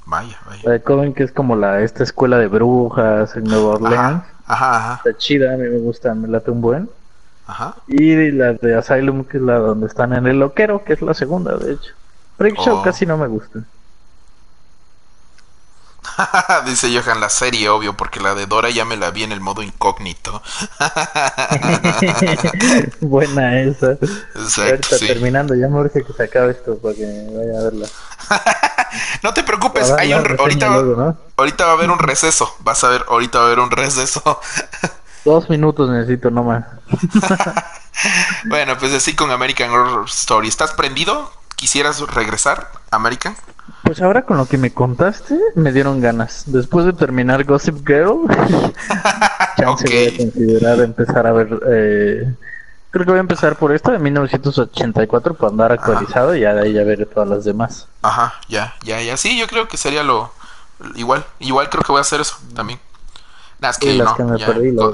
Vaya, 0.07 0.39
vaya. 0.47 0.63
La 0.65 0.73
de 0.73 0.83
Coven, 0.83 1.15
que 1.15 1.23
es 1.25 1.33
como 1.33 1.57
la 1.57 1.81
esta 1.83 2.03
escuela 2.03 2.39
de 2.39 2.49
brujas 2.49 3.37
en 3.37 3.45
Nueva 3.45 3.75
Orleans. 3.75 4.23
Ajá, 4.47 4.77
ajá, 4.77 4.95
Está 5.05 5.19
chida, 5.19 5.55
a 5.55 5.57
mí 5.57 5.69
me 5.69 5.79
gusta, 5.79 6.15
me 6.15 6.29
late 6.29 6.51
un 6.51 6.61
buen. 6.61 6.91
Ajá. 7.47 7.77
Y 7.87 8.31
la 8.33 8.55
de 8.55 8.77
Asylum, 8.77 9.25
que 9.25 9.37
es 9.37 9.43
la 9.43 9.59
donde 9.59 9.87
están 9.87 10.13
en 10.13 10.27
el 10.27 10.39
loquero, 10.39 10.85
que 10.85 10.95
es 10.95 11.03
la 11.03 11.15
segunda, 11.15 11.57
de 11.57 11.75
hecho. 11.75 11.93
Freak 12.37 12.59
Show 12.59 12.79
oh. 12.79 12.83
casi 12.83 13.07
no 13.07 13.17
me 13.17 13.27
gusta. 13.27 13.61
Dice 16.67 16.97
Johan, 16.97 17.21
la 17.21 17.29
serie, 17.29 17.69
obvio, 17.69 17.97
porque 17.97 18.21
la 18.21 18.35
de 18.35 18.47
Dora 18.47 18.71
ya 18.71 18.85
me 18.85 18.97
la 18.97 19.11
vi 19.11 19.25
en 19.25 19.33
el 19.33 19.41
modo 19.41 19.63
incógnito. 19.63 20.43
Buena 23.01 23.61
esa. 23.61 23.93
Exacto, 24.35 24.99
terminando, 24.99 25.55
ya 25.55 25.69
me 25.69 25.81
urge 25.81 26.05
que 26.05 26.13
se 26.13 26.25
acabe 26.25 26.53
esto 26.53 26.79
para 26.79 26.95
que 26.95 27.05
vaya 27.05 27.59
a 27.59 27.63
verla. 27.63 27.89
no 29.23 29.35
te 29.35 29.43
preocupes, 29.43 29.91
hay 29.93 30.15
un, 30.15 30.27
ahorita, 30.39 31.17
ahorita 31.37 31.65
va 31.65 31.71
a 31.71 31.75
haber 31.75 31.91
un 31.91 31.99
receso. 31.99 32.55
Vas 32.61 32.85
a 32.85 32.89
ver, 32.89 33.05
ahorita 33.09 33.39
va 33.39 33.45
a 33.45 33.47
haber 33.49 33.61
un 33.61 33.71
receso. 33.71 34.41
Dos 35.25 35.49
minutos 35.49 35.89
necesito 35.89 36.31
nomás. 36.31 36.67
bueno, 38.45 38.77
pues 38.79 38.93
así 38.93 39.15
con 39.15 39.31
American 39.31 39.71
Horror 39.71 40.05
Story. 40.07 40.49
¿Estás 40.49 40.75
prendido? 40.75 41.33
¿Quisieras 41.65 41.99
regresar, 42.01 42.69
American? 42.91 43.35
Pues 43.85 44.03
ahora 44.03 44.27
con 44.27 44.37
lo 44.37 44.45
que 44.45 44.59
me 44.59 44.75
contaste, 44.75 45.39
me 45.55 45.73
dieron 45.73 46.03
ganas. 46.03 46.43
Después 46.45 46.85
de 46.85 46.93
terminar 46.93 47.43
Gossip 47.45 47.89
Girl, 47.89 48.29
chance 49.57 49.89
voy 49.89 50.09
a 50.09 50.17
considerar 50.19 50.81
empezar 50.81 51.27
a 51.27 51.33
ver. 51.33 51.59
Eh, 51.67 52.35
creo 52.91 53.07
que 53.07 53.13
voy 53.13 53.17
a 53.17 53.21
empezar 53.21 53.57
por 53.57 53.73
esta 53.73 53.93
de 53.93 53.99
1984 53.99 55.33
para 55.37 55.51
andar 55.51 55.73
actualizado 55.73 56.37
y 56.37 56.41
ya 56.41 56.53
de 56.53 56.67
ahí 56.67 56.75
ya 56.75 56.85
veré 56.85 57.07
todas 57.07 57.31
las 57.31 57.47
demás. 57.47 57.89
Ajá, 58.03 58.35
ya, 58.47 58.75
ya, 58.83 59.01
ya. 59.01 59.17
Sí, 59.17 59.39
yo 59.39 59.47
creo 59.47 59.67
que 59.67 59.79
sería 59.79 60.03
lo. 60.03 60.35
Igual, 60.97 61.25
igual 61.39 61.71
creo 61.71 61.83
que 61.83 61.93
voy 61.93 62.01
a 62.01 62.03
hacer 62.03 62.21
eso 62.21 62.37
también. 62.55 62.79
Nada, 63.59 63.71
es 63.73 63.79
que 63.79 63.95
no. 63.95 64.15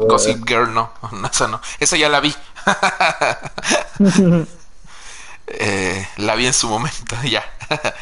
Gossip 0.06 0.46
Girl 0.46 0.72
no, 0.72 0.92
esa 1.32 1.48
no. 1.48 1.60
Esa 1.80 1.96
ya 1.96 2.08
la 2.08 2.20
vi. 2.20 2.32
eh, 5.58 6.08
la 6.16 6.34
vi 6.34 6.46
en 6.46 6.54
su 6.54 6.68
momento, 6.68 7.16
ya. 7.24 7.44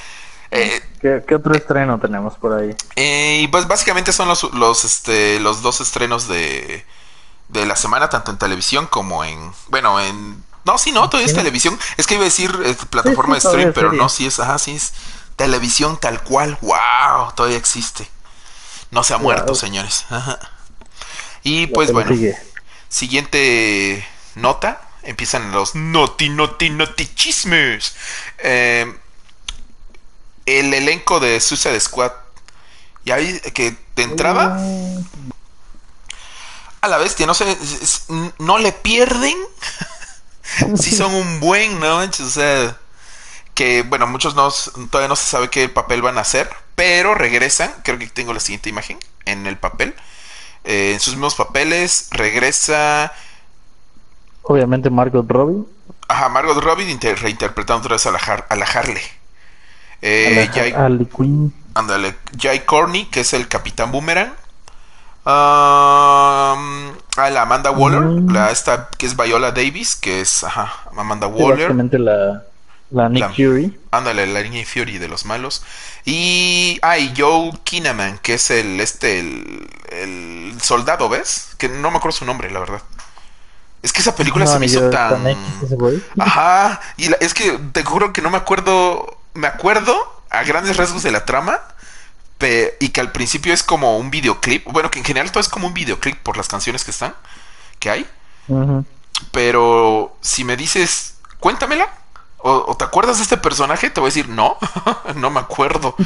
Eh, 0.51 0.81
¿Qué, 1.03 1.35
otro 1.35 1.55
estreno 1.55 1.99
tenemos 1.99 2.37
por 2.37 2.55
ahí? 2.55 2.75
Eh, 2.97 3.41
y 3.43 3.49
pues 3.49 3.69
básicamente 3.69 4.15
son 4.15 4.29
los, 4.29 4.45
los, 4.55 4.83
este, 4.87 5.39
los 5.41 5.61
dos 5.61 5.83
estrenos 5.83 6.27
de, 6.27 6.87
de 7.49 7.67
la 7.67 7.77
semana, 7.77 8.09
tanto 8.09 8.31
en 8.31 8.39
televisión 8.39 8.87
como 8.87 9.25
en. 9.25 9.53
Bueno, 9.69 10.01
en. 10.01 10.43
No, 10.65 10.79
sí, 10.79 10.91
no, 10.91 11.11
todavía 11.11 11.27
es 11.27 11.35
televisión. 11.35 11.79
Es 11.99 12.07
que 12.07 12.15
iba 12.15 12.23
a 12.23 12.25
decir 12.25 12.51
plataforma 12.89 13.35
de 13.35 13.43
stream, 13.43 13.73
pero 13.75 13.93
no, 13.93 14.09
sí 14.09 14.27
es. 14.27 14.41
Ajá, 14.41 14.59
sí 14.59 14.77
es 14.77 14.95
televisión 15.37 15.99
tal 16.01 16.23
cual. 16.23 16.57
¡Wow! 16.63 17.33
Todavía 17.35 17.59
existe. 17.59 18.09
No 18.91 19.05
se 19.05 19.13
ha 19.13 19.19
muerto, 19.19 19.55
señores. 19.55 20.07
Y 21.43 21.67
pues 21.67 21.93
bueno. 21.93 22.11
Siguiente 22.89 24.07
nota. 24.35 24.88
Empiezan 25.03 25.53
los 25.53 25.75
noti, 25.75 26.29
noti, 26.29 26.71
noti 26.71 27.07
chismes. 27.15 27.95
Eh 28.39 28.93
el 30.49 30.73
elenco 30.73 31.21
de 31.21 31.41
Suicide 31.41 31.79
Squad. 31.79 32.13
Y 33.05 33.11
ahí 33.11 33.41
que 33.55 33.77
de 33.97 34.03
entrada. 34.03 34.59
A 36.81 36.89
la 36.89 36.99
bestia, 36.99 37.27
no 37.27 37.35
sé. 37.35 37.57
No 38.39 38.59
le 38.59 38.73
pierden. 38.73 39.37
si 40.77 40.97
son 40.97 41.15
un 41.15 41.41
buen, 41.41 41.79
¿no? 41.81 41.99
O 41.99 42.31
sea. 42.31 42.79
Que 43.55 43.83
bueno, 43.83 44.07
muchos 44.07 44.37
no, 44.37 44.51
todavía 44.89 45.09
no 45.09 45.17
se 45.17 45.27
sabe 45.27 45.51
qué 45.51 45.69
papel 45.69 46.01
van 46.01 46.19
a 46.19 46.23
hacer. 46.23 46.49
Pero 46.75 47.15
regresan. 47.15 47.75
Creo 47.85 47.99
que 47.99 48.07
tengo 48.07 48.33
la 48.33 48.41
siguiente 48.41 48.71
imagen. 48.71 48.99
En 49.27 49.47
el 49.47 49.59
papel. 49.59 49.95
Eh, 50.65 50.93
en 50.95 51.01
sus 51.01 51.15
mismos 51.15 51.35
papeles. 51.35 52.09
Regresa. 52.11 53.13
Obviamente 54.51 54.89
Margot 54.91 55.27
Robbie. 55.29 55.65
Ajá, 56.09 56.29
Margot 56.31 56.59
Robbie 56.63 56.85
reinterpretando 57.15 57.81
otra 57.83 57.95
vez 57.97 58.07
a 58.07 58.11
la, 58.11 58.19
a 58.49 58.57
la 58.57 58.65
Harley. 58.65 59.03
Eh, 60.01 60.49
Jay, 60.55 60.73
Queen. 61.07 61.53
Ándale, 61.75 62.17
Jay 62.41 62.61
Corney, 62.61 63.05
que 63.07 63.21
es 63.21 63.33
el 63.35 63.47
Capitán 63.47 63.93
Boomerang. 63.93 64.33
Um, 65.27 66.93
Ah, 67.17 67.31
la 67.31 67.43
Amanda 67.43 67.71
Waller, 67.73 68.01
Mm. 68.01 68.33
la 68.33 68.51
esta 68.53 68.89
que 68.97 69.05
es 69.07 69.17
Viola 69.17 69.51
Davis, 69.51 69.97
que 69.97 70.21
es, 70.21 70.45
ajá, 70.45 70.73
Amanda 70.97 71.27
Waller. 71.27 71.75
la, 71.99 72.45
la 72.93 73.09
Nick 73.09 73.23
La- 73.23 73.29
Fury. 73.31 73.79
Ándale, 73.91 74.27
la 74.29 74.41
línea 74.41 74.65
Fury 74.65 74.99
de 74.99 75.09
los 75.09 75.25
malos. 75.27 75.63
Y. 76.05 76.79
Ah, 76.81 76.97
y 76.99 77.13
Joe 77.17 77.51
Kinnaman, 77.65 78.19
que 78.19 78.35
es 78.35 78.51
el. 78.51 78.81
Este. 78.81 79.19
El, 79.19 79.69
el 79.91 80.61
soldado, 80.63 81.09
¿ves? 81.09 81.49
Que 81.59 81.69
no 81.69 81.91
me 81.91 81.97
acuerdo 81.99 82.17
su 82.17 82.25
nombre, 82.25 82.51
la 82.51 82.61
verdad. 82.61 82.83
Es 83.83 83.93
que 83.93 84.01
esa 84.01 84.15
película 84.17 84.45
No, 84.45 84.51
se 84.51 84.59
me 84.59 84.67
hizo 84.67 84.81
tan. 84.91 85.23
Ajá. 86.19 86.81
Y 86.97 87.09
la- 87.09 87.17
es 87.21 87.33
que 87.35 87.53
te 87.73 87.85
juro 87.85 88.13
que 88.13 88.23
no 88.23 88.31
me 88.31 88.37
acuerdo. 88.37 89.19
Me 89.35 89.47
acuerdo 89.47 89.95
a 90.31 90.43
grandes 90.45 90.77
rasgos 90.77 91.03
de 91.03 91.11
la 91.13 91.25
trama. 91.25 91.61
pe- 92.39 92.77
y 92.81 92.91
que 92.91 93.01
al 93.01 93.11
principio 93.11 93.53
es 93.53 93.63
como 93.65 93.99
un 93.99 94.11
videoclip. 94.13 94.65
Bueno, 94.71 94.91
que 94.93 95.01
en 95.01 95.05
general 95.05 95.31
todo 95.33 95.41
es 95.41 95.49
como 95.49 95.67
un 95.67 95.75
videoclip 95.75 96.19
por 96.23 96.37
las 96.37 96.47
canciones 96.49 96.85
que 96.85 96.93
están. 96.93 97.15
Que 97.81 97.91
hay. 97.91 98.07
Pero 99.33 100.17
si 100.21 100.45
me 100.45 100.57
dices, 100.57 101.17
cuéntamela, 101.41 101.89
o, 102.39 102.65
o 102.69 102.77
te 102.77 102.85
acuerdas 102.85 103.17
de 103.17 103.25
este 103.25 103.37
personaje, 103.37 103.91
te 103.91 103.99
voy 104.01 104.09
a 104.09 104.11
decir, 104.15 104.29
no, 104.29 104.57
no 105.17 105.31
me 105.31 105.41
acuerdo. 105.41 105.97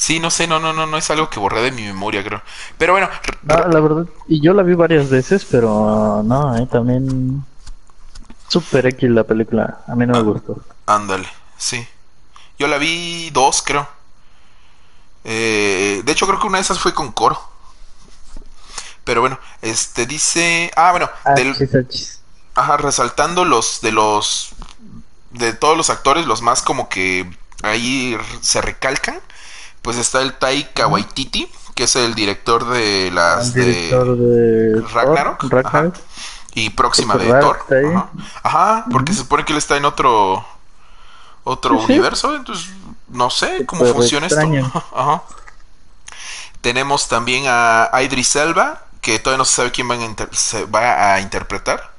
Sí, 0.00 0.18
no 0.18 0.30
sé, 0.30 0.46
no, 0.46 0.58
no, 0.58 0.72
no, 0.72 0.86
no 0.86 0.96
es 0.96 1.10
algo 1.10 1.28
que 1.28 1.38
borré 1.38 1.60
de 1.60 1.72
mi 1.72 1.82
memoria, 1.82 2.24
creo. 2.24 2.40
Pero 2.78 2.94
bueno, 2.94 3.10
No, 3.42 3.56
la 3.68 3.80
verdad, 3.80 4.06
y 4.28 4.40
yo 4.40 4.54
la 4.54 4.62
vi 4.62 4.74
varias 4.74 5.10
veces, 5.10 5.44
pero 5.44 6.22
no, 6.24 6.56
eh, 6.56 6.66
también 6.66 7.44
super 8.48 8.86
X 8.86 9.10
la 9.10 9.24
película, 9.24 9.82
a 9.86 9.94
mí 9.96 10.06
no 10.06 10.14
me 10.14 10.22
gustó. 10.22 10.64
ándale, 10.86 11.28
sí. 11.56 11.86
Yo 12.58 12.66
la 12.68 12.78
vi 12.78 13.30
dos, 13.30 13.62
creo. 13.62 13.88
Eh, 15.24 16.02
de 16.04 16.12
hecho, 16.12 16.26
creo 16.26 16.38
que 16.40 16.46
una 16.46 16.58
de 16.58 16.62
esas 16.62 16.78
fue 16.78 16.94
con 16.94 17.12
coro. 17.12 17.40
Pero 19.04 19.20
bueno, 19.22 19.38
este 19.62 20.06
dice, 20.06 20.70
ah, 20.76 20.90
bueno, 20.92 21.10
del, 21.34 21.56
Achis, 21.56 21.74
achis. 21.74 22.20
Ajá, 22.54 22.76
resaltando 22.76 23.44
los 23.44 23.80
de 23.80 23.92
los 23.92 24.50
de 25.30 25.52
todos 25.52 25.76
los 25.76 25.90
actores, 25.90 26.26
los 26.26 26.42
más 26.42 26.62
como 26.62 26.88
que 26.88 27.30
ahí 27.62 28.16
se 28.40 28.60
recalcan, 28.60 29.20
pues 29.82 29.96
está 29.96 30.20
el 30.22 30.34
Taika 30.34 30.86
Waititi, 30.86 31.50
que 31.74 31.84
es 31.84 31.96
el 31.96 32.14
director 32.14 32.68
de 32.68 33.10
las 33.12 33.48
El 33.48 33.52
de 33.54 33.64
director 33.72 34.16
de 34.16 34.80
Ragnarok, 34.92 35.40
Thor, 35.40 35.52
Ragnarok. 35.64 35.94
y 36.54 36.70
próxima 36.70 37.16
de 37.16 37.26
Thor. 37.40 37.58
Ajá, 37.94 38.10
Ajá, 38.42 38.84
porque 38.90 39.12
se 39.12 39.20
supone 39.20 39.44
que 39.44 39.52
él 39.52 39.58
está 39.58 39.76
en 39.76 39.84
otro 39.84 40.44
otro 41.44 41.78
Sí, 41.80 41.86
sí. 41.86 41.92
universo, 41.92 42.34
entonces 42.36 42.70
no 43.08 43.30
sé 43.30 43.64
cómo 43.66 43.84
funciona 43.86 44.26
extraño. 44.26 44.66
esto. 44.66 44.84
Ajá. 44.94 45.22
Tenemos 46.60 47.08
también 47.08 47.44
a 47.48 47.90
Idris 48.02 48.36
Elba, 48.36 48.82
que 49.00 49.18
todavía 49.18 49.38
no 49.38 49.44
se 49.46 49.56
sabe 49.56 49.70
quién 49.72 49.88
va 49.90 49.94
a, 49.94 50.28
se 50.36 50.66
va 50.66 51.14
a 51.14 51.20
interpretar. 51.20 51.90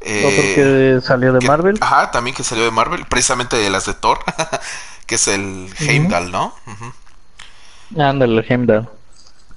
Eh, 0.00 0.24
Otro 0.26 0.42
que 0.54 1.06
salió 1.06 1.32
de 1.32 1.38
que- 1.38 1.46
Marvel. 1.46 1.78
Ajá, 1.80 2.10
también 2.10 2.34
que 2.34 2.42
salió 2.42 2.64
de 2.64 2.70
Marvel, 2.72 3.04
precisamente 3.06 3.56
de 3.56 3.70
las 3.70 3.84
de 3.86 3.94
Thor, 3.94 4.18
que 5.10 5.16
es 5.16 5.26
el 5.26 5.68
Heimdall, 5.80 6.30
¿no? 6.30 6.54
Ujú. 6.68 8.00
Ándale, 8.00 8.46
Heimdall. 8.48 8.88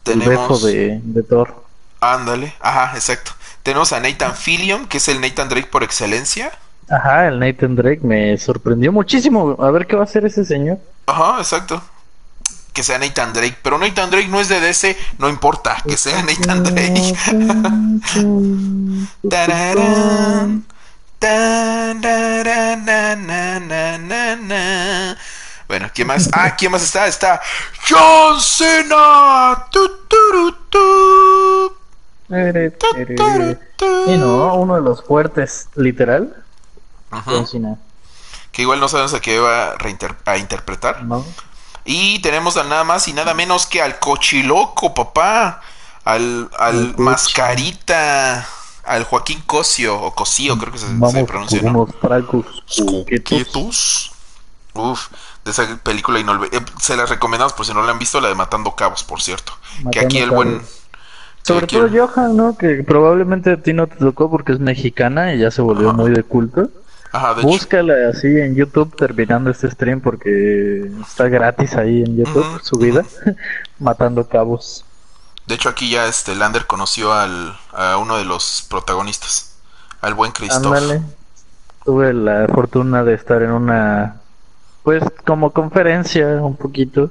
El 0.03 0.19
Tenemos... 0.19 0.63
de, 0.63 0.99
de 1.03 1.21
Thor. 1.21 1.63
Ándale, 2.01 2.55
ajá, 2.59 2.93
exacto. 2.95 3.33
Tenemos 3.61 3.93
a 3.93 3.99
Nathan 3.99 4.35
Fillion, 4.35 4.87
que 4.87 4.97
es 4.97 5.07
el 5.09 5.21
Nathan 5.21 5.49
Drake 5.49 5.67
por 5.67 5.83
excelencia. 5.83 6.51
Ajá, 6.89 7.27
el 7.27 7.37
Nathan 7.37 7.75
Drake 7.75 7.99
me 8.01 8.35
sorprendió 8.39 8.91
muchísimo. 8.91 9.55
A 9.59 9.69
ver 9.69 9.85
qué 9.85 9.95
va 9.95 10.01
a 10.01 10.05
hacer 10.05 10.25
ese 10.25 10.43
señor. 10.43 10.79
Ajá, 11.05 11.37
exacto. 11.37 11.83
Que 12.73 12.81
sea 12.81 12.97
Nathan 12.97 13.31
Drake, 13.31 13.57
pero 13.61 13.77
Nathan 13.77 14.09
Drake 14.09 14.29
no 14.29 14.41
es 14.41 14.49
de 14.49 14.59
DC, 14.59 14.97
no 15.19 15.29
importa, 15.29 15.77
que 15.87 15.97
sea 15.97 16.23
Nathan 16.23 16.63
Drake. 16.63 17.13
Bueno, 25.73 25.89
¿quién 25.91 26.07
más? 26.07 26.29
Ah, 26.33 26.55
¿quién 26.55 26.71
más 26.71 26.83
está? 26.83 27.07
Está 27.07 27.41
John 27.89 28.39
Cena. 28.39 29.65
Tu, 29.71 29.89
tu. 30.07 31.75
Tere. 32.27 32.77
Y 34.05 34.17
no, 34.17 34.53
uno 34.53 34.75
de 34.75 34.81
los 34.81 35.03
fuertes, 35.03 35.69
literal. 35.73 36.35
John 37.25 37.47
Cena, 37.47 37.77
Que 38.51 38.61
igual 38.61 38.79
no 38.79 38.87
sabemos 38.87 39.15
a 39.15 39.19
qué 39.19 39.39
va 39.39 39.69
a, 39.69 39.77
reinter- 39.79 40.15
a 40.25 40.37
interpretar. 40.37 41.01
¿no? 41.05 41.25
Y 41.85 42.19
tenemos 42.19 42.55
a 42.57 42.63
nada 42.65 42.83
más 42.83 43.07
y 43.07 43.13
nada 43.13 43.33
menos 43.33 43.65
que 43.65 43.81
al 43.81 43.97
cochiloco, 43.97 44.93
papá. 44.93 45.61
Al, 46.05 46.51
al 46.59 46.95
mascarita. 46.99 48.47
Al 48.83 49.05
Joaquín 49.05 49.41
Cosio, 49.47 49.99
o 49.99 50.13
Cosío, 50.13 50.55
creo 50.59 50.71
que 50.71 50.77
se, 50.77 50.85
se 50.85 50.93
Vamos 50.93 51.23
pronuncia, 51.23 51.61
con 51.63 51.73
¿no? 51.73 51.79
unos. 51.83 51.95
Quietos. 53.23 54.11
Uf, 54.75 55.07
esa 55.45 55.77
película 55.83 56.19
inolvidable. 56.19 56.65
se 56.79 56.95
las 56.97 57.09
recomendamos 57.09 57.53
por 57.53 57.65
si 57.65 57.73
no 57.73 57.83
la 57.83 57.91
han 57.91 57.99
visto, 57.99 58.19
la 58.21 58.29
de 58.29 58.35
Matando 58.35 58.75
Cabos, 58.75 59.03
por 59.03 59.21
cierto. 59.21 59.53
que 59.91 59.99
aquí 59.99 60.17
el 60.19 60.29
Cabos. 60.29 60.45
buen. 60.45 60.61
Sobre 61.43 61.67
todo 61.67 61.85
aquí- 61.87 61.97
Johan, 61.97 62.37
¿no? 62.37 62.57
Que 62.57 62.83
probablemente 62.83 63.51
a 63.51 63.57
ti 63.61 63.73
no 63.73 63.87
te 63.87 63.95
tocó 63.97 64.29
porque 64.31 64.53
es 64.53 64.59
mexicana 64.59 65.33
y 65.33 65.39
ya 65.39 65.51
se 65.51 65.61
volvió 65.61 65.89
Ajá. 65.89 65.97
muy 65.97 66.11
de 66.11 66.23
culto. 66.23 66.69
Ajá, 67.11 67.33
de 67.35 67.41
hecho. 67.41 67.47
Búscala 67.49 67.93
así 68.09 68.27
en 68.27 68.55
YouTube 68.55 68.95
terminando 68.95 69.51
este 69.51 69.69
stream 69.69 69.99
porque 70.01 70.89
está 71.01 71.27
gratis 71.27 71.75
ahí 71.75 72.01
en 72.01 72.17
YouTube 72.17 72.45
Ujú, 72.55 72.59
subida. 72.63 73.03
Matando 73.79 74.27
cabos. 74.27 74.85
De 75.45 75.55
hecho, 75.55 75.67
aquí 75.69 75.89
ya 75.89 76.05
este 76.07 76.33
Lander 76.35 76.65
conoció 76.65 77.11
al, 77.13 77.55
a 77.73 77.97
uno 77.97 78.17
de 78.17 78.23
los 78.25 78.65
protagonistas. 78.69 79.57
Al 80.01 80.13
buen 80.13 80.31
Christoph. 80.31 80.65
Ándale. 80.65 81.01
Tuve 81.83 82.13
la 82.13 82.47
fortuna 82.47 83.03
de 83.03 83.13
estar 83.13 83.41
en 83.43 83.51
una, 83.51 84.21
pues 84.83 85.03
como 85.25 85.51
conferencia 85.51 86.27
un 86.41 86.55
poquito 86.55 87.09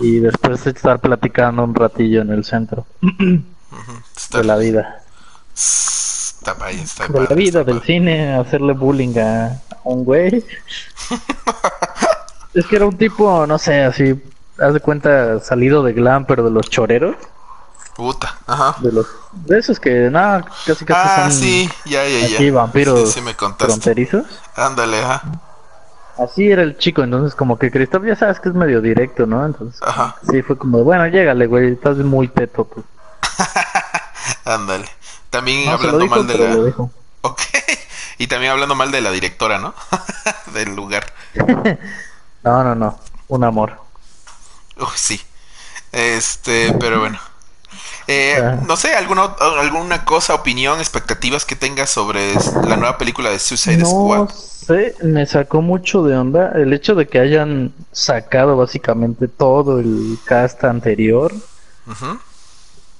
y 0.00 0.18
después 0.18 0.62
de 0.64 0.70
estar 0.70 1.00
platicando 1.00 1.64
un 1.64 1.74
ratillo 1.74 2.22
en 2.22 2.30
el 2.30 2.44
centro. 2.44 2.86
Está, 4.16 4.38
de 4.38 4.44
la 4.44 4.56
vida. 4.56 5.02
está 5.54 6.54
padre, 6.56 6.82
está 6.82 7.08
De 7.08 7.20
la 7.20 7.34
vida, 7.34 7.64
del 7.64 7.76
padre. 7.76 7.86
cine, 7.86 8.34
hacerle 8.34 8.74
bullying 8.74 9.18
a, 9.18 9.46
a 9.46 9.78
un 9.84 10.04
güey. 10.04 10.44
es 12.54 12.66
que 12.66 12.76
era 12.76 12.86
un 12.86 12.96
tipo, 12.98 13.46
no 13.46 13.58
sé, 13.58 13.82
así, 13.82 14.20
haz 14.58 14.74
de 14.74 14.80
cuenta, 14.80 15.40
salido 15.40 15.82
de 15.82 15.92
glam, 15.94 16.26
pero 16.26 16.44
de 16.44 16.50
los 16.50 16.68
choreros. 16.68 17.16
Puta, 17.96 18.38
ajá. 18.46 18.76
De 18.80 18.90
los 18.92 19.06
de 19.32 19.58
esos 19.58 19.78
que 19.80 20.08
nada, 20.10 20.44
casi 20.66 20.84
casi 20.84 21.08
Ah, 21.10 21.22
son 21.24 21.32
sí, 21.32 21.68
ya, 21.86 22.04
ya, 22.06 22.26
ya. 22.26 22.34
aquí 22.36 22.50
vampiros 22.50 23.00
Sí, 23.08 23.14
sí, 23.14 23.20
me 23.22 23.34
contaste. 23.34 23.66
fronterizos. 23.66 24.24
Ándale, 24.56 25.02
ajá. 25.02 25.22
Así 26.18 26.50
era 26.50 26.62
el 26.62 26.76
chico, 26.76 27.02
entonces 27.02 27.34
como 27.34 27.58
que 27.58 27.70
Christoph 27.70 28.04
ya 28.04 28.16
sabes 28.16 28.38
que 28.40 28.48
es 28.50 28.54
medio 28.54 28.80
directo, 28.80 29.26
¿no? 29.26 29.44
Entonces 29.44 29.80
Ajá, 29.82 30.16
sí 30.30 30.42
fue 30.42 30.58
como, 30.58 30.84
bueno, 30.84 31.06
llégale, 31.06 31.46
güey, 31.46 31.72
estás 31.72 31.96
muy 31.98 32.28
teto 32.28 32.64
tú. 32.64 32.84
ándale. 34.44 34.86
También 35.30 35.66
No 35.66 35.72
hablando 35.72 35.98
dijo, 35.98 36.16
mal 36.16 36.26
de 36.26 36.38
la. 36.38 36.74
Ok. 37.22 37.40
Y 38.18 38.28
también 38.28 38.52
hablando 38.52 38.76
mal 38.76 38.92
de 38.92 39.00
la 39.00 39.10
directora, 39.10 39.58
¿no? 39.58 39.74
Del 40.54 40.76
lugar. 40.76 41.04
No, 42.44 42.62
no, 42.62 42.74
no, 42.74 43.00
un 43.26 43.42
amor. 43.42 43.80
Uy, 44.76 44.86
sí. 44.94 45.20
Este, 45.90 46.72
pero 46.78 47.00
bueno. 47.00 47.18
Eh, 48.08 48.42
no 48.66 48.76
sé, 48.76 48.94
alguna, 48.94 49.24
alguna 49.60 50.04
cosa, 50.04 50.34
opinión, 50.34 50.78
expectativas 50.80 51.44
que 51.44 51.56
tengas 51.56 51.90
sobre 51.90 52.34
la 52.66 52.76
nueva 52.76 52.98
película 52.98 53.30
de 53.30 53.38
Suicide 53.38 53.78
No 53.78 53.84
Squad. 53.84 54.28
sé, 54.28 54.94
me 55.02 55.26
sacó 55.26 55.62
mucho 55.62 56.02
de 56.04 56.16
onda 56.16 56.52
el 56.54 56.72
hecho 56.72 56.94
de 56.94 57.08
que 57.08 57.18
hayan 57.18 57.74
sacado 57.90 58.56
básicamente 58.56 59.28
todo 59.28 59.78
el 59.80 60.20
cast 60.24 60.62
anterior 60.64 61.32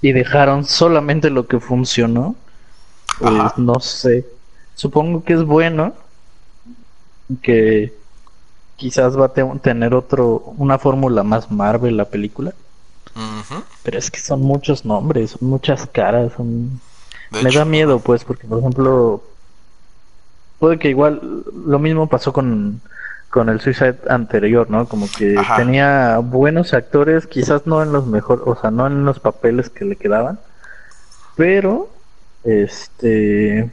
y 0.01 0.13
dejaron 0.13 0.65
solamente 0.65 1.31
lo 1.31 1.47
que 1.47 1.61
funcionó. 1.61 2.37
Pues 3.19 3.57
no 3.59 3.81
sé. 3.81 4.27
Supongo 4.75 5.25
que 5.25 5.35
es 5.35 5.45
bueno 5.45 5.95
que 7.43 7.95
quizás 8.77 9.19
va 9.19 9.27
a 9.27 9.33
te- 9.35 9.45
tener 9.63 9.95
otro 9.95 10.37
una 10.59 10.79
fórmula 10.79 11.23
más 11.25 11.51
Marvel 11.51 11.97
la 11.97 12.11
película, 12.11 12.55
Pero 13.83 13.99
es 13.99 14.11
que 14.11 14.21
son 14.21 14.41
muchos 14.43 14.85
nombres, 14.85 15.33
son 15.33 15.49
muchas 15.49 15.87
caras, 15.87 16.33
son 16.37 16.81
me 17.31 17.49
hecho, 17.49 17.59
da 17.59 17.65
miedo 17.65 17.99
pues 18.01 18.25
porque 18.25 18.47
por 18.47 18.59
ejemplo 18.59 19.23
puede 20.59 20.79
que 20.79 20.91
igual 20.91 21.45
lo 21.67 21.79
mismo 21.79 22.09
pasó 22.09 22.33
con 22.33 22.81
con 23.31 23.49
el 23.49 23.61
Suicide 23.61 23.99
anterior, 24.11 24.69
¿no? 24.71 24.87
Como 24.87 25.07
que 25.11 25.39
Ajá. 25.39 25.57
tenía 25.57 26.19
buenos 26.19 26.75
actores, 26.75 27.27
quizás 27.27 27.67
no 27.67 27.83
en 27.83 27.91
los 27.91 28.07
mejores, 28.07 28.45
o 28.47 28.55
sea, 28.55 28.71
no 28.71 28.87
en 28.87 29.07
los 29.07 29.21
papeles 29.21 29.71
que 29.71 29.87
le 29.87 29.97
quedaban, 29.97 30.39
pero 31.35 31.89
este 32.45 33.71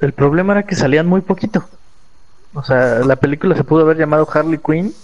el 0.00 0.12
problema 0.12 0.54
era 0.54 0.62
que 0.64 0.74
salían 0.74 1.06
muy 1.06 1.20
poquito. 1.20 1.64
O 2.54 2.62
sea, 2.62 3.00
la 3.00 3.16
película 3.16 3.56
se 3.56 3.64
pudo 3.64 3.82
haber 3.82 3.96
llamado 3.98 4.28
Harley 4.32 4.58
Quinn. 4.58 4.94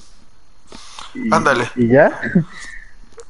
Y, 1.14 1.32
Ándale. 1.32 1.68
Y 1.76 1.88
ya. 1.88 2.20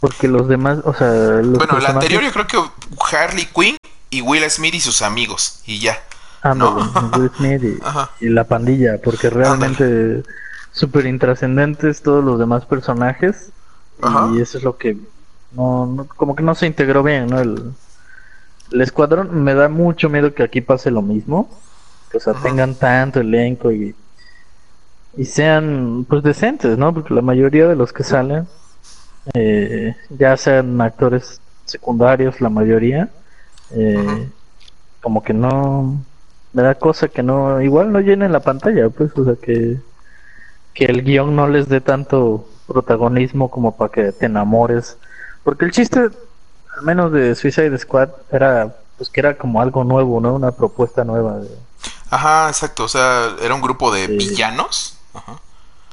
Porque 0.00 0.28
los 0.28 0.48
demás, 0.48 0.78
o 0.84 0.94
sea, 0.94 1.08
los 1.08 1.58
Bueno, 1.58 1.78
el 1.78 1.86
anterior 1.86 2.22
yo 2.22 2.32
creo 2.32 2.46
que 2.46 3.16
Harley 3.16 3.46
Quinn 3.46 3.76
y 4.08 4.22
Will 4.22 4.48
Smith 4.50 4.74
y 4.74 4.80
sus 4.80 5.02
amigos, 5.02 5.62
y 5.66 5.78
ya. 5.78 5.98
Will 7.18 7.30
Smith 7.36 7.80
y, 8.20 8.28
la 8.28 8.44
pandilla, 8.44 8.98
porque 9.02 9.28
realmente 9.28 10.22
súper 10.72 11.06
intrascendentes 11.06 12.02
todos 12.02 12.24
los 12.24 12.38
demás 12.38 12.64
personajes. 12.64 13.50
Y 14.32 14.40
eso 14.40 14.56
es 14.56 14.64
lo 14.64 14.78
que 14.78 14.96
no, 15.52 16.06
como 16.16 16.34
que 16.34 16.42
no 16.42 16.54
se 16.54 16.66
integró 16.66 17.02
bien, 17.02 17.26
¿no? 17.26 17.38
El, 17.38 17.72
el 18.72 18.80
escuadrón 18.80 19.42
me 19.42 19.54
da 19.54 19.68
mucho 19.68 20.08
miedo 20.08 20.32
que 20.34 20.42
aquí 20.42 20.60
pase 20.60 20.90
lo 20.90 21.02
mismo. 21.02 21.50
o 22.14 22.20
sea, 22.20 22.34
tengan 22.34 22.74
tanto 22.74 23.20
elenco 23.20 23.70
y, 23.70 23.94
y 25.16 25.24
sean 25.24 26.06
pues 26.08 26.22
decentes, 26.22 26.78
¿no? 26.78 26.94
Porque 26.94 27.14
la 27.14 27.22
mayoría 27.22 27.66
de 27.66 27.76
los 27.76 27.92
que 27.92 28.04
salen, 28.04 28.46
eh, 29.34 29.94
ya 30.10 30.36
sean 30.36 30.80
actores 30.80 31.40
secundarios, 31.64 32.40
la 32.40 32.48
mayoría, 32.48 33.10
eh, 33.72 34.28
como 35.00 35.22
que 35.22 35.32
no 35.32 36.00
me 36.52 36.62
da 36.62 36.74
cosa 36.74 37.08
que 37.08 37.22
no, 37.22 37.60
igual 37.60 37.92
no 37.92 38.00
llenen 38.00 38.32
la 38.32 38.40
pantalla, 38.40 38.88
pues, 38.88 39.16
o 39.16 39.24
sea, 39.24 39.36
que, 39.36 39.78
que 40.74 40.84
el 40.86 41.02
guion 41.02 41.36
no 41.36 41.48
les 41.48 41.68
dé 41.68 41.80
tanto 41.80 42.48
protagonismo 42.66 43.50
como 43.50 43.76
para 43.76 43.90
que 43.92 44.12
te 44.12 44.26
enamores. 44.26 44.96
Porque 45.44 45.64
el 45.64 45.72
chiste, 45.72 46.00
al 46.00 46.82
menos 46.82 47.12
de 47.12 47.34
Suicide 47.34 47.76
Squad, 47.78 48.10
era 48.30 48.76
pues 48.96 49.08
que 49.08 49.20
era 49.20 49.34
como 49.38 49.62
algo 49.62 49.82
nuevo, 49.82 50.20
¿no? 50.20 50.34
Una 50.34 50.52
propuesta 50.52 51.04
nueva. 51.04 51.38
De... 51.38 51.48
Ajá, 52.10 52.48
exacto, 52.48 52.84
o 52.84 52.88
sea, 52.88 53.34
era 53.40 53.54
un 53.54 53.62
grupo 53.62 53.90
de 53.92 54.08
villanos. 54.08 54.99
Ajá. 55.26 55.40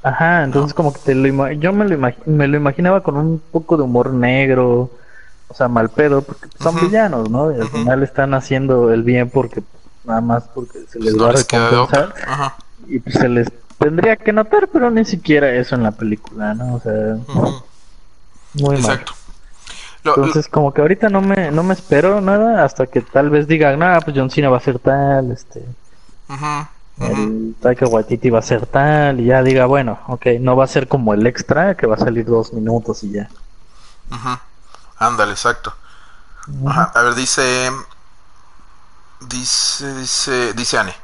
Ajá, 0.03 0.43
entonces 0.43 0.73
como 0.73 0.93
que 0.93 0.99
te 0.99 1.15
lo 1.15 1.51
yo 1.53 1.73
me 1.73 1.85
lo, 1.85 1.97
me 2.25 2.47
lo 2.47 2.57
imaginaba 2.57 3.01
con 3.01 3.17
un 3.17 3.39
poco 3.51 3.77
de 3.77 3.83
humor 3.83 4.13
negro, 4.13 4.91
o 5.47 5.53
sea, 5.53 5.67
mal 5.67 5.89
pedo, 5.89 6.21
porque 6.21 6.47
son 6.61 6.75
villanos, 6.75 7.29
¿no? 7.29 7.51
Y 7.51 7.59
al 7.59 7.69
final 7.69 8.03
están 8.03 8.33
haciendo 8.33 8.93
el 8.93 9.03
bien 9.03 9.29
porque 9.29 9.63
nada 10.03 10.21
más 10.21 10.47
porque 10.53 10.85
se 10.87 10.99
les 10.99 11.19
va 11.19 11.29
a 11.29 11.33
recompensar 11.33 12.13
y 12.87 12.99
pues 12.99 13.15
se 13.15 13.27
les 13.27 13.51
tendría 13.79 14.15
que 14.15 14.31
notar, 14.31 14.69
pero 14.71 14.89
ni 14.91 15.03
siquiera 15.03 15.51
eso 15.53 15.75
en 15.75 15.83
la 15.83 15.91
película, 15.91 16.53
¿no? 16.53 16.75
O 16.75 16.79
sea, 16.79 17.17
muy 18.53 18.77
Exacto. 18.77 19.11
mal. 19.13 19.17
Entonces, 20.05 20.47
como 20.47 20.73
que 20.73 20.81
ahorita 20.81 21.09
no 21.09 21.21
me, 21.21 21.51
no 21.51 21.63
me 21.63 21.73
espero 21.73 22.21
nada 22.21 22.63
hasta 22.63 22.87
que 22.87 23.01
tal 23.01 23.29
vez 23.29 23.47
digan, 23.47 23.77
no, 23.77 23.99
pues 24.01 24.15
John 24.17 24.29
Cena 24.29 24.49
va 24.49 24.57
a 24.57 24.61
ser 24.61 24.79
tal, 24.79 25.31
este. 25.31 25.65
El 26.99 27.55
Taika 27.61 27.85
Waititi 27.85 28.29
va 28.29 28.39
a 28.39 28.41
ser 28.41 28.65
tal, 28.65 29.19
y 29.19 29.25
ya 29.25 29.43
diga, 29.43 29.65
bueno, 29.65 29.99
ok, 30.07 30.25
no 30.39 30.55
va 30.55 30.63
a 30.63 30.67
ser 30.67 30.87
como 30.87 31.13
el 31.13 31.25
extra 31.27 31.77
que 31.77 31.85
va 31.85 31.95
a 31.95 31.99
salir 31.99 32.25
dos 32.25 32.53
minutos 32.53 33.03
y 33.03 33.11
ya. 33.11 33.29
Ándale, 34.97 35.31
exacto. 35.33 35.73
A 36.93 37.01
ver, 37.01 37.13
dice 37.13 37.71
Dice, 39.19 39.93
dice, 39.95 40.53
dice 40.53 40.77
Anne. 40.77 40.95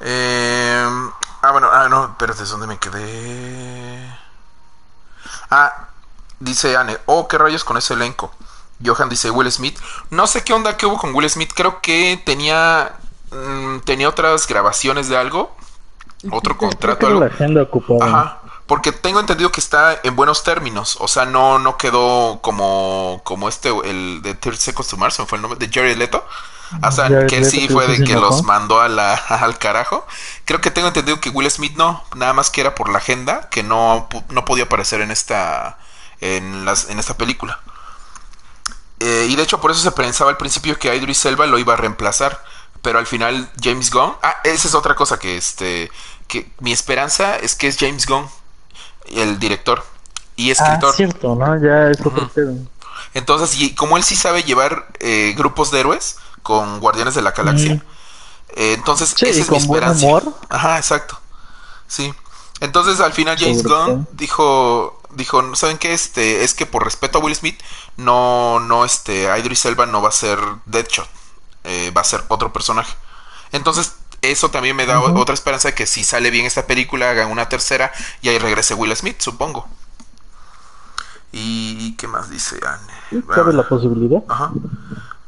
Eh, 0.00 1.10
ah, 1.42 1.50
bueno, 1.50 1.68
ah, 1.72 1.88
no, 1.88 2.04
espérate, 2.06 2.44
¿dónde 2.44 2.66
me 2.66 2.78
quedé? 2.78 4.16
Ah, 5.50 5.88
dice 6.38 6.76
Anne, 6.76 6.98
oh, 7.06 7.26
qué 7.26 7.38
rayos 7.38 7.64
con 7.64 7.76
ese 7.76 7.94
elenco. 7.94 8.32
Johan 8.84 9.08
dice 9.08 9.30
Will 9.30 9.50
Smith. 9.50 9.78
No 10.10 10.26
sé 10.26 10.44
qué 10.44 10.52
onda 10.52 10.76
que 10.76 10.86
hubo 10.86 10.98
con 10.98 11.14
Will 11.14 11.28
Smith. 11.28 11.52
Creo 11.54 11.80
que 11.80 12.22
tenía 12.24 12.92
mm, 13.30 13.80
tenía 13.80 14.08
otras 14.08 14.46
grabaciones 14.46 15.08
de 15.08 15.16
algo, 15.16 15.54
otro 16.30 16.56
contrato. 16.56 17.06
Algo. 17.06 17.20
La 17.20 17.26
agenda 17.26 17.62
ocupada. 17.62 18.06
Ajá. 18.06 18.40
Porque 18.66 18.92
tengo 18.92 19.18
entendido 19.18 19.50
que 19.50 19.60
está 19.60 19.98
en 20.02 20.14
buenos 20.14 20.44
términos. 20.44 20.98
O 21.00 21.08
sea, 21.08 21.24
no, 21.24 21.58
no 21.58 21.78
quedó 21.78 22.40
como, 22.42 23.22
como 23.24 23.48
este, 23.48 23.70
el 23.84 24.20
de 24.22 24.34
30 24.34 24.60
Seconds 24.60 24.88
to 24.90 24.96
Mars, 24.98 25.16
fue 25.26 25.36
el 25.36 25.42
nombre 25.42 25.58
de 25.58 25.72
Jerry 25.72 25.94
Leto. 25.94 26.22
O 26.82 26.92
sea, 26.92 27.26
que 27.26 27.44
sí 27.44 27.66
fue 27.68 27.86
de 27.86 28.04
que 28.04 28.14
los 28.14 28.42
mandó 28.42 28.80
a 28.80 28.88
la, 28.88 29.14
al 29.28 29.56
carajo. 29.58 30.06
Creo 30.44 30.60
que 30.60 30.70
tengo 30.70 30.88
entendido 30.88 31.20
que 31.20 31.30
Will 31.30 31.50
Smith 31.50 31.76
no, 31.76 32.04
nada 32.14 32.34
más 32.34 32.50
que 32.50 32.60
era 32.60 32.74
por 32.74 32.90
la 32.90 32.98
agenda, 32.98 33.48
que 33.48 33.62
no, 33.62 34.06
no 34.28 34.44
podía 34.44 34.64
aparecer 34.64 35.00
en 35.00 35.10
esta, 35.10 35.78
en, 36.20 36.66
las, 36.66 36.90
en 36.90 36.98
esta 36.98 37.16
película. 37.16 37.60
Eh, 39.00 39.28
y 39.30 39.36
de 39.36 39.44
hecho 39.44 39.60
por 39.60 39.70
eso 39.70 39.80
se 39.80 39.92
pensaba 39.92 40.30
al 40.30 40.36
principio 40.36 40.76
que 40.78 40.94
Idris 40.94 41.24
Elba 41.24 41.46
lo 41.46 41.58
iba 41.58 41.74
a 41.74 41.76
reemplazar. 41.76 42.44
Pero 42.82 42.98
al 42.98 43.06
final 43.06 43.50
James 43.60 43.90
Gunn... 43.90 44.12
Ah, 44.22 44.36
esa 44.44 44.68
es 44.68 44.74
otra 44.74 44.94
cosa 44.94 45.18
que 45.18 45.36
este... 45.36 45.90
Que 46.26 46.50
mi 46.60 46.72
esperanza 46.72 47.36
es 47.36 47.54
que 47.54 47.68
es 47.68 47.78
James 47.78 48.06
Gunn, 48.06 48.28
el 49.14 49.38
director 49.38 49.82
y 50.36 50.50
ah, 50.50 50.52
escritor. 50.52 50.90
Ah, 50.92 50.96
cierto, 50.96 51.34
¿no? 51.34 51.62
Ya 51.62 51.90
es 51.90 52.00
otro 52.00 52.28
Entonces, 53.14 53.58
y 53.58 53.74
como 53.74 53.96
él 53.96 54.04
sí 54.04 54.14
sabe 54.14 54.42
llevar 54.42 54.88
eh, 55.00 55.34
grupos 55.36 55.70
de 55.70 55.80
héroes, 55.80 56.16
con 56.42 56.80
Guardianes 56.80 57.14
de 57.14 57.22
la 57.22 57.32
Galaxia. 57.32 57.82
Eh, 58.56 58.74
entonces, 58.74 59.14
esa 59.20 59.40
es 59.42 59.50
mi 59.50 59.56
esperanza. 59.56 60.06
Ajá, 60.48 60.78
exacto. 60.78 61.18
Sí. 61.86 62.14
Entonces, 62.60 63.00
al 63.00 63.12
final 63.12 63.36
James 63.38 63.62
Gunn 63.62 64.08
dijo 64.12 64.98
dijo, 65.10 65.54
¿saben 65.54 65.78
qué? 65.78 65.92
Este, 65.92 66.44
es 66.44 66.54
que 66.54 66.66
por 66.66 66.84
respeto 66.84 67.18
a 67.18 67.20
Will 67.20 67.34
Smith, 67.34 67.60
no 67.96 68.60
no 68.60 68.84
este 68.84 69.28
Idris 69.38 69.64
Elba 69.64 69.86
no 69.86 70.02
va 70.02 70.08
a 70.08 70.12
ser 70.12 70.38
Deadshot. 70.66 71.08
Eh, 71.70 71.90
va 71.94 72.00
a 72.00 72.04
ser 72.04 72.24
otro 72.28 72.50
personaje. 72.50 72.96
Entonces, 73.52 73.96
eso 74.22 74.50
también 74.50 74.74
me 74.74 74.86
da 74.86 75.00
otra 75.00 75.34
esperanza 75.34 75.68
de 75.68 75.74
que 75.74 75.86
si 75.86 76.02
sale 76.02 76.30
bien 76.30 76.46
esta 76.46 76.66
película, 76.66 77.10
hagan 77.10 77.30
una 77.30 77.50
tercera 77.50 77.92
y 78.22 78.30
ahí 78.30 78.38
regrese 78.38 78.72
Will 78.72 78.96
Smith, 78.96 79.20
supongo. 79.20 79.68
¿Y 81.30 81.94
qué 81.96 82.08
más 82.08 82.30
dice 82.30 82.58
Anne? 82.66 83.22
¿Cabe 83.26 83.52
la 83.52 83.68
posibilidad? 83.68 84.22
Ajá. 84.28 84.50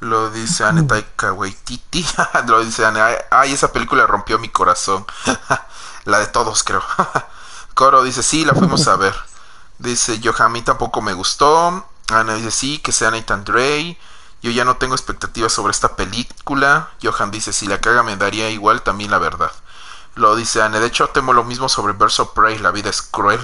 Lo 0.01 0.31
dice 0.31 0.65
Anne 0.65 0.85
Taika 0.85 1.35
Waititi. 1.35 2.07
Lo 2.47 2.65
dice 2.65 2.87
Anne. 2.87 3.01
Ay, 3.31 3.53
esa 3.53 3.71
película 3.71 4.07
rompió 4.07 4.39
mi 4.39 4.49
corazón. 4.49 5.05
la 6.07 6.21
de 6.21 6.27
todos, 6.29 6.65
creo. 6.65 6.83
Coro 7.75 8.03
dice, 8.03 8.23
sí, 8.23 8.47
la 8.47 8.55
fuimos 8.55 8.89
a 8.89 8.97
ver. 8.97 9.15
Dice, 9.79 10.19
yo 10.21 10.33
a 10.39 10.49
mí 10.49 10.63
tampoco 10.63 11.03
me 11.03 11.13
gustó. 11.13 11.85
Ana 12.09 12.35
dice, 12.35 12.51
sí, 12.51 12.79
que 12.79 12.93
sea 12.93 13.11
Nathan 13.11 13.45
Drake. 13.45 13.99
Yo 14.43 14.51
ya 14.51 14.65
no 14.65 14.77
tengo 14.77 14.95
expectativas 14.95 15.53
sobre 15.53 15.71
esta 15.71 15.97
película. 15.97 16.91
Johan 17.03 17.31
dice, 17.31 17.53
si 17.53 17.67
la 17.67 17.81
caga 17.81 18.03
me 18.03 18.17
daría 18.17 18.51
igual 18.51 18.83
también 18.83 19.11
la 19.11 19.19
verdad. 19.19 19.51
Lo 20.15 20.35
dice 20.35 20.63
Anne. 20.63 20.81
De 20.81 20.87
hecho, 20.87 21.09
temo 21.09 21.33
lo 21.33 21.45
mismo 21.45 21.69
sobre 21.69 21.93
Verse 21.93 22.23
of 22.23 22.33
Prey. 22.35 22.59
La 22.59 22.71
vida 22.71 22.91
es 22.91 23.03
cruel. 23.03 23.41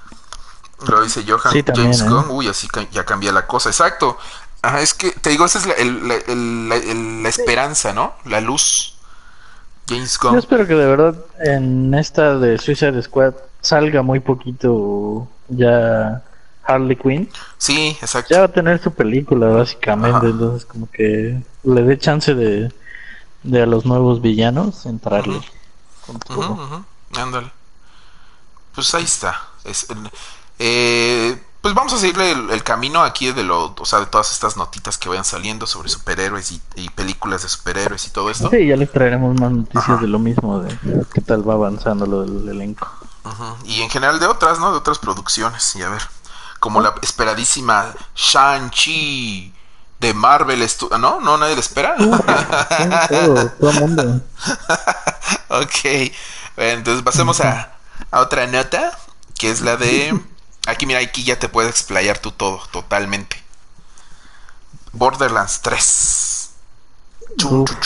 lo 0.88 1.02
dice 1.02 1.24
Johan. 1.26 1.64
James 1.74 2.02
¿eh? 2.02 2.08
Gunn. 2.08 2.26
Uy, 2.28 2.48
así 2.48 2.68
ya 2.92 3.04
cambia 3.04 3.32
la 3.32 3.46
cosa. 3.46 3.70
Exacto. 3.70 4.18
Ajá, 4.62 4.80
es 4.80 4.92
que 4.92 5.10
te 5.10 5.30
digo, 5.30 5.46
esa 5.46 5.58
es 5.58 5.66
la, 5.66 5.74
la, 6.28 7.28
esperanza, 7.28 7.92
¿no? 7.92 8.14
La 8.26 8.40
luz. 8.40 8.96
James 9.88 10.18
Gunn. 10.18 10.34
Yo 10.34 10.38
espero 10.38 10.66
que 10.66 10.74
de 10.74 10.86
verdad 10.86 11.14
en 11.40 11.94
esta 11.94 12.36
de 12.38 12.58
Suicide 12.58 13.02
Squad 13.02 13.34
salga 13.60 14.02
muy 14.02 14.20
poquito 14.20 15.26
ya 15.48 16.22
Harley 16.74 16.96
Quinn. 16.96 17.28
Sí, 17.58 17.96
exacto. 18.00 18.34
Ya 18.34 18.40
va 18.40 18.46
a 18.46 18.52
tener 18.52 18.82
su 18.82 18.92
película, 18.92 19.48
básicamente. 19.48 20.28
Entonces, 20.28 20.64
como 20.64 20.90
que 20.90 21.42
le 21.64 21.82
dé 21.82 21.98
chance 21.98 22.34
de, 22.34 22.72
de 23.42 23.62
a 23.62 23.66
los 23.66 23.84
nuevos 23.86 24.20
villanos 24.20 24.86
entrarle. 24.86 25.40
Ándale. 27.16 27.50
Pues 28.74 28.94
ahí 28.94 29.04
está. 29.04 29.40
Es, 29.64 29.86
eh, 30.58 31.40
pues 31.60 31.74
vamos 31.74 31.92
a 31.92 31.98
seguirle 31.98 32.32
el, 32.32 32.62
camino 32.62 33.02
aquí 33.02 33.32
de 33.32 33.42
lo, 33.42 33.74
o 33.78 33.84
sea, 33.84 34.00
de 34.00 34.06
todas 34.06 34.32
estas 34.32 34.56
notitas 34.56 34.96
que 34.96 35.08
vayan 35.08 35.24
saliendo 35.24 35.66
sobre 35.66 35.90
superhéroes 35.90 36.52
y, 36.52 36.88
películas 36.90 37.42
de 37.42 37.48
superhéroes 37.48 38.06
y 38.06 38.10
todo 38.10 38.30
esto. 38.30 38.48
Sí, 38.50 38.66
ya 38.66 38.76
les 38.76 38.90
traeremos 38.90 39.38
más 39.38 39.52
noticias 39.52 40.00
de 40.00 40.06
lo 40.06 40.18
mismo, 40.18 40.60
de 40.60 40.74
qué 41.12 41.20
tal 41.20 41.46
va 41.48 41.54
avanzando 41.54 42.06
lo 42.06 42.22
del 42.22 42.48
elenco. 42.48 42.88
Y 43.64 43.82
en 43.82 43.90
general 43.90 44.18
de 44.18 44.26
otras, 44.26 44.58
¿no? 44.58 44.70
De 44.72 44.78
otras 44.78 44.98
producciones, 44.98 45.76
y 45.76 45.82
a 45.82 45.90
ver, 45.90 46.02
como 46.60 46.80
la 46.80 46.94
esperadísima 47.02 47.92
Shang-Chi 48.14 49.52
de 49.98 50.14
Marvel, 50.14 50.66
¿no? 50.98 51.20
¿No 51.20 51.36
nadie 51.38 51.54
la 51.54 51.60
espera? 51.60 51.96
todo, 51.96 53.50
todo 53.50 53.70
el 53.70 53.80
mundo. 53.80 54.20
ok, 55.48 56.12
bueno, 56.56 56.72
entonces 56.72 57.02
pasemos 57.02 57.40
a, 57.40 57.72
a 58.10 58.20
otra 58.20 58.46
nota, 58.46 58.96
que 59.36 59.50
es 59.50 59.62
la 59.62 59.76
de... 59.76 60.18
Aquí, 60.66 60.86
mira, 60.86 61.00
aquí 61.00 61.24
ya 61.24 61.38
te 61.38 61.48
puedes 61.48 61.70
explayar 61.70 62.18
tú 62.18 62.30
todo, 62.30 62.60
totalmente. 62.70 63.42
Borderlands 64.92 65.60
3. 65.62 66.50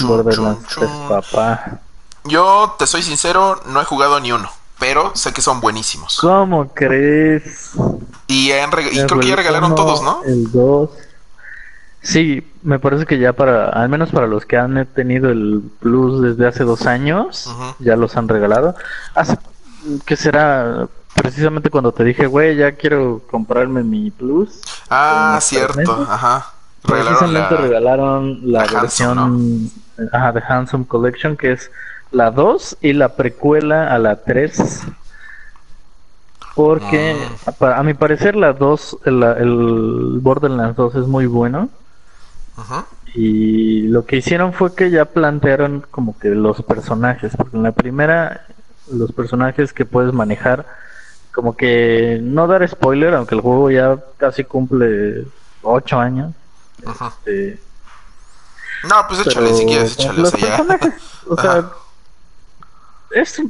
Borderlands 0.01 0.67
3, 0.75 0.91
papá. 1.09 1.81
Yo, 2.25 2.75
te 2.79 2.87
soy 2.87 3.03
sincero, 3.03 3.63
no 3.67 3.81
he 3.81 3.85
jugado 3.85 4.19
ni 4.19 4.33
uno, 4.33 4.51
pero 4.79 5.15
sé 5.15 5.33
que 5.33 5.41
son 5.41 5.61
buenísimos. 5.61 6.19
¿Cómo 6.21 6.69
crees? 6.75 7.73
Y, 8.27 8.51
creo 8.51 9.21
que 9.21 9.29
ya 9.29 9.37
regalaron 9.37 9.75
todos, 9.75 10.03
¿no? 10.03 10.23
El 10.25 10.51
2. 10.51 10.91
Sí, 12.03 12.47
me 12.63 12.79
parece 12.79 13.07
que 13.07 13.19
ya 13.19 13.33
para, 13.33 13.71
al 13.71 13.89
menos 13.89 14.11
para 14.11 14.27
los 14.27 14.45
que 14.45 14.59
han 14.59 14.87
tenido 14.95 15.31
el 15.31 15.63
Plus 15.81 16.21
desde 16.21 16.47
hace 16.47 16.63
dos 16.65 16.87
años, 16.87 17.51
ya 17.79 17.97
los 17.97 18.17
han 18.17 18.29
regalado. 18.29 18.75
Hace, 19.15 19.39
que 20.05 20.17
será 20.17 20.87
precisamente 21.15 21.71
cuando 21.71 21.93
te 21.93 22.05
dije, 22.05 22.27
güey, 22.27 22.57
ya 22.57 22.73
quiero 22.73 23.23
comprarme 23.31 23.83
mi 23.83 24.11
Plus. 24.11 24.61
Ah, 24.91 25.39
cierto, 25.41 26.07
ajá. 26.09 26.53
Precisamente 26.83 27.57
regalaron 27.57 28.41
la, 28.43 28.67
versión 28.67 29.71
ajá, 30.13 30.33
de 30.33 30.43
Handsome 30.47 30.87
Collection, 30.87 31.37
que 31.39 31.53
es 31.53 31.71
la 32.15 32.31
2 32.31 32.79
y 32.81 32.93
la 32.93 33.11
precuela 33.11 33.93
a 33.93 33.99
la 33.99 34.23
3. 34.23 34.83
Porque, 36.55 37.17
ah. 37.61 37.75
a 37.77 37.83
mi 37.83 37.95
parecer, 37.95 38.37
la 38.37 38.53
2, 38.53 38.99
el, 39.05 39.23
el 39.23 40.19
Borderlands 40.21 40.77
2 40.77 40.95
es 40.95 41.07
muy 41.07 41.27
bueno. 41.27 41.69
Ajá. 42.57 42.87
Y 43.15 43.83
lo 43.89 44.07
que 44.07 44.17
hicieron 44.17 44.53
fue 44.53 44.75
que 44.75 44.91
ya 44.91 45.05
plantearon 45.05 45.85
como 45.91 46.19
que 46.19 46.31
los 46.31 46.63
personajes, 46.63 47.37
porque 47.37 47.57
en 47.57 47.63
la 47.65 47.73
primera 47.73 48.47
los 48.91 49.13
personajes 49.13 49.73
que 49.73 49.85
puedes 49.85 50.13
manejar, 50.13 50.67
como 51.33 51.57
que 51.57 52.21
no 52.23 52.47
dar 52.47 52.69
spoiler, 52.69 53.15
aunque 53.15 53.35
el 53.35 53.41
juego 53.41 53.71
ya 53.71 53.99
casi 54.17 54.45
cumple 54.45 55.27
8 55.63 55.99
años. 55.99 56.33
Este, 56.79 57.61
no, 58.89 58.97
pues 59.09 59.27
échale 59.27 59.55
si 59.55 59.65
quieres, 59.65 59.99
échale. 59.99 60.21
Los 60.21 60.33
personajes, 60.33 60.95
o 61.27 61.41
sea, 61.41 61.71
es 63.15 63.41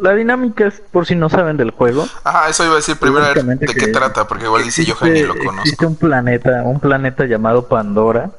la 0.00 0.14
dinámica 0.14 0.66
es 0.66 0.82
por 0.92 1.06
si 1.06 1.14
no 1.14 1.28
saben 1.28 1.56
del 1.56 1.70
juego. 1.70 2.06
Ajá, 2.24 2.48
eso 2.48 2.64
iba 2.64 2.74
a 2.74 2.76
decir 2.76 2.96
primero 2.96 3.26
de 3.32 3.66
qué 3.66 3.88
trata, 3.88 4.26
porque 4.28 4.44
igual 4.44 4.62
dice 4.62 4.84
Johan 4.86 5.16
y 5.16 5.22
lo 5.22 5.36
conozco. 5.36 5.60
Existe 5.60 5.86
un 5.86 5.96
planeta, 5.96 6.62
un 6.64 6.80
planeta 6.80 7.24
llamado 7.24 7.66
Pandora 7.66 8.30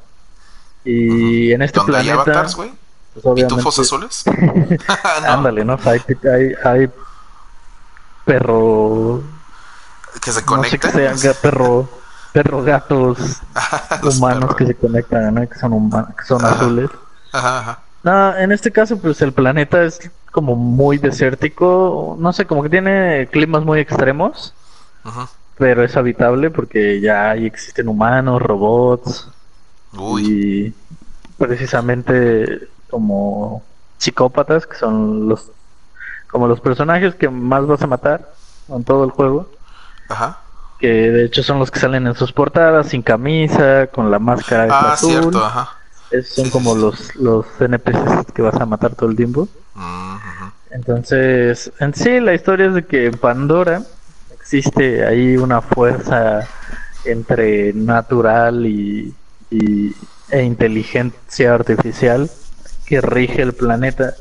y 0.83 1.51
en 1.51 1.61
este 1.61 1.79
planeta. 1.81 1.99
Hay 1.99 2.09
avatars, 2.09 2.55
güey? 2.55 2.71
Pues, 3.21 3.35
¿Pitufos 3.35 3.79
azules? 3.79 4.23
Ándale, 5.27 5.65
¿no? 5.65 5.79
Hay, 5.85 6.01
hay, 6.31 6.53
hay, 6.63 6.89
perro. 8.25 9.23
Que 10.21 10.31
se 10.31 10.43
conectan. 10.43 10.91
No 10.91 10.91
sé 10.91 10.99
que 11.09 11.17
sean 11.17 11.35
perro, 11.41 11.89
perro 12.33 12.63
gatos 12.63 13.17
humanos 14.03 14.55
que 14.55 14.67
se 14.67 14.75
conectan, 14.75 15.33
¿no? 15.33 15.49
Que 15.49 15.57
son, 15.57 15.73
humanos, 15.73 16.09
que 16.17 16.25
son 16.25 16.45
azules. 16.45 16.89
Ajá, 17.31 17.59
ajá. 17.59 17.79
No, 18.03 18.37
en 18.37 18.51
este 18.51 18.71
caso, 18.71 18.97
pues 18.99 19.21
el 19.21 19.33
planeta 19.33 19.83
es 19.83 20.09
como 20.38 20.55
muy 20.55 20.99
desértico. 20.99 22.15
No 22.19 22.31
sé, 22.31 22.45
como 22.45 22.61
que 22.61 22.69
tiene 22.69 23.27
climas 23.31 23.65
muy 23.65 23.80
extremos. 23.80 24.53
Ajá. 25.03 25.30
Pero 25.57 25.84
es 25.84 25.97
habitable 25.97 26.51
porque 26.51 27.01
ya 27.01 27.31
ahí 27.31 27.47
existen 27.47 27.88
humanos, 27.88 28.39
robots. 28.39 29.27
Y 30.19 30.76
precisamente 31.39 32.68
como 32.91 33.64
psicópatas, 33.97 34.68
que 34.68 34.76
son 34.76 35.27
los 35.27 35.49
como 36.30 36.47
los 36.47 36.59
personajes 36.59 37.15
que 37.15 37.30
más 37.30 37.65
vas 37.65 37.81
a 37.81 37.88
matar 37.88 38.31
en 38.69 38.84
todo 38.84 39.05
el 39.05 39.09
juego. 39.09 39.49
Ajá. 40.09 40.41
Que 40.77 41.09
de 41.09 41.26
hecho 41.26 41.41
son 41.41 41.57
los 41.57 41.72
que 41.72 41.80
salen 41.80 42.05
en 42.05 42.14
sus 42.14 42.31
portadas 42.31 42.89
sin 42.89 43.01
camisa, 43.01 43.88
con 43.88 44.11
la 44.11 44.19
máscara 44.19 44.68
ah, 44.69 44.93
azul. 44.93 45.09
Cierto, 45.09 45.43
ajá. 45.43 45.76
Esos 46.11 46.35
son 46.35 46.49
como 46.49 46.75
los 46.75 47.15
los 47.15 47.45
NPCs 47.59 48.31
que 48.34 48.41
vas 48.41 48.55
a 48.55 48.65
matar 48.65 48.95
todo 48.95 49.09
el 49.09 49.15
tiempo. 49.15 49.47
Entonces, 50.71 51.71
en 51.79 51.93
sí 51.93 52.19
la 52.19 52.34
historia 52.34 52.67
es 52.67 52.73
de 52.73 52.85
que 52.85 53.05
en 53.07 53.17
Pandora 53.17 53.84
existe 54.34 55.05
ahí 55.05 55.38
una 55.38 55.61
fuerza 55.61 56.47
entre 57.05 57.73
natural 57.73 58.65
y 58.65 59.13
y, 59.49 59.95
e 60.29 60.43
inteligencia 60.43 61.53
artificial 61.53 62.29
que 62.85 63.01
rige 63.01 63.41
el 63.41 63.53
planeta 63.53 64.13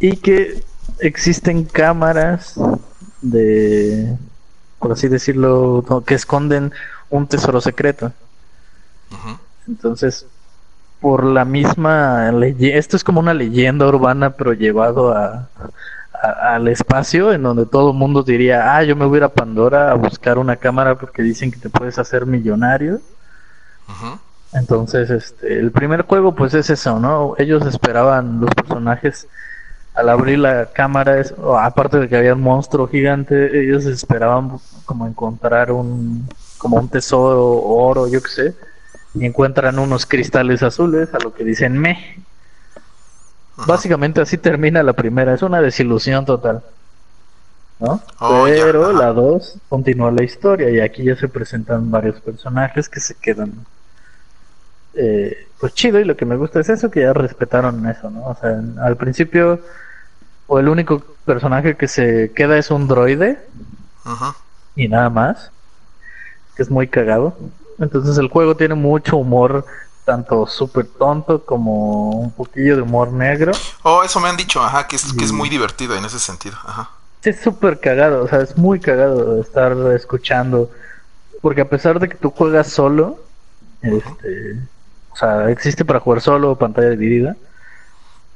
y 0.00 0.16
que 0.16 0.62
existen 0.98 1.64
cámaras 1.64 2.54
de, 3.20 4.16
por 4.78 4.92
así 4.92 5.08
decirlo, 5.08 5.84
que 6.06 6.14
esconden 6.14 6.72
un 7.10 7.26
tesoro 7.26 7.60
secreto. 7.60 8.12
Entonces, 9.66 10.26
por 11.04 11.22
la 11.22 11.44
misma 11.44 12.32
leyenda, 12.32 12.78
esto 12.78 12.96
es 12.96 13.04
como 13.04 13.20
una 13.20 13.34
leyenda 13.34 13.86
urbana, 13.86 14.30
pero 14.30 14.54
llevado 14.54 15.12
a, 15.12 15.50
al 16.22 16.66
espacio, 16.68 17.30
en 17.30 17.42
donde 17.42 17.66
todo 17.66 17.90
el 17.90 17.96
mundo 17.98 18.22
diría, 18.22 18.74
ah, 18.74 18.82
yo 18.84 18.96
me 18.96 19.04
voy 19.04 19.16
a 19.16 19.18
ir 19.18 19.24
a 19.24 19.28
Pandora 19.28 19.90
a 19.90 19.96
buscar 19.96 20.38
una 20.38 20.56
cámara 20.56 20.94
porque 20.94 21.20
dicen 21.20 21.50
que 21.50 21.58
te 21.58 21.68
puedes 21.68 21.98
hacer 21.98 22.24
millonario. 22.24 23.02
Entonces, 24.54 25.10
este, 25.10 25.58
el 25.58 25.72
primer 25.72 26.06
juego 26.06 26.34
pues 26.34 26.54
es 26.54 26.70
eso, 26.70 26.98
¿no? 26.98 27.34
Ellos 27.36 27.66
esperaban 27.66 28.40
los 28.40 28.54
personajes 28.54 29.28
al 29.92 30.08
abrir 30.08 30.38
la 30.38 30.70
cámara, 30.72 31.18
es, 31.20 31.34
aparte 31.58 31.98
de 31.98 32.08
que 32.08 32.16
había 32.16 32.32
un 32.32 32.40
monstruo 32.40 32.88
gigante, 32.88 33.60
ellos 33.62 33.84
esperaban 33.84 34.52
como 34.86 35.06
encontrar 35.06 35.70
un 35.70 36.26
como 36.56 36.78
un 36.78 36.88
tesoro, 36.88 37.60
oro, 37.62 38.08
yo 38.08 38.22
qué 38.22 38.30
sé, 38.30 38.54
y 39.14 39.24
encuentran 39.24 39.78
unos 39.78 40.06
cristales 40.06 40.62
azules, 40.62 41.12
a 41.14 41.18
lo 41.18 41.32
que 41.32 41.44
dicen 41.44 41.78
me. 41.78 42.18
Básicamente 43.66 44.20
así 44.20 44.36
termina 44.36 44.82
la 44.82 44.94
primera, 44.94 45.34
es 45.34 45.42
una 45.42 45.60
desilusión 45.60 46.24
total. 46.24 46.62
¿no? 47.78 48.00
Oh, 48.18 48.44
Pero 48.46 48.92
la 48.92 49.12
2 49.12 49.58
continúa 49.68 50.10
la 50.10 50.24
historia 50.24 50.70
y 50.70 50.80
aquí 50.80 51.04
ya 51.04 51.16
se 51.16 51.28
presentan 51.28 51.90
varios 51.90 52.20
personajes 52.20 52.88
que 52.88 53.00
se 53.00 53.14
quedan 53.14 53.66
eh, 54.94 55.48
pues 55.58 55.74
chido 55.74 55.98
y 55.98 56.04
lo 56.04 56.16
que 56.16 56.24
me 56.24 56.36
gusta 56.36 56.60
es 56.60 56.68
eso 56.68 56.90
que 56.90 57.00
ya 57.00 57.12
respetaron 57.12 57.86
eso, 57.88 58.10
¿no? 58.10 58.26
O 58.26 58.36
sea, 58.36 58.60
al 58.80 58.96
principio 58.96 59.60
o 60.46 60.58
el 60.58 60.68
único 60.68 61.02
personaje 61.24 61.76
que 61.76 61.88
se 61.88 62.32
queda 62.32 62.58
es 62.58 62.70
un 62.70 62.86
droide 62.86 63.38
y 64.76 64.88
nada 64.88 65.10
más, 65.10 65.50
que 66.54 66.62
es 66.62 66.70
muy 66.70 66.88
cagado. 66.88 67.36
Entonces 67.78 68.18
el 68.18 68.28
juego 68.28 68.56
tiene 68.56 68.74
mucho 68.74 69.16
humor 69.16 69.64
tanto 70.04 70.46
súper 70.46 70.86
tonto 70.86 71.44
como 71.44 72.10
un 72.10 72.30
poquillo 72.30 72.76
de 72.76 72.82
humor 72.82 73.12
negro. 73.12 73.52
Oh, 73.82 74.02
eso 74.02 74.20
me 74.20 74.28
han 74.28 74.36
dicho, 74.36 74.62
ajá, 74.62 74.86
que 74.86 74.96
es, 74.96 75.12
que 75.12 75.24
es 75.24 75.32
muy 75.32 75.48
divertido 75.48 75.96
en 75.96 76.04
ese 76.04 76.18
sentido, 76.18 76.56
ajá 76.64 76.90
es 77.30 77.40
súper 77.40 77.80
cagado, 77.80 78.24
o 78.24 78.28
sea, 78.28 78.40
es 78.40 78.56
muy 78.56 78.80
cagado 78.80 79.40
estar 79.40 79.72
escuchando. 79.94 80.70
Porque 81.40 81.60
a 81.60 81.68
pesar 81.68 81.98
de 81.98 82.08
que 82.08 82.16
tú 82.16 82.30
juegas 82.30 82.68
solo, 82.68 83.18
este, 83.82 84.58
o 85.10 85.16
sea, 85.16 85.50
existe 85.50 85.84
para 85.84 86.00
jugar 86.00 86.20
solo 86.20 86.52
o 86.52 86.58
pantalla 86.58 86.90
dividida. 86.90 87.36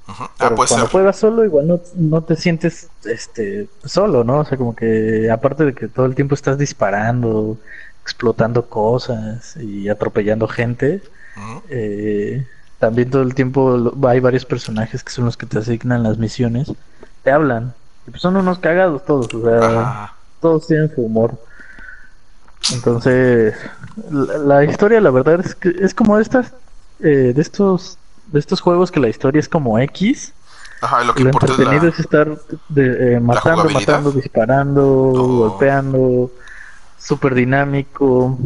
Ah, 0.07 0.31
pero 0.39 0.57
cuando 0.57 0.87
juegas 0.89 1.17
solo, 1.17 1.45
igual 1.45 1.69
no, 1.69 1.81
no 1.95 2.23
te 2.23 2.37
sientes 2.37 2.89
este 3.05 3.69
solo, 3.85 4.25
¿no? 4.25 4.39
O 4.39 4.45
sea, 4.45 4.57
como 4.57 4.75
que 4.75 5.31
aparte 5.31 5.67
de 5.67 5.75
que 5.75 5.89
todo 5.89 6.07
el 6.07 6.15
tiempo 6.15 6.35
estás 6.35 6.57
disparando, 6.57 7.59
explotando 8.09 8.67
cosas 8.69 9.57
y 9.57 9.89
atropellando 9.89 10.49
gente, 10.49 11.03
eh, 11.69 12.47
también 12.79 13.11
todo 13.11 13.23
el 13.23 13.35
tiempo 13.35 13.93
hay 14.07 14.21
varios 14.21 14.45
personajes 14.45 15.05
que 15.05 15.13
son 15.13 15.27
los 15.27 15.37
que 15.37 15.47
te 15.47 15.59
asignan 15.59 16.03
las 16.03 16.19
misiones, 16.19 16.73
te 17.23 17.31
hablan 17.31 17.75
pues 18.11 18.23
son 18.23 18.37
unos 18.37 18.59
cagados 18.59 19.05
todos, 19.05 19.33
o 19.33 19.43
sea, 19.43 20.13
todos 20.41 20.67
tienen 20.67 20.95
su 20.95 21.03
humor. 21.03 21.35
Entonces, 22.73 23.55
la, 24.11 24.65
historia, 24.65 25.01
la 25.01 25.11
verdad 25.11 25.41
es 25.41 25.55
que 25.55 25.75
es 25.81 25.95
como 25.95 26.17
de 26.17 26.23
estas, 26.23 26.53
eh, 27.01 27.33
de 27.35 27.41
estos, 27.41 27.99
de 28.27 28.39
estos 28.39 28.61
juegos 28.61 28.91
que 28.91 29.01
la 29.01 29.09
historia 29.09 29.41
es 29.41 29.49
como 29.49 29.79
X. 29.79 30.33
Ajá, 30.81 31.05
lo 31.05 31.15
que 31.15 31.25
lo 31.25 31.31
entretenido 31.31 31.89
es, 31.89 31.99
estar 31.99 32.29
eh, 32.77 33.19
matando, 33.21 33.69
matando, 33.71 34.13
disparando, 34.13 34.85
golpeando, 34.85 36.31
súper 36.99 37.35
dinámico. 37.35 38.39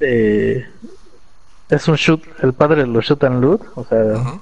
Eh, 0.00 0.66
es 1.68 1.88
un 1.88 1.96
shoot, 1.96 2.22
el 2.42 2.52
padre 2.52 2.82
de 2.82 2.86
los 2.86 3.04
shoot 3.04 3.22
and 3.24 3.42
loot, 3.42 3.62
o 3.74 3.84
sea, 3.84 4.40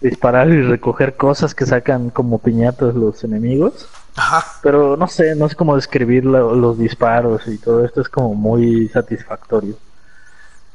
disparar 0.00 0.48
y 0.48 0.62
recoger 0.62 1.16
cosas 1.16 1.54
que 1.54 1.66
sacan 1.66 2.10
como 2.10 2.38
piñatas 2.38 2.94
los 2.94 3.22
enemigos. 3.24 3.88
Ajá. 4.16 4.44
Pero 4.62 4.96
no 4.96 5.08
sé, 5.08 5.34
no 5.34 5.48
sé 5.48 5.56
cómo 5.56 5.76
describir 5.76 6.24
los 6.24 6.78
disparos 6.78 7.46
y 7.48 7.58
todo 7.58 7.84
esto 7.84 8.00
es 8.00 8.08
como 8.08 8.34
muy 8.34 8.88
satisfactorio. 8.88 9.76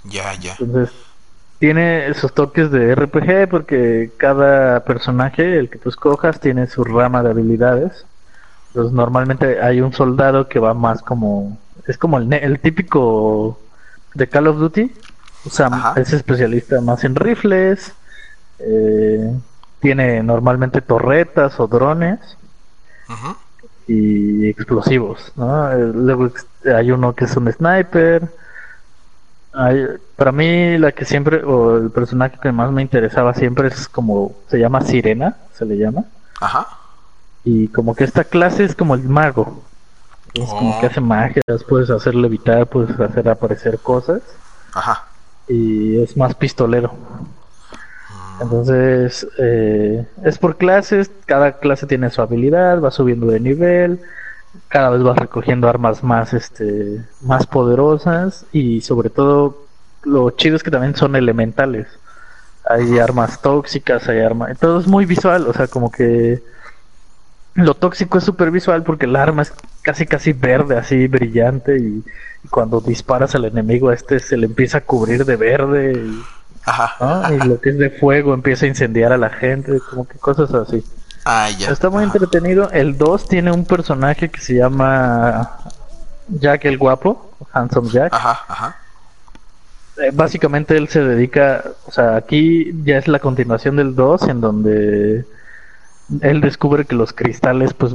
Ya, 0.04 0.34
ya. 0.36 0.56
Entonces, 0.60 0.96
tiene 1.60 2.08
esos 2.08 2.34
toques 2.34 2.72
de 2.72 2.94
RPG 2.96 3.50
porque 3.50 4.12
cada 4.18 4.84
personaje, 4.84 5.58
el 5.58 5.70
que 5.70 5.80
tú 5.80 5.90
escojas, 5.90 6.40
tiene 6.40 6.68
su 6.68 6.84
rama 6.84 7.24
de 7.24 7.32
habilidades. 7.32 8.06
Entonces, 8.70 8.94
normalmente 8.94 9.62
hay 9.62 9.82
un 9.82 9.94
soldado 9.94 10.48
que 10.48 10.60
va 10.60 10.74
más 10.74 11.02
como. 11.02 11.58
Es 11.88 11.98
como 11.98 12.18
el, 12.18 12.32
el 12.34 12.60
típico 12.60 13.60
de 14.14 14.28
Call 14.28 14.48
of 14.48 14.58
Duty. 14.58 14.92
O 15.46 15.50
sea, 15.50 15.94
es 15.96 16.14
especialista 16.14 16.82
más 16.82 17.04
en 17.04 17.16
rifles 17.16 17.94
eh, 18.60 19.40
tiene 19.80 20.24
normalmente 20.24 20.82
torretas 20.82 21.60
o 21.60 21.68
drones 21.68 22.20
y 23.88 24.48
explosivos. 24.48 25.32
Eh, 25.38 25.92
luego 25.94 26.30
hay 26.76 26.92
uno 26.92 27.14
que 27.14 27.26
es 27.26 27.38
un 27.38 27.52
sniper. 27.52 28.28
para 30.16 30.32
mí 30.32 30.78
la 30.78 30.92
que 30.92 31.06
siempre, 31.06 31.44
o 31.44 31.78
el 31.78 31.92
personaje 31.92 32.38
que 32.42 32.52
más 32.52 32.72
me 32.72 32.82
interesaba 32.82 33.34
siempre 33.34 33.68
es 33.68 33.88
como, 33.88 34.36
se 34.50 34.60
llama 34.60 34.82
Sirena, 34.82 35.38
se 35.54 35.66
le 35.66 35.78
llama. 35.78 36.06
Y 37.44 37.70
como 37.70 37.96
que 37.96 38.04
esta 38.04 38.24
clase 38.24 38.66
es 38.66 38.76
como 38.76 38.96
el 38.96 39.04
mago. 39.04 39.64
Es 40.42 40.50
como 40.50 40.80
que 40.80 40.86
oh. 40.86 40.90
hace 40.90 41.02
magias, 41.02 41.64
puedes 41.68 41.90
hacer 41.90 42.16
levitar, 42.16 42.68
puedes 42.68 43.00
hacer 43.00 43.28
aparecer 43.28 43.80
cosas. 43.80 44.22
Ajá. 44.74 45.06
Y 45.48 46.00
es 46.02 46.16
más 46.16 46.36
pistolero. 46.36 46.94
Mm. 46.94 48.42
Entonces, 48.42 49.28
eh, 49.40 50.06
es 50.24 50.38
por 50.38 50.58
clases, 50.58 51.10
cada 51.26 51.54
clase 51.54 51.88
tiene 51.88 52.10
su 52.10 52.22
habilidad, 52.22 52.82
va 52.82 52.92
subiendo 52.92 53.28
de 53.28 53.40
nivel, 53.40 54.00
cada 54.68 54.90
vez 54.90 55.02
vas 55.04 55.18
recogiendo 55.18 55.68
armas 55.68 56.04
más, 56.04 56.34
este, 56.34 57.04
más 57.22 57.48
poderosas 57.48 58.46
y 58.52 58.82
sobre 58.82 59.10
todo 59.10 59.66
lo 60.04 60.30
chido 60.32 60.56
es 60.56 60.64
que 60.64 60.72
también 60.72 60.96
son 60.96 61.16
elementales. 61.16 61.88
Hay 62.70 63.00
armas 63.00 63.42
tóxicas, 63.42 64.08
hay 64.10 64.20
armas, 64.20 64.58
todo 64.60 64.80
es 64.80 64.88
muy 64.88 65.06
visual, 65.06 65.48
o 65.48 65.54
sea, 65.54 65.68
como 65.68 65.92
que 65.92 66.44
lo 67.54 67.74
tóxico 67.74 68.18
es 68.18 68.24
súper 68.24 68.52
visual 68.52 68.84
porque 68.84 69.06
el 69.06 69.16
arma 69.16 69.42
es 69.42 69.54
casi 69.88 70.06
casi 70.06 70.34
verde, 70.34 70.78
así 70.78 71.08
brillante 71.08 71.78
y, 71.78 72.04
cuando 72.50 72.82
disparas 72.82 73.36
al 73.36 73.46
enemigo 73.46 73.90
a 73.90 73.94
este 73.94 74.20
se 74.20 74.38
le 74.38 74.46
empieza 74.46 74.80
a 74.80 74.82
cubrir 74.82 75.26
de 75.26 75.36
verde 75.36 75.94
y, 75.94 76.22
Ajá, 76.66 77.34
y 77.34 77.48
lo 77.48 77.60
que 77.62 77.70
es 77.70 77.78
de 77.78 77.90
fuego 77.90 78.34
empieza 78.34 78.66
a 78.66 78.70
incendiar 78.70 79.14
a 79.14 79.18
la 79.18 79.30
gente, 79.30 79.80
como 79.90 80.06
que 80.06 80.18
cosas 80.18 80.54
así. 80.54 80.84
Ah, 81.24 81.50
ya. 81.50 81.72
Está 81.72 81.90
muy 81.90 82.04
entretenido. 82.04 82.70
El 82.72 82.98
2 82.98 83.28
tiene 83.28 83.52
un 83.52 83.66
personaje 83.66 84.30
que 84.30 84.42
se 84.42 84.56
llama 84.56 85.58
Jack 86.28 86.66
el 86.66 86.78
Guapo, 86.78 87.32
Handsome 87.54 87.90
Jack. 87.90 88.14
Ajá, 88.14 88.40
ajá. 88.48 88.76
Eh, 89.98 90.12
básicamente 90.14 90.76
él 90.78 90.90
se 90.90 91.02
dedica, 91.04 91.64
o 91.86 91.92
sea, 91.92 92.18
aquí 92.18 92.74
ya 92.84 92.98
es 92.98 93.08
la 93.08 93.20
continuación 93.20 93.78
del 93.78 93.96
2 93.96 94.24
en 94.28 94.42
donde 94.42 95.26
él 96.22 96.42
descubre 96.42 96.86
que 96.86 96.96
los 96.96 97.14
cristales 97.14 97.74
pues 97.74 97.94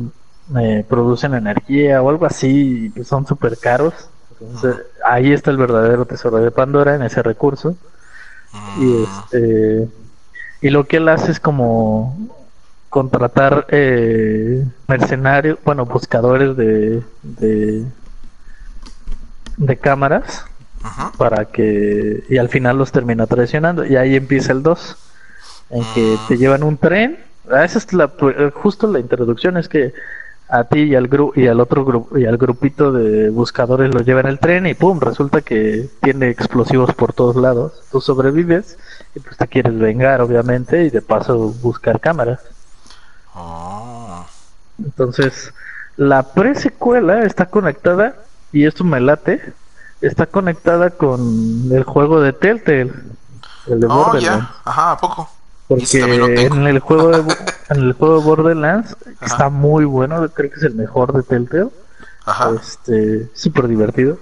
eh, 0.59 0.85
producen 0.89 1.35
energía 1.35 2.02
o 2.02 2.10
algo 2.10 2.27
así 2.27 2.86
y 2.86 2.89
pues, 2.90 3.09
son 3.09 3.27
súper 3.27 3.59
caros. 3.59 3.94
Entonces, 4.40 4.85
ahí 5.05 5.32
está 5.32 5.51
el 5.51 5.56
verdadero 5.56 6.05
tesoro 6.05 6.39
de 6.39 6.51
Pandora 6.51 6.94
en 6.94 7.02
ese 7.02 7.23
recurso. 7.23 7.77
Y 8.78 8.85
mm. 8.85 9.02
este 9.02 9.89
y 10.62 10.70
lo 10.70 10.86
que 10.86 10.98
él 10.98 11.09
hace 11.09 11.32
es 11.32 11.40
como 11.40 12.16
contratar 12.89 13.66
eh, 13.70 14.64
mercenarios, 14.86 15.59
bueno, 15.64 15.86
buscadores 15.86 16.56
de, 16.56 17.02
de, 17.23 17.85
de 19.56 19.77
cámaras 19.77 20.44
para 21.19 21.47
que 21.47 22.23
y 22.28 22.39
al 22.39 22.48
final 22.48 22.78
los 22.78 22.93
termina 22.93 23.27
traicionando 23.27 23.85
y 23.85 23.97
ahí 23.97 24.16
empieza 24.16 24.52
el 24.52 24.62
2 24.62 24.97
en 25.70 25.85
que 25.94 26.16
te 26.28 26.36
llevan 26.36 26.64
un 26.64 26.77
tren 26.77 27.19
ah, 27.51 27.64
esa 27.64 27.78
es 27.78 27.93
la 27.93 28.10
justo 28.52 28.89
la 28.89 28.98
introducción 28.98 29.56
es 29.56 29.69
que 29.69 29.94
a 30.48 30.64
ti 30.64 30.81
y 30.81 30.94
al 30.94 31.09
grupo 31.09 31.32
y 31.39 31.47
al 31.47 31.60
otro 31.60 31.85
grupo 31.85 32.19
y 32.19 32.27
al 32.27 32.36
grupito 32.36 32.93
de 32.93 33.31
buscadores 33.31 33.94
los 33.94 34.05
llevan 34.05 34.27
el 34.27 34.39
tren 34.39 34.66
y 34.66 34.74
pum 34.74 35.01
resulta 35.01 35.40
que 35.40 35.89
tiene 36.02 36.28
explosivos 36.28 36.94
por 36.94 37.12
todos 37.12 37.36
lados 37.36 37.73
tú 37.90 38.01
sobrevives 38.01 38.78
y 39.14 39.20
pues 39.20 39.36
te 39.36 39.48
quieres 39.48 39.78
vengar 39.78 40.20
obviamente 40.20 40.85
y 40.85 40.90
de 40.90 41.01
paso 41.01 41.55
buscar 41.62 42.01
cámaras 42.01 42.40
oh. 43.35 44.27
entonces 44.78 45.55
la 45.97 46.23
presecuela 46.23 47.24
está 47.24 47.47
conectada 47.47 48.16
y 48.52 48.66
esto 48.66 48.85
me 48.85 49.01
late 49.01 49.40
está 50.02 50.27
conectada 50.27 50.90
con 50.90 51.20
el 51.70 51.85
juego 51.85 52.20
de 52.20 52.32
Telltale. 52.32 52.93
El 53.69 53.81
de 53.81 53.86
oh, 53.89 54.19
ya. 54.19 54.51
Ajá, 54.64 54.93
¿a 54.93 54.97
poco? 54.98 55.31
Porque 55.76 56.46
en 56.46 56.66
el 56.66 56.78
juego 56.78 57.08
de, 57.08 57.34
en 57.70 57.80
el 57.80 57.92
juego 57.92 58.18
de 58.18 58.24
Borderlands 58.24 58.96
está 59.20 59.48
muy 59.48 59.84
bueno, 59.84 60.28
creo 60.30 60.50
que 60.50 60.56
es 60.56 60.62
el 60.62 60.74
mejor 60.74 61.12
de 61.12 61.22
Telltale. 61.22 61.70
Ajá. 62.24 62.50
Este, 62.60 63.28
súper 63.34 63.68
divertido. 63.68 64.18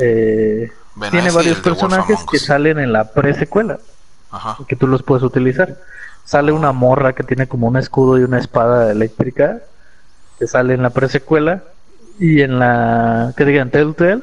Eh, 0.00 0.70
tiene 1.10 1.30
varios 1.30 1.60
personajes 1.60 2.18
que 2.30 2.38
salen 2.38 2.78
en 2.78 2.92
la 2.92 3.12
pre-secuela. 3.12 3.78
Ajá. 4.30 4.58
Que 4.66 4.76
tú 4.76 4.86
los 4.86 5.02
puedes 5.02 5.22
utilizar. 5.22 5.76
Sale 6.24 6.52
una 6.52 6.72
morra 6.72 7.14
que 7.14 7.22
tiene 7.22 7.46
como 7.46 7.68
un 7.68 7.76
escudo 7.76 8.18
y 8.18 8.24
una 8.24 8.38
espada 8.38 8.90
eléctrica. 8.90 9.60
Que 10.38 10.46
sale 10.46 10.74
en 10.74 10.82
la 10.82 10.90
pre-secuela. 10.90 11.62
Y 12.18 12.42
en 12.42 12.58
la. 12.58 13.32
que 13.36 13.44
digan 13.44 13.70
Telltale 13.70 14.22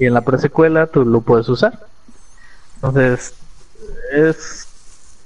y 0.00 0.06
en 0.06 0.14
la 0.14 0.22
presecuela 0.22 0.86
tú 0.86 1.04
lo 1.04 1.20
puedes 1.20 1.48
usar. 1.48 1.78
Entonces, 2.76 3.34
es 4.12 4.59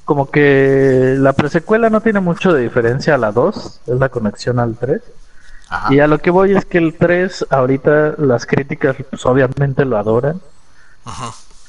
como 0.04 0.30
que 0.30 1.16
la 1.18 1.32
presecuela 1.32 1.90
no 1.90 2.00
tiene 2.00 2.20
mucho 2.20 2.52
de 2.52 2.62
diferencia 2.62 3.14
a 3.14 3.18
la 3.18 3.32
2, 3.32 3.80
es 3.86 3.98
la 3.98 4.08
conexión 4.08 4.58
al 4.58 4.76
3. 4.76 5.00
Y 5.90 5.98
a 5.98 6.06
lo 6.06 6.18
que 6.18 6.30
voy 6.30 6.52
es 6.56 6.64
que 6.64 6.78
el 6.78 6.94
3, 6.94 7.46
ahorita 7.50 8.14
las 8.18 8.46
críticas 8.46 8.96
pues, 9.10 9.26
obviamente 9.26 9.84
lo 9.84 9.96
adoran. 9.96 10.40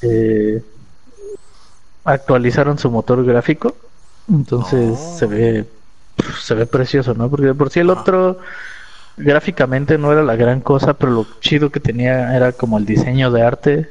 Eh, 0.02 0.62
actualizaron 2.04 2.78
su 2.78 2.90
motor 2.90 3.24
gráfico, 3.24 3.74
entonces 4.28 4.96
oh. 4.98 5.16
se 5.18 5.26
ve 5.26 5.66
se 6.40 6.54
ve 6.54 6.66
precioso, 6.66 7.14
¿no? 7.14 7.28
Porque 7.28 7.54
por 7.54 7.70
si 7.70 7.80
el 7.80 7.90
otro 7.90 8.38
gráficamente 9.16 9.98
no 9.98 10.12
era 10.12 10.22
la 10.22 10.36
gran 10.36 10.60
cosa, 10.60 10.94
pero 10.94 11.12
lo 11.12 11.26
chido 11.40 11.70
que 11.70 11.80
tenía 11.80 12.36
era 12.36 12.52
como 12.52 12.78
el 12.78 12.86
diseño 12.86 13.30
de 13.30 13.42
arte, 13.42 13.90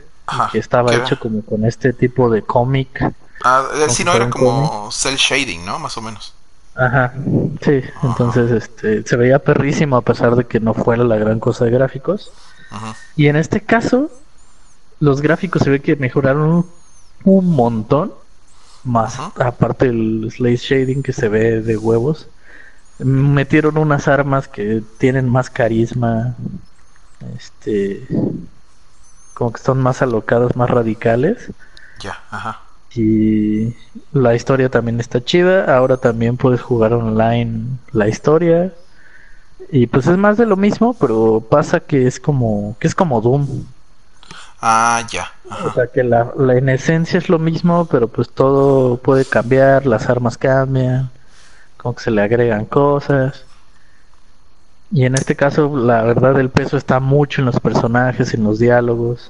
que 0.51 0.59
estaba 0.59 0.93
hecho 0.95 1.19
como 1.19 1.41
con 1.43 1.65
este 1.65 1.93
tipo 1.93 2.29
de 2.29 2.41
cómic. 2.41 3.13
Ah, 3.45 3.67
eh, 3.75 3.89
sí, 3.89 4.03
no 4.03 4.13
era 4.13 4.29
como 4.29 4.91
cel 4.91 5.15
shading, 5.15 5.65
¿no? 5.65 5.79
Más 5.79 5.95
o 5.97 6.01
menos. 6.01 6.33
Ajá, 6.73 7.13
sí, 7.61 7.81
entonces 8.03 8.51
este, 8.51 9.07
se 9.07 9.15
veía 9.15 9.39
perrísimo 9.39 9.95
a 9.95 10.01
pesar 10.01 10.35
de 10.35 10.45
que 10.45 10.59
no 10.59 10.73
fuera 10.73 11.05
la 11.05 11.15
gran 11.15 11.39
cosa 11.39 11.63
de 11.63 11.71
gráficos. 11.71 12.31
Y 13.15 13.27
en 13.27 13.37
este 13.37 13.61
caso, 13.61 14.09
los 14.99 15.21
gráficos 15.21 15.61
se 15.61 15.69
ve 15.69 15.79
que 15.79 15.95
mejoraron 15.95 16.65
un 17.23 17.45
montón, 17.55 18.13
más 18.83 19.17
aparte 19.39 19.85
el 19.85 20.29
slate 20.29 20.57
shading 20.57 21.01
que 21.01 21.13
se 21.13 21.29
ve 21.29 21.61
de 21.61 21.77
huevos 21.77 22.27
metieron 22.99 23.77
unas 23.77 24.07
armas 24.07 24.47
que 24.47 24.81
tienen 24.97 25.29
más 25.29 25.49
carisma, 25.49 26.35
este, 27.35 28.07
como 29.33 29.51
que 29.51 29.61
son 29.61 29.81
más 29.81 30.01
alocadas, 30.01 30.55
más 30.55 30.69
radicales. 30.69 31.51
Ya, 31.99 32.21
ajá. 32.29 32.61
Y 32.95 33.75
la 34.13 34.35
historia 34.35 34.69
también 34.69 34.99
está 34.99 35.23
chida. 35.23 35.75
Ahora 35.75 35.97
también 35.97 36.37
puedes 36.37 36.61
jugar 36.61 36.93
online 36.93 37.63
la 37.91 38.07
historia. 38.07 38.71
Y 39.71 39.87
pues 39.87 40.07
es 40.07 40.17
más 40.17 40.37
de 40.37 40.45
lo 40.45 40.55
mismo, 40.55 40.95
pero 40.99 41.43
pasa 41.49 41.79
que 41.79 42.07
es 42.07 42.19
como 42.19 42.75
que 42.79 42.87
es 42.87 42.95
como 42.95 43.21
Doom. 43.21 43.65
Ah, 44.61 45.05
ya. 45.11 45.31
O 45.65 45.73
sea 45.73 45.87
que 45.87 46.03
la, 46.03 46.31
la, 46.37 46.55
en 46.55 46.69
esencia 46.69 47.17
es 47.17 47.29
lo 47.29 47.39
mismo, 47.39 47.85
pero 47.85 48.07
pues 48.07 48.29
todo 48.29 48.97
puede 48.97 49.25
cambiar, 49.25 49.85
las 49.85 50.09
armas 50.09 50.37
cambian 50.37 51.09
como 51.85 51.93
que 51.95 52.03
se 52.03 52.09
le 52.09 52.23
agregan 52.23 52.65
cosas. 52.65 53.45
Y 54.91 55.05
en 55.05 55.13
este 55.13 55.35
caso, 55.35 55.77
la 55.77 56.01
verdad, 56.01 56.39
el 56.39 56.49
peso 56.49 56.77
está 56.77 56.99
mucho 56.99 57.41
en 57.41 57.45
los 57.45 57.59
personajes, 57.59 58.33
en 58.33 58.43
los 58.43 58.57
diálogos 58.57 59.29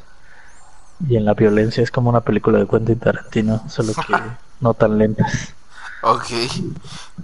y 1.07 1.17
en 1.17 1.25
la 1.25 1.33
violencia. 1.33 1.83
Es 1.83 1.91
como 1.91 2.09
una 2.09 2.21
película 2.21 2.59
de 2.59 2.67
Quentin 2.67 2.99
Tarantino, 2.99 3.63
solo 3.69 3.93
que 3.93 4.15
no 4.61 4.73
tan 4.73 4.97
lentas. 4.97 5.53
Ok, 6.01 6.27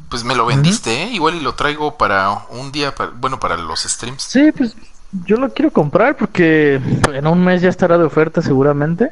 pues 0.09 0.23
me 0.23 0.35
lo 0.35 0.45
vendiste, 0.45 1.03
¿eh? 1.03 1.09
Igual 1.13 1.43
lo 1.43 1.53
traigo 1.53 1.97
para 1.97 2.45
un 2.49 2.71
día, 2.71 2.93
bueno, 3.19 3.39
para 3.39 3.55
los 3.55 3.81
streams. 3.81 4.23
Sí, 4.23 4.51
pues 4.51 4.75
yo 5.25 5.37
lo 5.37 5.53
quiero 5.53 5.71
comprar 5.71 6.15
porque 6.15 6.81
en 7.13 7.27
un 7.27 7.43
mes 7.43 7.61
ya 7.61 7.69
estará 7.69 7.97
de 7.97 8.05
oferta 8.05 8.41
seguramente. 8.41 9.11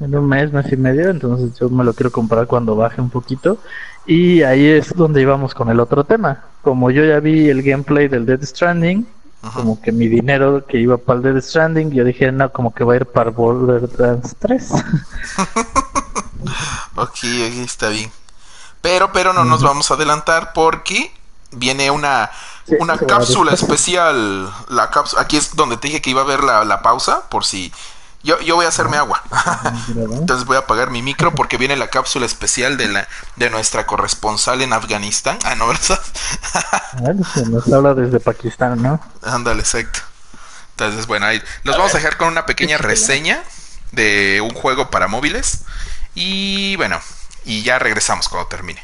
En 0.00 0.14
un 0.14 0.28
mes, 0.28 0.52
mes 0.52 0.70
y 0.72 0.76
medio, 0.76 1.10
entonces 1.10 1.58
yo 1.58 1.70
me 1.70 1.84
lo 1.84 1.94
quiero 1.94 2.10
comprar 2.10 2.46
cuando 2.46 2.76
baje 2.76 3.00
un 3.00 3.08
poquito. 3.08 3.58
Y 4.04 4.42
ahí 4.42 4.66
es 4.66 4.94
donde 4.94 5.22
íbamos 5.22 5.54
con 5.54 5.70
el 5.70 5.80
otro 5.80 6.04
tema. 6.04 6.44
Como 6.62 6.90
yo 6.90 7.04
ya 7.04 7.20
vi 7.20 7.48
el 7.48 7.62
gameplay 7.62 8.08
del 8.08 8.26
Dead 8.26 8.42
Stranding, 8.42 9.06
como 9.54 9.80
que 9.80 9.92
mi 9.92 10.08
dinero 10.08 10.66
que 10.66 10.78
iba 10.78 10.98
para 10.98 11.18
el 11.18 11.22
Dead 11.22 11.42
Stranding, 11.42 11.90
yo 11.90 12.04
dije, 12.04 12.30
no, 12.30 12.52
como 12.52 12.74
que 12.74 12.84
va 12.84 12.94
a 12.94 12.96
ir 12.96 13.06
para 13.06 13.30
Borderlands 13.30 14.36
3. 14.38 14.70
ok, 16.96 17.24
está 17.64 17.88
bien. 17.88 18.12
Pero, 18.82 19.12
pero 19.12 19.32
no 19.32 19.44
nos 19.44 19.62
vamos 19.62 19.90
a 19.90 19.94
adelantar 19.94 20.52
porque 20.52 21.12
viene 21.52 21.90
una 21.90 22.30
una 22.78 22.96
cápsula 22.96 23.52
especial. 23.52 24.52
La 24.68 24.90
cápsula, 24.90 25.22
aquí 25.22 25.36
es 25.36 25.56
donde 25.56 25.76
te 25.76 25.88
dije 25.88 26.00
que 26.00 26.10
iba 26.10 26.22
a 26.22 26.24
ver 26.24 26.44
la, 26.44 26.64
la 26.64 26.82
pausa, 26.82 27.28
por 27.28 27.44
si... 27.44 27.72
Yo, 28.22 28.38
yo 28.40 28.54
voy 28.56 28.66
a 28.66 28.68
hacerme 28.68 28.98
agua. 28.98 29.22
Entonces 29.88 30.46
voy 30.46 30.56
a 30.56 30.60
apagar 30.60 30.90
mi 30.90 31.02
micro 31.02 31.34
porque 31.34 31.56
viene 31.56 31.76
la 31.76 31.88
cápsula 31.88 32.26
especial 32.26 32.76
de 32.76 32.88
la 32.88 33.08
de 33.36 33.48
nuestra 33.48 33.86
corresponsal 33.86 34.60
en 34.60 34.72
Afganistán. 34.72 35.38
Ah, 35.44 35.54
no, 35.54 35.68
¿verdad? 35.68 36.00
nos 37.48 37.72
habla 37.72 37.94
desde 37.94 38.20
Pakistán, 38.20 38.82
¿no? 38.82 39.00
Ándale, 39.22 39.60
exacto. 39.60 40.00
Entonces, 40.72 41.06
bueno, 41.06 41.26
ahí 41.26 41.42
los 41.62 41.76
vamos 41.76 41.94
a 41.94 41.98
dejar 41.98 42.16
con 42.16 42.28
una 42.28 42.46
pequeña 42.46 42.78
reseña 42.78 43.42
de 43.92 44.40
un 44.42 44.54
juego 44.54 44.90
para 44.90 45.08
móviles. 45.08 45.64
Y 46.14 46.76
bueno, 46.76 47.00
y 47.44 47.62
ya 47.62 47.78
regresamos 47.78 48.28
cuando 48.28 48.48
termine. 48.48 48.82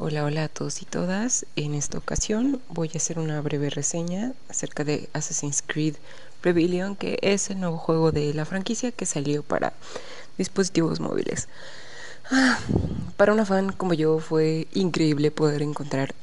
Hola, 0.00 0.24
hola 0.24 0.44
a 0.44 0.48
todos 0.48 0.80
y 0.80 0.84
todas. 0.84 1.44
En 1.56 1.74
esta 1.74 1.98
ocasión 1.98 2.62
voy 2.68 2.88
a 2.94 2.98
hacer 2.98 3.18
una 3.18 3.40
breve 3.40 3.68
reseña 3.68 4.32
acerca 4.48 4.84
de 4.84 5.08
Assassin's 5.12 5.60
Creed 5.60 5.96
Rebellion, 6.40 6.94
que 6.94 7.18
es 7.20 7.50
el 7.50 7.58
nuevo 7.58 7.78
juego 7.78 8.12
de 8.12 8.32
la 8.32 8.44
franquicia 8.44 8.92
que 8.92 9.06
salió 9.06 9.42
para 9.42 9.72
dispositivos 10.38 11.00
móviles. 11.00 11.48
Ah, 12.30 12.60
para 13.16 13.32
una 13.32 13.44
fan 13.44 13.72
como 13.72 13.92
yo 13.92 14.20
fue 14.20 14.68
increíble 14.72 15.32
poder 15.32 15.62
encontrar 15.62 16.14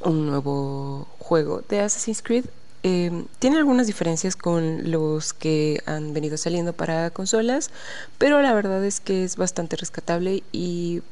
un 0.00 0.26
nuevo 0.26 1.06
juego 1.18 1.62
de 1.68 1.80
Assassin's 1.80 2.22
Creed. 2.22 2.46
Eh, 2.84 3.26
tiene 3.38 3.58
algunas 3.58 3.86
diferencias 3.86 4.34
con 4.34 4.90
los 4.90 5.34
que 5.34 5.82
han 5.84 6.14
venido 6.14 6.38
saliendo 6.38 6.72
para 6.72 7.10
consolas, 7.10 7.70
pero 8.16 8.40
la 8.40 8.54
verdad 8.54 8.82
es 8.82 9.00
que 9.00 9.24
es 9.24 9.36
bastante 9.36 9.76
rescatable 9.76 10.42
y 10.52 11.02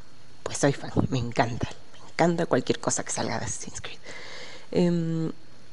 pues 0.47 0.59
soy 0.59 0.73
fan, 0.73 0.93
me 1.11 1.19
encanta, 1.19 1.69
me 1.93 2.09
encanta 2.11 2.47
cualquier 2.47 2.79
cosa 2.79 3.03
que 3.03 3.11
salga 3.11 3.41
de 3.41 3.45
Assassin's 3.45 3.81
Creed. 3.81 3.99
Em, 4.71 5.33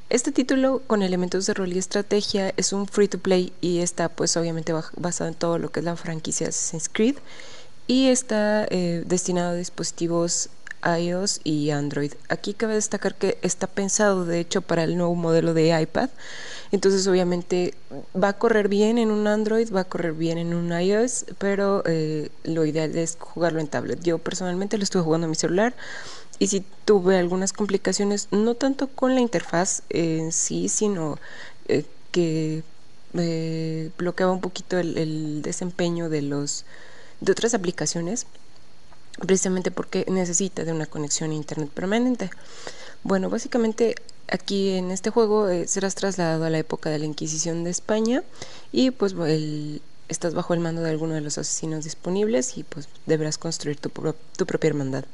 este 0.10 0.32
título 0.32 0.82
con 0.88 1.04
elementos 1.04 1.46
de 1.46 1.54
rol 1.54 1.72
y 1.74 1.78
estrategia 1.78 2.54
es 2.58 2.74
un 2.74 2.88
free 2.88 3.08
to 3.08 3.20
play 3.20 3.54
y 3.62 3.80
está 3.80 4.10
pues 4.10 4.36
obviamente 4.36 4.74
basado 4.98 5.30
en 5.30 5.36
todo 5.36 5.60
lo 5.60 5.72
que 5.72 5.80
es 5.80 5.86
la 5.86 5.96
franquicia 5.96 6.48
Assassin's 6.48 6.90
Creed 6.90 7.18
y 7.86 8.08
está 8.08 8.66
eh, 8.70 9.04
destinado 9.06 9.52
a 9.52 9.56
dispositivos 9.56 10.50
iOS 10.86 11.42
y 11.44 11.70
Android. 11.72 12.14
Aquí 12.30 12.54
cabe 12.54 12.76
destacar 12.76 13.16
que 13.16 13.38
está 13.42 13.68
pensado 13.68 14.26
de 14.26 14.40
hecho 14.40 14.62
para 14.62 14.84
el 14.84 14.98
nuevo 14.98 15.16
modelo 15.16 15.54
de 15.54 15.80
iPad. 15.80 16.10
Entonces 16.72 17.08
obviamente 17.08 17.76
va 18.16 18.30
a 18.30 18.34
correr 18.34 18.68
bien 18.68 18.98
en 18.98 19.12
un 19.12 19.28
Android, 19.28 19.72
va 19.74 19.82
a 19.82 19.84
correr 19.84 20.14
bien 20.14 20.38
en 20.38 20.54
un 20.54 20.72
iOS, 20.72 21.26
pero 21.38 21.84
eh, 21.86 22.30
lo 22.44 22.66
ideal 22.66 22.96
es 22.98 23.18
jugarlo 23.20 23.60
en 23.60 23.68
tablet. 23.68 24.02
Yo 24.02 24.18
personalmente 24.18 24.78
lo 24.78 24.84
estuve 24.84 25.04
jugando 25.04 25.26
en 25.26 25.32
mi 25.32 25.36
celular 25.36 25.76
y 26.40 26.48
si 26.48 26.66
tuve 26.86 27.18
algunas 27.18 27.54
complicaciones, 27.54 28.28
no 28.32 28.56
tanto 28.56 28.88
con 28.88 29.14
la 29.14 29.22
interfaz 29.22 29.84
en 29.90 30.32
sí, 30.32 30.68
sino 30.68 31.20
eh, 31.68 31.86
que 32.12 32.64
eh, 33.14 33.92
bloqueaba 33.98 34.32
un 34.32 34.42
poquito 34.42 34.78
el, 34.78 34.98
el 34.98 35.42
desempeño 35.44 36.10
de 36.10 36.24
los 36.24 36.66
de 37.22 37.32
otras 37.32 37.54
aplicaciones 37.54 38.26
precisamente 39.20 39.72
porque 39.72 40.06
necesita 40.10 40.64
de 40.64 40.72
una 40.72 40.86
conexión 40.86 41.32
a 41.32 41.36
internet 41.36 41.70
permanente. 41.70 42.30
Bueno, 43.04 43.30
básicamente 43.30 43.96
aquí 44.30 44.72
en 44.72 44.92
este 44.92 45.10
juego 45.10 45.50
eh, 45.50 45.68
serás 45.68 45.96
trasladado 45.96 46.46
a 46.46 46.50
la 46.50 46.60
época 46.60 46.90
de 46.90 47.00
la 47.00 47.06
Inquisición 47.06 47.64
de 47.64 47.70
España 47.70 48.24
y 48.72 48.92
pues 48.92 49.14
estás 50.10 50.34
bajo 50.34 50.54
el 50.54 50.60
mando 50.60 50.82
de 50.82 50.90
alguno 50.90 51.14
de 51.14 51.22
los 51.22 51.38
asesinos 51.38 51.84
disponibles 51.84 52.58
y 52.58 52.64
pues 52.64 52.88
deberás 53.06 53.38
construir 53.38 53.78
tu, 53.78 53.90
tu 53.90 54.46
propia 54.46 54.70
hermandad. 54.70 55.06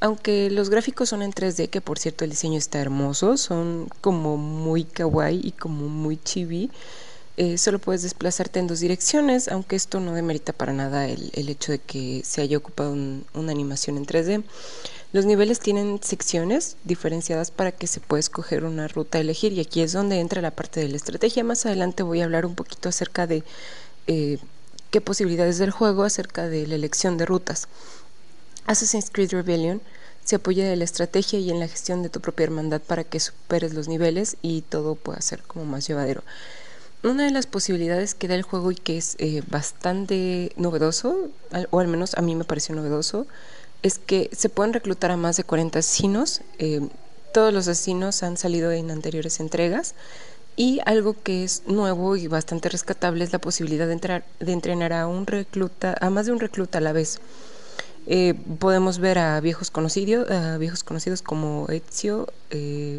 Aunque 0.00 0.48
los 0.50 0.70
gráficos 0.70 1.08
son 1.08 1.22
en 1.22 1.32
3D, 1.32 1.70
que 1.70 1.80
por 1.80 1.98
cierto 1.98 2.24
el 2.24 2.30
diseño 2.30 2.56
está 2.56 2.78
hermoso, 2.78 3.36
son 3.36 3.88
como 4.00 4.36
muy 4.36 4.84
kawaii 4.84 5.40
y 5.42 5.52
como 5.52 5.88
muy 5.88 6.16
chibi, 6.22 6.70
eh, 7.40 7.56
solo 7.56 7.78
puedes 7.78 8.02
desplazarte 8.02 8.58
en 8.58 8.66
dos 8.66 8.80
direcciones, 8.80 9.46
aunque 9.46 9.76
esto 9.76 10.00
no 10.00 10.12
demerita 10.12 10.52
para 10.52 10.72
nada 10.72 11.06
el, 11.06 11.48
hecho 11.48 11.70
de 11.70 11.78
que 11.78 12.22
se 12.24 12.40
haya 12.40 12.58
ocupado 12.58 12.90
una 12.92 13.52
animación 13.52 13.96
en 13.96 14.06
3D. 14.06 14.42
Los 15.12 15.24
niveles 15.24 15.60
tienen 15.60 16.00
secciones 16.02 16.76
diferenciadas 16.82 17.52
para 17.52 17.70
que 17.70 17.86
se 17.86 18.00
pueda 18.00 18.18
escoger 18.18 18.64
una 18.64 18.88
ruta 18.88 19.18
a 19.18 19.20
elegir 19.20 19.52
y 19.52 19.60
aquí 19.60 19.82
es 19.82 19.92
donde 19.92 20.18
entra 20.18 20.42
la 20.42 20.50
parte 20.50 20.80
de 20.80 20.88
la 20.88 20.96
estrategia. 20.96 21.44
Más 21.44 21.64
adelante 21.64 22.02
voy 22.02 22.22
a 22.22 22.24
hablar 22.24 22.44
un 22.44 22.56
poquito 22.56 22.88
acerca 22.88 23.28
de 23.28 23.44
eh, 24.08 24.38
qué 24.90 25.00
posibilidades 25.00 25.58
del 25.58 25.70
juego 25.70 26.02
acerca 26.02 26.48
de 26.48 26.66
la 26.66 26.74
elección 26.74 27.18
de 27.18 27.26
rutas. 27.26 27.68
Assassin's 28.66 29.10
Creed 29.12 29.30
Rebellion 29.30 29.80
se 30.24 30.34
apoya 30.34 30.72
en 30.72 30.80
la 30.80 30.84
estrategia 30.84 31.38
y 31.38 31.50
en 31.50 31.60
la 31.60 31.68
gestión 31.68 32.02
de 32.02 32.08
tu 32.08 32.20
propia 32.20 32.44
hermandad 32.44 32.80
para 32.80 33.04
que 33.04 33.20
superes 33.20 33.74
los 33.74 33.86
niveles 33.86 34.36
y 34.42 34.62
todo 34.62 34.96
pueda 34.96 35.20
ser 35.20 35.44
como 35.44 35.64
más 35.64 35.86
llevadero. 35.86 36.24
Una 37.04 37.24
de 37.24 37.30
las 37.30 37.46
posibilidades 37.46 38.14
que 38.14 38.26
da 38.26 38.34
el 38.34 38.42
juego 38.42 38.72
y 38.72 38.74
que 38.74 38.98
es 38.98 39.14
eh, 39.20 39.42
bastante 39.48 40.50
novedoso, 40.56 41.28
o 41.70 41.78
al 41.78 41.86
menos 41.86 42.14
a 42.16 42.22
mí 42.22 42.34
me 42.34 42.42
pareció 42.42 42.74
novedoso, 42.74 43.28
es 43.84 44.00
que 44.00 44.28
se 44.32 44.48
pueden 44.48 44.72
reclutar 44.72 45.12
a 45.12 45.16
más 45.16 45.36
de 45.36 45.44
40 45.44 45.78
asesinos. 45.78 46.40
Eh, 46.58 46.80
todos 47.32 47.54
los 47.54 47.68
asesinos 47.68 48.24
han 48.24 48.36
salido 48.36 48.72
en 48.72 48.90
anteriores 48.90 49.38
entregas. 49.38 49.94
Y 50.56 50.80
algo 50.86 51.14
que 51.22 51.44
es 51.44 51.62
nuevo 51.68 52.16
y 52.16 52.26
bastante 52.26 52.68
rescatable 52.68 53.22
es 53.22 53.32
la 53.32 53.38
posibilidad 53.38 53.86
de, 53.86 53.92
entrar, 53.92 54.24
de 54.40 54.52
entrenar 54.52 54.92
a 54.92 55.06
un 55.06 55.24
recluta, 55.24 55.94
a 56.00 56.10
más 56.10 56.26
de 56.26 56.32
un 56.32 56.40
recluta 56.40 56.78
a 56.78 56.80
la 56.80 56.92
vez. 56.92 57.20
Eh, 58.08 58.34
podemos 58.58 58.98
ver 58.98 59.20
a 59.20 59.40
viejos 59.40 59.70
conocidos, 59.70 60.26
viejos 60.58 60.82
conocidos 60.82 61.22
como 61.22 61.68
Ezio, 61.68 62.26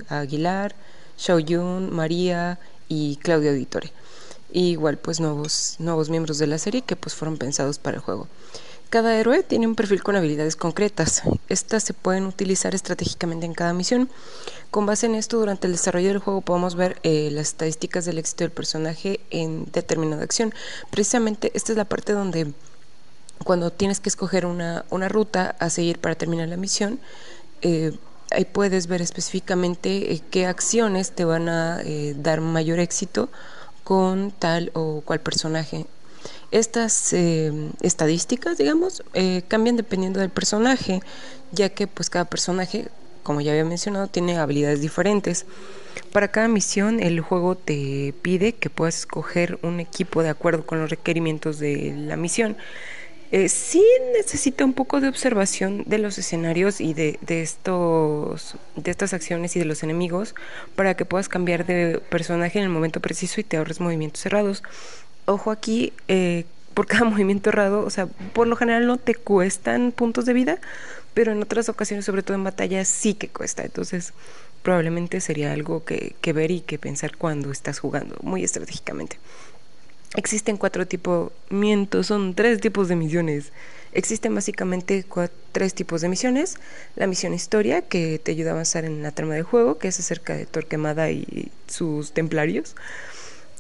Aguilar, 0.07 0.73
Xiao 1.17 1.39
Yun, 1.39 1.93
María 1.93 2.59
y 2.89 3.15
Claudio 3.17 3.51
Auditore. 3.51 3.93
igual 4.51 4.97
pues 4.97 5.21
nuevos, 5.21 5.75
nuevos 5.79 6.09
miembros 6.09 6.39
de 6.39 6.47
la 6.47 6.57
serie 6.57 6.81
que 6.81 6.95
pues 6.97 7.15
fueron 7.15 7.37
pensados 7.37 7.79
para 7.79 7.97
el 7.97 8.03
juego. 8.03 8.27
Cada 8.89 9.15
héroe 9.15 9.43
tiene 9.43 9.67
un 9.67 9.75
perfil 9.75 10.01
con 10.01 10.15
habilidades 10.15 10.55
concretas. 10.55 11.21
Estas 11.47 11.83
se 11.83 11.93
pueden 11.93 12.25
utilizar 12.25 12.73
estratégicamente 12.73 13.45
en 13.45 13.53
cada 13.53 13.71
misión. 13.71 14.09
Con 14.71 14.87
base 14.87 15.05
en 15.05 15.13
esto, 15.13 15.37
durante 15.37 15.67
el 15.67 15.73
desarrollo 15.73 16.07
del 16.07 16.17
juego 16.17 16.41
podemos 16.41 16.73
ver 16.73 16.97
eh, 17.03 17.29
las 17.31 17.49
estadísticas 17.49 18.05
del 18.05 18.17
éxito 18.17 18.43
del 18.43 18.51
personaje 18.51 19.19
en 19.29 19.71
determinada 19.71 20.23
acción. 20.23 20.55
Precisamente 20.89 21.51
esta 21.53 21.71
es 21.71 21.77
la 21.77 21.85
parte 21.85 22.13
donde 22.13 22.51
cuando 23.43 23.71
tienes 23.71 23.99
que 23.99 24.09
escoger 24.09 24.47
una, 24.47 24.85
una 24.89 25.07
ruta 25.07 25.55
a 25.59 25.69
seguir 25.69 25.99
para 25.99 26.15
terminar 26.15 26.49
la 26.49 26.57
misión, 26.57 26.99
eh, 27.61 27.93
ahí 28.31 28.45
puedes 28.45 28.87
ver 28.87 29.01
específicamente 29.01 30.13
eh, 30.13 30.21
qué 30.29 30.45
acciones 30.45 31.11
te 31.11 31.25
van 31.25 31.49
a 31.49 31.81
eh, 31.83 32.15
dar 32.17 32.41
mayor 32.41 32.79
éxito 32.79 33.29
con 33.83 34.31
tal 34.31 34.71
o 34.73 35.01
cual 35.01 35.19
personaje. 35.19 35.85
Estas 36.51 37.13
eh, 37.13 37.51
estadísticas, 37.81 38.57
digamos, 38.57 39.03
cambian 39.47 39.77
dependiendo 39.77 40.19
del 40.19 40.29
personaje, 40.29 41.01
ya 41.51 41.69
que 41.69 41.87
pues 41.87 42.09
cada 42.09 42.25
personaje, 42.25 42.89
como 43.23 43.41
ya 43.41 43.51
había 43.51 43.65
mencionado, 43.65 44.07
tiene 44.07 44.37
habilidades 44.37 44.81
diferentes. 44.81 45.45
Para 46.11 46.29
cada 46.29 46.47
misión 46.47 46.99
el 46.99 47.21
juego 47.21 47.55
te 47.55 48.13
pide 48.21 48.53
que 48.53 48.69
puedas 48.69 48.97
escoger 48.97 49.59
un 49.61 49.79
equipo 49.79 50.23
de 50.23 50.29
acuerdo 50.29 50.65
con 50.65 50.79
los 50.79 50.89
requerimientos 50.89 51.59
de 51.59 51.93
la 51.95 52.15
misión. 52.15 52.57
Eh, 53.31 53.47
sí 53.47 53.83
necesita 54.13 54.65
un 54.65 54.73
poco 54.73 55.01
de 55.01 55.07
observación 55.07 55.83
de 55.85 55.99
los 55.99 56.17
escenarios 56.17 56.81
y 56.81 56.95
de, 56.95 57.19
de, 57.21 57.43
estos, 57.43 58.55
de 58.75 58.89
estas 58.89 59.13
acciones 59.13 59.55
y 59.55 59.59
de 59.59 59.65
los 59.65 59.83
enemigos 59.83 60.33
para 60.75 60.95
que 60.95 61.05
puedas 61.05 61.29
cambiar 61.29 61.65
de 61.67 62.01
personaje 62.09 62.57
en 62.57 62.65
el 62.65 62.71
momento 62.71 63.01
preciso 63.01 63.39
y 63.39 63.43
te 63.43 63.57
ahorres 63.57 63.79
movimientos 63.79 64.21
cerrados. 64.21 64.63
Ojo 65.25 65.51
aquí, 65.51 65.93
eh, 66.07 66.45
por 66.73 66.87
cada 66.87 67.05
movimiento 67.09 67.49
errado, 67.49 67.85
o 67.85 67.89
sea, 67.91 68.07
por 68.07 68.47
lo 68.47 68.55
general 68.55 68.87
no 68.87 68.97
te 68.97 69.13
cuestan 69.13 69.91
puntos 69.91 70.25
de 70.25 70.33
vida, 70.33 70.59
pero 71.13 71.31
en 71.31 71.41
otras 71.41 71.69
ocasiones, 71.69 72.05
sobre 72.05 72.23
todo 72.23 72.35
en 72.35 72.43
batalla, 72.43 72.83
sí 72.83 73.13
que 73.13 73.27
cuesta. 73.27 73.63
Entonces, 73.63 74.13
probablemente 74.63 75.21
sería 75.21 75.53
algo 75.53 75.85
que, 75.85 76.15
que 76.21 76.33
ver 76.33 76.49
y 76.49 76.61
que 76.61 76.79
pensar 76.79 77.15
cuando 77.15 77.51
estás 77.51 77.77
jugando 77.77 78.15
muy 78.23 78.43
estratégicamente. 78.43 79.19
Existen 80.15 80.57
cuatro 80.57 80.87
tipos, 80.87 81.31
mientos, 81.49 82.07
son 82.07 82.33
tres 82.33 82.59
tipos 82.59 82.87
de 82.87 82.95
misiones. 82.95 83.51
Existen 83.93 84.33
básicamente 84.33 85.05
tres 85.51 85.73
tipos 85.73 86.01
de 86.01 86.09
misiones. 86.09 86.55
La 86.95 87.07
misión 87.07 87.33
historia, 87.33 87.81
que 87.83 88.19
te 88.19 88.31
ayuda 88.31 88.51
a 88.51 88.53
avanzar 88.53 88.85
en 88.85 89.03
la 89.03 89.11
trama 89.11 89.35
del 89.35 89.43
juego, 89.43 89.77
que 89.77 89.87
es 89.87 89.99
acerca 89.99 90.35
de 90.35 90.45
Torquemada 90.45 91.11
y 91.11 91.51
sus 91.67 92.11
templarios. 92.13 92.75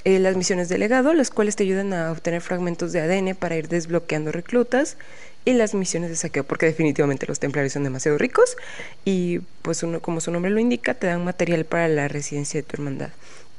Eh, 0.05 0.17
las 0.17 0.37
misiones 0.37 0.69
de 0.69 0.77
legado, 0.77 1.13
las 1.13 1.29
cuales 1.29 1.55
te 1.57 1.63
ayudan 1.63 1.93
a 1.93 2.11
obtener 2.11 2.41
fragmentos 2.41 2.93
de 2.93 3.01
ADN 3.01 3.35
para 3.35 3.57
ir 3.57 3.67
desbloqueando 3.67 4.31
reclutas. 4.31 4.97
Y 5.45 5.53
las 5.53 5.73
misiones 5.73 6.09
de 6.09 6.15
saqueo, 6.15 6.43
porque 6.43 6.65
definitivamente 6.65 7.25
los 7.27 7.39
templarios 7.39 7.73
son 7.73 7.83
demasiado 7.83 8.17
ricos. 8.17 8.57
Y 9.05 9.39
pues 9.61 9.83
uno, 9.83 10.01
como 10.01 10.21
su 10.21 10.31
nombre 10.31 10.51
lo 10.51 10.59
indica, 10.59 10.93
te 10.93 11.07
dan 11.07 11.23
material 11.23 11.65
para 11.65 11.87
la 11.87 12.07
residencia 12.07 12.59
de 12.59 12.63
tu 12.63 12.75
hermandad. 12.75 13.09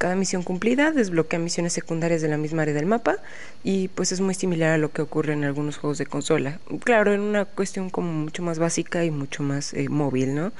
Cada 0.00 0.16
misión 0.16 0.42
cumplida 0.42 0.92
desbloquea 0.92 1.38
misiones 1.38 1.74
secundarias 1.74 2.22
de 2.22 2.28
la 2.28 2.38
misma 2.38 2.62
área 2.62 2.72
del 2.72 2.86
mapa 2.86 3.18
y 3.62 3.88
pues 3.88 4.12
es 4.12 4.22
muy 4.22 4.32
similar 4.32 4.70
a 4.70 4.78
lo 4.78 4.90
que 4.90 5.02
ocurre 5.02 5.34
en 5.34 5.44
algunos 5.44 5.76
juegos 5.76 5.98
de 5.98 6.06
consola. 6.06 6.58
Claro, 6.84 7.12
en 7.12 7.20
una 7.20 7.44
cuestión 7.44 7.90
como 7.90 8.10
mucho 8.10 8.42
más 8.42 8.58
básica 8.58 9.04
y 9.04 9.10
mucho 9.10 9.42
más 9.42 9.74
eh, 9.74 9.90
móvil, 9.90 10.34
¿no? 10.34 10.52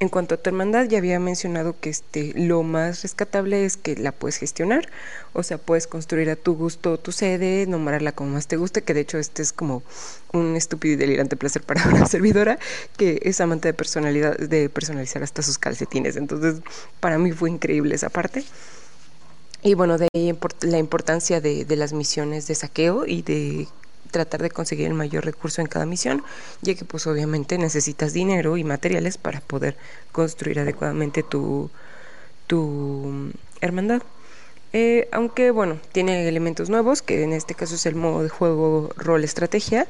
En 0.00 0.08
cuanto 0.08 0.36
a 0.36 0.38
tu 0.38 0.48
hermandad, 0.48 0.86
ya 0.86 0.98
había 0.98 1.18
mencionado 1.18 1.74
que 1.80 1.90
este, 1.90 2.32
lo 2.36 2.62
más 2.62 3.02
rescatable 3.02 3.64
es 3.64 3.76
que 3.76 3.96
la 3.96 4.12
puedes 4.12 4.36
gestionar, 4.36 4.88
o 5.32 5.42
sea, 5.42 5.58
puedes 5.58 5.88
construir 5.88 6.30
a 6.30 6.36
tu 6.36 6.54
gusto 6.54 6.98
tu 6.98 7.10
sede, 7.10 7.66
nombrarla 7.66 8.12
como 8.12 8.30
más 8.30 8.46
te 8.46 8.56
guste, 8.56 8.82
que 8.82 8.94
de 8.94 9.00
hecho 9.00 9.18
este 9.18 9.42
es 9.42 9.52
como 9.52 9.82
un 10.32 10.54
estúpido 10.54 10.94
y 10.94 10.96
delirante 10.96 11.36
placer 11.36 11.62
para 11.62 11.84
una 11.88 12.06
servidora 12.06 12.60
que 12.96 13.18
es 13.24 13.40
amante 13.40 13.68
de 13.68 13.74
personalidad, 13.74 14.38
de 14.38 14.68
personalizar 14.68 15.24
hasta 15.24 15.42
sus 15.42 15.58
calcetines. 15.58 16.14
Entonces, 16.14 16.62
para 17.00 17.18
mí 17.18 17.32
fue 17.32 17.50
increíble 17.50 17.96
esa 17.96 18.08
parte. 18.08 18.44
Y 19.62 19.74
bueno, 19.74 19.98
de 19.98 20.06
ahí 20.14 20.38
la 20.60 20.78
importancia 20.78 21.40
de, 21.40 21.64
de 21.64 21.76
las 21.76 21.92
misiones 21.92 22.46
de 22.46 22.54
saqueo 22.54 23.04
y 23.04 23.22
de 23.22 23.66
tratar 24.10 24.42
de 24.42 24.50
conseguir 24.50 24.86
el 24.86 24.94
mayor 24.94 25.24
recurso 25.24 25.60
en 25.60 25.66
cada 25.66 25.86
misión, 25.86 26.22
ya 26.62 26.74
que 26.74 26.84
pues 26.84 27.06
obviamente 27.06 27.58
necesitas 27.58 28.12
dinero 28.12 28.56
y 28.56 28.64
materiales 28.64 29.18
para 29.18 29.40
poder 29.40 29.76
construir 30.12 30.60
adecuadamente 30.60 31.22
tu, 31.22 31.70
tu 32.46 33.32
hermandad. 33.60 34.02
Eh, 34.72 35.08
aunque 35.12 35.50
bueno, 35.50 35.78
tiene 35.92 36.28
elementos 36.28 36.68
nuevos, 36.68 37.00
que 37.00 37.22
en 37.22 37.32
este 37.32 37.54
caso 37.54 37.76
es 37.76 37.86
el 37.86 37.94
modo 37.94 38.22
de 38.22 38.28
juego 38.28 38.90
rol 38.96 39.24
estrategia, 39.24 39.86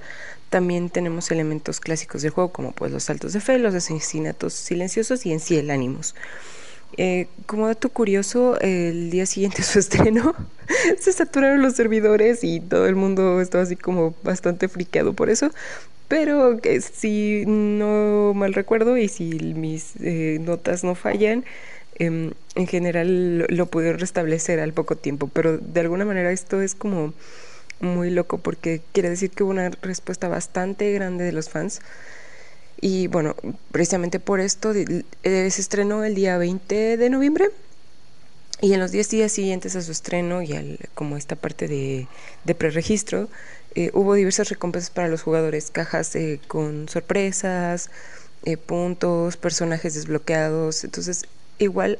también 0.51 0.89
tenemos 0.89 1.31
elementos 1.31 1.81
clásicos 1.81 2.23
del 2.23 2.31
juego 2.31 2.53
como 2.53 2.73
pues 2.73 2.93
los 2.93 3.05
saltos 3.05 3.33
de 3.33 3.41
fe, 3.41 3.59
los 3.59 3.75
asesinatos 3.75 4.55
silenciosos 4.55 5.27
y 5.27 5.33
en 5.33 5.41
sí 5.41 5.57
el 5.57 5.71
ánimos. 5.71 6.15
Eh, 6.97 7.29
como 7.47 7.67
dato 7.67 7.91
curioso, 7.91 8.59
el 8.61 9.11
día 9.11 9.27
siguiente 9.27 9.59
de 9.59 9.65
su 9.65 9.79
estreno 9.79 10.35
se 10.99 11.13
saturaron 11.13 11.63
los 11.63 11.75
servidores 11.75 12.43
y 12.43 12.61
todo 12.61 12.87
el 12.87 12.97
mundo 12.97 13.41
estaba 13.41 13.65
así 13.65 13.77
como 13.77 14.15
bastante 14.23 14.69
friqueado 14.69 15.13
por 15.13 15.31
eso. 15.31 15.51
Pero 16.09 16.59
que 16.59 16.81
si 16.81 17.45
no 17.47 18.33
mal 18.35 18.55
recuerdo 18.55 18.97
y 18.97 19.09
si 19.09 19.31
mis 19.55 19.93
eh, 20.01 20.39
notas 20.41 20.83
no 20.83 20.95
fallan, 20.95 21.45
em, 21.99 22.33
en 22.55 22.67
general 22.67 23.47
lo, 23.49 23.67
pude 23.67 23.93
restablecer 23.93 24.59
al 24.61 24.73
poco 24.73 24.97
tiempo. 24.97 25.29
Pero 25.33 25.59
de 25.59 25.81
alguna 25.81 26.07
manera 26.07 26.33
esto 26.33 26.63
es 26.63 26.75
como 26.75 27.13
muy 27.81 28.11
loco 28.11 28.39
porque 28.39 28.81
quiere 28.93 29.11
decir 29.11 29.31
que 29.31 29.45
hubo 29.45 29.51
una 29.51 29.71
respuesta 29.83 30.29
bastante 30.29 30.93
grande 30.93 31.25
de 31.25 31.33
los 31.33 31.51
fans 31.51 31.81
y 32.81 33.09
bueno, 33.09 33.35
precisamente 33.73 34.21
por 34.21 34.41
esto 34.41 34.73
eh, 34.73 35.05
se 35.23 35.61
estrenó 35.61 36.05
el 36.05 36.15
día 36.15 36.39
20 36.39 36.97
de 36.97 37.11
noviembre. 37.11 37.51
Y 38.61 38.73
en 38.73 38.81
los 38.81 38.91
10 38.91 39.11
días 39.11 39.33
siguientes 39.33 39.77
a 39.77 39.83
su 39.83 39.93
estreno 39.93 40.43
y 40.43 40.53
al, 40.53 40.79
como 40.95 41.17
esta 41.17 41.37
parte 41.37 41.69
de, 41.69 42.09
de 42.45 42.55
preregistro, 42.57 43.29
eh, 43.77 43.91
hubo 43.95 44.15
diversas 44.15 44.49
recompensas 44.49 44.91
para 44.91 45.07
los 45.07 45.23
jugadores, 45.23 45.71
cajas 45.71 46.17
eh, 46.17 46.41
con 46.49 46.89
sorpresas, 46.89 47.91
puntos, 48.67 49.37
personajes 49.37 49.95
desbloqueados. 49.95 50.83
Entonces, 50.85 51.27
igual 51.59 51.97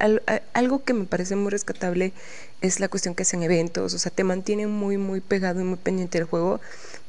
algo 0.53 0.83
que 0.83 0.93
me 0.93 1.05
parece 1.05 1.35
muy 1.35 1.51
rescatable 1.51 2.13
es 2.61 2.79
la 2.79 2.87
cuestión 2.87 3.15
que 3.15 3.23
hacen 3.23 3.43
eventos, 3.43 3.93
o 3.93 3.99
sea, 3.99 4.11
te 4.11 4.23
mantiene 4.23 4.67
muy, 4.67 4.97
muy 4.97 5.21
pegado 5.21 5.61
y 5.61 5.63
muy 5.63 5.77
pendiente 5.77 6.17
del 6.17 6.27
juego 6.27 6.59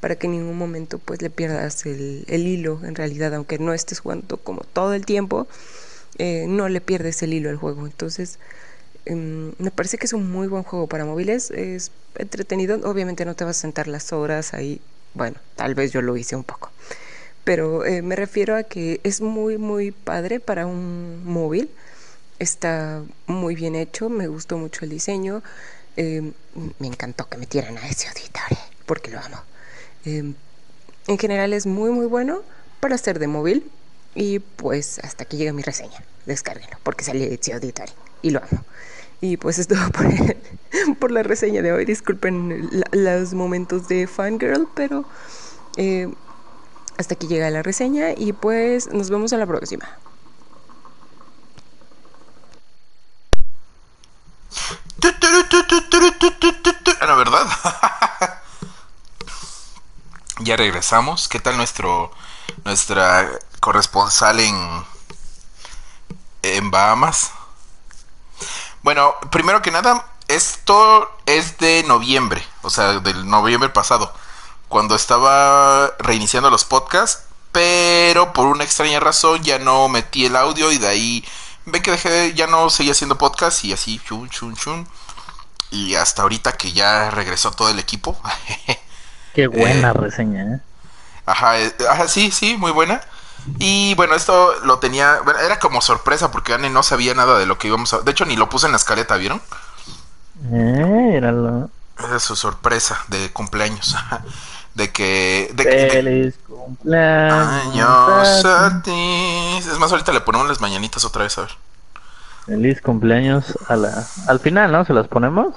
para 0.01 0.17
que 0.17 0.27
en 0.27 0.33
ningún 0.33 0.57
momento 0.57 0.99
pues 0.99 1.23
le 1.23 1.31
pierdas 1.31 1.87
el, 1.87 2.25
hilo 2.29 2.81
en 2.85 2.95
realidad, 2.95 3.35
aunque 3.35 3.59
no 3.59 3.73
estés 3.73 4.01
jugando 4.01 4.37
como 4.37 4.63
todo 4.63 4.95
el 4.95 5.07
tiempo, 5.07 5.49
eh, 6.19 6.47
no 6.49 6.69
le 6.69 6.81
pierdes 6.81 7.23
el 7.23 7.35
hilo 7.35 7.51
al 7.51 7.57
juego. 7.57 7.87
Entonces, 7.87 8.39
em, 9.07 9.53
me 9.59 9.71
parece 9.71 9.99
que 9.99 10.07
es 10.07 10.13
un 10.13 10.31
muy 10.31 10.47
buen 10.47 10.63
juego 10.63 10.87
para 10.87 11.05
móviles, 11.05 11.51
es 11.51 11.91
entretenido, 12.17 12.79
obviamente 12.89 13.25
no 13.25 13.35
te 13.35 13.45
vas 13.45 13.59
a 13.59 13.61
sentar 13.61 13.89
las 13.89 14.13
horas 14.13 14.55
ahí, 14.55 14.81
bueno, 15.15 15.37
tal 15.57 15.75
vez 15.75 15.93
yo 15.93 16.03
lo 16.03 16.17
hice 16.17 16.37
un 16.37 16.45
poco, 16.45 16.71
pero 17.45 17.85
eh, 17.85 18.03
me 18.03 18.17
refiero 18.17 18.57
a 18.57 18.63
que 18.63 19.01
es 19.03 19.21
muy, 19.21 19.59
muy 19.59 19.91
padre 19.91 20.41
para 20.41 20.67
un 20.67 21.23
móvil, 21.25 21.71
está 22.41 23.03
muy 23.27 23.55
bien 23.55 23.77
hecho, 23.77 24.09
me 24.09 24.27
gustó 24.27 24.59
mucho 24.59 24.85
el 24.85 24.91
diseño, 24.91 25.43
em, 25.97 26.33
me 26.81 26.89
encantó 26.89 27.29
que 27.29 27.37
metieran 27.37 27.79
a 27.79 27.87
ese 27.89 28.09
auditorio, 28.09 28.59
porque 28.87 29.11
lo 29.11 29.21
amo. 29.21 29.37
Em, 30.05 30.35
en 31.07 31.19
general 31.19 31.53
es 31.53 31.67
muy 31.67 31.91
muy 31.91 32.07
bueno 32.07 32.43
para 32.81 32.99
ser 32.99 33.19
de 33.19 33.29
móvil 33.29 33.71
y 34.15 34.41
pues 34.41 34.99
hasta 35.01 35.25
aquí 35.25 35.37
llega 35.37 35.53
mi 35.53 35.63
reseña. 35.63 36.03
Descárguenlo 36.27 36.77
porque 36.83 37.05
sale 37.05 37.29
de 37.29 37.53
Auditory 37.53 37.93
y 38.23 38.31
lo 38.31 38.41
amo. 38.41 38.65
Y 39.21 39.37
pues 39.37 39.59
es 39.59 39.69
todo 39.69 39.91
por, 39.93 40.97
por 40.97 41.11
la 41.11 41.23
reseña 41.23 41.63
de 41.63 41.73
hoy. 41.73 41.85
Disculpen 41.85 42.71
los 42.93 43.35
momentos 43.35 43.87
de 43.89 44.07
fangirl, 44.07 44.67
pero 44.75 45.05
eh, 45.77 46.09
hasta 46.97 47.15
aquí 47.15 47.27
llega 47.27 47.51
la 47.51 47.63
reseña 47.63 48.13
y 48.17 48.33
pues 48.33 48.93
nos 48.93 49.11
vemos 49.11 49.33
a 49.33 49.37
la 49.37 49.47
próxima. 49.47 49.99
La 57.01 57.15
verdad. 57.15 57.47
Ya 60.43 60.57
regresamos. 60.57 61.29
¿Qué 61.29 61.39
tal 61.39 61.59
nuestro 61.59 62.11
nuestra 62.65 63.31
corresponsal 63.61 64.41
en 64.41 64.87
en 66.43 66.71
Bahamas? 66.71 67.33
Bueno, 68.83 69.15
primero 69.31 69.61
que 69.61 69.71
nada, 69.71 70.07
esto 70.29 71.11
es 71.27 71.59
de 71.59 71.85
noviembre, 71.87 72.43
o 72.63 72.71
sea, 72.71 73.01
del 73.01 73.29
noviembre 73.29 73.69
pasado, 73.69 74.13
cuando 74.69 74.95
estaba 74.95 75.93
reiniciando 75.99 76.49
los 76.49 76.65
podcasts, 76.65 77.25
pero 77.53 78.33
por 78.33 78.47
una 78.47 78.65
extraña 78.65 79.01
razón 79.01 79.43
ya 79.43 79.59
no 79.59 79.89
metí 79.89 80.25
el 80.25 80.37
audio 80.37 80.73
y 80.73 80.79
de 80.79 80.89
ahí 80.89 81.25
ven 81.71 81.83
que 81.83 81.91
dejé, 81.93 82.35
ya 82.35 82.47
no 82.47 82.71
seguía 82.71 82.93
haciendo 82.93 83.19
podcast 83.19 83.65
y 83.65 83.73
así, 83.73 84.01
chun, 84.05 84.29
chun, 84.29 84.55
chun. 84.57 84.89
Y 85.71 85.95
hasta 85.95 86.23
ahorita 86.23 86.53
que 86.53 86.73
ya 86.73 87.11
regresó 87.11 87.51
todo 87.53 87.69
el 87.69 87.79
equipo, 87.79 88.21
Qué 89.35 89.47
buena 89.47 89.91
eh, 89.91 89.93
reseña, 89.93 90.43
¿eh? 90.43 90.61
Ajá, 91.27 91.61
eh, 91.61 91.73
ajá, 91.89 92.09
sí, 92.09 92.31
sí, 92.31 92.57
muy 92.57 92.73
buena. 92.73 93.01
Y 93.59 93.95
bueno, 93.95 94.15
esto 94.15 94.55
lo 94.65 94.79
tenía, 94.79 95.21
bueno, 95.25 95.41
era 95.41 95.59
como 95.59 95.81
sorpresa 95.81 96.31
porque 96.31 96.53
Anne 96.53 96.71
no 96.71 96.83
sabía 96.83 97.15
nada 97.15 97.39
de 97.39 97.47
lo 97.47 97.59
que 97.59 97.69
íbamos 97.69 97.93
a... 97.95 98.01
De 98.01 98.11
hecho, 98.11 98.27
ni 98.27 98.37
lo 98.37 98.49
puse 98.49 98.67
en 98.67 98.73
la 98.73 98.79
escaleta, 98.79 99.17
¿vieron? 99.17 99.41
Eh, 100.53 101.13
era 101.15 101.33
lo... 101.33 101.71
Era 101.99 102.19
su 102.19 102.37
sorpresa 102.37 103.03
de 103.09 103.31
cumpleaños. 103.33 103.97
de 104.75 104.91
que... 104.91 105.51
De, 105.55 105.91
Feliz 105.91 106.39
cumpleaños 106.47 108.45
a 108.45 108.83
ti. 108.83 109.59
Es 109.59 109.79
más, 109.79 109.91
ahorita 109.91 110.13
le 110.13 110.21
ponemos 110.21 110.49
las 110.49 110.61
mañanitas 110.61 111.05
otra 111.05 111.25
vez, 111.25 111.37
a 111.39 111.43
ver. 111.43 111.51
Feliz 112.47 112.81
cumpleaños 112.81 113.59
a 113.69 113.77
la... 113.77 114.07
Al 114.27 114.41
final, 114.41 114.73
¿no? 114.73 114.85
¿Se 114.85 114.93
las 114.93 115.09
ponemos? 115.09 115.55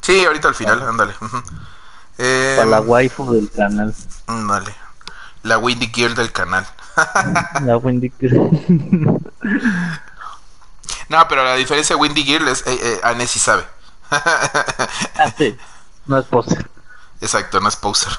Sí, 0.00 0.24
ahorita 0.24 0.48
al 0.48 0.54
final, 0.54 0.82
ándale. 0.82 1.14
Eh, 2.22 2.54
Para 2.58 2.68
la 2.68 2.80
waifu 2.82 3.32
del 3.32 3.50
canal. 3.50 3.94
Vale. 4.26 4.74
La 5.42 5.56
Windy 5.56 5.90
Girl 5.92 6.14
del 6.14 6.30
canal. 6.32 6.66
la 7.64 7.78
Windy 7.78 8.12
Girl. 8.20 8.50
no, 11.08 11.28
pero 11.28 11.44
la 11.44 11.54
diferencia 11.54 11.96
de 11.96 12.02
Windy 12.02 12.22
Girl 12.24 12.48
es. 12.48 12.62
Eh, 12.66 13.00
eh, 13.02 13.26
sabe. 13.26 13.64
ah, 14.10 15.32
sí. 15.38 15.56
No 16.06 16.18
es 16.18 16.26
poser. 16.26 16.68
Exacto, 17.20 17.60
no 17.60 17.68
es 17.68 17.76
poser. 17.76 18.12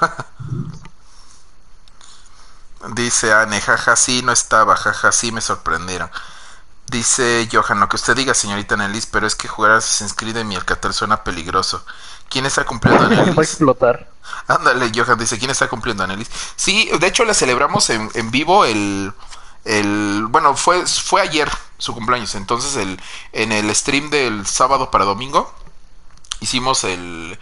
Dice 2.94 3.32
Anne, 3.32 3.60
jaja, 3.60 3.94
sí, 3.96 4.22
no 4.22 4.32
estaba, 4.32 4.76
jaja, 4.76 5.12
sí, 5.12 5.30
me 5.30 5.40
sorprendieron. 5.40 6.10
Dice 6.88 7.48
Johan, 7.50 7.80
lo 7.80 7.88
que 7.88 7.96
usted 7.96 8.16
diga, 8.16 8.34
señorita 8.34 8.76
Nelis, 8.76 9.06
pero 9.06 9.26
es 9.26 9.34
que 9.36 9.48
jugar 9.48 9.70
a 9.72 9.76
Assassin's 9.76 10.14
Creed 10.14 10.36
en 10.36 10.48
mi 10.48 10.56
Alcatel 10.56 10.92
suena 10.92 11.22
peligroso. 11.22 11.84
¿Quién 12.28 12.44
está 12.44 12.64
cumpliendo, 12.64 13.04
Anelis? 13.06 13.36
Va 13.36 13.40
a 13.40 13.44
explotar. 13.44 14.10
Ándale, 14.48 14.90
Johan 14.94 15.18
dice, 15.18 15.38
¿quién 15.38 15.50
está 15.50 15.68
cumpliendo, 15.68 16.02
Anelis? 16.02 16.30
Sí, 16.56 16.90
de 16.98 17.06
hecho 17.06 17.24
le 17.24 17.34
celebramos 17.34 17.88
en, 17.90 18.10
en 18.14 18.30
vivo 18.30 18.64
el, 18.64 19.12
el... 19.64 20.26
Bueno, 20.28 20.56
fue, 20.56 20.84
fue 20.86 21.22
ayer 21.22 21.50
su 21.78 21.94
cumpleaños, 21.94 22.34
entonces 22.34 22.76
el, 22.76 23.00
en 23.32 23.52
el 23.52 23.74
stream 23.74 24.10
del 24.10 24.46
sábado 24.46 24.90
para 24.90 25.04
domingo 25.04 25.54
hicimos 26.40 26.84
el... 26.84 27.38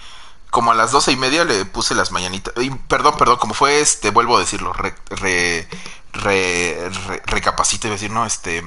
Como 0.50 0.72
a 0.72 0.74
las 0.74 0.90
doce 0.90 1.12
y 1.12 1.16
media 1.16 1.44
le 1.44 1.64
puse 1.64 1.94
las 1.94 2.10
mañanitas. 2.12 2.52
Y, 2.58 2.70
perdón, 2.70 3.14
perdón, 3.16 3.38
como 3.38 3.54
fue 3.54 3.80
este, 3.80 4.10
vuelvo 4.10 4.36
a 4.36 4.40
decirlo, 4.40 4.72
re, 4.72 4.94
re, 5.10 5.68
re, 6.12 6.90
recapacito 7.26 7.86
y 7.86 7.90
decir, 7.90 8.10
no, 8.10 8.26
este, 8.26 8.64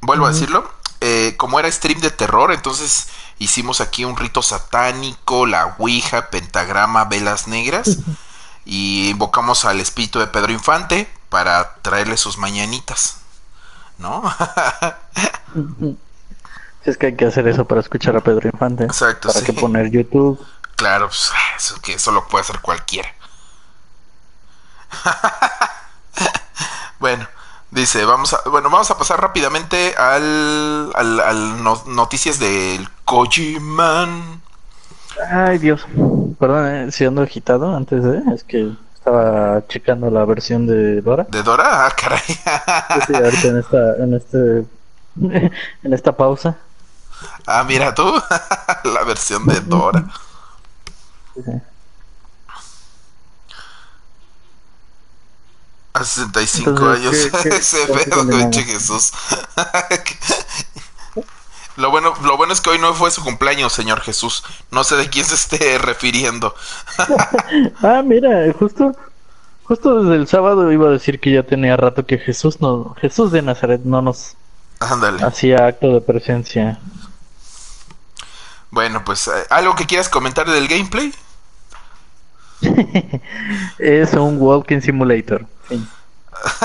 vuelvo 0.00 0.26
a 0.26 0.32
decirlo. 0.32 0.70
Eh, 1.00 1.34
como 1.36 1.58
era 1.58 1.70
stream 1.70 2.00
de 2.00 2.10
terror, 2.10 2.52
entonces 2.52 3.08
hicimos 3.38 3.80
aquí 3.80 4.04
un 4.04 4.16
rito 4.16 4.42
satánico, 4.42 5.46
la 5.46 5.76
Ouija, 5.78 6.30
pentagrama, 6.30 7.04
velas 7.04 7.48
negras. 7.48 7.98
y 8.64 9.10
invocamos 9.10 9.64
al 9.64 9.80
espíritu 9.80 10.18
de 10.18 10.26
Pedro 10.26 10.52
Infante 10.52 11.08
para 11.28 11.74
traerle 11.82 12.16
sus 12.16 12.38
mañanitas. 12.38 13.18
¿No? 13.98 14.22
es 16.84 16.96
que 16.96 17.06
hay 17.06 17.16
que 17.16 17.26
hacer 17.26 17.46
eso 17.48 17.64
para 17.64 17.80
escuchar 17.80 18.16
a 18.16 18.20
Pedro 18.20 18.48
Infante. 18.48 18.84
Exacto. 18.84 19.28
Para 19.32 19.44
que 19.44 19.52
poner 19.52 19.90
YouTube. 19.90 20.40
Claro, 20.76 21.08
pues, 21.08 21.32
eso, 21.56 21.80
que 21.80 21.94
eso 21.94 22.12
lo 22.12 22.26
puede 22.26 22.42
hacer 22.42 22.60
cualquiera. 22.60 23.08
bueno, 26.98 27.26
Dice, 27.74 28.04
vamos 28.04 28.32
a, 28.32 28.48
bueno, 28.48 28.70
vamos 28.70 28.88
a 28.92 28.96
pasar 28.96 29.20
rápidamente 29.20 29.96
al, 29.96 30.92
al, 30.94 31.64
noticias 31.88 32.38
del 32.38 32.88
Kojiman. 33.04 34.40
Ay, 35.28 35.58
Dios. 35.58 35.84
Perdón, 36.38 36.66
eh, 36.68 36.92
si 36.92 37.04
ando 37.04 37.22
agitado 37.22 37.74
antes 37.74 38.04
de, 38.04 38.22
es 38.32 38.44
que 38.44 38.70
estaba 38.94 39.66
checando 39.66 40.08
la 40.08 40.24
versión 40.24 40.68
de 40.68 41.00
Dora. 41.00 41.26
¿De 41.28 41.42
Dora? 41.42 41.86
Ah, 41.86 41.92
caray. 42.00 42.20
sí, 43.06 43.12
ahorita 43.12 43.48
en 43.48 43.58
esta, 43.58 43.96
en 43.96 44.14
este, 44.14 44.64
en 45.82 45.92
esta 45.92 46.16
pausa. 46.16 46.56
Ah, 47.44 47.64
mira 47.64 47.92
tú, 47.92 48.04
la 48.84 49.02
versión 49.02 49.46
de 49.46 49.60
Dora. 49.62 50.04
A 55.92 56.04
65 56.04 56.86
años. 56.86 57.14
Ese 57.44 57.86
pedo, 57.86 58.28
coche 58.28 58.64
Jesús. 58.64 59.12
lo 61.76 61.90
bueno, 61.90 62.14
lo 62.22 62.36
bueno 62.36 62.52
es 62.52 62.60
que 62.60 62.70
hoy 62.70 62.78
no 62.78 62.94
fue 62.94 63.12
su 63.12 63.22
cumpleaños, 63.22 63.72
señor 63.72 64.00
Jesús. 64.00 64.42
No 64.72 64.82
sé 64.82 64.96
de 64.96 65.08
quién 65.08 65.24
se 65.24 65.36
esté 65.36 65.78
refiriendo. 65.78 66.54
ah, 67.82 68.02
mira, 68.04 68.52
justo 68.58 68.96
justo 69.62 70.02
desde 70.02 70.16
el 70.16 70.28
sábado 70.28 70.70
iba 70.72 70.88
a 70.88 70.92
decir 70.92 71.20
que 71.20 71.32
ya 71.32 71.42
tenía 71.42 71.76
rato 71.76 72.04
que 72.04 72.18
Jesús 72.18 72.60
no 72.60 72.94
Jesús 73.00 73.32
de 73.32 73.40
Nazaret 73.40 73.80
no 73.82 74.02
nos 74.02 74.36
hacía 75.22 75.66
acto 75.66 75.94
de 75.94 76.00
presencia. 76.00 76.78
Bueno, 78.70 79.04
pues 79.04 79.28
eh, 79.28 79.30
algo 79.50 79.76
que 79.76 79.86
quieras 79.86 80.08
comentar 80.08 80.50
del 80.50 80.66
gameplay? 80.66 81.14
es 83.78 84.12
un 84.14 84.40
walking 84.40 84.80
simulator. 84.80 85.46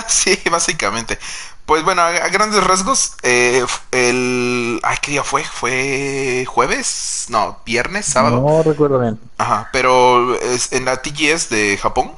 Sí. 0.07 0.37
básicamente. 0.51 1.17
Pues 1.65 1.83
bueno, 1.83 2.01
a, 2.01 2.11
grandes 2.29 2.63
rasgos, 2.63 3.15
eh, 3.21 3.63
el... 3.91 4.79
Ay, 4.81 4.97
¿qué 5.01 5.11
día 5.11 5.23
fue? 5.23 5.43
¿Fue 5.43 6.45
jueves? 6.47 7.27
No, 7.29 7.59
viernes, 7.65 8.07
sábado. 8.07 8.41
No 8.41 8.63
recuerdo 8.63 8.99
bien. 8.99 9.19
Ajá, 9.37 9.69
pero 9.71 10.35
es 10.39 10.71
en 10.71 10.85
la 10.85 10.97
TGS 11.01 11.49
de 11.49 11.77
Japón, 11.77 12.11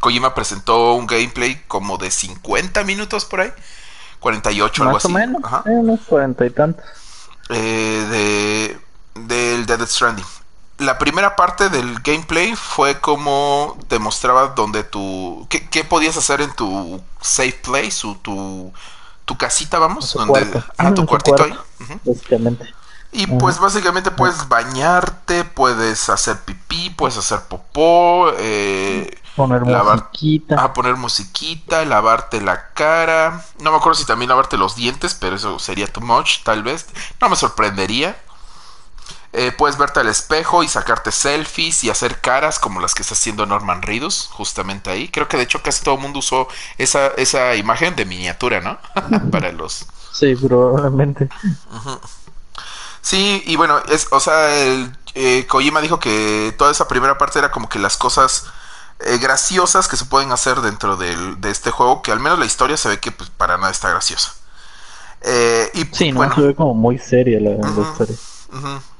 Kojima 0.00 0.34
presentó 0.34 0.94
un 0.94 1.06
gameplay 1.06 1.62
como 1.68 1.98
de 1.98 2.10
50 2.10 2.84
minutos 2.84 3.24
por 3.26 3.40
ahí. 3.40 3.52
48, 4.20 4.82
algo 4.82 4.96
así. 4.96 5.08
Más 5.08 5.14
o 5.14 5.26
menos, 5.26 5.42
Ajá. 5.44 5.62
Eh, 5.66 5.70
unos 5.70 6.00
40 6.06 6.46
y 6.46 6.50
tantos. 6.50 6.84
Eh, 7.50 8.76
de, 9.14 9.24
del 9.26 9.66
Dead 9.66 9.86
Stranding 9.86 10.24
la 10.78 10.98
primera 10.98 11.36
parte 11.36 11.68
del 11.68 12.00
gameplay 12.00 12.54
fue 12.54 13.00
como 13.00 13.76
te 13.88 13.98
mostraba 13.98 14.48
donde 14.48 14.84
tu 14.84 15.46
qué, 15.48 15.84
podías 15.84 16.16
hacer 16.16 16.40
en 16.40 16.52
tu 16.54 17.02
safe 17.20 17.60
place 17.64 18.06
o 18.06 18.16
tu, 18.16 18.72
tu 19.24 19.36
casita, 19.36 19.78
vamos, 19.78 20.12
tu 20.12 20.18
donde 20.18 20.62
ah, 20.78 20.94
tu 20.94 21.04
cuartito 21.04 21.44
ahí. 21.44 21.54
Básicamente. 22.04 22.74
Y 23.10 23.26
pues 23.26 23.58
básicamente 23.58 24.10
puedes 24.10 24.48
bañarte, 24.48 25.44
puedes 25.44 26.10
hacer 26.10 26.40
pipí, 26.40 26.90
puedes 26.90 27.16
hacer 27.16 27.40
popó, 27.48 28.30
eh, 28.36 29.18
poner 29.34 29.62
musiquita. 29.62 30.56
Ah, 30.58 30.74
poner 30.74 30.96
musiquita, 30.96 31.84
lavarte 31.86 32.40
la 32.42 32.70
cara. 32.74 33.42
No 33.60 33.70
me 33.70 33.78
acuerdo 33.78 33.98
si 33.98 34.04
también 34.04 34.28
lavarte 34.28 34.58
los 34.58 34.76
dientes, 34.76 35.14
pero 35.14 35.36
eso 35.36 35.58
sería 35.58 35.86
too 35.86 36.02
much, 36.02 36.42
tal 36.44 36.62
vez. 36.62 36.86
No 37.20 37.30
me 37.30 37.36
sorprendería. 37.36 38.16
Eh, 39.34 39.52
puedes 39.52 39.76
verte 39.76 40.00
al 40.00 40.08
espejo 40.08 40.62
y 40.62 40.68
sacarte 40.68 41.12
selfies 41.12 41.84
y 41.84 41.90
hacer 41.90 42.20
caras 42.20 42.58
como 42.58 42.80
las 42.80 42.94
que 42.94 43.02
está 43.02 43.14
haciendo 43.14 43.44
Norman 43.44 43.82
Reedus, 43.82 44.28
justamente 44.32 44.90
ahí. 44.90 45.08
Creo 45.08 45.28
que 45.28 45.36
de 45.36 45.42
hecho 45.42 45.62
casi 45.62 45.84
todo 45.84 45.96
el 45.96 46.00
mundo 46.00 46.20
usó 46.20 46.48
esa, 46.78 47.08
esa 47.08 47.54
imagen 47.54 47.94
de 47.94 48.06
miniatura, 48.06 48.60
¿no? 48.60 48.78
Para 49.30 49.52
los... 49.52 49.86
Sí, 50.12 50.34
probablemente. 50.34 51.28
Sí, 53.02 53.42
y 53.46 53.56
bueno, 53.56 53.78
es, 53.90 54.08
o 54.10 54.18
sea, 54.18 54.54
el, 54.64 54.96
eh, 55.14 55.46
Kojima 55.46 55.82
dijo 55.82 56.00
que 56.00 56.54
toda 56.56 56.72
esa 56.72 56.88
primera 56.88 57.18
parte 57.18 57.38
era 57.38 57.50
como 57.50 57.68
que 57.68 57.78
las 57.78 57.98
cosas 57.98 58.46
eh, 59.00 59.18
graciosas 59.18 59.88
que 59.88 59.96
se 59.96 60.06
pueden 60.06 60.32
hacer 60.32 60.60
dentro 60.62 60.96
de 60.96 61.50
este 61.50 61.70
juego, 61.70 62.00
que 62.02 62.12
al 62.12 62.20
menos 62.20 62.38
la 62.38 62.46
historia 62.46 62.78
se 62.78 62.88
ve 62.88 62.98
que 62.98 63.12
pues, 63.12 63.28
para 63.28 63.58
nada 63.58 63.70
está 63.70 63.90
graciosa. 63.90 64.32
y, 65.74 65.84
sí, 65.92 66.12
no, 66.12 66.34
se 66.34 66.40
ve 66.40 66.54
como 66.54 66.74
muy 66.74 66.98
seria 66.98 67.38
la, 67.40 67.50
historia. 67.52 68.16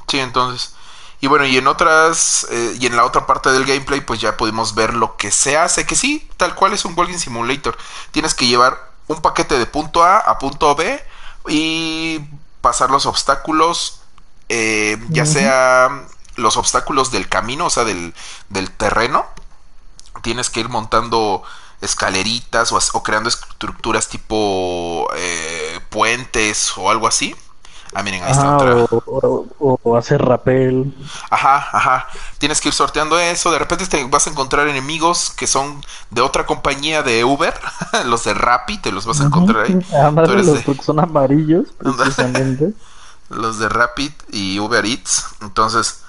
Sí, 0.09 0.19
entonces. 0.19 0.75
Y 1.21 1.27
bueno, 1.27 1.47
y 1.47 1.57
en 1.57 1.67
otras, 1.67 2.47
eh, 2.51 2.77
y 2.79 2.87
en 2.87 2.97
la 2.97 3.05
otra 3.05 3.27
parte 3.27 3.51
del 3.51 3.65
gameplay, 3.65 4.01
pues 4.01 4.21
ya 4.21 4.37
pudimos 4.37 4.75
ver 4.75 4.95
lo 4.95 5.17
que 5.17 5.31
se 5.31 5.57
hace, 5.57 5.85
que 5.85 5.97
sí, 5.97 6.29
tal 6.37 6.55
cual 6.55 6.73
es 6.73 6.85
un 6.85 6.95
Walking 6.97 7.19
Simulator. 7.19 7.77
Tienes 8.13 8.35
que 8.35 8.47
llevar 8.47 8.91
un 9.09 9.21
paquete 9.21 9.59
de 9.59 9.67
punto 9.67 10.05
A 10.05 10.19
a 10.19 10.39
punto 10.39 10.75
B 10.77 11.03
y 11.49 12.21
pasar 12.61 12.91
los 12.91 13.07
obstáculos, 13.07 14.01
eh, 14.49 14.99
ya 15.09 15.27
sea 15.27 16.07
los 16.37 16.57
obstáculos 16.57 17.11
del 17.11 17.29
camino, 17.29 17.67
o 17.67 17.71
sea, 17.71 17.85
del, 17.85 18.15
del 18.49 18.71
terreno. 18.71 19.27
Tienes 20.23 20.51
que 20.51 20.61
ir 20.61 20.69
montando 20.69 21.43
escaleritas 21.81 22.73
o, 22.73 23.03
creando 23.03 23.29
estructuras 23.29 24.09
tipo 24.09 25.09
eh, 25.17 25.81
puentes 25.91 26.73
o 26.77 26.91
algo 26.91 27.09
así 27.09 27.35
Ah, 27.95 28.03
miren, 28.03 28.23
ahí 28.23 28.33
está 28.33 28.57
otra. 28.57 28.87
O, 29.59 29.97
hacer 29.97 30.23
rapel. 30.23 30.95
Ajá, 31.31 31.69
ajá. 31.73 32.09
Tienes 32.39 32.61
que 32.61 32.69
ir 32.69 32.75
sorteando 32.75 33.19
eso. 33.19 33.51
De 33.51 33.59
repente 33.59 33.87
te 33.87 34.05
vas 34.05 34.27
a 34.27 34.31
encontrar 34.31 34.69
enemigos 34.69 35.31
que 35.31 35.47
son 35.47 35.83
de 36.11 36.21
otra 36.21 36.47
compañía 36.47 37.03
de 37.03 37.25
Uber. 37.25 37.55
los 38.07 38.25
de 38.25 38.35
Rappi, 38.35 38.79
te 38.79 38.93
los 38.93 39.07
vas 39.07 39.21
a 39.21 39.25
encontrar 39.25 39.65
ahí. 39.65 39.75
los 40.45 40.85
son 40.85 41.01
amarillos, 41.01 41.69
precisamente. 41.79 42.73
los 43.31 43.59
de 43.59 43.69
Rapid 43.69 44.13
y 44.31 44.59
Uber 44.59 44.85
Eats. 44.85 45.27
Entonces, 45.41 46.03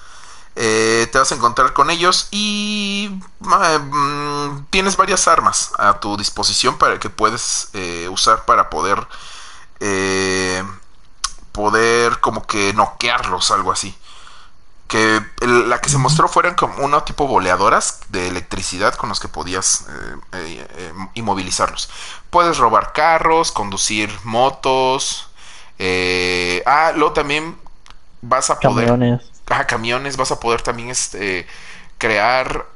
eh, 0.56 1.08
te 1.10 1.18
vas 1.18 1.30
a 1.32 1.36
encontrar 1.36 1.72
con 1.72 1.90
ellos 1.90 2.28
y 2.30 3.08
mm, 3.40 4.64
tienes 4.68 4.96
varias 4.96 5.26
armas 5.28 5.72
a 5.78 6.00
tu 6.00 6.16
disposición 6.16 6.76
para 6.76 6.98
que 6.98 7.08
puedes 7.08 7.68
eh, 7.72 8.08
usar 8.10 8.44
para 8.44 8.68
poder 8.68 9.06
eh, 9.80 10.62
poder 11.52 12.20
como 12.20 12.46
que 12.46 12.72
noquearlos, 12.74 13.50
algo 13.50 13.72
así. 13.72 13.94
Que 14.88 15.20
la 15.40 15.80
que 15.80 15.88
se 15.88 15.98
mostró 15.98 16.28
fueran 16.28 16.56
como 16.56 16.84
uno 16.84 17.04
tipo 17.04 17.28
boleadoras 17.28 18.00
de 18.08 18.26
electricidad 18.26 18.94
con 18.94 19.08
los 19.08 19.20
que 19.20 19.28
podías 19.28 19.86
eh, 19.88 20.16
eh, 20.32 20.68
eh, 20.68 20.92
inmovilizarlos. 21.14 21.88
Puedes 22.30 22.58
robar 22.58 22.92
carros, 22.92 23.52
conducir 23.52 24.10
motos. 24.24 25.28
ah, 26.66 26.92
luego 26.96 27.12
también 27.12 27.56
vas 28.20 28.50
a 28.50 28.58
poder... 28.58 28.88
Camiones. 28.88 29.30
Ah, 29.48 29.66
camiones, 29.66 30.16
vas 30.16 30.30
a 30.30 30.38
poder 30.38 30.62
también 30.62 30.90
este, 30.90 31.46
crear 31.98 32.66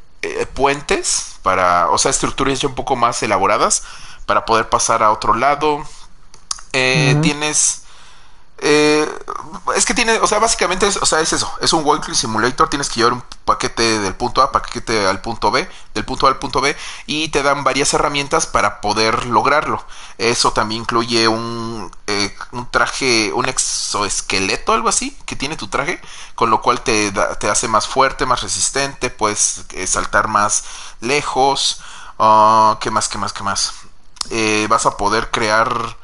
puentes 0.54 1.36
para, 1.42 1.90
o 1.90 1.98
sea, 1.98 2.10
estructuras 2.10 2.60
ya 2.60 2.68
un 2.68 2.74
poco 2.74 2.96
más 2.96 3.22
elaboradas 3.22 3.82
para 4.26 4.44
poder 4.44 4.68
pasar 4.68 5.02
a 5.02 5.12
otro 5.12 5.34
lado. 5.34 5.84
Tienes 6.72 7.83
eh, 8.66 9.06
es 9.76 9.84
que 9.84 9.92
tiene, 9.92 10.16
o 10.20 10.26
sea, 10.26 10.38
básicamente 10.38 10.86
es, 10.86 10.96
o 10.96 11.04
sea, 11.04 11.20
es 11.20 11.34
eso, 11.34 11.52
es 11.60 11.74
un 11.74 11.84
walking 11.84 12.14
simulator, 12.14 12.70
tienes 12.70 12.88
que 12.88 12.96
llevar 12.96 13.12
un 13.12 13.22
paquete 13.44 14.00
del 14.00 14.14
punto 14.14 14.40
A, 14.40 14.52
paquete 14.52 15.06
al 15.06 15.20
punto 15.20 15.50
B, 15.50 15.68
del 15.92 16.06
punto 16.06 16.26
A 16.26 16.30
al 16.30 16.38
punto 16.38 16.62
B, 16.62 16.74
y 17.04 17.28
te 17.28 17.42
dan 17.42 17.62
varias 17.62 17.92
herramientas 17.92 18.46
para 18.46 18.80
poder 18.80 19.26
lograrlo. 19.26 19.84
Eso 20.16 20.52
también 20.54 20.80
incluye 20.80 21.28
un, 21.28 21.90
eh, 22.06 22.34
un 22.52 22.70
traje, 22.70 23.34
un 23.34 23.46
exoesqueleto, 23.46 24.72
algo 24.72 24.88
así, 24.88 25.14
que 25.26 25.36
tiene 25.36 25.56
tu 25.56 25.68
traje, 25.68 26.00
con 26.34 26.48
lo 26.48 26.62
cual 26.62 26.80
te, 26.80 27.12
te 27.38 27.50
hace 27.50 27.68
más 27.68 27.86
fuerte, 27.86 28.24
más 28.24 28.40
resistente, 28.42 29.10
puedes 29.10 29.66
eh, 29.72 29.86
saltar 29.86 30.28
más 30.28 30.64
lejos. 31.00 31.82
Ah, 32.18 32.78
¿Qué 32.80 32.90
más, 32.90 33.08
qué 33.08 33.18
más, 33.18 33.34
qué 33.34 33.42
más? 33.42 33.74
vas 34.68 34.86
a 34.86 34.96
poder 34.96 35.30
crear 35.30 35.98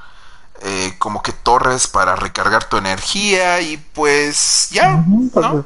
eh, 0.63 0.93
como 0.99 1.23
que 1.23 1.33
torres 1.33 1.87
para 1.87 2.17
recargar 2.17 2.65
tu 2.65 2.77
energía 2.77 3.61
y 3.61 3.77
pues 3.77 4.69
ya, 4.71 5.05
¿no? 5.07 5.65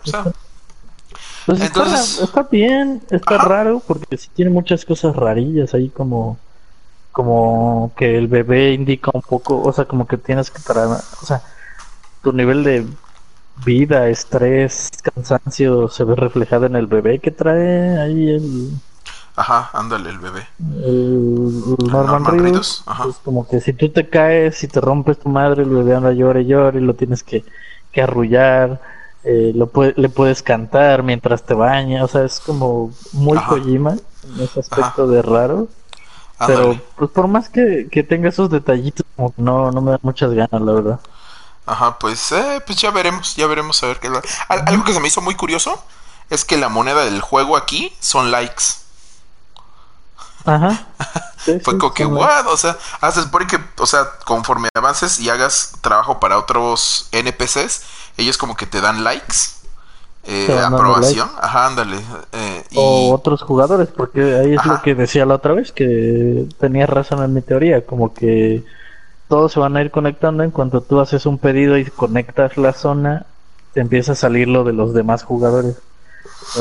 pues 1.47 1.61
está, 1.61 2.43
bien, 2.51 3.03
está 3.11 3.39
raro 3.39 3.83
porque 3.87 4.17
si 4.17 4.29
tiene 4.29 4.51
muchas 4.51 4.85
cosas 4.85 5.15
rarillas 5.15 5.75
ahí 5.75 5.91
como 5.91 6.39
como 7.13 7.93
que 7.97 8.19
el 8.19 8.27
bebé 8.27 8.73
indica 8.73 9.11
un 9.15 9.23
poco, 9.23 9.63
o 9.63 9.73
sea, 9.73 9.85
como 9.85 10.07
que 10.09 10.17
tienes 10.17 10.51
que 10.51 10.59
parar, 10.61 10.89
o 10.89 11.27
sea, 11.27 11.43
tu 12.23 12.33
nivel 12.33 12.65
de 12.65 12.87
vida, 13.65 14.09
estrés, 14.09 14.91
cansancio 15.01 15.89
se 15.89 16.03
ve 16.03 16.17
reflejado 16.17 16.67
en 16.67 16.75
el 16.75 16.87
bebé 16.89 17.21
que 17.21 17.31
trae 17.31 18.01
ahí 18.01 18.31
el 18.31 18.71
Ajá, 19.37 19.71
ándale, 19.73 20.11
el 20.11 20.19
bebé. 20.19 20.47
El, 20.61 21.77
Norman, 21.91 22.25
Reedus, 22.25 22.85
Es 23.09 23.17
como 23.17 23.49
que 23.49 23.61
si 23.61 23.73
tú 23.73 23.89
te 23.89 24.09
caes, 24.09 24.57
si 24.57 24.69
te 24.69 24.81
rompes 24.81 25.19
tu 25.19 25.29
madre, 25.29 25.65
el 25.65 25.71
bebé 25.71 25.97
anda 25.97 26.13
llora 26.13 26.41
y 26.41 26.47
llora 26.47 26.79
y 26.79 26.83
lo 26.83 26.95
tienes 26.95 27.23
que, 27.25 27.45
que 27.91 28.03
arrullar. 28.03 28.81
Eh, 29.25 29.53
lo 29.55 29.71
le 29.97 30.09
puedes 30.11 30.43
cantar 30.43 31.03
mientras 31.03 31.43
te 31.43 31.55
bañas. 31.55 32.05
O 32.05 32.09
sea, 32.09 32.25
es 32.25 32.41
como 32.41 32.93
muy 33.13 33.39
Kojima 33.39 33.93
en 33.93 34.41
ese 34.41 34.61
aspecto 34.61 35.09
de 35.09 35.23
raro. 35.23 35.69
Pero 36.47 36.79
pues 36.97 37.11
por 37.11 37.27
más 37.27 37.49
que, 37.49 37.89
que 37.91 38.03
tenga 38.03 38.29
esos 38.29 38.51
detallitos, 38.51 39.07
como 39.17 39.35
que 39.35 39.43
no, 39.43 39.71
no 39.71 39.81
me 39.81 39.93
da 39.93 39.99
muchas 40.03 40.33
ganas, 40.33 40.61
la 40.61 40.73
verdad. 40.73 41.01
Ajá, 41.67 41.99
pues, 41.99 42.33
eh, 42.33 42.61
pues 42.67 42.79
ya 42.79 42.91
veremos, 42.91 43.37
ya 43.37 43.47
veremos 43.47 43.83
a 43.83 43.87
ver 43.87 43.99
qué. 43.99 44.11
Algo 44.49 44.85
que 44.85 44.93
se 44.93 45.01
me 45.01 45.09
hizo 45.09 45.23
muy 45.23 45.35
curioso 45.35 45.83
es 46.31 46.45
que 46.45 46.57
la 46.57 46.69
moneda 46.69 47.05
del 47.05 47.21
juego 47.21 47.57
aquí 47.57 47.93
son 48.01 48.31
likes. 48.31 48.84
Ajá. 50.45 50.89
Fue 51.63 51.79
como 51.79 51.95
que, 51.95 52.07
what? 52.07 52.47
O 52.49 52.57
sea, 52.57 52.77
haces 53.01 53.27
por 53.27 53.47
que, 53.47 53.59
o 53.79 53.87
sea, 53.87 54.07
conforme 54.25 54.69
avances 54.75 55.19
y 55.21 55.31
hagas 55.31 55.73
trabajo 55.81 56.21
para 56.21 56.39
otros 56.39 57.09
NPCs, 57.13 57.83
ellos 58.17 58.39
como 58.39 58.57
que 58.57 58.67
te 58.67 58.81
dan 58.81 59.05
likes. 59.05 59.37
eh, 60.25 60.59
aprobación. 60.59 61.29
Ajá, 61.41 61.67
ándale. 61.67 61.99
Eh, 62.33 62.65
o 62.75 63.13
otros 63.13 63.43
jugadores, 63.43 63.89
porque 63.91 64.37
ahí 64.37 64.55
es 64.55 64.65
lo 64.65 64.81
que 64.83 64.95
decía 64.95 65.27
la 65.27 65.35
otra 65.37 65.53
vez, 65.55 65.73
que 65.73 66.49
tenías 66.59 66.89
razón 66.89 67.23
en 67.23 67.35
mi 67.35 67.43
teoría, 67.43 67.85
como 67.85 68.15
que 68.15 68.65
todos 69.29 69.53
se 69.53 69.61
van 69.61 69.77
a 69.77 69.83
ir 69.83 69.91
conectando 69.91 70.43
en 70.45 70.51
cuanto 70.51 70.83
tú 70.83 71.01
haces 71.01 71.27
un 71.27 71.39
pedido 71.39 71.79
y 71.79 71.87
conectas 71.91 72.57
la 72.59 72.73
zona, 72.73 73.27
te 73.73 73.81
empieza 73.81 74.13
a 74.13 74.17
salir 74.17 74.49
lo 74.49 74.65
de 74.65 74.73
los 74.75 74.95
demás 74.95 75.25
jugadores. 75.25 75.84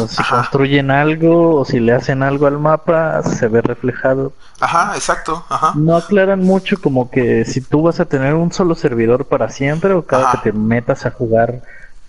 Si 0.07 0.23
construyen 0.23 0.91
algo 0.91 1.55
o 1.55 1.65
si 1.65 1.79
le 1.79 1.93
hacen 1.93 2.23
algo 2.23 2.47
al 2.47 2.59
mapa, 2.59 3.21
se 3.23 3.47
ve 3.47 3.61
reflejado. 3.61 4.33
Ajá, 4.59 4.93
exacto. 4.95 5.43
Ajá. 5.49 5.73
No 5.75 5.95
aclaran 5.97 6.41
mucho 6.41 6.81
como 6.81 7.09
que 7.09 7.45
si 7.45 7.61
tú 7.61 7.83
vas 7.83 7.99
a 7.99 8.05
tener 8.05 8.33
un 8.33 8.51
solo 8.51 8.75
servidor 8.75 9.25
para 9.25 9.49
siempre 9.49 9.93
o 9.93 10.05
cada 10.05 10.31
que 10.31 10.37
te 10.37 10.53
metas 10.53 11.05
a 11.05 11.11
jugar 11.11 11.61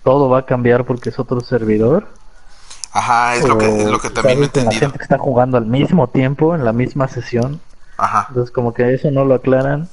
todo 0.05 0.29
va 0.29 0.39
a 0.39 0.45
cambiar 0.45 0.85
porque 0.85 1.09
es 1.09 1.19
otro 1.19 1.41
servidor. 1.41 2.07
Ajá, 2.93 3.35
es 3.35 3.45
lo 3.45 3.57
que, 3.57 3.81
es 3.81 3.89
lo 3.89 3.99
que 3.99 4.11
también 4.11 4.41
he 4.41 4.45
entendido. 4.45 4.71
La 4.71 4.79
gente 4.79 4.97
que 4.99 5.03
está 5.03 5.17
jugando 5.17 5.57
al 5.57 5.65
mismo 5.65 6.07
tiempo, 6.07 6.55
en 6.55 6.63
la 6.63 6.71
misma 6.71 7.09
sesión. 7.09 7.59
Ajá. 7.97 8.27
Entonces, 8.29 8.53
como 8.53 8.73
que 8.73 8.93
eso 8.93 9.09
no 9.11 9.25
lo 9.25 9.33
aclaran. 9.33 9.89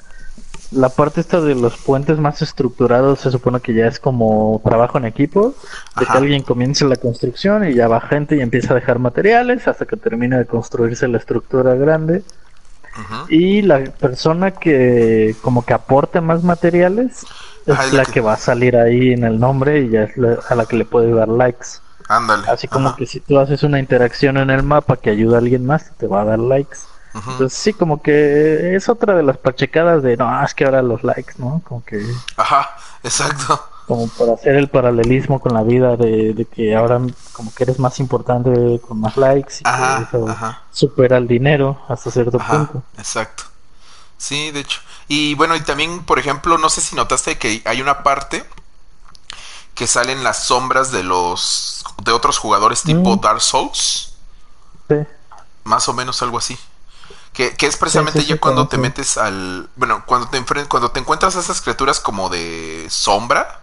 La 0.73 0.89
parte 0.89 1.21
esta 1.21 1.41
de 1.41 1.55
los 1.55 1.77
puentes 1.77 2.19
más 2.19 2.41
estructurados 2.43 3.21
se 3.21 3.31
supone 3.31 3.61
que 3.61 3.75
ya 3.75 3.87
es 3.87 3.99
como 3.99 4.61
trabajo 4.65 4.99
en 4.99 5.05
equipo, 5.05 5.55
de 5.99 6.07
que 6.07 6.13
alguien 6.13 6.43
comience 6.43 6.85
la 6.85 6.97
construcción 6.97 7.69
y 7.69 7.75
ya 7.75 7.89
va 7.89 8.01
gente 8.01 8.37
y 8.37 8.41
empieza 8.41 8.73
a 8.73 8.77
dejar 8.77 8.99
materiales 8.99 9.69
hasta 9.69 9.85
que 9.85 9.97
termine 9.97 10.39
de 10.39 10.47
construirse 10.47 11.09
la 11.09 11.19
estructura 11.19 11.75
grande. 11.75 12.23
Y 13.29 13.63
la 13.63 13.85
persona 13.85 14.51
que 14.51 15.35
como 15.43 15.65
que 15.65 15.73
aporte 15.73 16.21
más 16.21 16.43
materiales 16.43 17.25
es 17.67 17.93
la 17.93 18.05
que... 18.05 18.21
va 18.21 18.35
a 18.35 18.37
salir 18.37 18.77
ahí 18.77 19.13
en 19.13 19.25
el 19.25 19.39
nombre 19.39 19.81
y 19.81 19.91
ya 19.91 20.05
es 20.05 20.15
a 20.51 20.55
la 20.55 20.67
que 20.67 20.77
le 20.77 20.85
puede 20.85 21.13
dar 21.13 21.29
likes. 21.29 21.67
Ándale. 22.09 22.47
Así 22.49 22.69
como 22.69 22.95
que 22.97 23.07
si 23.07 23.21
tú 23.21 23.39
haces 23.39 23.63
una 23.63 23.79
interacción 23.79 24.37
en 24.37 24.51
el 24.51 24.63
mapa 24.63 24.97
que 24.97 25.11
ayuda 25.11 25.37
a 25.37 25.41
alguien 25.41 25.65
más, 25.65 25.93
te 25.97 26.07
va 26.07 26.23
a 26.23 26.25
dar 26.25 26.39
likes. 26.39 26.79
Entonces 27.15 27.53
sí, 27.53 27.73
como 27.73 28.01
que 28.01 28.75
es 28.75 28.89
otra 28.89 29.15
de 29.15 29.23
las 29.23 29.37
pachecadas 29.37 30.03
de, 30.03 30.17
no, 30.17 30.45
es 30.45 30.55
que 30.55 30.65
ahora 30.65 30.83
los 30.83 31.05
likes, 31.05 31.35
¿no? 31.37 31.61
Como 31.65 31.85
que... 31.85 32.03
Ajá, 32.37 32.77
exacto. 33.03 33.69
Como 33.87 34.09
para 34.09 34.35
hacer 34.35 34.55
el 34.55 34.69
paralelismo 34.69 35.41
con 35.41 35.53
la 35.53 35.63
vida 35.63 35.97
de, 35.97 36.47
que 36.51 36.75
ahora 36.75 37.01
como 37.33 37.53
que 37.53 37.65
eres 37.65 37.79
más 37.79 37.99
importante 38.01 38.81
con 38.87 39.01
más 39.01 39.17
likes 39.17 39.57
y 39.61 40.03
eso 40.03 40.27
supera 40.71 41.19
el 41.19 41.27
dinero 41.27 41.83
hasta 41.89 42.11
cierto 42.11 42.39
punto. 42.39 42.83
Exacto. 42.97 43.45
Sí, 44.17 44.53
de 44.53 44.61
hecho. 44.61 44.81
Y 45.09 45.35
bueno, 45.35 45.57
y 45.57 45.61
también, 45.61 46.05
por 46.05 46.19
ejemplo, 46.19 46.57
no 46.57 46.71
sé 46.71 46.81
si 46.81 46.95
notaste 46.95 47.37
que 47.39 47.61
hay 47.65 47.83
una 47.83 48.03
parte 48.05 48.45
que 49.75 49.87
salen 49.87 50.23
las 50.23 50.45
sombras 50.45 50.93
de 50.93 51.03
los 51.03 51.85
de 52.05 52.13
otros 52.13 52.39
jugadores 52.39 52.83
tipo 52.83 53.17
mm. 53.17 53.21
Dark 53.21 53.41
Souls. 53.41 54.15
Sí. 54.89 54.97
Más 55.65 55.89
o 55.89 55.93
menos 55.93 56.23
algo 56.23 56.39
así. 56.39 56.57
Que, 57.33 57.55
es 57.59 57.77
precisamente 57.77 58.25
ya 58.25 58.39
cuando 58.39 58.69
te 58.69 58.77
metes 58.77 59.17
al. 59.17 59.69
Bueno, 59.77 60.05
cuando 60.05 60.29
te 60.29 60.43
cuando 60.67 60.91
te 60.91 61.01
encuentras 61.01 61.37
a 61.37 61.41
esas 61.41 61.61
criaturas 61.61 62.01
como 62.01 62.29
de 62.29 62.87
sombra. 62.91 63.61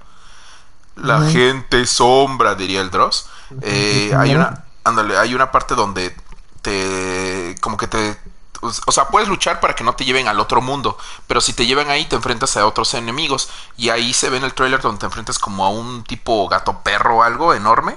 La 0.96 1.22
gente 1.30 1.86
sombra, 1.86 2.56
diría 2.56 2.82
el 2.82 2.90
Dross. 2.90 3.28
Eh, 3.62 4.14
hay 4.18 4.36
una. 4.36 4.66
Ándale, 4.84 5.18
hay 5.18 5.34
una 5.34 5.52
parte 5.52 5.76
donde 5.76 6.16
te. 6.62 7.56
como 7.62 7.78
que 7.78 7.88
te 7.88 8.18
o 8.62 8.91
sea, 8.91 9.08
puedes 9.08 9.30
luchar 9.30 9.60
para 9.60 9.74
que 9.74 9.84
no 9.84 9.96
te 9.96 10.04
lleven 10.04 10.28
al 10.28 10.40
otro 10.40 10.62
mundo, 10.62 10.98
pero 11.28 11.40
si 11.40 11.54
te 11.54 11.66
llevan 11.66 11.90
ahí 11.90 12.06
te 12.06 12.16
enfrentas 12.16 12.58
a 12.58 12.66
otros 12.66 12.94
enemigos 12.94 13.50
y 13.78 13.90
ahí 13.90 14.14
se 14.14 14.30
ve 14.30 14.38
en 14.38 14.44
el 14.44 14.54
trailer 14.54 14.82
donde 14.82 15.00
te 15.00 15.06
enfrentas 15.06 15.40
como 15.40 15.66
a 15.66 15.70
un 15.70 16.04
tipo 16.04 16.48
gato 16.50 16.80
perro 16.84 17.18
o 17.18 17.24
algo 17.24 17.54
enorme 17.54 17.96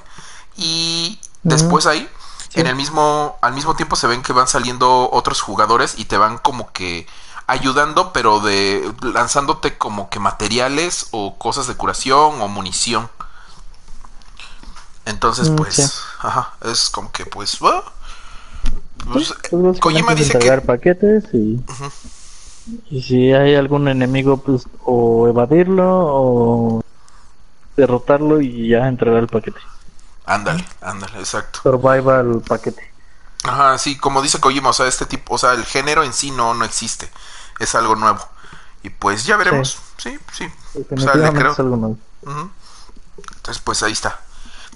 y 0.57 1.19
después 1.43 1.86
ahí 1.86 2.09
en 2.55 2.66
el 2.66 2.77
mismo 2.77 3.39
al 3.41 3.55
mismo 3.55 3.74
tiempo 3.74 3.97
se 3.97 4.07
ven 4.07 4.23
que 4.23 4.33
van 4.33 4.49
saliendo 4.49 5.11
otros 5.11 5.41
jugadores 5.41 5.95
y 5.99 6.05
te 6.05 6.16
van 6.16 6.39
como 6.39 6.73
que 6.73 7.07
ayudando, 7.47 8.12
pero 8.12 8.41
de 8.41 8.93
lanzándote 9.03 9.77
como 9.77 10.09
que 10.11 10.19
materiales 10.19 11.09
o 11.11 11.39
cosas 11.39 11.66
de 11.66 11.74
curación 11.74 12.41
o 12.41 12.49
munición. 12.49 13.09
Entonces, 15.05 15.51
mm, 15.51 15.57
pues, 15.57 16.01
ajá, 16.20 16.55
es 16.65 16.89
como 16.91 17.11
que 17.11 17.27
pues, 17.27 17.59
pues, 17.59 19.35
pues 19.51 19.81
Kojima 19.81 20.15
dice 20.15 20.39
que 20.39 20.61
paquetes 20.61 21.24
y 21.33 21.61
y 22.91 23.03
si 23.03 23.33
hay 23.33 23.57
algún 23.57 23.89
enemigo 23.89 24.37
pues 24.37 24.66
o 24.85 25.27
evadirlo 25.29 25.85
o 25.85 26.85
derrotarlo 27.77 28.41
y 28.41 28.69
ya 28.69 28.87
entrará 28.87 29.19
el 29.19 29.27
paquete. 29.27 29.59
Ándale, 30.24 30.65
ándale, 30.81 31.19
exacto. 31.19 31.61
Survival 31.62 32.43
paquete. 32.47 32.93
Ajá, 33.44 33.77
sí, 33.78 33.99
como 33.99 34.23
dice 34.23 34.40
Kojima, 34.40 34.70
o 34.70 34.73
sea, 34.73 34.86
este 34.86 35.07
tipo, 35.07 35.35
o 35.35 35.39
sea, 35.39 35.53
el 35.55 35.65
género 35.65 36.05
en 36.05 36.12
sí 36.12 36.31
no 36.31 36.55
no 36.55 36.65
existe, 36.65 37.11
es 37.59 37.74
algo 37.74 37.97
nuevo. 37.97 38.20
Y 38.85 38.90
pues 38.90 39.24
ya 39.24 39.36
veremos. 39.36 39.78
Sí, 39.97 40.19
sí. 40.32 40.49
O 40.74 41.01
sea, 41.01 41.15
le 41.15 41.32
creo. 41.32 41.53
Es 41.53 41.59
algo 41.59 41.77
nuevo. 41.77 41.99
Entonces, 43.36 43.62
pues 43.62 43.82
ahí 43.82 43.93
está. 43.93 44.20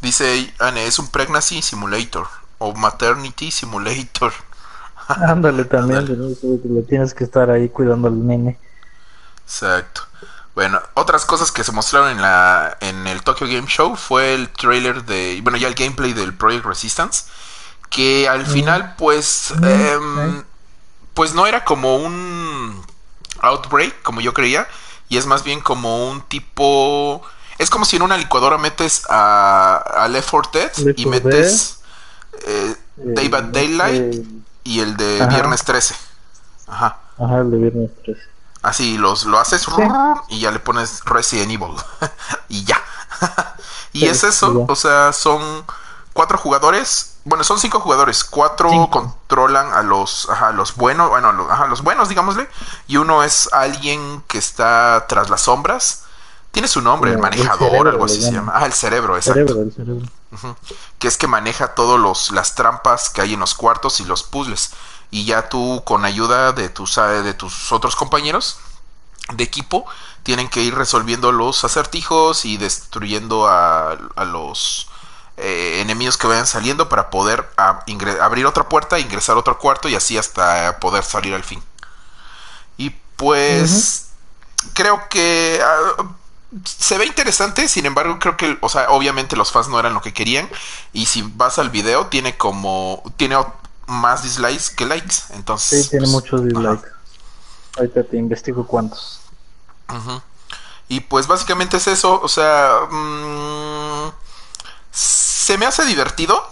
Dice 0.01 0.53
Anne, 0.59 0.87
es 0.87 0.99
un 0.99 1.09
pregnancy 1.09 1.63
simulator 1.63 2.29
o 2.59 2.75
Maternity 2.75 3.51
Simulator. 3.51 4.33
Ándale 5.09 5.65
también, 5.65 6.07
lo 6.07 6.83
tienes 6.83 7.15
que 7.15 7.25
estar 7.25 7.51
ahí 7.51 7.69
cuidando 7.69 8.09
al 8.09 8.27
nene. 8.27 8.59
Exacto. 9.45 10.06
Bueno, 10.57 10.81
otras 10.95 11.27
cosas 11.27 11.53
que 11.53 11.63
se 11.63 11.71
mostraron 11.71 12.09
en 12.09 12.23
la 12.23 12.79
en 12.81 13.07
el 13.07 13.23
Tokyo 13.23 13.47
Game 13.47 13.67
Show 13.69 13.95
fue 13.95 14.33
el 14.33 14.49
trailer 14.49 15.05
de, 15.05 15.39
bueno, 15.43 15.59
ya 15.59 15.69
el 15.69 15.75
gameplay 15.75 16.15
del 16.15 16.33
Project 16.33 16.65
Resistance, 16.65 17.25
que 17.91 18.27
al 18.27 18.45
mm. 18.45 18.47
final 18.47 18.95
pues 18.97 19.53
mm, 19.55 19.65
em, 19.65 20.45
pues 21.13 21.35
no 21.35 21.47
era 21.47 21.63
como 21.63 21.97
un 21.97 22.83
outbreak 23.41 24.01
como 24.01 24.23
yo 24.23 24.33
creía, 24.33 24.67
y 25.11 25.19
es 25.19 25.27
más 25.27 25.45
bien 25.45 25.61
como 25.61 26.09
un 26.09 26.23
tipo 26.23 27.23
es 27.59 27.69
como 27.69 27.85
si 27.85 27.97
en 27.97 28.03
una 28.03 28.17
licuadora 28.17 28.57
metes 28.57 29.05
a, 29.11 29.77
a 29.77 30.09
Left 30.09 30.31
4 30.31 30.51
Dead 30.55 30.95
y 30.97 31.05
metes 31.05 31.81
eh, 32.47 32.75
Day 32.97 33.29
by 33.29 33.53
Daylight 33.53 34.25
y 34.65 34.81
el 34.81 34.97
de 34.97 35.27
Viernes 35.27 35.63
13. 35.65 35.95
Ajá. 36.67 36.99
Ajá, 37.19 37.41
el 37.41 37.51
de 37.51 37.59
Viernes 37.59 37.91
13. 38.07 38.36
Así 38.67 38.99
los, 38.99 39.27
lo 39.27 39.39
haces 39.39 39.65
y 40.29 40.41
ya 40.41 40.51
le 40.51 40.59
pones 40.59 41.05
Resident 41.05 41.53
Evil. 41.53 41.77
y 42.49 42.65
ya. 42.65 42.83
y 43.93 44.07
es 44.07 44.25
eso, 44.25 44.67
o 44.69 44.75
sea, 44.75 45.13
son 45.13 45.65
cuatro 46.13 46.37
jugadores. 46.37 47.19
Bueno, 47.25 47.45
son 47.45 47.61
cinco 47.61 47.79
jugadores. 47.79 48.25
Cuatro 48.25 48.69
controlan 48.91 49.73
a 49.73 49.83
los, 49.83 50.29
ajá, 50.29 50.51
los 50.51 50.75
buenos, 50.75 51.09
bueno, 51.11 51.33
los, 51.33 51.49
ajá, 51.49 51.67
los 51.67 51.83
buenos, 51.83 52.09
digámosle. 52.09 52.49
Y 52.89 52.97
uno 52.97 53.23
es 53.23 53.49
alguien 53.53 54.25
que 54.27 54.39
está 54.39 55.07
tras 55.09 55.31
las 55.31 55.43
sombras. 55.43 56.03
Tiene 56.51 56.67
su 56.67 56.81
nombre, 56.81 57.13
el 57.13 57.19
manejador, 57.19 57.87
algo 57.87 58.07
así 58.07 58.21
se 58.21 58.33
llama. 58.33 58.53
Ah, 58.55 58.67
el 58.67 58.73
cerebro, 58.73 59.17
exacto. 59.17 59.53
Cerebro, 59.53 59.63
el 59.63 59.73
cerebro 59.73 60.07
que 60.99 61.09
es 61.09 61.17
que 61.17 61.27
maneja 61.27 61.75
todas 61.75 62.31
las 62.31 62.55
trampas 62.55 63.11
que 63.11 63.21
hay 63.21 63.35
en 63.35 63.41
los 63.41 63.55
cuartos 63.55 64.01
y 64.01 64.05
los 64.05 64.23
puzzles. 64.23 64.71
Y 65.11 65.25
ya 65.25 65.49
tú, 65.49 65.83
con 65.85 66.05
ayuda 66.05 66.53
de 66.53 66.69
tus, 66.69 66.97
de 66.97 67.35
tus 67.35 67.73
otros 67.73 67.97
compañeros 67.97 68.59
de 69.33 69.45
equipo, 69.45 69.87
tienen 70.23 70.49
que 70.49 70.63
ir 70.63 70.75
resolviendo 70.75 71.33
los 71.33 71.65
acertijos 71.65 72.45
y 72.45 72.57
destruyendo 72.57 73.49
a, 73.49 73.97
los 74.27 74.89
eh, 75.37 75.81
enemigos 75.81 76.17
que 76.17 76.27
vayan 76.27 76.47
saliendo 76.47 76.89
para 76.89 77.11
poder 77.11 77.49
abrir 77.57 78.47
otra 78.47 78.69
puerta, 78.69 78.99
ingresar 78.99 79.37
a 79.37 79.41
otro 79.41 79.59
cuarto 79.59 79.89
y 79.89 79.95
así 79.95 80.19
hasta 80.19 80.79
poder 80.81 81.05
salir 81.05 81.35
al 81.35 81.45
fin. 81.45 81.63
Y 82.77 82.91
pues 83.17 84.09
creo 84.75 85.09
que 85.09 85.61
ah, 85.63 86.05
se 86.65 86.99
ve 86.99 87.07
interesante, 87.07 87.69
sin 87.69 87.87
embargo, 87.87 88.19
creo 88.19 88.37
que, 88.37 88.57
o 88.61 88.69
sea, 88.69 88.91
obviamente 88.91 89.37
los 89.37 89.53
fans 89.53 89.69
no 89.69 89.79
eran 89.79 89.95
lo 89.95 90.01
que 90.01 90.13
querían. 90.13 90.49
Y 90.93 91.07
si 91.07 91.23
vas 91.23 91.59
al 91.59 91.71
video, 91.71 92.07
tiene 92.07 92.37
como. 92.37 93.03
Tiene 93.17 93.37
más 93.87 94.23
dislikes 94.23 94.75
que 94.75 94.87
likes. 94.87 95.17
Entonces. 95.31 95.85
Sí, 95.85 95.91
tiene 95.91 96.05
pues, 96.05 96.13
muchos 96.13 96.45
dislikes. 96.45 96.89
Ahorita 97.77 98.05
te 98.05 98.17
investigo 98.17 98.67
cuántos. 98.67 99.21
Y 100.89 101.01
pues 101.01 101.27
básicamente 101.27 101.77
es 101.77 101.87
eso. 101.87 102.21
O 102.21 102.29
sea. 102.29 102.81
Mm, 102.91 104.11
se 104.91 105.59
me 105.59 105.67
hace 105.67 105.85
divertido. 105.85 106.43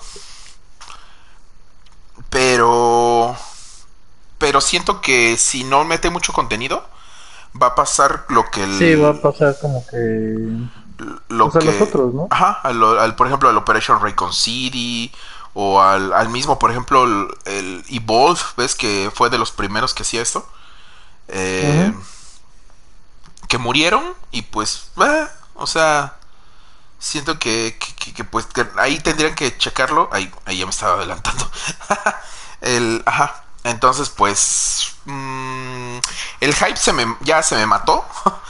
Pero. 2.30 3.36
Pero 4.38 4.60
siento 4.60 5.00
que 5.00 5.36
si 5.36 5.64
no 5.64 5.84
mete 5.84 6.10
mucho 6.10 6.32
contenido 6.32 6.84
va 7.60 7.68
a 7.68 7.74
pasar 7.74 8.24
lo 8.28 8.50
que 8.50 8.64
el... 8.64 8.78
Sí, 8.78 8.94
va 8.94 9.10
a 9.10 9.14
pasar 9.14 9.56
como 9.60 9.84
que... 9.86 10.36
Lo 11.28 11.50
que... 11.50 11.64
los 11.64 11.80
otros, 11.80 12.14
¿no? 12.14 12.28
Ajá, 12.30 12.60
al, 12.62 13.16
por 13.16 13.26
ejemplo, 13.26 13.48
al 13.48 13.56
Operation 13.56 14.00
Raycon 14.00 14.32
City 14.32 15.12
o 15.54 15.80
al, 15.80 16.12
al 16.12 16.28
mismo, 16.28 16.58
por 16.58 16.70
ejemplo, 16.70 17.04
el, 17.44 17.84
Evolve, 17.88 18.40
¿ves? 18.56 18.74
Que 18.74 19.10
fue 19.14 19.30
de 19.30 19.38
los 19.38 19.52
primeros 19.52 19.94
que 19.94 20.02
hacía 20.02 20.20
esto. 20.20 20.46
Eh, 21.28 21.94
Que 23.48 23.58
murieron 23.58 24.14
y 24.32 24.42
pues, 24.42 24.90
eh, 25.00 25.28
o 25.54 25.66
sea, 25.66 26.16
siento 26.98 27.38
que, 27.38 27.78
que, 28.14 28.24
pues 28.24 28.48
ahí 28.78 28.98
tendrían 28.98 29.34
que 29.34 29.56
checarlo. 29.56 30.08
Ahí, 30.12 30.32
ahí 30.44 30.58
ya 30.58 30.66
me 30.66 30.70
estaba 30.70 30.94
adelantando. 30.94 31.50
el, 32.60 33.02
ajá. 33.06 33.44
Entonces, 33.62 34.10
pues. 34.10 34.96
Mm, 35.04 35.98
el 36.40 36.54
hype 36.54 36.76
se 36.76 36.92
me, 36.92 37.16
ya 37.20 37.42
se 37.42 37.56
me 37.56 37.66
mató. 37.66 38.04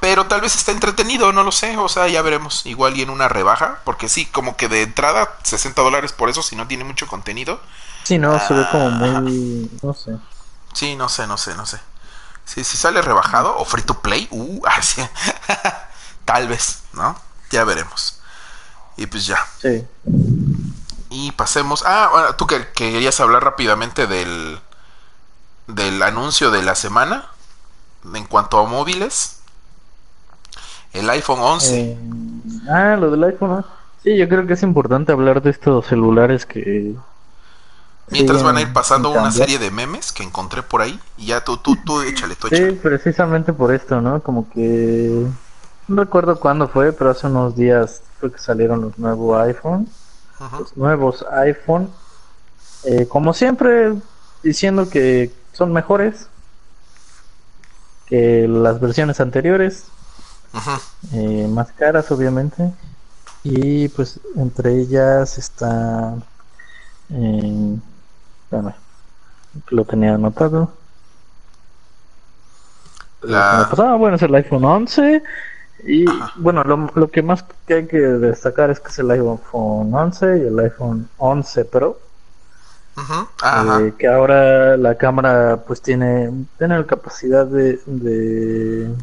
Pero 0.00 0.26
tal 0.26 0.40
vez 0.40 0.54
está 0.56 0.72
entretenido, 0.72 1.32
no 1.32 1.42
lo 1.44 1.52
sé. 1.52 1.76
O 1.76 1.88
sea, 1.88 2.08
ya 2.08 2.22
veremos. 2.22 2.64
Igual 2.64 2.96
y 2.96 3.02
en 3.02 3.10
una 3.10 3.28
rebaja. 3.28 3.80
Porque 3.84 4.08
sí, 4.08 4.26
como 4.26 4.56
que 4.56 4.68
de 4.68 4.82
entrada, 4.82 5.36
60 5.42 5.80
dólares 5.82 6.12
por 6.12 6.30
eso, 6.30 6.42
si 6.42 6.56
no 6.56 6.66
tiene 6.66 6.84
mucho 6.84 7.06
contenido. 7.06 7.60
Sí, 8.04 8.18
no, 8.18 8.38
se 8.40 8.54
ve 8.54 8.66
como 8.72 8.86
ah. 8.86 9.20
muy. 9.20 9.70
No 9.82 9.92
sé. 9.92 10.16
Sí, 10.72 10.96
no 10.96 11.08
sé, 11.08 11.26
no 11.26 11.36
sé, 11.36 11.54
no 11.54 11.66
sé. 11.66 11.78
Sí, 12.46 12.64
si 12.64 12.76
sale 12.76 13.02
rebajado 13.02 13.56
o 13.56 13.64
free 13.64 13.82
to 13.82 14.00
play, 14.00 14.26
uh, 14.30 14.62
así. 14.66 15.02
tal 16.24 16.48
vez, 16.48 16.82
¿no? 16.94 17.16
Ya 17.50 17.64
veremos. 17.64 18.20
Y 18.96 19.06
pues 19.06 19.26
ya. 19.26 19.46
Sí. 19.60 19.86
Y 21.10 21.32
pasemos. 21.32 21.84
Ah, 21.86 22.08
bueno, 22.10 22.34
tú 22.36 22.46
que, 22.46 22.68
querías 22.72 23.20
hablar 23.20 23.44
rápidamente 23.44 24.06
del. 24.06 24.60
del 25.66 26.02
anuncio 26.02 26.50
de 26.50 26.62
la 26.62 26.74
semana. 26.74 27.28
En 28.14 28.24
cuanto 28.24 28.58
a 28.58 28.66
móviles. 28.66 29.39
El 30.92 31.08
iPhone 31.10 31.40
11. 31.40 31.80
Eh, 31.80 31.98
ah, 32.68 32.96
lo 32.98 33.10
del 33.10 33.24
iPhone. 33.24 33.64
Sí, 34.02 34.16
yo 34.16 34.28
creo 34.28 34.46
que 34.46 34.54
es 34.54 34.62
importante 34.62 35.12
hablar 35.12 35.42
de 35.42 35.50
estos 35.50 35.86
celulares 35.86 36.46
que. 36.46 36.94
Mientras 38.08 38.42
van 38.42 38.56
a 38.56 38.60
ir 38.60 38.72
pasando 38.72 39.10
una 39.10 39.30
serie 39.30 39.58
de 39.58 39.70
memes 39.70 40.10
que 40.10 40.24
encontré 40.24 40.62
por 40.62 40.82
ahí. 40.82 40.98
Y 41.16 41.26
ya 41.26 41.44
tú, 41.44 41.58
tú, 41.58 41.76
tú, 41.84 42.00
échale, 42.02 42.34
tú 42.34 42.48
échale. 42.48 42.70
Sí, 42.70 42.76
precisamente 42.82 43.52
por 43.52 43.72
esto, 43.72 44.00
¿no? 44.00 44.20
Como 44.22 44.50
que. 44.50 45.26
No 45.86 46.02
recuerdo 46.02 46.38
cuándo 46.40 46.68
fue, 46.68 46.92
pero 46.92 47.10
hace 47.10 47.26
unos 47.26 47.54
días 47.56 48.02
fue 48.18 48.32
que 48.32 48.38
salieron 48.38 48.80
los 48.80 48.98
nuevos 48.98 49.40
iPhone. 49.42 49.88
Los 50.58 50.76
nuevos 50.76 51.24
iPhone. 51.30 51.90
Eh, 52.84 53.06
como 53.06 53.34
siempre, 53.34 53.94
diciendo 54.42 54.88
que 54.88 55.32
son 55.52 55.72
mejores 55.72 56.28
que 58.06 58.48
las 58.48 58.80
versiones 58.80 59.20
anteriores. 59.20 59.84
Eh, 61.12 61.48
más 61.48 61.72
caras, 61.72 62.10
obviamente. 62.10 62.72
Y 63.42 63.88
pues 63.88 64.20
entre 64.36 64.74
ellas 64.80 65.38
está. 65.38 66.14
Eh, 67.10 67.76
lo 69.70 69.84
tenía 69.84 70.14
anotado. 70.14 70.72
bueno, 73.22 74.16
es 74.16 74.22
el 74.22 74.34
iPhone 74.34 74.64
11 74.64 75.22
y 75.84 76.04
bueno, 76.36 76.62
lo, 76.64 77.10
que 77.10 77.22
más 77.22 77.44
que 77.66 77.74
hay 77.74 77.86
que 77.86 77.98
destacar 77.98 78.70
es 78.70 78.80
que 78.80 78.88
es 78.88 78.98
el 78.98 79.10
iPhone 79.10 79.94
11 79.94 80.38
y 80.38 80.46
el 80.46 80.58
iPhone 80.58 81.08
11 81.18 81.64
Pro. 81.66 81.98
Eh, 82.98 83.94
que 83.98 84.06
ahora 84.08 84.76
la 84.76 84.96
cámara 84.96 85.62
pues 85.66 85.80
tiene, 85.80 86.30
tiene 86.58 86.78
la 86.78 86.86
capacidad 86.86 87.46
de, 87.46 87.80
de, 87.86 88.94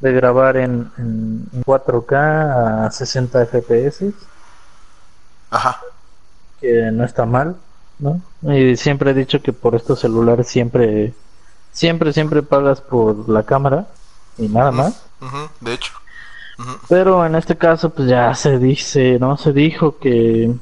grabar 0.00 0.56
en, 0.56 0.90
en, 0.96 1.46
4K 1.64 2.86
a 2.86 2.90
60 2.90 3.46
FPS. 3.46 4.12
Ajá. 5.50 5.80
Que 6.60 6.90
no 6.92 7.04
está 7.04 7.26
mal, 7.26 7.56
¿no? 7.98 8.20
Y 8.42 8.76
siempre 8.76 9.10
he 9.10 9.14
dicho 9.14 9.42
que 9.42 9.52
por 9.52 9.74
estos 9.74 10.00
celulares 10.00 10.48
siempre, 10.48 11.14
siempre, 11.72 12.12
siempre 12.12 12.42
pagas 12.42 12.80
por 12.80 13.28
la 13.28 13.42
cámara 13.42 13.86
y 14.38 14.48
nada 14.48 14.70
más 14.70 15.04
de 15.60 15.74
hecho. 15.74 15.92
Pero 16.88 17.24
en 17.24 17.34
este 17.34 17.56
caso, 17.56 17.90
pues 17.90 18.08
ya 18.08 18.34
se 18.34 18.58
dice, 18.58 19.18
¿no? 19.18 19.36
Se 19.38 19.52
dijo 19.52 19.98
que, 19.98 20.54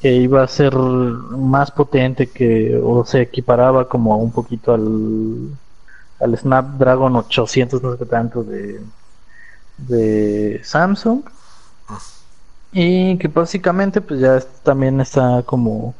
que 0.00 0.12
iba 0.12 0.42
a 0.44 0.48
ser 0.48 0.76
más 0.76 1.72
potente 1.72 2.28
que, 2.30 2.80
o 2.82 3.04
se 3.04 3.22
equiparaba 3.22 3.88
como 3.88 4.16
un 4.18 4.30
poquito 4.30 4.74
al, 4.74 5.50
al 6.20 6.36
Snapdragon 6.36 7.16
800, 7.16 7.82
no 7.82 7.92
sé 7.92 7.98
qué 7.98 8.06
tanto, 8.06 8.42
de, 8.42 8.80
de 9.78 10.60
Samsung. 10.62 11.22
Y 12.72 13.18
que 13.18 13.28
básicamente, 13.28 14.00
pues 14.00 14.20
ya 14.20 14.40
también 14.62 15.00
está 15.00 15.42
como 15.44 15.94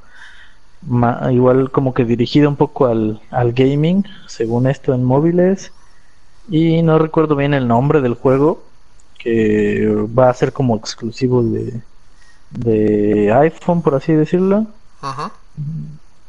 igual 1.30 1.70
como 1.70 1.92
que 1.92 2.04
dirigido 2.04 2.48
un 2.48 2.56
poco 2.56 2.86
al, 2.86 3.20
al 3.30 3.52
gaming, 3.52 4.04
según 4.26 4.66
esto 4.66 4.94
en 4.94 5.04
móviles 5.04 5.72
y 6.50 6.82
no 6.82 6.98
recuerdo 6.98 7.36
bien 7.36 7.54
el 7.54 7.68
nombre 7.68 8.00
del 8.00 8.14
juego, 8.14 8.62
que 9.18 9.86
va 10.18 10.30
a 10.30 10.34
ser 10.34 10.52
como 10.52 10.76
exclusivo 10.76 11.42
de, 11.42 11.80
de 12.50 13.32
iPhone, 13.32 13.82
por 13.82 13.94
así 13.94 14.12
decirlo. 14.12 14.66
Ajá. 15.00 15.32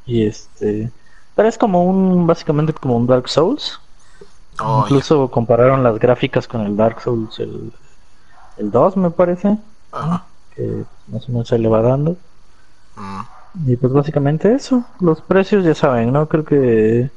Y 0.05 0.25
este. 0.25 0.91
Pero 1.35 1.47
es 1.47 1.57
como 1.57 1.85
un. 1.85 2.27
Básicamente 2.27 2.73
como 2.73 2.97
un 2.97 3.07
Dark 3.07 3.29
Souls. 3.29 3.79
Oh, 4.59 4.83
Incluso 4.83 5.29
compararon 5.31 5.83
las 5.83 5.97
gráficas 5.97 6.47
con 6.47 6.61
el 6.61 6.75
Dark 6.75 7.01
Souls, 7.01 7.39
el, 7.39 7.71
el 8.57 8.71
2, 8.71 8.97
me 8.97 9.09
parece. 9.09 9.57
Ajá. 9.91 10.25
Que 10.55 10.83
más 11.07 11.27
o 11.27 11.31
menos 11.31 11.47
se 11.47 11.57
le 11.57 11.67
va 11.67 11.81
dando. 11.81 12.15
Mm. 12.95 13.71
Y 13.71 13.75
pues 13.75 13.91
básicamente 13.93 14.53
eso. 14.53 14.83
Los 14.99 15.21
precios 15.21 15.63
ya 15.63 15.73
saben, 15.73 16.11
¿no? 16.11 16.27
Creo 16.27 16.43
que 16.45 17.09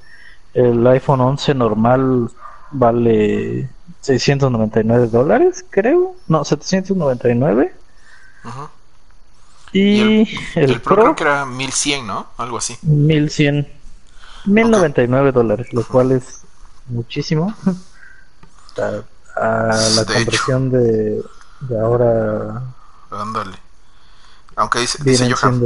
el 0.55 0.87
iPhone 0.87 1.21
11 1.21 1.55
normal 1.55 2.31
vale 2.71 3.69
699 4.01 5.09
dólares, 5.09 5.65
creo. 5.71 6.15
No, 6.29 6.45
799. 6.45 7.73
Ajá. 8.45 8.71
Y, 9.73 10.29
el, 10.55 10.81
Pro, 10.81 10.97
creo 10.97 11.17
que 11.17 11.25
era 11.25 11.45
1100, 11.47 12.07
¿no? 12.07 12.27
Algo 12.37 12.59
así. 12.59 12.79
1100. 12.83 13.67
1099 14.45 15.33
dólares, 15.33 15.73
lo 15.73 15.85
cual 15.85 16.13
es 16.13 16.43
muchísimo. 16.87 17.55
a, 19.37 19.77
la 19.97 20.05
conversión 20.05 20.71
de, 20.71 21.23
de 21.61 21.81
ahora. 21.81 22.63
Ándale. 23.11 23.57
Aunque 24.57 24.81
dice, 24.81 24.99
dice 25.03 25.33
Johan, 25.33 25.61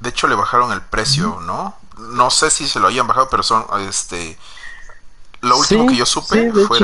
De 0.00 0.08
hecho, 0.08 0.26
le 0.26 0.34
bajaron 0.34 0.72
el 0.72 0.80
precio, 0.80 1.40
¿no? 1.46 1.76
No 1.98 2.30
sé 2.30 2.50
si 2.50 2.66
se 2.66 2.80
lo 2.80 2.88
hayan 2.88 3.06
bajado, 3.06 3.28
pero 3.30 3.42
son 3.42 3.64
este 3.88 4.36
lo 5.44 5.58
último 5.58 5.86
que 5.86 5.96
yo 5.96 6.06
supe 6.06 6.50
fue. 6.66 6.78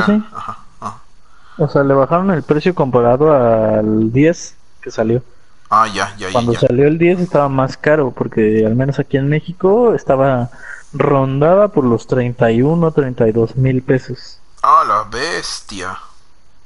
O 1.59 1.69
sea, 1.69 1.83
le 1.83 1.95
bajaron 1.95 2.31
el 2.31 2.43
precio 2.43 2.75
comparado 2.75 3.33
al 3.33 4.13
10 4.13 4.55
que 4.81 4.91
salió. 4.91 5.23
Ah, 5.69 5.87
ya, 5.89 6.15
ya, 6.17 6.33
Cuando 6.33 6.55
salió 6.55 6.87
el 6.87 6.99
10 6.99 7.21
estaba 7.21 7.49
más 7.49 7.77
caro, 7.77 8.13
porque 8.13 8.65
al 8.67 8.75
menos 8.75 8.99
aquí 8.99 9.17
en 9.17 9.29
México 9.29 9.95
estaba 9.95 10.51
rondada 10.93 11.69
por 11.69 11.85
los 11.85 12.07
31, 12.07 12.91
32 12.91 13.57
mil 13.57 13.83
pesos. 13.83 14.39
Ah, 14.63 14.85
la 14.87 15.05
bestia. 15.05 15.99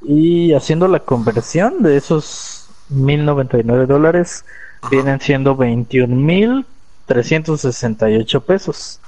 Y 0.01 0.53
haciendo 0.53 0.87
la 0.87 0.99
conversión 0.99 1.81
de 1.81 1.97
esos 1.97 2.69
1099 2.89 3.85
dólares, 3.85 4.45
vienen 4.89 5.19
siendo 5.19 5.55
21 5.55 6.15
mil 6.15 6.65
368 7.07 8.41
pesos 8.41 8.99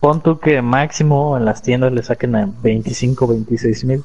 pon 0.00 0.22
tú 0.22 0.38
que 0.38 0.62
máximo 0.62 1.36
en 1.36 1.44
las 1.44 1.62
tiendas 1.62 1.92
le 1.92 2.02
saquen 2.02 2.36
a 2.36 2.48
25, 2.62 3.26
26 3.26 3.84
mil. 3.84 4.04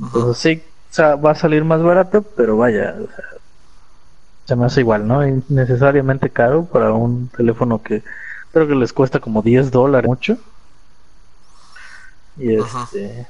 Entonces 0.00 0.38
sí, 0.38 0.62
o 0.90 0.94
sea, 0.94 1.16
va 1.16 1.32
a 1.32 1.34
salir 1.34 1.64
más 1.64 1.82
barato, 1.82 2.22
pero 2.22 2.56
vaya, 2.56 2.94
o 2.96 3.06
sea, 3.14 3.24
se 4.46 4.56
me 4.56 4.66
hace 4.66 4.80
igual, 4.80 5.06
¿no? 5.06 5.26
Innecesariamente 5.26 6.30
caro 6.30 6.64
para 6.64 6.92
un 6.92 7.28
teléfono 7.28 7.82
que 7.82 8.02
creo 8.52 8.68
que 8.68 8.74
les 8.74 8.92
cuesta 8.92 9.20
como 9.20 9.42
10 9.42 9.70
dólares 9.70 10.08
mucho. 10.08 10.36
Y 12.36 12.54
este... 12.54 13.26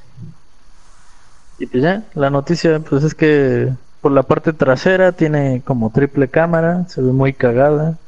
Y 1.59 1.67
pues 1.67 1.83
ya, 1.83 2.03
la 2.15 2.31
noticia 2.31 2.81
pues 2.81 3.05
es 3.05 3.15
que 3.15 3.73
por 4.01 4.11
la 4.11 4.25
parte 4.25 4.53
trasera 4.53 5.13
tiene 5.13 5.63
como 5.65 5.91
triple 5.91 6.29
cámara, 6.29 6.87
se 6.89 7.01
ve 7.01 7.13
muy 7.13 7.33
cagada 7.33 7.99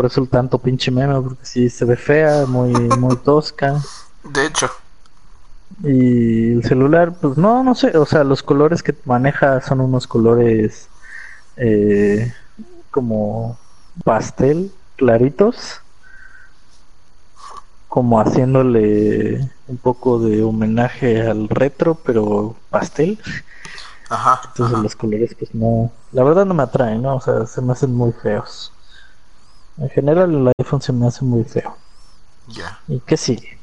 por 0.00 0.06
eso 0.06 0.22
el 0.22 0.30
tanto 0.30 0.58
pinche 0.58 0.90
meme, 0.90 1.20
porque 1.20 1.44
si 1.44 1.68
se 1.68 1.84
ve 1.84 1.94
fea, 1.94 2.46
muy, 2.46 2.72
muy 2.72 3.16
tosca. 3.24 3.80
De 4.24 4.46
hecho. 4.46 4.70
Y 5.82 6.52
el 6.52 6.64
celular, 6.64 7.14
pues 7.20 7.36
no, 7.36 7.62
no 7.62 7.74
sé, 7.74 7.96
o 7.96 8.06
sea, 8.06 8.24
los 8.24 8.42
colores 8.42 8.82
que 8.82 8.94
maneja 9.04 9.60
son 9.60 9.80
unos 9.80 10.06
colores 10.06 10.88
eh, 11.56 12.32
como 12.90 13.58
pastel, 14.02 14.72
claritos, 14.96 15.82
como 17.90 18.20
haciéndole 18.20 19.50
un 19.66 19.76
poco 19.76 20.20
de 20.20 20.44
homenaje 20.44 21.28
al 21.28 21.48
retro, 21.48 21.96
pero 21.96 22.54
pastel. 22.70 23.20
Ajá. 24.08 24.40
Entonces 24.46 24.78
los 24.78 24.94
colores, 24.94 25.34
pues 25.36 25.52
no, 25.54 25.90
la 26.12 26.22
verdad 26.22 26.46
no 26.46 26.54
me 26.54 26.62
atraen, 26.62 27.02
¿no? 27.02 27.16
O 27.16 27.20
sea, 27.20 27.46
se 27.46 27.60
me 27.60 27.72
hacen 27.72 27.92
muy 27.92 28.12
feos. 28.12 28.72
En 29.76 29.90
general 29.90 30.32
el 30.32 30.52
iPhone 30.58 30.80
se 30.80 30.92
me 30.92 31.08
hace 31.08 31.24
muy 31.24 31.42
feo. 31.42 31.76
Ya. 32.46 32.78
¿Y 32.86 33.00
qué 33.00 33.16
sigue? 33.16 33.58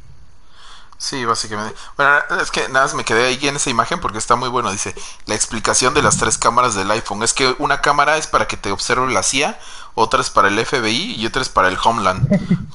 Sí, 0.97 1.23
básicamente. 1.23 1.75
Bueno, 1.95 2.13
es 2.41 2.51
que 2.51 2.67
nada 2.69 2.85
más 2.85 2.95
me 2.95 3.05
quedé 3.05 3.27
ahí 3.27 3.47
en 3.47 3.55
esa 3.55 3.69
imagen 3.69 4.01
porque 4.01 4.17
está 4.17 4.35
muy 4.35 4.49
bueno. 4.49 4.71
Dice 4.71 4.93
la 5.25 5.35
explicación 5.35 5.93
de 5.93 6.01
las 6.01 6.17
tres 6.17 6.37
cámaras 6.37 6.75
del 6.75 6.91
iPhone. 6.91 7.23
Es 7.23 7.33
que 7.33 7.55
una 7.59 7.81
cámara 7.81 8.17
es 8.17 8.27
para 8.27 8.47
que 8.47 8.57
te 8.57 8.71
observe 8.71 9.09
la 9.13 9.23
CIA, 9.23 9.57
otra 9.99 10.21
es 10.21 10.29
para 10.29 10.47
el 10.47 10.63
FBI 10.63 11.15
y 11.15 11.25
otra 11.25 11.41
es 11.41 11.49
para 11.49 11.67
el 11.67 11.77
Homeland. 11.83 12.27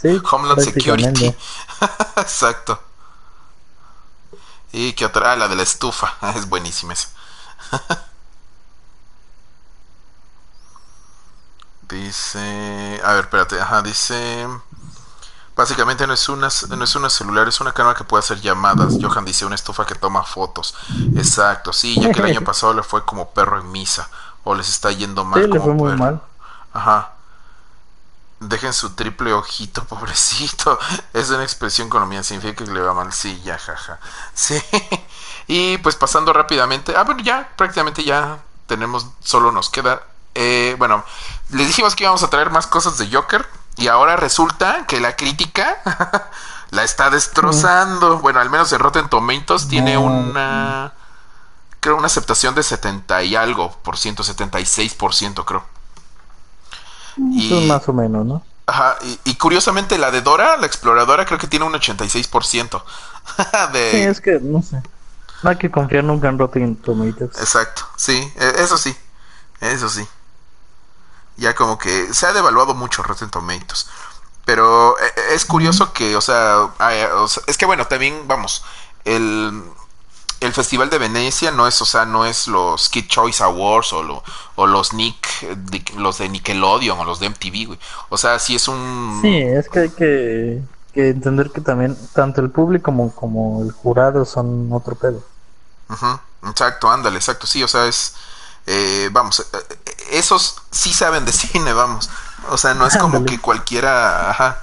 Sí, 0.00 0.20
Homeland 0.30 0.60
Security. 0.60 1.26
Exacto. 2.16 2.80
Y 4.72 4.92
que 4.92 5.06
otra, 5.06 5.32
ah, 5.32 5.36
la 5.36 5.48
de 5.48 5.56
la 5.56 5.62
estufa. 5.62 6.14
Es 6.36 6.48
buenísima 6.48 6.92
esa. 6.92 7.08
Dice, 11.88 13.00
a 13.04 13.12
ver, 13.12 13.24
espérate, 13.24 13.60
ajá, 13.60 13.80
dice, 13.80 14.46
básicamente 15.54 16.06
no 16.06 16.12
es 16.12 16.28
una, 16.28 16.48
no 16.68 16.84
es 16.84 16.96
una 16.96 17.08
celular, 17.08 17.48
es 17.48 17.60
una 17.60 17.72
cámara 17.72 17.96
que 17.96 18.04
puede 18.04 18.20
hacer 18.20 18.40
llamadas. 18.40 18.98
Johan 19.00 19.24
dice, 19.24 19.46
una 19.46 19.54
estufa 19.54 19.86
que 19.86 19.94
toma 19.94 20.24
fotos. 20.24 20.74
Exacto, 21.16 21.72
sí, 21.72 21.98
ya 22.00 22.12
que 22.12 22.20
el 22.20 22.26
año 22.26 22.42
pasado 22.42 22.74
le 22.74 22.82
fue 22.82 23.04
como 23.04 23.30
perro 23.30 23.58
en 23.58 23.70
misa, 23.72 24.10
o 24.44 24.54
les 24.54 24.68
está 24.68 24.92
yendo 24.92 25.24
mal 25.24 25.42
Sí, 25.42 25.48
le 25.48 25.58
como 25.58 25.64
fue 25.64 25.74
muy 25.74 25.96
mal. 25.96 26.20
Ajá. 26.76 27.12
Dejen 28.40 28.72
su 28.74 28.90
triple 28.94 29.32
ojito, 29.32 29.84
pobrecito. 29.88 30.78
Es 31.12 31.30
una 31.30 31.42
expresión 31.42 31.88
colombiana, 31.88 32.22
significa 32.24 32.64
que 32.64 32.70
le 32.70 32.80
va 32.80 32.94
mal. 32.94 33.12
Sí, 33.12 33.40
ya, 33.44 33.58
jaja. 33.58 33.98
Sí. 34.34 34.60
Y 35.48 35.78
pues 35.78 35.96
pasando 35.96 36.32
rápidamente. 36.32 36.94
Ah, 36.96 37.04
bueno, 37.04 37.22
ya, 37.22 37.48
prácticamente 37.56 38.04
ya 38.04 38.38
tenemos, 38.66 39.06
solo 39.22 39.52
nos 39.52 39.70
queda. 39.70 40.02
eh, 40.34 40.74
bueno, 40.78 41.04
les 41.50 41.68
dijimos 41.68 41.94
que 41.96 42.04
íbamos 42.04 42.22
a 42.22 42.30
traer 42.30 42.50
más 42.50 42.66
cosas 42.66 42.98
de 42.98 43.10
Joker. 43.10 43.46
Y 43.76 43.88
ahora 43.88 44.16
resulta 44.16 44.86
que 44.86 45.00
la 45.00 45.16
crítica 45.16 45.78
la 46.70 46.82
está 46.84 47.10
destrozando. 47.10 48.18
Bueno, 48.20 48.40
al 48.40 48.50
menos 48.50 48.72
en 48.72 48.80
Rotten 48.80 49.08
Tomatoes 49.08 49.68
tiene 49.68 49.96
una. 49.98 50.92
Creo 51.80 51.96
una 51.96 52.06
aceptación 52.06 52.54
de 52.54 52.62
70 52.64 53.22
y 53.24 53.36
algo 53.36 53.72
por 53.82 53.96
ciento, 53.98 54.24
76 54.24 54.94
por 54.94 55.14
ciento, 55.14 55.44
creo. 55.44 55.64
Y- 57.16 57.66
más 57.68 57.88
o 57.88 57.92
menos, 57.92 58.26
¿no? 58.26 58.42
Ajá, 58.66 58.96
y, 59.02 59.18
y 59.24 59.34
curiosamente 59.36 59.96
la 59.96 60.10
de 60.10 60.22
Dora, 60.22 60.56
la 60.56 60.66
exploradora, 60.66 61.24
creo 61.24 61.38
que 61.38 61.46
tiene 61.46 61.64
un 61.64 61.72
86% 61.74 62.82
de... 63.72 63.90
Sí, 63.92 63.96
es 63.98 64.20
que 64.20 64.40
no 64.40 64.62
sé. 64.62 64.82
No 65.42 65.50
hay 65.50 65.56
que 65.56 65.70
confiar 65.70 66.02
nunca 66.02 66.28
en 66.28 66.38
Rotten 66.38 66.76
Tomatoes. 66.76 67.38
Exacto, 67.38 67.82
sí, 67.96 68.32
e- 68.36 68.54
eso 68.62 68.76
sí, 68.76 68.96
eso 69.60 69.88
sí. 69.88 70.06
Ya 71.36 71.54
como 71.54 71.78
que 71.78 72.12
se 72.14 72.26
ha 72.26 72.32
devaluado 72.32 72.74
mucho 72.74 73.02
Rotten 73.02 73.30
Tomatoes. 73.30 73.86
Pero 74.44 74.96
eh, 74.98 75.12
es 75.34 75.44
curioso 75.44 75.92
que, 75.92 76.16
o 76.16 76.20
sea, 76.20 76.68
hay- 76.78 77.02
o 77.14 77.28
sea, 77.28 77.42
es 77.46 77.56
que 77.58 77.66
bueno, 77.66 77.86
también, 77.86 78.26
vamos, 78.26 78.64
el, 79.04 79.62
el 80.40 80.52
Festival 80.52 80.90
de 80.90 80.98
Venecia 80.98 81.50
no 81.50 81.66
es, 81.66 81.80
o 81.82 81.86
sea, 81.86 82.04
no 82.04 82.24
es 82.26 82.48
los 82.48 82.88
Kid 82.88 83.06
Choice 83.08 83.42
Awards 83.42 83.92
o, 83.92 84.02
lo- 84.02 84.22
o 84.56 84.66
los 84.66 84.92
Nick, 84.92 85.40
de- 85.42 85.84
los 85.96 86.18
de 86.18 86.28
Nickelodeon 86.28 86.98
o 87.00 87.04
los 87.04 87.20
de 87.20 87.26
MTV, 87.30 87.66
güey. 87.66 87.78
O 88.10 88.18
sea, 88.18 88.38
sí 88.38 88.56
es 88.56 88.68
un... 88.68 89.22
Sí, 89.22 89.28
es 89.36 89.68
que 89.68 89.78
hay 89.80 89.90
que, 89.90 90.62
que 90.92 91.08
entender 91.10 91.50
que 91.50 91.60
también 91.60 91.96
tanto 92.14 92.40
el 92.40 92.50
público 92.50 92.84
como, 92.86 93.14
como 93.14 93.62
el 93.62 93.72
jurado 93.72 94.24
son 94.24 94.72
otro 94.72 94.94
pedo. 94.96 95.22
Ujú, 95.88 96.18
Exacto, 96.48 96.90
ándale, 96.90 97.16
exacto, 97.16 97.46
sí, 97.46 97.62
o 97.62 97.68
sea, 97.68 97.86
es, 97.86 98.14
eh, 98.66 99.08
vamos, 99.12 99.40
eh, 99.40 99.44
eh, 99.86 99.96
esos 100.12 100.56
sí 100.70 100.92
saben 100.92 101.24
de 101.24 101.32
cine, 101.32 101.72
vamos, 101.72 102.10
o 102.50 102.58
sea, 102.58 102.74
no 102.74 102.86
es 102.86 102.96
como 102.96 103.18
Ándale. 103.18 103.24
que 103.24 103.40
cualquiera, 103.40 104.30
ajá, 104.30 104.62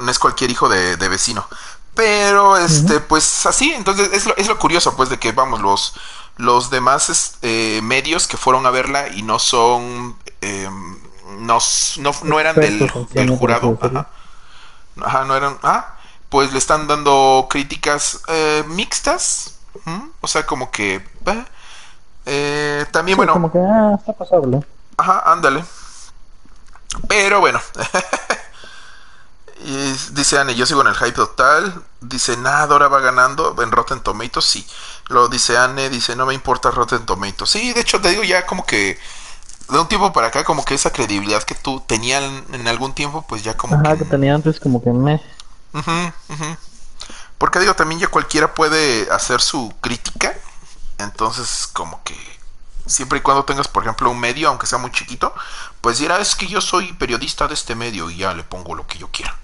no 0.00 0.10
es 0.10 0.18
cualquier 0.18 0.50
hijo 0.50 0.68
de, 0.68 0.96
de 0.96 1.08
vecino, 1.08 1.46
pero, 1.94 2.56
este, 2.56 3.00
pues 3.00 3.46
así, 3.46 3.72
entonces 3.72 4.10
es 4.12 4.26
lo, 4.26 4.36
es 4.36 4.48
lo 4.48 4.58
curioso, 4.58 4.96
pues, 4.96 5.08
de 5.08 5.18
que, 5.18 5.32
vamos, 5.32 5.60
los, 5.60 5.94
los 6.36 6.70
demás 6.70 7.38
eh, 7.42 7.80
medios 7.82 8.26
que 8.26 8.36
fueron 8.36 8.66
a 8.66 8.70
verla 8.70 9.08
y 9.08 9.22
no 9.22 9.38
son, 9.38 10.16
eh, 10.40 10.68
no, 11.38 11.58
no, 11.98 12.10
no 12.22 12.40
eran 12.40 12.56
del, 12.56 12.90
jurado, 13.38 13.78
ajá, 13.80 14.08
Ajá, 15.02 15.24
no 15.24 15.36
eran. 15.36 15.58
Ah, 15.62 15.94
pues 16.28 16.52
le 16.52 16.58
están 16.58 16.86
dando 16.86 17.46
críticas 17.50 18.22
eh, 18.28 18.64
mixtas. 18.68 19.58
O 20.20 20.28
sea, 20.28 20.46
como 20.46 20.70
que. 20.70 20.96
eh, 21.26 21.44
eh, 22.26 22.86
también, 22.92 23.14
Sí, 23.14 23.18
bueno. 23.18 23.32
como 23.32 23.52
que, 23.52 23.58
ah, 23.58 23.96
está 23.98 24.12
pasable. 24.12 24.60
Ajá, 24.96 25.22
ándale. 25.32 25.64
Pero 27.08 27.40
bueno. 27.40 27.60
Y 29.64 30.12
dice 30.12 30.38
Anne, 30.38 30.54
yo 30.54 30.66
sigo 30.66 30.82
en 30.82 30.88
el 30.88 30.94
hype 30.94 31.12
total. 31.12 31.82
Dice, 32.02 32.36
nada, 32.36 32.66
Dora 32.66 32.88
va 32.88 33.00
ganando 33.00 33.56
en 33.62 33.72
Rotten 33.72 34.00
Tomatoes. 34.00 34.44
Sí. 34.44 34.66
Lo 35.08 35.28
dice 35.28 35.56
Anne, 35.56 35.88
dice, 35.88 36.14
no 36.16 36.26
me 36.26 36.34
importa 36.34 36.70
Rotten 36.70 37.06
Tomatoes. 37.06 37.48
Sí, 37.48 37.72
de 37.72 37.80
hecho, 37.80 37.98
te 38.00 38.10
digo 38.10 38.22
ya 38.22 38.44
como 38.44 38.66
que. 38.66 38.98
De 39.70 39.78
un 39.78 39.88
tiempo 39.88 40.12
para 40.12 40.26
acá, 40.26 40.44
como 40.44 40.62
que 40.62 40.74
esa 40.74 40.92
credibilidad 40.92 41.42
que 41.42 41.54
tú 41.54 41.82
tenías 41.86 42.22
en, 42.52 42.68
algún 42.68 42.92
tiempo, 42.92 43.24
pues 43.26 43.42
ya 43.42 43.56
como 43.56 43.76
Ajá, 43.76 43.92
que. 43.92 44.00
que 44.00 44.04
tenía 44.04 44.34
antes 44.34 44.60
como 44.60 44.82
que 44.82 44.90
me... 44.90 45.22
Porque 47.38 47.58
digo, 47.60 47.74
también 47.74 47.98
ya 47.98 48.08
cualquiera 48.08 48.52
puede 48.52 49.10
hacer 49.10 49.40
su 49.40 49.72
crítica. 49.80 50.34
Entonces, 50.98 51.66
como 51.72 52.02
que 52.04 52.14
siempre 52.84 53.18
y 53.18 53.22
cuando 53.22 53.46
tengas, 53.46 53.66
por 53.66 53.82
ejemplo, 53.82 54.10
un 54.10 54.20
medio, 54.20 54.50
aunque 54.50 54.66
sea 54.66 54.78
muy 54.78 54.92
chiquito, 54.92 55.34
pues 55.80 55.98
dirá, 55.98 56.18
es 56.18 56.36
que 56.36 56.46
yo 56.46 56.60
soy 56.60 56.92
periodista 56.92 57.48
de 57.48 57.54
este 57.54 57.74
medio 57.74 58.10
y 58.10 58.18
ya 58.18 58.34
le 58.34 58.44
pongo 58.44 58.74
lo 58.74 58.86
que 58.86 58.98
yo 58.98 59.08
quiera. 59.10 59.34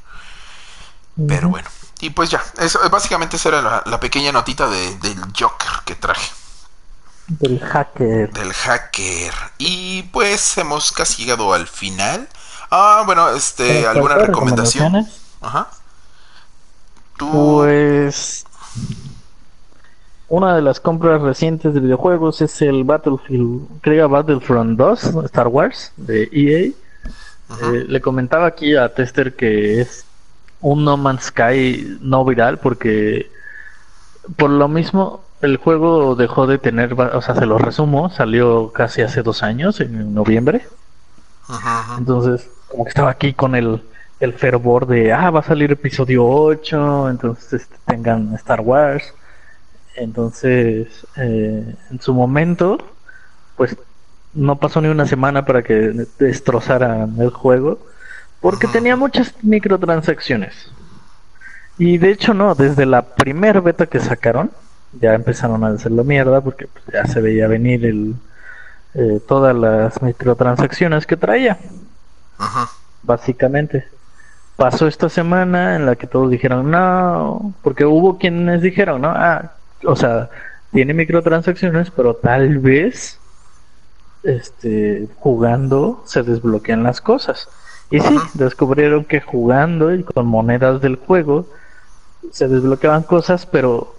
Pero 1.29 1.49
bueno, 1.51 1.69
y 2.01 2.11
pues 2.11 2.31
ya, 2.31 2.43
eso, 2.59 2.79
básicamente 2.91 3.37
esa 3.37 3.51
era 3.51 3.63
la, 3.63 3.83
la 3.87 4.01
pequeña 4.01 4.33
notita 4.33 4.69
de- 4.69 4.97
del 4.99 5.19
Joker 5.39 5.69
que 5.85 5.95
traje, 5.95 6.31
Del 7.29 7.61
hacker. 7.61 8.33
del 8.33 8.53
hacker. 8.53 9.33
Y 9.59 10.05
pues 10.05 10.57
hemos 10.59 10.93
casi 10.93 11.23
llegado 11.25 11.53
al 11.53 11.67
final. 11.67 12.29
Ah, 12.71 13.03
bueno, 13.05 13.29
este, 13.31 13.81
¿Para 13.81 13.91
¿alguna 13.93 14.15
recomendación? 14.17 15.07
Ajá. 15.43 15.69
Tú... 17.19 17.31
Pues 17.31 18.45
una 20.29 20.55
de 20.55 20.63
las 20.63 20.79
compras 20.81 21.21
recientes 21.21 21.75
de 21.75 21.81
videojuegos 21.81 22.41
es 22.41 22.63
el 22.63 22.85
Battlefield, 22.85 23.81
creo 23.81 24.09
Battlefront 24.09 24.79
2, 24.79 25.05
Star 25.25 25.49
Wars 25.49 25.93
de 25.97 26.29
EA. 26.33 26.71
Eh, 27.63 27.85
le 27.89 28.01
comentaba 28.01 28.47
aquí 28.47 28.77
a 28.77 28.95
Tester 28.95 29.35
que 29.35 29.81
es 29.81 30.05
un 30.61 30.85
No 30.85 30.97
Man's 30.97 31.25
Sky 31.25 31.99
no 32.01 32.25
viral 32.25 32.59
porque 32.59 33.31
por 34.37 34.51
lo 34.51 34.69
mismo 34.69 35.23
el 35.41 35.57
juego 35.57 36.15
dejó 36.17 36.47
de 36.47 36.59
tener, 36.59 36.93
o 36.95 37.23
sea, 37.23 37.35
se 37.35 37.47
lo 37.47 37.59
resumo, 37.59 38.11
salió 38.11 38.73
casi 38.73 39.03
hace 39.03 39.23
dos 39.23 39.43
años, 39.43 39.81
en 39.81 40.15
noviembre. 40.15 40.67
Entonces, 41.99 42.49
como 42.69 42.85
que 42.85 42.91
estaba 42.91 43.11
aquí 43.11 43.33
con 43.33 43.55
el, 43.55 43.83
el 44.21 44.35
fervor 44.35 44.87
de, 44.87 45.13
ah, 45.13 45.31
va 45.31 45.41
a 45.41 45.45
salir 45.45 45.73
episodio 45.73 46.27
8, 46.27 47.09
entonces 47.09 47.63
este, 47.63 47.77
tengan 47.87 48.35
Star 48.35 48.61
Wars. 48.61 49.15
Entonces, 49.97 51.07
eh, 51.17 51.75
en 51.91 52.01
su 52.01 52.15
momento, 52.15 52.79
pues 53.57 53.77
no 54.35 54.57
pasó 54.57 54.81
ni 54.81 54.89
una 54.89 55.07
semana 55.07 55.45
para 55.45 55.63
que 55.63 56.07
destrozaran 56.19 57.17
el 57.19 57.31
juego, 57.31 57.79
porque 58.41 58.67
tenía 58.67 58.97
muchas 58.97 59.35
microtransacciones. 59.43 60.71
Y 61.79 61.99
de 61.99 62.11
hecho 62.11 62.35
no, 62.35 62.55
desde 62.55 62.87
la 62.87 63.03
primer 63.03 63.61
beta 63.61 63.87
que 63.87 64.01
sacaron, 64.01 64.51
ya 65.01 65.15
empezaron 65.15 65.65
a 65.65 65.69
hacerlo 65.69 66.05
mierda, 66.05 66.41
porque 66.41 66.67
pues, 66.67 66.85
ya 66.93 67.07
se 67.07 67.21
veía 67.21 67.47
venir 67.47 67.87
el, 67.87 68.15
eh, 68.95 69.21
todas 69.27 69.55
las 69.55 70.03
microtransacciones 70.03 71.07
que 71.07 71.17
traía 71.17 71.59
básicamente. 73.03 73.87
Pasó 74.57 74.87
esta 74.87 75.09
semana 75.09 75.77
en 75.77 75.87
la 75.87 75.97
que 75.97 76.07
todos 76.07 76.31
dijeron 76.31 76.71
no, 76.71 77.55
porque 77.63 77.85
hubo 77.85 78.19
quienes 78.19 78.61
dijeron, 78.61 79.03
no, 79.03 79.09
ah, 79.09 79.53
o 79.85 79.97
sea, 79.97 80.29
tiene 80.73 80.93
microtransacciones, 80.93 81.91
pero 81.91 82.15
tal 82.15 82.59
vez 82.59 83.19
este 84.23 85.09
jugando 85.17 86.03
se 86.05 86.23
desbloquean 86.23 86.83
las 86.83 87.01
cosas. 87.01 87.49
Y 87.91 88.01
sí, 88.01 88.19
descubrieron 88.35 89.05
que 89.05 89.21
jugando 89.21 89.93
y 89.95 90.05
con 90.05 90.27
monedas 90.27 90.81
del 90.81 90.97
juego 90.97 91.47
se 92.31 92.47
desbloqueaban 92.49 93.03
cosas, 93.03 93.47
pero 93.47 93.95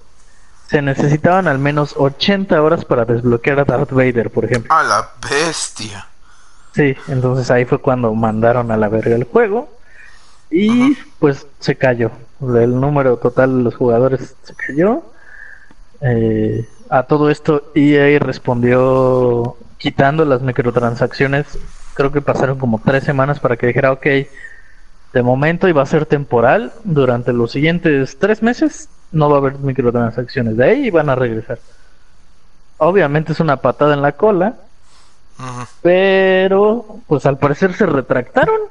se 0.68 0.82
necesitaban 0.82 1.48
al 1.48 1.60
menos 1.60 1.96
80 1.98 2.62
horas 2.62 2.86
para 2.86 3.04
desbloquear 3.04 3.60
a 3.60 3.66
Darth 3.66 3.92
Vader, 3.92 4.30
por 4.30 4.46
ejemplo. 4.46 4.74
A 4.74 4.84
la 4.84 5.10
bestia. 5.30 6.08
Sí, 6.74 6.96
entonces 7.10 7.52
ahí 7.52 7.66
fue 7.66 7.80
cuando 7.80 8.14
mandaron 8.14 8.72
a 8.72 8.78
la 8.78 8.88
verga 8.88 9.16
el 9.16 9.26
juego 9.26 9.70
y 10.50 10.96
pues 11.20 11.46
se 11.60 11.76
cayó. 11.76 12.12
El 12.42 12.80
número 12.80 13.18
total 13.18 13.58
de 13.58 13.64
los 13.64 13.76
jugadores 13.76 14.36
se 14.44 14.56
cayó. 14.56 15.04
Eh, 16.00 16.66
a 16.90 17.04
todo 17.04 17.30
esto 17.30 17.72
EA 17.76 18.20
respondió 18.20 19.58
quitando 19.78 20.24
las 20.24 20.42
microtransacciones. 20.42 21.58
Creo 22.02 22.12
que 22.12 22.22
pasaron 22.22 22.58
como 22.58 22.82
tres 22.84 23.04
semanas 23.04 23.40
para 23.40 23.58
que 23.58 23.68
dijera, 23.68 23.92
ok, 23.92 24.08
De 25.14 25.22
momento 25.22 25.68
y 25.68 25.72
va 25.72 25.84
a 25.84 25.86
ser 25.86 26.08
temporal. 26.08 26.72
Durante 26.84 27.32
los 27.32 27.52
siguientes 27.52 28.18
tres 28.18 28.42
meses 28.42 28.90
no 29.12 29.30
va 29.30 29.36
a 29.36 29.40
haber 29.40 29.60
microtransacciones. 29.60 30.58
De 30.58 30.64
ahí 30.64 30.90
van 30.90 31.10
a 31.10 31.16
regresar. 31.16 31.60
Obviamente 32.78 33.34
es 33.34 33.40
una 33.40 33.58
patada 33.58 33.94
en 33.94 34.02
la 34.02 34.14
cola. 34.14 34.56
Pero, 35.84 37.02
pues 37.06 37.28
al 37.28 37.38
parecer 37.38 37.74
se 37.76 37.86
retractaron. 37.86 38.62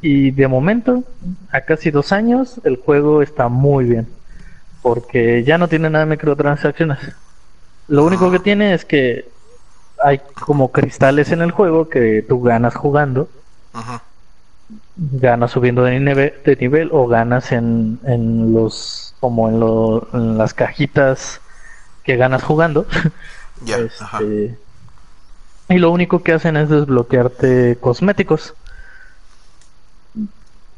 Y 0.00 0.30
de 0.30 0.48
momento, 0.48 1.04
a 1.52 1.60
casi 1.60 1.90
dos 1.90 2.10
años, 2.10 2.58
el 2.64 2.76
juego 2.76 3.20
está 3.20 3.48
muy 3.48 3.84
bien. 3.84 4.08
Porque 4.80 5.44
ya 5.44 5.58
no 5.58 5.68
tiene 5.68 5.90
nada 5.90 6.06
de 6.06 6.10
microtransacciones. 6.12 7.00
Lo 7.88 8.02
único 8.06 8.30
que 8.30 8.38
tiene 8.38 8.72
es 8.72 8.86
que 8.86 9.28
hay 10.02 10.20
como 10.40 10.72
cristales 10.72 11.32
en 11.32 11.42
el 11.42 11.50
juego 11.50 11.88
que 11.88 12.24
tú 12.26 12.42
ganas 12.42 12.74
jugando. 12.74 13.28
Ganas 14.96 15.50
subiendo 15.50 15.84
de 15.84 16.00
nivel, 16.00 16.34
de 16.44 16.56
nivel 16.56 16.88
o 16.92 17.06
ganas 17.06 17.52
en, 17.52 17.98
en 18.04 18.52
los 18.52 19.14
como 19.20 19.48
en, 19.48 20.18
en 20.18 20.38
las 20.38 20.54
cajitas 20.54 21.40
que 22.04 22.16
ganas 22.16 22.42
jugando. 22.42 22.86
Este, 23.66 24.58
y 25.70 25.78
lo 25.78 25.90
único 25.90 26.22
que 26.22 26.34
hacen 26.34 26.58
es 26.58 26.68
desbloquearte 26.68 27.78
cosméticos. 27.80 28.52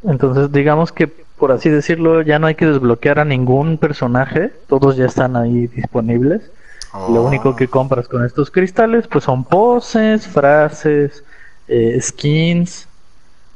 Entonces, 0.05 0.53
digamos 0.53 0.93
que 0.93 1.12
por 1.39 1.53
así 1.53 1.70
decirlo, 1.70 2.20
ya 2.23 2.39
no 2.39 2.49
hay 2.49 2.57
que 2.57 2.66
desbloquear 2.66 3.20
a 3.20 3.24
ningún 3.24 3.78
personaje, 3.78 4.53
todos 4.66 4.97
ya 4.97 5.07
están 5.07 5.36
ahí 5.36 5.69
disponibles. 5.69 6.43
Lo 6.93 7.23
único 7.23 7.55
que 7.55 7.69
compras 7.69 8.09
con 8.09 8.24
estos 8.24 8.51
cristales 8.51 9.06
pues 9.06 9.24
son 9.24 9.44
poses, 9.44 10.27
frases, 10.27 11.23
eh, 11.69 11.98
skins 12.01 12.89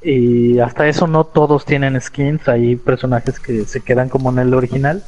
y 0.02 0.58
hasta 0.58 0.86
eso 0.86 1.06
no 1.06 1.24
todos 1.24 1.64
tienen 1.64 1.98
skins, 2.00 2.46
hay 2.48 2.76
personajes 2.76 3.38
que 3.38 3.64
se 3.64 3.80
quedan 3.80 4.08
como 4.08 4.30
en 4.30 4.40
el 4.40 4.54
original. 4.54 5.02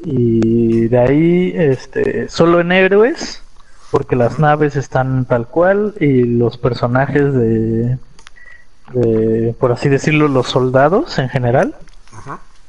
Y 0.00 0.86
de 0.86 0.98
ahí 0.98 1.52
este 1.54 2.28
solo 2.28 2.60
en 2.60 2.72
héroes 2.72 3.42
porque 3.90 4.16
las 4.16 4.38
naves 4.38 4.76
están 4.76 5.24
tal 5.24 5.48
cual 5.48 5.94
y 5.98 6.22
los 6.22 6.56
personajes 6.56 7.34
de, 7.34 7.98
por 9.58 9.72
así 9.72 9.88
decirlo 9.88 10.28
los 10.28 10.46
soldados 10.48 11.18
en 11.18 11.28
general. 11.28 11.74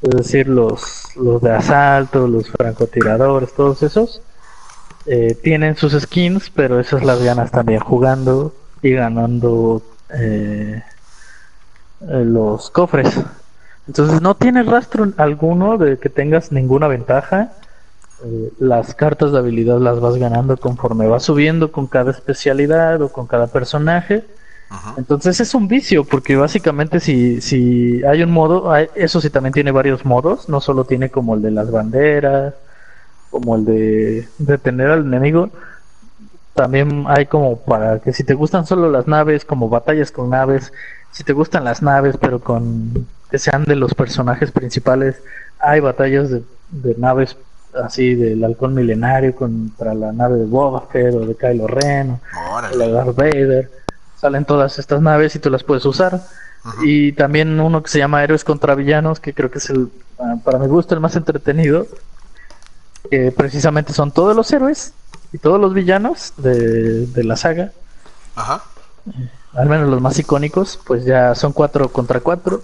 Es 0.02 0.10
decir 0.12 0.48
los 0.48 1.16
los 1.18 1.42
de 1.42 1.52
asalto 1.52 2.28
los 2.28 2.50
francotiradores 2.50 3.54
todos 3.54 3.84
esos 3.84 4.22
eh, 5.12 5.36
tienen 5.42 5.76
sus 5.76 5.94
skins, 5.94 6.52
pero 6.52 6.80
esas 6.80 7.04
las 7.04 7.24
ganas 7.24 7.50
también 7.50 7.80
jugando 7.80 8.54
y 8.84 8.92
ganando 8.92 9.82
eh, 10.14 10.84
eh, 12.02 12.24
los 12.26 12.70
cofres. 12.70 13.20
Entonces 13.88 14.22
no 14.22 14.36
tiene 14.36 14.62
rastro 14.62 15.12
alguno 15.18 15.80
de 15.80 15.98
que 15.98 16.10
tengas 16.10 16.52
ninguna 16.52 16.88
ventaja. 16.88 17.54
las 18.60 18.94
cartas 18.94 19.32
de 19.32 19.40
habilidad 19.40 19.80
las 19.80 20.00
vas 20.00 20.18
ganando 20.18 20.58
conforme 20.58 21.08
vas 21.08 21.24
subiendo 21.24 21.72
con 21.72 21.88
cada 21.88 22.12
especialidad 22.12 23.02
o 23.02 23.12
con 23.12 23.26
cada 23.26 23.48
personaje. 23.48 24.26
Entonces 24.96 25.40
es 25.40 25.56
un 25.56 25.68
vicio, 25.68 26.04
porque 26.04 26.36
básicamente 26.36 27.00
si, 27.00 27.42
si 27.42 28.04
hay 28.04 28.22
un 28.22 28.30
modo, 28.30 28.76
eso 28.94 29.22
sí 29.22 29.32
también 29.32 29.54
tiene 29.54 29.72
varios 29.72 30.06
modos, 30.06 30.50
no 30.50 30.62
solo 30.62 30.84
tiene 30.86 31.10
como 31.10 31.34
el 31.34 31.42
de 31.42 31.50
las 31.50 31.72
banderas, 31.72 32.54
como 33.30 33.56
el 33.56 33.66
de 33.66 34.28
detener 34.38 34.92
al 34.92 35.06
enemigo, 35.06 35.50
también 36.54 37.06
hay 37.08 37.26
como 37.26 37.58
para 37.58 38.00
que 38.00 38.12
si 38.12 38.24
te 38.24 38.34
gustan 38.34 38.66
solo 38.66 38.92
las 38.92 39.08
naves, 39.08 39.46
como 39.46 39.70
batallas 39.70 40.12
con 40.12 40.30
naves, 40.30 40.74
si 41.12 41.24
te 41.24 41.34
gustan 41.34 41.64
las 41.64 41.82
naves, 41.82 42.18
pero 42.20 42.40
con 42.40 43.08
que 43.30 43.40
sean 43.40 43.64
de 43.64 43.76
los 43.76 43.94
personajes 43.94 44.52
principales, 44.52 45.22
hay 45.60 45.80
batallas 45.80 46.30
de, 46.30 46.44
naves 46.98 47.38
así 47.82 48.16
del 48.16 48.44
halcón 48.44 48.74
milenario 48.74 49.36
contra 49.36 49.94
la 49.94 50.12
nave 50.12 50.38
de 50.38 50.46
Boba 50.46 50.88
Fett 50.92 51.14
o 51.14 51.26
de 51.26 51.36
Kylo 51.36 51.68
Ren 51.68 52.20
o 52.52 52.78
de 52.78 52.92
Darth 52.92 53.16
Vader. 53.16 53.72
Salen 54.18 54.46
todas 54.46 54.80
estas 54.80 55.02
naves 55.02 55.36
y 55.36 55.40
tú 55.40 55.50
las 55.50 55.64
puedes 55.64 55.86
usar. 55.86 56.22
Y 56.84 57.14
también 57.14 57.58
uno 57.60 57.82
que 57.82 57.90
se 57.90 58.00
llama 58.00 58.24
Héroes 58.24 58.44
contra 58.44 58.76
Villanos, 58.76 59.20
que 59.20 59.34
creo 59.34 59.50
que 59.50 59.60
es 59.60 59.70
el, 59.70 59.90
para 60.44 60.60
mi 60.60 60.68
gusto, 60.68 60.94
el 60.94 61.00
más 61.00 61.16
entretenido, 61.16 61.88
que 63.10 63.32
precisamente 63.32 63.94
son 63.94 64.12
todos 64.12 64.36
los 64.36 64.52
héroes 64.52 64.94
y 65.32 65.38
todos 65.38 65.60
los 65.60 65.74
villanos 65.74 66.34
de, 66.38 67.08
la 67.24 67.36
saga. 67.36 67.72
Ajá. 68.36 68.64
al 69.54 69.68
menos 69.68 69.90
los 69.90 70.02
más 70.02 70.18
icónicos, 70.18 70.80
pues 70.86 71.06
ya 71.06 71.36
son 71.36 71.54
cuatro 71.54 71.90
contra 71.90 72.20
cuatro. 72.20 72.64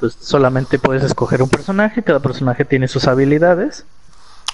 Pues 0.00 0.16
solamente 0.20 0.78
puedes 0.78 1.04
escoger 1.04 1.42
un 1.42 1.48
personaje, 1.48 2.02
cada 2.02 2.20
personaje 2.20 2.64
tiene 2.64 2.88
sus 2.88 3.06
habilidades. 3.06 3.84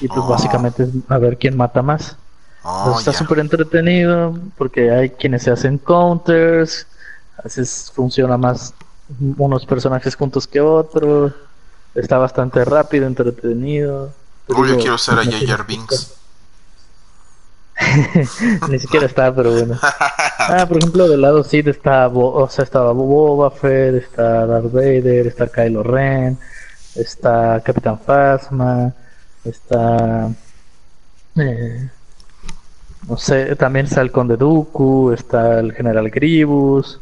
Y 0.01 0.09
pues 0.09 0.21
oh. 0.21 0.29
básicamente 0.29 0.85
es 0.85 0.91
a 1.09 1.19
ver 1.19 1.39
quién 1.39 1.57
mata 1.57 1.83
más. 1.83 2.17
Oh, 2.63 2.97
está 2.99 3.13
súper 3.13 3.39
entretenido 3.39 4.37
porque 4.57 4.91
hay 4.91 5.11
quienes 5.11 5.45
se 5.45 5.51
hacen 5.51 5.79
counters, 5.79 6.87
a 7.39 7.43
veces 7.43 7.91
funciona 7.95 8.37
más 8.37 8.75
unos 9.37 9.65
personajes 9.65 10.17
juntos 10.17 10.47
que 10.47 10.61
otros, 10.61 11.33
está 11.95 12.19
bastante 12.19 12.65
rápido, 12.65 13.07
entretenido. 13.07 14.13
Uy, 14.49 14.69
yo 14.69 14.77
quiero 14.79 14.99
ser 14.99 15.19
a 15.19 15.25
J.J. 15.25 15.63
Binks. 15.65 16.15
Ni 18.69 18.79
siquiera 18.79 19.07
está, 19.07 19.35
pero 19.35 19.53
bueno. 19.53 19.79
Ah, 19.83 20.67
por 20.67 20.79
ejemplo, 20.79 21.09
del 21.09 21.21
lado 21.21 21.45
sí 21.45 21.63
está, 21.65 22.09
o 22.09 22.49
sea, 22.49 22.65
estaba 22.65 22.93
Boba 22.93 23.51
Fett, 23.51 23.95
está 23.97 24.47
Darth 24.47 24.73
Vader, 24.73 25.27
está 25.27 25.47
Kylo 25.47 25.83
Ren, 25.83 26.39
está 26.95 27.61
Capitán 27.65 27.99
Phasma, 27.99 28.93
está... 29.45 30.31
Eh, 31.37 31.89
no 33.09 33.17
sé, 33.17 33.55
también 33.57 33.87
está 33.87 34.01
el 34.01 34.11
Conde 34.11 34.37
Dooku, 34.37 35.13
está 35.13 35.61
el 35.61 35.73
General 35.73 36.11
Grievous, 36.11 36.99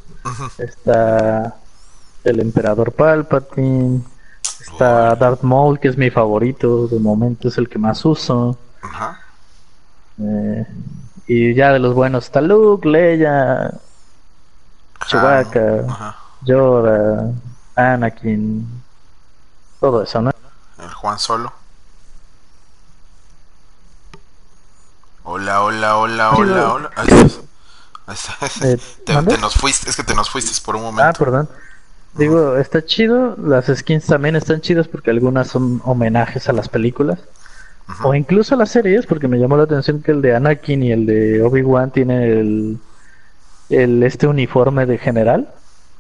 está 0.59 1.57
el 2.23 2.41
Emperador 2.41 2.93
Palpatine, 2.93 4.03
Está 4.77 5.15
Darth 5.15 5.41
Maul, 5.41 5.81
que 5.81 5.89
es 5.89 5.97
mi 5.97 6.11
favorito, 6.11 6.87
de 6.87 6.99
momento 7.01 7.49
es 7.49 7.57
el 7.57 7.67
que 7.67 7.79
más 7.79 8.05
uso. 8.05 8.59
Ajá. 8.83 9.19
Eh, 10.21 10.67
y 11.27 11.55
ya 11.55 11.73
de 11.73 11.79
los 11.79 11.95
buenos 11.95 12.27
está 12.27 12.43
Luke, 12.43 12.87
Leia, 12.87 13.73
Chewbacca, 15.07 16.15
Yoda, 16.43 17.33
Anakin, 17.75 18.83
todo 19.81 20.03
eso, 20.03 20.21
¿no? 20.21 20.31
El 20.79 20.93
Juan 20.93 21.19
Solo. 21.19 21.51
Hola, 25.23 25.63
hola, 25.63 25.97
hola, 25.97 26.31
hola, 26.33 26.73
hola. 26.75 26.91
Eh, 28.63 28.79
te, 29.05 29.39
nos 29.39 29.55
fuiste, 29.55 29.91
es 29.91 29.97
que 29.97 30.05
te 30.05 30.15
nos 30.15 30.31
fuiste 30.31 30.53
por 30.65 30.77
un 30.77 30.83
momento. 30.83 31.09
Ah, 31.09 31.13
perdón. 31.13 31.49
Digo, 32.19 32.57
está 32.57 32.85
chido. 32.85 33.37
Las 33.37 33.67
skins 33.67 34.07
también 34.07 34.37
están 34.37 34.61
chidas 34.61 34.89
porque 34.89 35.11
algunas 35.11 35.49
son 35.49 35.81
homenajes 35.85 36.49
a 36.49 36.53
las 36.53 36.69
películas. 36.69 37.19
O 38.03 38.15
incluso 38.15 38.55
a 38.55 38.59
las 38.59 38.71
series, 38.71 39.07
porque 39.07 39.29
me 39.29 39.39
llamó 39.39 39.57
la 39.57 39.63
atención 39.63 40.03
que 40.03 40.11
el 40.11 40.21
de 40.21 40.35
Anakin 40.35 40.83
y 40.83 40.93
el 40.93 41.07
de 41.07 41.43
Obi-Wan 41.43 41.93
tienen 41.93 42.21
el, 42.21 42.79
el, 43.69 44.03
este 44.03 44.27
uniforme 44.27 44.87
de 44.87 44.99
general. 44.99 45.49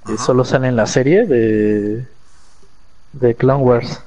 Que 0.05 0.19
solo 0.19 0.45
sale 0.45 0.69
en 0.69 0.77
la 0.77 0.87
serie 0.87 1.27
de, 1.27 2.07
de 3.13 3.35
Clone 3.35 3.63
Wars. 3.63 4.03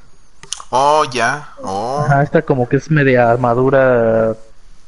Oh, 0.71 1.03
ya. 1.11 1.49
Oh. 1.61 2.05
esta 2.21 2.41
como 2.41 2.67
que 2.67 2.77
es 2.77 2.91
media 2.91 3.29
armadura 3.29 4.35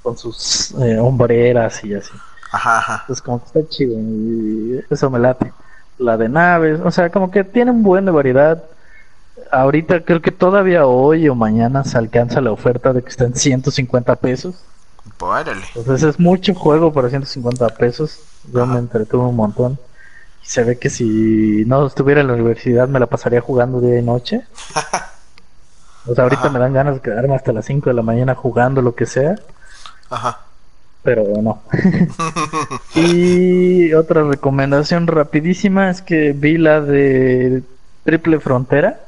con 0.04 0.18
sus 0.18 0.72
eh, 0.80 0.98
hombreras 1.00 1.84
y 1.84 1.94
así. 1.94 2.12
Ajá, 2.52 2.78
ajá. 2.78 2.98
Entonces 3.02 3.22
como 3.22 3.40
que 3.40 3.46
está 3.46 3.70
chido 3.70 3.94
y 3.98 4.84
eso 4.90 5.10
me 5.10 5.20
late 5.20 5.52
la 6.02 6.18
de 6.18 6.30
naves, 6.30 6.80
o 6.84 6.92
sea, 6.92 7.10
como 7.10 7.32
que 7.32 7.44
tiene 7.44 7.72
un 7.72 7.84
buen 7.84 8.06
de 8.06 8.12
variedad. 8.12 8.64
Ahorita 9.52 10.02
creo 10.04 10.22
que 10.22 10.32
todavía 10.32 10.86
hoy 10.86 11.30
o 11.30 11.36
mañana 11.36 11.84
se 11.84 11.98
alcanza 11.98 12.42
la 12.42 12.52
oferta 12.52 12.94
de 12.94 13.04
que 13.04 13.10
está 13.10 13.26
en 13.26 13.36
150 13.36 14.16
pesos. 14.18 14.56
Entonces 15.76 16.04
es 16.04 16.20
mucho 16.20 16.54
juego 16.56 16.92
para 16.92 17.10
150 17.10 17.68
pesos. 17.70 18.20
Yo 18.52 18.66
me 18.66 18.80
entretuve 18.80 19.26
un 19.26 19.36
montón. 19.36 19.78
Y 20.44 20.48
se 20.48 20.64
ve 20.64 20.80
que 20.80 20.90
si 20.90 21.64
no 21.66 21.86
estuviera 21.86 22.22
en 22.22 22.28
la 22.28 22.34
universidad 22.34 22.88
me 22.88 23.00
la 23.00 23.06
pasaría 23.06 23.42
jugando 23.42 23.80
día 23.80 24.00
y 24.00 24.04
noche. 24.04 24.42
o 26.08 26.16
sea, 26.16 26.24
ahorita 26.24 26.50
me 26.50 26.60
dan 26.60 26.74
ganas 26.74 26.96
de 26.96 27.02
quedarme 27.02 27.36
hasta 27.36 27.54
las 27.54 27.66
5 27.66 27.90
de 27.90 27.94
la 27.94 28.02
mañana 28.02 28.36
jugando 28.36 28.82
lo 28.82 28.96
que 28.96 29.06
sea. 29.06 29.36
Ajá 30.10 30.51
pero 31.04 31.24
no. 31.42 31.62
y 32.96 33.94
otra 33.94 34.24
recomendación 34.24 35.08
rapidísima 35.08 35.90
es 35.90 36.02
que 36.02 36.34
vi 36.34 36.58
la 36.58 36.82
de 36.82 37.64
Triple 38.04 38.40
Frontera. 38.40 39.00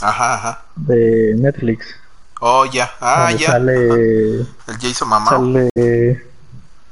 Ajá, 0.00 0.34
ajá. 0.34 0.62
De 0.76 1.34
Netflix. 1.38 1.86
Oh, 2.40 2.64
ya. 2.66 2.90
Ah, 3.00 3.30
ya. 3.32 3.52
Sale... 3.52 4.40
El 4.40 4.78
Jason 4.80 5.08
Mamá. 5.08 5.30
Sale... 5.30 5.70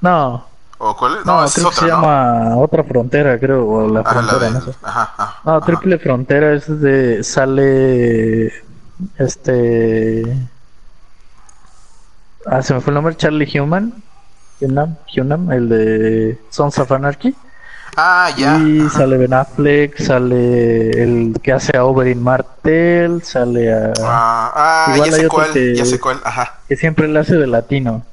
No. 0.00 0.46
¿O 0.78 0.96
cuál 0.96 1.18
es? 1.18 1.26
No, 1.26 1.44
creo 1.52 1.70
que 1.70 1.76
se 1.76 1.86
llama 1.86 2.56
Otra 2.56 2.84
Frontera, 2.84 3.38
creo, 3.38 3.68
o 3.68 3.88
La 3.88 4.02
Frontera, 4.02 4.48
no 4.50 4.60
sé. 4.62 4.72
Ajá, 4.82 5.40
no, 5.44 5.60
Triple 5.60 5.98
Frontera 5.98 6.54
es 6.54 6.80
de... 6.80 7.22
sale... 7.24 8.52
Este... 9.18 10.24
Ah, 12.46 12.62
se 12.62 12.72
me 12.72 12.80
fue 12.80 12.92
el 12.92 12.94
nombre, 12.94 13.16
Charlie 13.16 13.60
Human. 13.60 14.02
Human, 14.60 14.98
Human 15.16 15.52
el 15.52 15.68
de 15.68 16.38
Sons 16.50 16.78
of 16.78 16.92
Anarchy. 16.92 17.34
Ah, 17.96 18.30
ya. 18.36 18.58
Y 18.58 18.88
sale 18.88 19.16
Ben 19.16 19.34
Affleck, 19.34 19.98
sale 20.00 20.90
el 20.90 21.34
que 21.42 21.52
hace 21.52 21.76
a 21.76 21.84
Oberyn 21.84 22.22
Martel, 22.22 23.22
sale 23.22 23.72
a. 23.72 23.92
Ah, 24.02 24.52
ah 24.54 24.96
ya 24.96 25.12
sé 25.12 25.28
cuál, 25.28 25.52
que, 25.52 25.74
ya 25.74 25.84
sé 25.84 25.98
cuál, 25.98 26.20
ajá. 26.24 26.60
Que 26.68 26.76
siempre 26.76 27.08
le 27.08 27.18
hace 27.18 27.36
de 27.36 27.46
latino. 27.46 28.04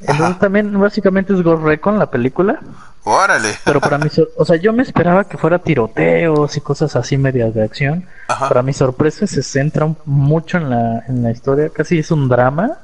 Entonces 0.00 0.38
también 0.38 0.78
básicamente 0.78 1.32
es 1.32 1.42
Ghost 1.42 1.62
Recon 1.62 1.98
la 1.98 2.10
película. 2.10 2.60
Órale. 3.04 3.54
Pero 3.64 3.80
para 3.80 3.98
mí, 3.98 4.08
o 4.36 4.44
sea, 4.44 4.56
yo 4.56 4.72
me 4.72 4.82
esperaba 4.82 5.24
que 5.24 5.36
fuera 5.36 5.58
tiroteos 5.58 6.56
y 6.56 6.60
cosas 6.60 6.96
así 6.96 7.16
medias 7.16 7.54
de 7.54 7.62
acción. 7.62 8.06
Para 8.26 8.62
mi 8.62 8.72
sorpresa 8.72 9.26
se 9.26 9.42
centra 9.42 9.88
mucho 10.04 10.58
en 10.58 10.70
la, 10.70 11.04
en 11.06 11.22
la 11.22 11.30
historia, 11.30 11.68
casi 11.68 11.98
es 11.98 12.10
un 12.10 12.28
drama. 12.28 12.78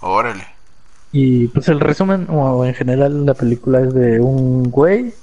Órale. 0.00 0.53
Y 1.16 1.46
pues 1.46 1.68
el 1.68 1.78
resumen, 1.78 2.26
o 2.28 2.64
en 2.64 2.74
general 2.74 3.24
la 3.24 3.34
película 3.34 3.78
es 3.82 3.94
de 3.94 4.18
un 4.18 4.64
güey 4.64 5.14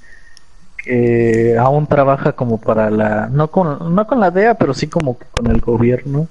que 0.77 1.57
aún 1.59 1.85
trabaja 1.85 2.31
como 2.31 2.61
para 2.61 2.89
la, 2.89 3.27
no 3.27 3.49
con, 3.49 3.93
no 3.93 4.07
con 4.07 4.21
la 4.21 4.31
DEA, 4.31 4.53
pero 4.53 4.73
sí 4.73 4.87
como 4.87 5.17
con 5.35 5.47
el 5.47 5.59
gobierno, 5.59 6.29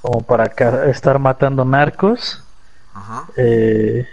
como 0.00 0.20
para 0.20 0.44
estar 0.88 1.18
matando 1.18 1.64
narcos. 1.64 2.44
Eh, 3.36 4.06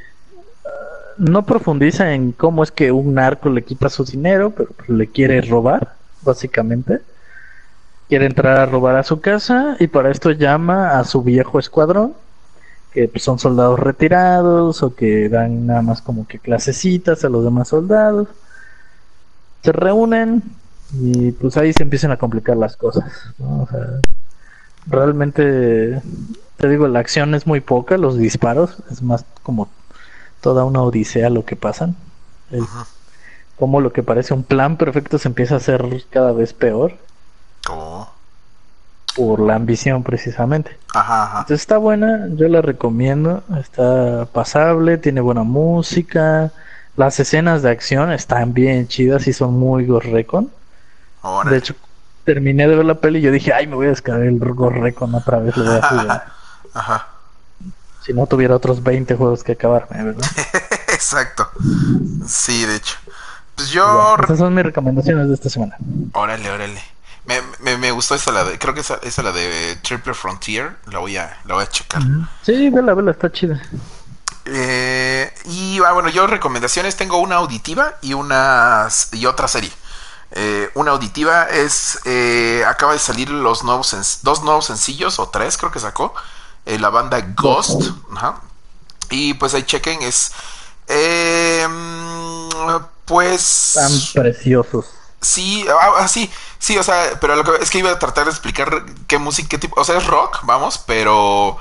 no 1.15 1.45
profundiza 1.45 2.15
en 2.15 2.31
cómo 2.31 2.63
es 2.63 2.71
que 2.71 2.91
un 2.91 3.13
narco 3.13 3.49
le 3.49 3.63
quita 3.63 3.87
su 3.87 4.03
dinero, 4.03 4.49
pero 4.49 4.73
le 4.87 5.05
quiere 5.05 5.41
robar, 5.41 5.93
básicamente. 6.23 7.01
Quiere 8.09 8.25
entrar 8.25 8.57
a 8.57 8.65
robar 8.65 8.95
a 8.95 9.03
su 9.03 9.21
casa 9.21 9.75
y 9.79 9.85
para 9.85 10.09
esto 10.09 10.31
llama 10.31 10.97
a 10.97 11.03
su 11.03 11.21
viejo 11.21 11.59
escuadrón, 11.59 12.15
que 12.91 13.07
pues, 13.07 13.23
son 13.23 13.39
soldados 13.39 13.79
retirados 13.79 14.83
o 14.83 14.95
que 14.95 15.29
dan 15.29 15.67
nada 15.67 15.81
más 15.81 16.01
como 16.01 16.27
que 16.27 16.39
clasecitas 16.39 17.23
a 17.23 17.29
los 17.29 17.43
demás 17.43 17.69
soldados 17.69 18.27
se 19.63 19.71
reúnen 19.71 20.43
y 20.93 21.31
pues 21.31 21.57
ahí 21.57 21.73
se 21.73 21.83
empiezan 21.83 22.11
a 22.11 22.17
complicar 22.17 22.57
las 22.57 22.75
cosas. 22.75 23.05
realmente, 24.87 26.01
te 26.57 26.69
digo, 26.69 26.87
la 26.87 26.99
acción 26.99 27.35
es 27.35 27.47
muy 27.47 27.61
poca, 27.61 27.97
los 27.97 28.17
disparos, 28.17 28.77
es 28.91 29.01
más 29.01 29.25
como 29.43 29.69
toda 30.41 30.65
una 30.65 30.81
odisea 30.81 31.29
lo 31.29 31.45
que 31.45 31.55
pasan. 31.55 31.95
como 33.57 33.79
lo 33.79 33.93
que 33.93 34.03
parece 34.03 34.33
un 34.33 34.43
plan 34.43 34.77
perfecto 34.77 35.17
se 35.17 35.27
empieza 35.27 35.53
a 35.53 35.57
hacer 35.57 35.85
cada 36.09 36.31
vez 36.33 36.53
peor. 36.53 36.93
Por 39.15 39.41
la 39.41 39.55
ambición 39.55 40.03
precisamente. 40.03 40.77
Entonces 41.41 41.61
está 41.61 41.77
buena, 41.77 42.27
yo 42.31 42.47
la 42.47 42.61
recomiendo, 42.61 43.43
está 43.59 44.25
pasable, 44.31 44.97
tiene 44.97 45.21
buena 45.21 45.43
música 45.43 46.51
las 46.95 47.19
escenas 47.19 47.61
de 47.61 47.69
acción 47.69 48.11
están 48.11 48.53
bien 48.53 48.87
chidas 48.87 49.27
y 49.27 49.33
son 49.33 49.57
muy 49.57 49.85
Recon. 49.87 50.51
De 51.49 51.57
hecho, 51.57 51.75
terminé 52.25 52.67
de 52.67 52.75
ver 52.75 52.85
la 52.85 52.95
peli 52.95 53.19
y 53.19 53.21
yo 53.21 53.31
dije, 53.31 53.53
ay, 53.53 53.67
me 53.67 53.75
voy 53.75 53.87
a 53.87 53.89
descargar 53.89 54.23
el 54.23 54.39
Recon 54.39 55.15
otra 55.15 55.39
vez. 55.39 55.55
Lo 55.55 55.65
voy 55.65 55.77
a 55.77 55.81
jugar. 55.89 56.25
Ajá. 56.73 57.07
Si 58.03 58.13
no 58.13 58.25
tuviera 58.25 58.55
otros 58.55 58.81
20 58.81 59.15
juegos 59.15 59.43
que 59.43 59.53
acabarme, 59.53 60.03
¿verdad? 60.03 60.27
Exacto. 60.93 61.49
Sí, 62.27 62.65
de 62.65 62.75
hecho. 62.75 62.97
Pues 63.55 63.69
yo. 63.69 64.15
esas 64.23 64.39
son 64.39 64.53
mis 64.53 64.63
recomendaciones 64.63 65.27
de 65.27 65.35
esta 65.35 65.49
semana. 65.49 65.77
Órale, 66.13 66.49
órale. 66.49 66.81
Me, 67.25 67.77
me, 67.77 67.91
gustó 67.91 68.15
esa 68.15 68.31
la 68.31 68.43
de. 68.43 68.57
Creo 68.57 68.73
que 68.73 68.81
esa, 68.81 68.99
esa 69.03 69.21
la 69.21 69.31
de 69.31 69.77
Triple 69.83 70.13
Frontier. 70.13 70.75
La 70.87 70.99
voy 70.99 71.17
a, 71.17 71.39
la 71.45 71.55
voy 71.55 71.63
a 71.63 71.69
checar. 71.69 72.01
Sí, 72.41 72.69
vela, 72.69 72.93
vela, 72.93 73.11
está 73.11 73.31
chida. 73.31 73.61
Eh, 74.45 75.31
y 75.45 75.79
ah, 75.85 75.91
bueno, 75.91 76.09
yo 76.09 76.25
recomendaciones 76.25 76.95
tengo 76.95 77.17
una 77.17 77.35
auditiva 77.35 77.95
y 78.01 78.13
una 78.13 78.87
y 79.11 79.25
otra 79.25 79.47
serie. 79.47 79.71
Eh, 80.31 80.69
una 80.75 80.91
auditiva 80.91 81.43
es 81.49 81.99
eh, 82.05 82.63
acaba 82.65 82.93
de 82.93 82.99
salir 82.99 83.29
los 83.29 83.63
nuevos 83.63 84.19
dos 84.23 84.43
nuevos 84.43 84.65
sencillos 84.65 85.19
o 85.19 85.27
tres 85.27 85.57
creo 85.57 85.71
que 85.71 85.79
sacó 85.79 86.13
la 86.63 86.89
banda 86.89 87.19
Ghost 87.35 87.81
y 89.09 89.33
pues 89.33 89.53
ahí 89.53 89.63
chequen 89.63 90.01
es 90.03 90.31
pues 93.05 93.71
tan 93.75 94.23
preciosos 94.23 94.85
sí 95.21 95.65
ah, 95.69 95.91
ah, 95.99 96.07
sí 96.07 96.29
sí 96.59 96.77
o 96.77 96.83
sea 96.83 97.19
pero 97.19 97.35
lo 97.35 97.43
que 97.43 97.63
es 97.63 97.69
que 97.69 97.79
iba 97.79 97.91
a 97.91 97.99
tratar 97.99 98.25
de 98.25 98.31
explicar 98.31 98.85
qué 99.07 99.17
música 99.17 99.49
qué 99.49 99.57
tipo 99.57 99.79
o 99.79 99.83
sea 99.83 99.97
es 99.97 100.07
rock 100.07 100.39
vamos 100.43 100.79
pero 100.79 101.57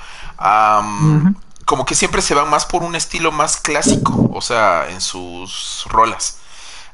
como 1.65 1.85
que 1.85 1.95
siempre 1.95 2.21
se 2.21 2.33
van 2.33 2.49
más 2.49 2.65
por 2.65 2.83
un 2.83 2.95
estilo 2.95 3.31
más 3.31 3.57
clásico, 3.57 4.29
o 4.33 4.41
sea, 4.41 4.89
en 4.89 4.99
sus 4.99 5.85
rolas. 5.87 6.37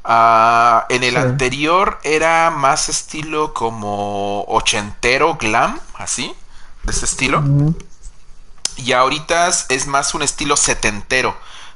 Ah, 0.03 0.85
en 0.89 1.03
el 1.03 1.17
anterior 1.17 1.99
era 2.03 2.51
más 2.51 2.87
estilo 2.87 3.53
como 3.53 4.43
ochentero 4.43 5.35
glam, 5.35 5.79
así, 5.95 6.33
de 6.83 6.91
ese 6.91 7.05
estilo. 7.05 7.43
Y 8.77 8.91
ahorita 8.91 9.47
es 9.47 9.87
más 9.87 10.13
un 10.13 10.21
estilo 10.21 10.55
setentero. 10.55 11.35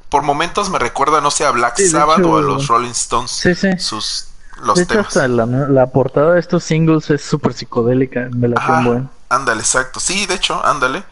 Por 0.09 0.21
momentos 0.21 0.69
me 0.69 0.77
recuerda, 0.77 1.21
no 1.21 1.31
sé, 1.31 1.45
a 1.45 1.51
Black 1.51 1.79
Sabbath 1.79 2.23
o 2.23 2.37
a 2.37 2.41
los 2.41 2.67
Rolling 2.67 2.91
Stones. 2.91 3.31
Sí. 3.31 3.79
Sus, 3.79 4.27
los 4.63 4.75
de 4.75 4.83
hecho, 4.83 5.27
la, 5.27 5.87
portada 5.87 6.33
de 6.33 6.39
estos 6.39 6.63
singles 6.63 7.09
es 7.09 7.23
súper 7.23 7.53
psicodélica, 7.53 8.29
me 8.31 8.47
la 8.47 8.81
buen. 8.83 9.09
Ándale, 9.29 9.61
exacto. 9.61 9.99
Sí, 9.99 10.25
de 10.25 10.35
hecho, 10.35 10.63
ándale. 10.65 11.03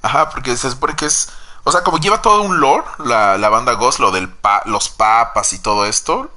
Ajá, 0.00 0.30
porque 0.30 0.56
se 0.56 0.70
supone 0.70 0.94
que 0.94 1.06
es. 1.06 1.30
O 1.64 1.72
sea, 1.72 1.82
como 1.82 1.98
lleva 1.98 2.22
todo 2.22 2.42
un 2.42 2.60
lore, 2.60 2.84
la, 2.98 3.38
la 3.38 3.48
banda 3.48 3.72
Ghost, 3.72 3.98
lo 3.98 4.10
del 4.10 4.30
los 4.66 4.88
papas 4.90 5.52
y 5.52 5.58
todo 5.58 5.86
esto. 5.86 6.30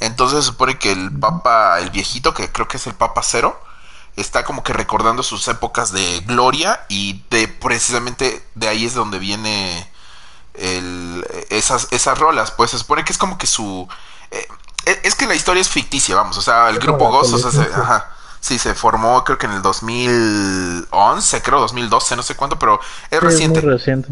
Entonces 0.00 0.40
se 0.40 0.50
supone 0.50 0.78
que 0.78 0.92
el 0.92 1.10
papa, 1.18 1.78
el 1.80 1.90
viejito, 1.90 2.32
que 2.32 2.50
creo 2.52 2.68
que 2.68 2.76
es 2.76 2.86
el 2.86 2.94
papa 2.94 3.22
cero, 3.24 3.60
está 4.16 4.44
como 4.44 4.62
que 4.62 4.72
recordando 4.72 5.22
sus 5.22 5.46
épocas 5.48 5.92
de 5.92 6.20
gloria 6.20 6.84
y 6.88 7.24
de 7.30 7.48
precisamente 7.48 8.44
de 8.54 8.68
ahí 8.68 8.84
es 8.84 8.94
donde 8.94 9.18
viene 9.18 9.90
el, 10.54 11.26
esas, 11.50 11.88
esas 11.90 12.18
rolas. 12.18 12.50
Pues 12.52 12.70
se 12.70 12.78
supone 12.78 13.04
que 13.04 13.12
es 13.12 13.18
como 13.18 13.38
que 13.38 13.46
su... 13.46 13.88
Eh, 14.30 14.46
es 15.02 15.14
que 15.14 15.26
la 15.26 15.34
historia 15.34 15.60
es 15.60 15.68
ficticia, 15.68 16.16
vamos. 16.16 16.36
O 16.38 16.42
sea, 16.42 16.68
el 16.68 16.78
grupo 16.78 17.10
Ghost, 17.10 17.34
o 17.34 17.38
sea, 17.38 17.50
se, 17.50 17.62
ajá, 17.74 18.08
Sí, 18.40 18.58
se 18.58 18.74
formó 18.74 19.24
creo 19.24 19.36
que 19.36 19.46
en 19.46 19.52
el 19.52 19.62
2011, 19.62 21.42
creo 21.42 21.60
2012, 21.60 22.16
no 22.16 22.22
sé 22.22 22.34
cuánto, 22.36 22.58
pero 22.58 22.80
es 23.10 23.20
reciente. 23.20 23.60
reciente. 23.60 24.10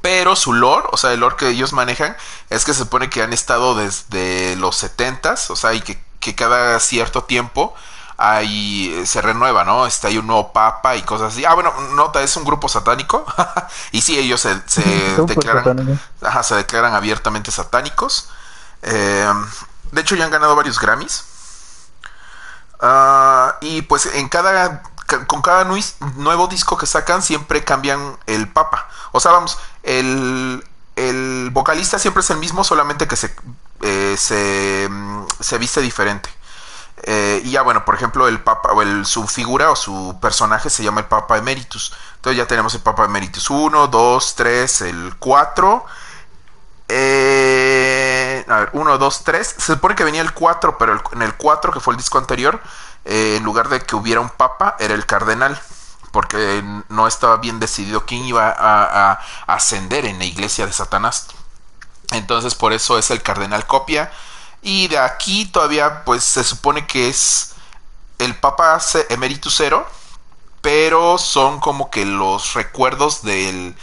Pero 0.00 0.36
su 0.36 0.52
lore, 0.52 0.86
o 0.90 0.96
sea, 0.96 1.12
el 1.12 1.20
lore 1.20 1.36
que 1.36 1.48
ellos 1.48 1.72
manejan, 1.72 2.16
es 2.48 2.64
que 2.64 2.72
se 2.72 2.80
supone 2.80 3.10
que 3.10 3.22
han 3.22 3.32
estado 3.32 3.74
desde 3.74 4.56
los 4.56 4.76
70 4.76 5.34
o 5.48 5.56
sea, 5.56 5.74
y 5.74 5.80
que, 5.80 6.00
cada 6.34 6.78
cierto 6.80 7.24
tiempo 7.24 7.74
ahí 8.16 9.02
se 9.06 9.20
renueva, 9.22 9.64
¿no? 9.64 9.86
Está 9.86 10.08
hay 10.08 10.18
un 10.18 10.26
nuevo 10.26 10.52
papa 10.52 10.96
y 10.96 11.02
cosas 11.02 11.32
así. 11.32 11.44
Ah, 11.44 11.54
bueno, 11.54 11.72
nota, 11.94 12.22
es 12.22 12.36
un 12.36 12.44
grupo 12.44 12.68
satánico. 12.68 13.24
y 13.92 14.00
sí, 14.00 14.18
ellos 14.18 14.40
se, 14.40 14.54
declaran, 15.26 16.00
ajá, 16.22 16.42
se 16.42 16.54
declaran 16.54 16.94
abiertamente 16.94 17.50
satánicos. 17.50 18.28
Eh, 18.82 19.32
de 19.92 20.00
hecho, 20.00 20.16
ya 20.16 20.24
han 20.24 20.30
ganado 20.30 20.56
varios 20.56 20.78
Grammys. 20.80 21.24
Ah, 22.80 23.56
y 23.60 23.82
pues 23.82 24.06
en 24.06 24.28
cada 24.28 24.82
con 25.26 25.42
cada 25.42 25.64
nuevo 26.16 26.46
disco 26.46 26.76
que 26.76 26.86
sacan 26.86 27.22
siempre 27.22 27.64
cambian 27.64 28.16
el 28.26 28.48
papa. 28.48 28.88
O 29.12 29.20
sea, 29.20 29.32
vamos, 29.32 29.58
el, 29.82 30.64
el 30.96 31.50
vocalista 31.52 31.98
siempre 31.98 32.20
es 32.22 32.30
el 32.30 32.38
mismo, 32.38 32.64
solamente 32.64 33.08
que 33.08 33.16
se, 33.16 33.34
eh, 33.82 34.14
se, 34.16 34.88
mm, 34.90 35.26
se, 35.40 35.58
viste 35.58 35.80
diferente. 35.80 36.30
Eh, 37.02 37.40
y 37.44 37.52
ya 37.52 37.62
bueno, 37.62 37.84
por 37.84 37.94
ejemplo, 37.94 38.28
el 38.28 38.40
papa, 38.40 38.72
o 38.72 38.82
el, 38.82 39.06
su 39.06 39.26
figura 39.26 39.70
o 39.70 39.76
su 39.76 40.18
personaje 40.20 40.68
se 40.70 40.84
llama 40.84 41.00
el 41.00 41.06
Papa 41.06 41.38
Emeritus. 41.38 41.92
Entonces 42.16 42.36
ya 42.38 42.46
tenemos 42.46 42.74
el 42.74 42.82
Papa 42.82 43.06
Emeritus 43.06 43.48
1, 43.50 43.86
2, 43.88 44.34
3, 44.36 44.80
el 44.82 45.16
4. 45.18 45.84
Eh, 46.88 47.89
a 48.50 48.60
ver, 48.60 48.70
1, 48.72 48.98
2, 48.98 49.24
3. 49.24 49.46
Se 49.46 49.74
supone 49.74 49.94
que 49.94 50.04
venía 50.04 50.22
el 50.22 50.32
4, 50.32 50.78
pero 50.78 51.02
en 51.12 51.22
el 51.22 51.34
4, 51.36 51.72
que 51.72 51.80
fue 51.80 51.94
el 51.94 51.98
disco 51.98 52.18
anterior, 52.18 52.60
eh, 53.04 53.36
en 53.36 53.44
lugar 53.44 53.68
de 53.68 53.80
que 53.80 53.96
hubiera 53.96 54.20
un 54.20 54.30
papa, 54.30 54.76
era 54.78 54.94
el 54.94 55.06
cardenal. 55.06 55.60
Porque 56.12 56.62
no 56.88 57.06
estaba 57.06 57.36
bien 57.36 57.60
decidido 57.60 58.04
quién 58.04 58.24
iba 58.24 58.54
a, 58.58 59.20
ascender 59.46 60.06
en 60.06 60.18
la 60.18 60.24
iglesia 60.24 60.66
de 60.66 60.72
Satanás. 60.72 61.28
Entonces, 62.10 62.56
por 62.56 62.72
eso 62.72 62.98
es 62.98 63.10
el 63.12 63.22
cardenal 63.22 63.66
copia. 63.66 64.10
Y 64.62 64.88
de 64.88 64.98
aquí 64.98 65.46
todavía, 65.46 66.04
pues 66.04 66.24
se 66.24 66.42
supone 66.42 66.86
que 66.86 67.08
es 67.08 67.54
el 68.18 68.34
papa 68.36 68.80
emeritus 69.08 69.54
cero. 69.56 69.86
Pero 70.62 71.16
son 71.16 71.60
como 71.60 71.90
que 71.90 72.04
los 72.04 72.54
recuerdos 72.54 73.22
del. 73.22 73.76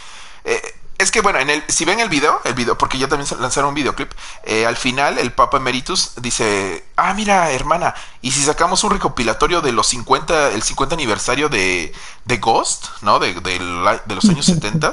Eh, 0.43 0.76
es 0.97 1.11
que 1.11 1.21
bueno, 1.21 1.39
en 1.39 1.49
el, 1.49 1.63
si 1.67 1.85
ven 1.85 1.99
el 1.99 2.09
video, 2.09 2.41
el 2.43 2.53
video, 2.53 2.77
porque 2.77 2.97
ya 2.97 3.07
también 3.07 3.29
lanzaron 3.39 3.69
un 3.69 3.75
videoclip, 3.75 4.11
eh, 4.43 4.65
al 4.65 4.75
final 4.75 5.19
el 5.19 5.31
Papa 5.31 5.57
Emeritus 5.57 6.13
dice, 6.21 6.85
ah, 6.95 7.13
mira, 7.13 7.51
hermana, 7.51 7.93
y 8.21 8.31
si 8.31 8.41
sacamos 8.41 8.83
un 8.83 8.91
recopilatorio 8.91 9.61
de 9.61 9.71
los 9.71 9.87
50, 9.87 10.51
el 10.51 10.63
50 10.63 10.95
aniversario 10.95 11.49
de, 11.49 11.93
de 12.25 12.37
Ghost, 12.37 12.85
¿no? 13.01 13.19
De, 13.19 13.33
de, 13.33 13.59
los 13.59 14.25
años 14.25 14.45
70, 14.47 14.91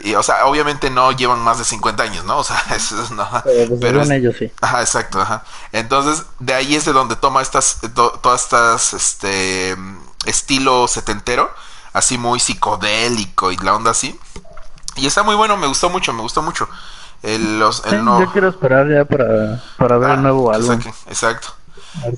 y, 0.00 0.14
o 0.14 0.22
sea, 0.22 0.46
obviamente 0.46 0.90
no 0.90 1.12
llevan 1.12 1.38
más 1.40 1.58
de 1.58 1.64
50 1.64 2.02
años, 2.02 2.24
¿no? 2.24 2.38
O 2.38 2.44
sea, 2.44 2.60
eso 2.74 3.00
es, 3.00 3.10
no, 3.12 3.28
pero 3.80 4.02
ellos 4.02 4.34
sí. 4.38 4.50
Ajá, 4.60 4.80
exacto, 4.80 5.20
ajá. 5.20 5.44
Entonces, 5.70 6.24
de 6.40 6.54
ahí 6.54 6.74
es 6.74 6.84
de 6.84 6.92
donde 6.92 7.14
toma 7.14 7.40
estas, 7.40 7.78
todas 7.94 8.42
estas, 8.42 8.94
este, 8.94 9.76
estilo 10.24 10.88
setentero, 10.88 11.54
así 11.92 12.18
muy 12.18 12.40
psicodélico 12.40 13.52
y 13.52 13.56
la 13.58 13.74
onda 13.74 13.92
así. 13.92 14.18
Y 14.96 15.06
está 15.06 15.22
muy 15.22 15.34
bueno, 15.34 15.56
me 15.56 15.66
gustó 15.66 15.90
mucho, 15.90 16.12
me 16.12 16.22
gustó 16.22 16.42
mucho. 16.42 16.68
El, 17.22 17.58
los, 17.58 17.84
el. 17.86 18.04
Yo 18.04 18.30
quiero 18.32 18.48
esperar 18.48 18.88
ya 18.88 19.04
para, 19.04 19.62
para 19.76 19.98
ver 19.98 20.10
el 20.10 20.18
ah, 20.18 20.22
nuevo 20.22 20.52
álbum. 20.52 20.80
Exacto. 21.06 21.48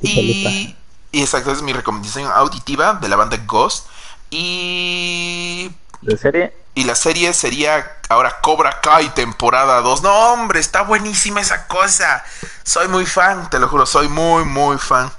y, 0.03 0.77
y 1.13 1.21
exacto, 1.21 1.53
es 1.53 1.63
mi 1.63 1.73
recomendación 1.73 2.31
auditiva 2.31 2.95
de 2.95 3.09
la 3.09 3.17
banda 3.17 3.39
Ghost. 3.47 3.87
Y. 4.31 5.71
¿De 6.03 6.17
serie? 6.17 6.55
Y 6.75 6.85
la 6.85 6.95
serie 6.95 7.33
sería 7.33 7.99
ahora 8.09 8.41
Cobra 8.41 8.81
Kai 8.81 9.09
temporada 9.11 9.81
2. 9.81 10.03
No, 10.03 10.33
hombre, 10.33 10.61
está 10.61 10.83
buenísima 10.83 11.41
esa 11.41 11.67
cosa. 11.67 12.25
Soy 12.63 12.87
muy 12.89 13.05
fan, 13.05 13.51
te 13.51 13.59
lo 13.59 13.69
juro, 13.69 13.85
soy 13.85 14.09
muy, 14.09 14.45
muy 14.45 14.79
fan. 14.79 15.11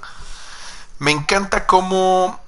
Me 0.98 1.10
encanta 1.10 1.66
cómo 1.66 2.40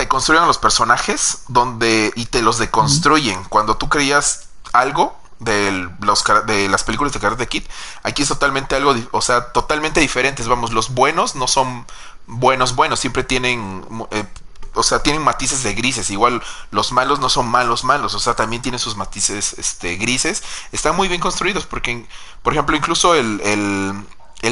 te 0.00 0.08
construyen 0.08 0.46
los 0.46 0.56
personajes 0.56 1.42
donde 1.48 2.10
y 2.16 2.24
te 2.24 2.40
los 2.40 2.56
deconstruyen. 2.56 3.44
Cuando 3.50 3.76
tú 3.76 3.90
creías 3.90 4.48
algo 4.72 5.14
de, 5.40 5.90
los, 6.00 6.24
de 6.46 6.70
las 6.70 6.84
películas 6.84 7.12
de 7.12 7.20
Karate 7.20 7.46
Kid, 7.46 7.64
aquí 8.02 8.22
es 8.22 8.28
totalmente 8.28 8.76
algo, 8.76 8.94
o 9.10 9.20
sea, 9.20 9.52
totalmente 9.52 10.00
diferentes. 10.00 10.48
Vamos, 10.48 10.72
los 10.72 10.94
buenos 10.94 11.34
no 11.34 11.46
son 11.46 11.84
buenos, 12.26 12.74
buenos, 12.76 12.98
siempre 12.98 13.24
tienen, 13.24 13.84
eh, 14.12 14.24
o 14.72 14.82
sea, 14.82 15.02
tienen 15.02 15.20
matices 15.20 15.62
de 15.64 15.74
grises. 15.74 16.08
Igual 16.08 16.42
los 16.70 16.92
malos 16.92 17.20
no 17.20 17.28
son 17.28 17.46
malos, 17.46 17.84
malos, 17.84 18.14
o 18.14 18.20
sea, 18.20 18.32
también 18.32 18.62
tienen 18.62 18.78
sus 18.78 18.96
matices 18.96 19.54
este, 19.58 19.96
grises. 19.96 20.42
Están 20.72 20.96
muy 20.96 21.08
bien 21.08 21.20
construidos 21.20 21.66
porque, 21.66 22.06
por 22.42 22.54
ejemplo, 22.54 22.74
incluso 22.74 23.14
el 23.14 23.38
el 23.44 23.92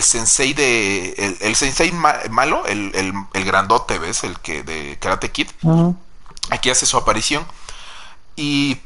sensei 0.03 0.55
de. 0.55 1.37
El, 1.41 1.57
sensei 1.57 1.93
malo, 1.93 2.67
el, 2.67 2.93
el, 3.33 3.45
grandote, 3.45 3.99
¿ves? 3.99 4.25
El 4.25 4.39
que 4.41 4.63
de 4.63 4.99
Karate 5.01 5.31
Kid. 5.31 5.49
Aquí 6.51 6.71
hace 6.71 6.87
su 6.87 6.97
aparición. 6.97 7.47
Y. 8.37 8.81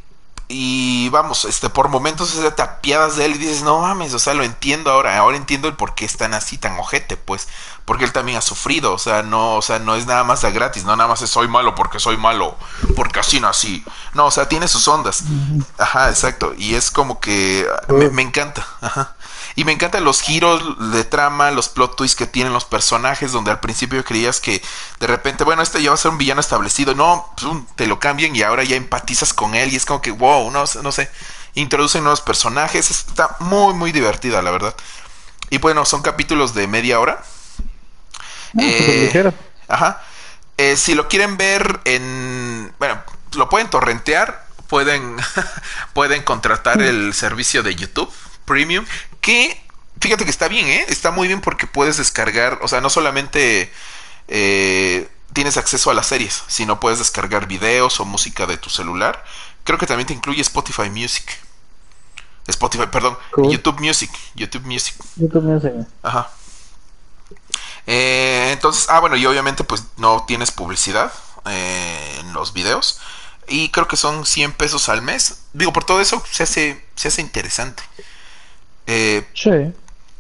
Y 0.54 1.08
vamos, 1.08 1.46
este, 1.46 1.70
por 1.70 1.88
momentos 1.88 2.38
te 2.54 2.62
apiadas 2.62 3.16
de 3.16 3.24
él 3.24 3.36
y 3.36 3.38
dices, 3.38 3.62
no 3.62 3.80
mames, 3.80 4.12
o 4.12 4.18
sea, 4.18 4.34
lo 4.34 4.42
entiendo 4.42 4.90
ahora, 4.90 5.16
ahora 5.16 5.38
entiendo 5.38 5.66
el 5.66 5.76
por 5.76 5.94
qué 5.94 6.04
están 6.04 6.34
así, 6.34 6.58
tan 6.58 6.78
ojete, 6.78 7.16
pues, 7.16 7.48
porque 7.86 8.04
él 8.04 8.12
también 8.12 8.36
ha 8.36 8.42
sufrido, 8.42 8.92
o 8.92 8.98
sea, 8.98 9.22
no, 9.22 9.54
o 9.54 9.62
sea, 9.62 9.78
no 9.78 9.94
es 9.94 10.04
nada 10.04 10.24
más 10.24 10.42
de 10.42 10.52
gratis, 10.52 10.84
no 10.84 10.94
nada 10.94 11.08
más 11.08 11.22
es 11.22 11.30
soy 11.30 11.48
malo 11.48 11.74
porque 11.74 11.98
soy 11.98 12.18
malo, 12.18 12.54
porque 12.96 13.20
así 13.20 13.40
nací, 13.40 13.82
no, 14.12 14.26
o 14.26 14.30
sea, 14.30 14.46
tiene 14.46 14.68
sus 14.68 14.86
ondas, 14.88 15.24
ajá, 15.78 16.10
exacto, 16.10 16.52
y 16.58 16.74
es 16.74 16.90
como 16.90 17.18
que 17.18 17.66
me, 17.88 18.10
me 18.10 18.20
encanta, 18.20 18.66
ajá. 18.82 19.16
Y 19.54 19.64
me 19.64 19.72
encantan 19.72 20.04
los 20.04 20.22
giros 20.22 20.92
de 20.92 21.04
trama, 21.04 21.50
los 21.50 21.68
plot 21.68 21.96
twists 21.96 22.16
que 22.16 22.26
tienen 22.26 22.52
los 22.52 22.64
personajes, 22.64 23.32
donde 23.32 23.50
al 23.50 23.60
principio 23.60 24.02
creías 24.04 24.40
que 24.40 24.62
de 24.98 25.06
repente, 25.06 25.44
bueno, 25.44 25.62
este 25.62 25.82
ya 25.82 25.90
va 25.90 25.94
a 25.94 25.98
ser 25.98 26.10
un 26.10 26.18
villano 26.18 26.40
establecido. 26.40 26.94
No, 26.94 27.34
te 27.76 27.86
lo 27.86 27.98
cambian 27.98 28.34
y 28.34 28.42
ahora 28.42 28.64
ya 28.64 28.76
empatizas 28.76 29.34
con 29.34 29.54
él 29.54 29.72
y 29.72 29.76
es 29.76 29.84
como 29.84 30.00
que, 30.00 30.10
wow, 30.10 30.50
no, 30.50 30.64
no 30.82 30.92
sé, 30.92 31.10
introducen 31.54 32.02
nuevos 32.02 32.22
personajes. 32.22 32.90
Está 32.90 33.36
muy, 33.40 33.74
muy 33.74 33.92
divertida, 33.92 34.40
la 34.40 34.50
verdad. 34.50 34.74
Y 35.50 35.58
bueno, 35.58 35.84
son 35.84 36.00
capítulos 36.00 36.54
de 36.54 36.66
media 36.66 36.98
hora. 36.98 37.22
Ah, 38.56 38.62
eh, 38.62 39.32
ajá. 39.68 40.02
Eh, 40.56 40.76
si 40.76 40.94
lo 40.94 41.08
quieren 41.08 41.36
ver 41.36 41.80
en... 41.84 42.72
Bueno, 42.78 43.02
lo 43.34 43.48
pueden 43.50 43.68
torrentear, 43.68 44.46
pueden, 44.66 45.16
pueden 45.92 46.22
contratar 46.22 46.80
el 46.80 47.12
servicio 47.12 47.62
de 47.62 47.74
YouTube 47.74 48.10
Premium, 48.44 48.84
que 49.20 49.60
fíjate 50.00 50.24
que 50.24 50.30
está 50.30 50.48
bien, 50.48 50.66
¿eh? 50.66 50.86
Está 50.88 51.10
muy 51.10 51.28
bien 51.28 51.40
porque 51.40 51.66
puedes 51.66 51.96
descargar, 51.96 52.58
o 52.62 52.68
sea, 52.68 52.80
no 52.80 52.90
solamente 52.90 53.72
eh, 54.28 55.08
tienes 55.32 55.56
acceso 55.56 55.90
a 55.90 55.94
las 55.94 56.06
series, 56.06 56.42
sino 56.48 56.80
puedes 56.80 56.98
descargar 56.98 57.46
videos 57.46 58.00
o 58.00 58.04
música 58.04 58.46
de 58.46 58.56
tu 58.56 58.68
celular. 58.68 59.24
Creo 59.64 59.78
que 59.78 59.86
también 59.86 60.06
te 60.06 60.14
incluye 60.14 60.40
Spotify 60.42 60.90
Music. 60.90 61.24
Spotify, 62.48 62.86
perdón, 62.90 63.16
YouTube 63.36 63.80
Music, 63.80 64.10
YouTube 64.34 64.66
Music. 64.66 64.96
YouTube 65.16 65.44
Music. 65.44 65.72
Ajá. 66.02 66.30
Eh, 67.86 68.50
entonces, 68.52 68.86
ah, 68.88 69.00
bueno, 69.00 69.16
y 69.16 69.26
obviamente 69.26 69.64
pues 69.64 69.84
no 69.96 70.24
tienes 70.26 70.50
publicidad 70.50 71.12
eh, 71.46 72.16
en 72.20 72.32
los 72.32 72.52
videos. 72.52 73.00
Y 73.48 73.70
creo 73.70 73.88
que 73.88 73.96
son 73.96 74.26
100 74.26 74.52
pesos 74.52 74.88
al 74.88 75.02
mes. 75.02 75.42
Digo, 75.52 75.72
por 75.72 75.84
todo 75.84 76.00
eso 76.00 76.22
se 76.30 76.42
hace, 76.42 76.84
se 76.94 77.08
hace 77.08 77.20
interesante. 77.20 77.82
Eh, 78.92 79.26
sí. 79.34 79.72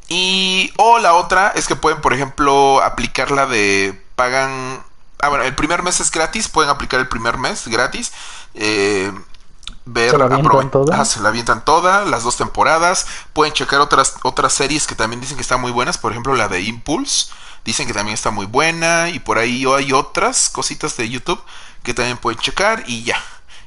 Y, 0.08 0.72
o 0.78 0.98
la 0.98 1.14
otra 1.14 1.52
es 1.54 1.66
que 1.66 1.76
pueden, 1.76 2.00
por 2.00 2.12
ejemplo, 2.12 2.82
aplicar 2.82 3.30
la 3.30 3.46
de 3.46 4.00
pagan. 4.16 4.82
Ah, 5.20 5.28
bueno, 5.28 5.44
el 5.44 5.54
primer 5.54 5.82
mes 5.82 6.00
es 6.00 6.10
gratis, 6.10 6.48
pueden 6.48 6.70
aplicar 6.70 7.00
el 7.00 7.08
primer 7.08 7.38
mes 7.38 7.68
gratis. 7.68 8.12
Eh, 8.54 9.12
ver, 9.84 10.10
¿Se 10.10 10.18
la 10.18 10.24
avientan 10.24 10.70
toda? 10.70 11.04
se 11.04 11.20
la 11.20 11.28
avientan 11.28 11.64
toda, 11.64 12.04
las 12.06 12.24
dos 12.24 12.36
temporadas. 12.36 13.06
Pueden 13.32 13.52
checar 13.52 13.80
otras, 13.80 14.14
otras 14.22 14.52
series 14.52 14.86
que 14.86 14.94
también 14.94 15.20
dicen 15.20 15.36
que 15.36 15.42
están 15.42 15.60
muy 15.60 15.70
buenas, 15.70 15.98
por 15.98 16.12
ejemplo, 16.12 16.34
la 16.34 16.48
de 16.48 16.62
Impulse. 16.62 17.30
Dicen 17.64 17.86
que 17.86 17.92
también 17.92 18.14
está 18.14 18.30
muy 18.30 18.46
buena. 18.46 19.10
Y 19.10 19.18
por 19.18 19.38
ahí 19.38 19.64
hay 19.66 19.92
otras 19.92 20.48
cositas 20.48 20.96
de 20.96 21.08
YouTube 21.08 21.40
que 21.82 21.94
también 21.94 22.16
pueden 22.16 22.40
checar 22.40 22.84
y 22.86 23.04
ya. 23.04 23.22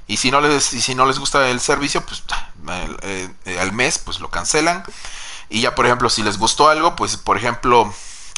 Y 0.07 0.18
si 0.18 0.30
no 0.32 0.41
les, 0.41 0.64
si 0.64 0.95
no 0.95 1.06
les 1.06 1.18
gusta 1.18 1.49
el 1.49 1.60
servicio, 1.60 2.06
pues 2.06 2.23
al 2.68 3.72
mes, 3.74 4.00
pues 4.00 4.20
lo 4.20 4.30
cancelan. 4.30 4.84
Y 5.50 5.62
ya, 5.62 5.76
por 5.76 5.86
ejemplo, 5.86 6.10
si 6.10 6.24
les 6.24 6.38
gustó 6.38 6.70
algo, 6.70 6.96
pues 6.96 7.18
por 7.18 7.38
ejemplo, 7.38 7.94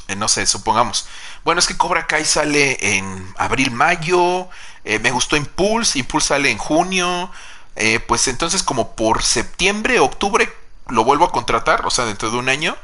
eh, 0.07 0.15
no 0.15 0.27
sé, 0.27 0.45
supongamos, 0.45 1.07
bueno, 1.43 1.59
es 1.59 1.67
que 1.67 1.77
Cobra 1.77 2.07
Kai 2.07 2.25
sale 2.25 2.77
en 2.95 3.33
abril, 3.37 3.71
mayo, 3.71 4.49
me 4.83 5.11
gustó 5.11 5.35
Impulse, 5.35 5.99
Impulse 5.99 6.29
sale 6.29 6.49
en 6.49 6.57
junio, 6.57 7.31
pues 8.07 8.27
entonces 8.27 8.63
como 8.63 8.95
por 8.95 9.21
septiembre, 9.21 9.99
octubre 9.99 10.53
lo 10.89 11.03
vuelvo 11.03 11.25
a 11.25 11.31
contratar, 11.31 11.85
o 11.85 11.89
sea, 11.89 12.05
dentro 12.05 12.29
de 12.29 12.37
un 12.37 12.49
año, 12.49 12.75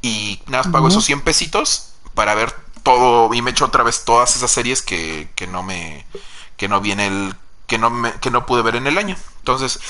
y 0.00 0.40
nada 0.46 0.64
más 0.64 0.72
pago 0.72 0.88
esos 0.88 1.04
100 1.04 1.22
pesitos 1.22 1.94
para 2.14 2.34
ver 2.34 2.54
todo, 2.82 3.32
y 3.34 3.42
me 3.42 3.52
echo 3.52 3.64
otra 3.64 3.84
vez 3.84 4.04
todas 4.04 4.36
esas 4.36 4.50
series 4.50 4.82
que, 4.82 5.30
que 5.34 5.46
no 5.46 5.62
me, 5.62 6.04
que 6.56 6.68
no 6.68 6.80
viene 6.80 7.06
el 7.06 7.34
que 7.66 7.78
no, 7.78 7.88
me, 7.90 8.12
que 8.14 8.30
no 8.30 8.44
pude 8.44 8.62
ver 8.62 8.76
en 8.76 8.86
el 8.86 8.98
año. 8.98 9.16
Entonces, 9.38 9.80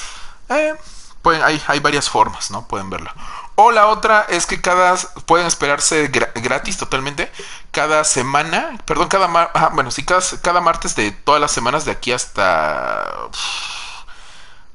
eh, 0.51 0.75
pueden, 1.23 1.43
hay, 1.43 1.63
hay 1.67 1.79
varias 1.79 2.11
formas, 2.11 2.51
¿no? 2.51 2.67
Pueden 2.67 2.91
verlo. 2.91 3.11
O 3.55 3.71
la 3.71 3.87
otra 3.87 4.27
es 4.29 4.47
que 4.47 4.61
cada 4.61 4.97
pueden 5.27 5.47
esperarse 5.47 6.09
gratis 6.09 6.79
totalmente 6.79 7.31
cada 7.71 8.03
semana, 8.05 8.79
perdón, 8.87 9.09
cada 9.09 9.27
bueno, 9.73 9.91
sí, 9.91 10.05
cada, 10.05 10.23
cada, 10.43 10.61
martes 10.61 10.97
de 10.97 11.13
todas 11.13 11.41
las 11.41 11.53
semanas 11.53 11.85
de 11.85 11.93
aquí 11.93 12.13
hasta 12.13 13.29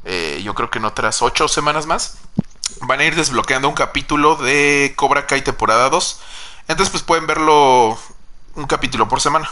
eh, 0.06 0.42
yo 0.44 0.54
creo 0.54 0.70
que 0.70 0.80
en 0.80 0.86
otras 0.86 1.22
ocho 1.22 1.48
semanas 1.48 1.86
más 1.86 2.18
van 2.82 3.00
a 3.00 3.04
ir 3.04 3.16
desbloqueando 3.16 3.68
un 3.68 3.76
capítulo 3.76 4.36
de 4.36 4.94
Cobra 4.96 5.26
Kai 5.26 5.42
temporada 5.44 5.90
2. 5.90 6.22
Entonces 6.68 6.92
pues 6.92 7.04
pueden 7.04 7.28
verlo 7.28 7.98
un 8.56 8.68
capítulo 8.68 9.08
por 9.08 9.22
semana. 9.22 9.50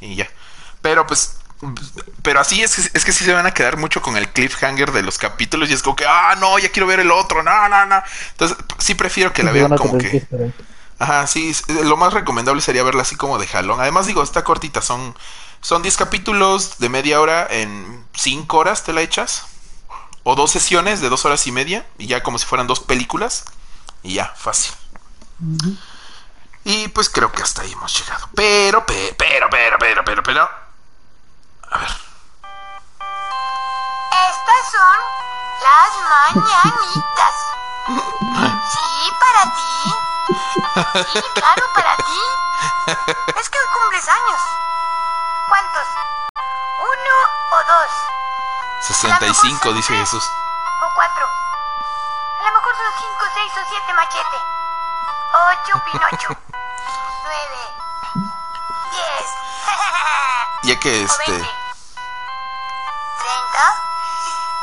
Y 0.00 0.16
ya. 0.16 0.28
Pero 0.82 1.06
pues 1.06 1.38
pero 2.22 2.40
así 2.40 2.62
es 2.62 2.74
que, 2.74 2.98
es 2.98 3.04
que 3.04 3.12
sí 3.12 3.24
se 3.24 3.32
van 3.32 3.46
a 3.46 3.54
quedar 3.54 3.76
mucho 3.76 4.02
con 4.02 4.16
el 4.16 4.28
cliffhanger 4.28 4.92
de 4.92 5.02
los 5.02 5.18
capítulos 5.18 5.70
y 5.70 5.72
es 5.72 5.82
como 5.82 5.96
que, 5.96 6.04
ah, 6.06 6.34
no, 6.38 6.58
ya 6.58 6.70
quiero 6.70 6.86
ver 6.86 7.00
el 7.00 7.10
otro, 7.10 7.42
no, 7.42 7.68
no, 7.68 7.86
no. 7.86 8.02
Entonces, 8.32 8.56
sí 8.78 8.94
prefiero 8.94 9.32
que 9.32 9.42
la 9.42 9.52
vean 9.52 9.76
como 9.76 9.98
que... 9.98 10.26
Ajá, 10.98 11.26
sí, 11.26 11.54
lo 11.68 11.96
más 11.96 12.12
recomendable 12.12 12.62
sería 12.62 12.82
verla 12.82 13.02
así 13.02 13.16
como 13.16 13.38
de 13.38 13.46
jalón. 13.46 13.80
Además, 13.80 14.06
digo, 14.06 14.22
está 14.22 14.44
cortita, 14.44 14.80
son, 14.80 15.14
son 15.60 15.82
10 15.82 15.96
capítulos 15.96 16.78
de 16.78 16.88
media 16.88 17.20
hora 17.20 17.46
en 17.50 18.04
5 18.14 18.56
horas, 18.56 18.84
te 18.84 18.92
la 18.92 19.02
echas. 19.02 19.46
O 20.22 20.36
dos 20.36 20.50
sesiones 20.52 21.00
de 21.00 21.10
dos 21.10 21.24
horas 21.26 21.46
y 21.46 21.52
media, 21.52 21.84
y 21.98 22.06
ya 22.06 22.22
como 22.22 22.38
si 22.38 22.46
fueran 22.46 22.66
dos 22.66 22.80
películas. 22.80 23.44
Y 24.02 24.14
ya, 24.14 24.32
fácil. 24.36 24.72
Y 26.64 26.88
pues 26.88 27.10
creo 27.10 27.30
que 27.32 27.42
hasta 27.42 27.62
ahí 27.62 27.72
hemos 27.72 27.98
llegado. 27.98 28.28
Pero, 28.34 28.86
pero, 28.86 29.14
pero, 29.18 29.48
pero, 29.50 29.76
pero, 29.78 30.04
pero, 30.04 30.22
pero 30.22 30.63
a 31.74 31.78
ver. 31.78 31.90
Estas 34.30 34.62
son 34.70 34.98
las 35.66 35.90
mañanitas. 36.08 37.34
Sí, 38.72 39.12
para 39.20 39.42
ti. 39.52 39.74
Sí, 41.12 41.20
claro, 41.34 41.62
para 41.74 41.96
ti. 41.96 42.20
Es 43.36 43.50
que 43.50 43.58
hoy 43.58 43.66
cumples 43.74 44.08
años. 44.08 44.40
¿Cuántos? 45.48 45.86
¿Uno 46.78 47.14
o 47.50 47.64
dos? 47.64 47.90
65, 48.80 49.72
dice 49.74 49.94
Jesús. 49.96 50.24
O 50.80 50.94
cuatro. 50.94 51.26
A 51.26 52.44
lo 52.44 52.52
mejor 52.52 52.74
son 52.76 52.92
cinco, 52.98 53.24
seis 53.34 53.52
o 53.52 53.68
siete 53.68 53.92
machete. 53.92 54.38
Ocho 55.34 55.82
pinocho. 55.84 56.28
nueve. 57.24 57.62
Diez. 58.92 59.26
ya 60.62 60.80
que 60.80 61.02
este 61.02 61.63
veinte. 63.54 63.62
Treinta. 63.62 63.74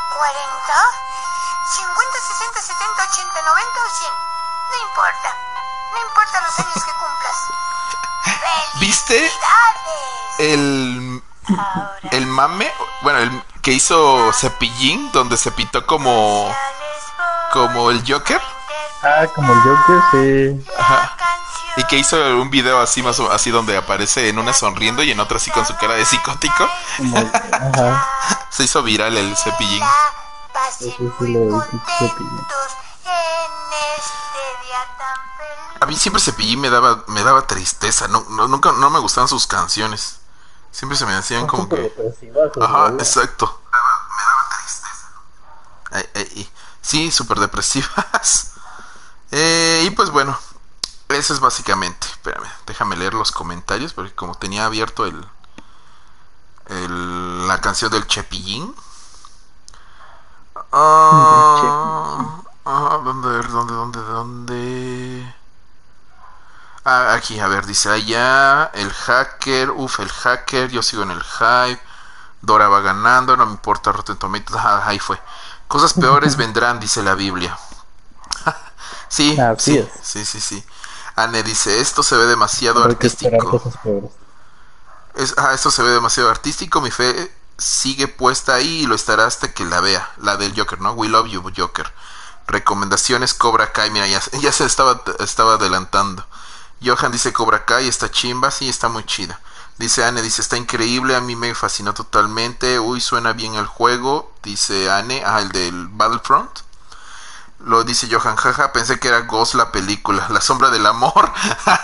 Cuarenta. 0.10 0.78
Cincuenta, 1.76 2.18
sesenta, 2.28 2.62
setenta, 2.62 3.04
ochenta, 3.04 3.42
noventa 3.42 3.80
o 3.86 3.90
cien. 3.90 4.14
No 4.72 4.78
importa. 4.90 5.36
No 5.94 6.00
importa 6.08 6.42
los 6.42 6.60
años 6.60 6.84
que 6.86 6.92
cumplas. 6.94 7.38
¿Viste 8.80 9.32
el. 10.40 11.24
El 12.12 12.28
mame, 12.28 12.72
bueno, 13.02 13.20
el 13.20 13.44
que 13.62 13.72
hizo 13.72 14.32
Cepillín, 14.32 15.12
donde 15.12 15.36
se 15.38 15.52
pintó 15.52 15.86
como, 15.86 16.56
como 17.52 17.90
el 17.90 18.04
Joker, 18.08 18.40
Ah, 19.04 19.26
como 19.36 19.52
el 19.52 19.60
Joker, 19.60 20.02
sí. 20.12 20.72
Ajá. 20.78 21.18
Y 21.78 21.84
que 21.86 21.98
hizo 21.98 22.18
un 22.38 22.50
video 22.50 22.80
así 22.82 23.02
más 23.04 23.20
o- 23.20 23.32
así 23.32 23.50
donde 23.52 23.78
aparece 23.78 24.30
en 24.30 24.40
una 24.40 24.54
sonriendo 24.54 25.04
y 25.04 25.12
en 25.12 25.20
otra 25.20 25.38
así 25.38 25.52
con 25.52 25.66
su 25.66 25.76
cara 25.78 25.94
de 25.96 26.06
psicótico. 26.06 26.70
Ajá. 27.52 28.08
Se 28.50 28.64
hizo 28.64 28.84
viral 28.84 29.16
el 29.18 29.36
Cepillín. 29.38 29.84
Sí 30.78 30.90
este. 30.90 32.24
A 35.80 35.86
mí 35.88 35.96
siempre 35.96 36.22
Cepillín 36.22 36.60
me 36.62 36.70
daba, 36.70 37.04
me 37.08 37.24
daba 37.24 37.48
tristeza, 37.48 38.08
no, 38.08 38.24
no- 38.30 38.48
nunca, 38.48 38.72
no 38.74 38.90
me 38.90 39.00
gustaban 39.00 39.28
sus 39.28 39.48
canciones. 39.48 40.18
Siempre 40.72 40.98
se 40.98 41.06
me 41.06 41.14
hacían 41.14 41.48
como 41.48 41.64
Súper 41.64 41.92
que... 41.94 42.62
Ajá, 42.62 42.90
exacto. 43.00 43.62
Me 43.72 43.78
daba, 43.78 44.08
me 44.16 44.24
daba 44.24 44.50
tristeza. 44.58 45.08
Ay, 45.92 46.06
ay, 46.16 46.32
ay. 46.38 46.52
Sí, 46.82 47.12
súper 47.12 47.40
depresivas. 47.40 48.48
Eh, 49.34 49.84
y 49.86 49.92
pues 49.92 50.10
bueno, 50.10 50.38
eso 51.16 51.34
es 51.34 51.40
básicamente. 51.40 52.08
Espérame, 52.08 52.48
déjame 52.66 52.96
leer 52.96 53.14
los 53.14 53.32
comentarios 53.32 53.94
porque 53.94 54.14
como 54.16 54.36
tenía 54.36 54.66
abierto 54.66 55.06
el, 55.06 55.26
el 56.68 57.48
la 57.48 57.62
canción 57.62 57.92
del 57.92 58.08
Chepillín. 58.08 58.74
Ah, 60.72 62.42
ah, 62.66 63.02
¿dónde, 63.04 63.30
dónde, 63.48 63.74
dónde, 63.74 64.00
dónde? 64.02 65.36
Ah, 66.84 67.14
aquí, 67.14 67.40
a 67.40 67.48
ver, 67.48 67.66
dice 67.66 67.90
allá, 67.90 68.66
el 68.74 68.92
hacker, 68.92 69.70
uff, 69.72 70.00
el 70.00 70.10
hacker, 70.10 70.70
yo 70.72 70.82
sigo 70.82 71.04
en 71.04 71.12
el 71.12 71.22
hype, 71.24 71.82
Dora 72.42 72.70
va 72.70 72.82
ganando, 72.82 73.38
no 73.38 73.46
me 73.48 73.54
importa 73.54 73.92
Rotten 73.94 74.18
Tomatoes, 74.18 74.60
ah, 74.64 74.84
ahí 74.88 75.00
fue. 75.00 75.20
Cosas 75.68 75.94
peores 75.96 76.36
vendrán, 76.38 76.80
dice 76.80 77.04
la 77.04 77.16
Biblia. 77.16 77.58
sí, 79.08 79.48
Así 79.48 79.78
sí, 79.78 79.78
es. 79.78 79.92
sí, 80.02 80.26
sí, 80.26 80.40
sí. 80.40 80.64
Anne 81.16 81.44
dice, 81.44 81.82
esto 81.82 82.04
se 82.04 82.16
ve 82.16 82.26
demasiado 82.26 82.84
Hay 82.84 82.92
artístico. 82.92 83.62
Es, 85.16 85.34
ah, 85.38 85.54
esto 85.54 85.72
se 85.72 85.84
ve 85.84 85.90
demasiado 85.90 86.30
artístico, 86.30 86.82
mi 86.82 86.92
fe 86.92 87.32
sigue 87.58 88.08
puesta 88.08 88.56
ahí 88.56 88.82
y 88.82 88.86
lo 88.88 88.96
estará 88.96 89.26
hasta 89.26 89.54
que 89.54 89.66
la 89.66 89.82
vea. 89.82 90.12
La 90.18 90.38
del 90.38 90.58
Joker, 90.58 90.82
¿no? 90.82 90.94
We 90.94 91.10
love 91.10 91.28
you, 91.28 91.44
Joker. 91.56 91.92
Recomendaciones 92.48 93.34
Cobra 93.34 93.72
Kai, 93.72 93.92
mira, 93.92 94.08
ya, 94.08 94.22
ya 94.42 94.52
se 94.52 94.66
estaba, 94.66 95.02
estaba 95.20 95.54
adelantando. 95.54 96.26
Johan 96.84 97.12
dice 97.12 97.32
Cobra 97.32 97.66
Kai, 97.66 97.88
está 97.88 98.10
chimba, 98.10 98.50
sí, 98.50 98.68
está 98.68 98.90
muy 98.90 99.04
chida. 99.04 99.40
Dice 99.78 100.04
Anne, 100.04 100.22
dice, 100.22 100.42
está 100.42 100.58
increíble, 100.58 101.16
a 101.16 101.22
mí 101.22 101.36
me 101.36 101.56
fascinó 101.56 101.94
totalmente. 101.94 102.80
Uy, 102.80 103.02
suena 103.02 103.34
bien 103.34 103.56
el 103.56 103.66
juego. 103.66 104.32
Dice 104.44 104.92
Anne, 104.92 105.24
ah, 105.26 105.40
el 105.42 105.52
del 105.52 105.88
Battlefront. 105.88 106.52
Lo 107.66 107.84
dice 107.84 108.08
Johan, 108.12 108.36
jaja, 108.36 108.72
pensé 108.74 109.00
que 109.00 109.08
era 109.08 109.22
Ghost 109.22 109.54
la 109.56 109.72
película, 109.72 110.28
La 110.30 110.42
sombra 110.42 110.70
del 110.70 110.86
amor. 110.86 111.32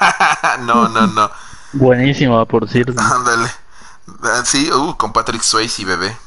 no, 0.61 0.87
no, 0.89 1.07
no. 1.07 1.29
Buenísima, 1.73 2.45
por 2.45 2.67
cierto. 2.69 2.99
Ándale. 2.99 3.51
Ah, 4.23 4.41
Sí, 4.45 4.71
uh, 4.71 4.95
con 4.97 5.11
Patrick 5.13 5.43
Swayze, 5.43 5.85
bebé. 5.85 6.17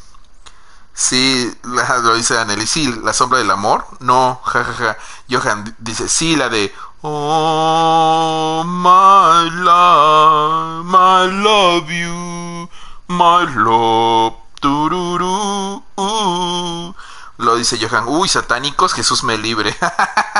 Sí, 0.92 1.50
la- 1.64 1.98
lo 1.98 2.14
dice 2.14 2.38
Anneli. 2.38 2.66
Sí, 2.66 2.92
la 3.02 3.12
sombra 3.12 3.38
del 3.38 3.50
amor. 3.50 3.84
No, 4.00 4.40
jajaja. 4.44 4.96
Johan 5.30 5.64
di- 5.64 5.74
dice, 5.78 6.08
sí, 6.08 6.36
la 6.36 6.48
de 6.48 6.72
Oh, 7.02 8.62
my 8.66 9.48
love, 9.64 10.84
my 10.84 11.26
love 11.42 11.88
you, 11.90 12.68
my 13.08 13.46
love, 13.56 14.34
tururú, 14.60 15.82
uh. 15.96 16.92
Lo 17.40 17.56
dice 17.56 17.78
Johan, 17.80 18.04
uy, 18.06 18.28
satánicos, 18.28 18.92
Jesús 18.92 19.24
me 19.24 19.38
libre. 19.38 19.74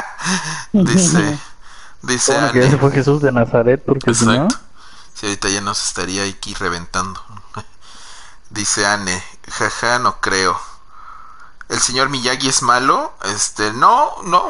dice, 0.72 1.38
dice 2.02 2.32
Bueno, 2.32 2.52
que 2.52 2.58
ya 2.58 2.64
Anne. 2.66 2.70
se 2.72 2.78
fue 2.78 2.90
Jesús 2.92 3.22
de 3.22 3.32
Nazaret, 3.32 3.82
porque 3.84 4.14
si 4.14 4.26
no, 4.26 4.34
Exacto. 4.34 4.56
Sí, 5.14 5.26
ahorita 5.26 5.48
ya 5.48 5.60
nos 5.60 5.82
estaría 5.86 6.24
aquí 6.24 6.54
reventando. 6.54 7.22
Dice 8.50 8.86
Anne, 8.86 9.22
jaja, 9.50 9.98
no 9.98 10.20
creo. 10.20 10.58
¿El 11.68 11.78
señor 11.80 12.08
Miyagi 12.08 12.48
es 12.48 12.62
malo? 12.62 13.12
Este, 13.24 13.72
no, 13.72 14.10
no. 14.24 14.42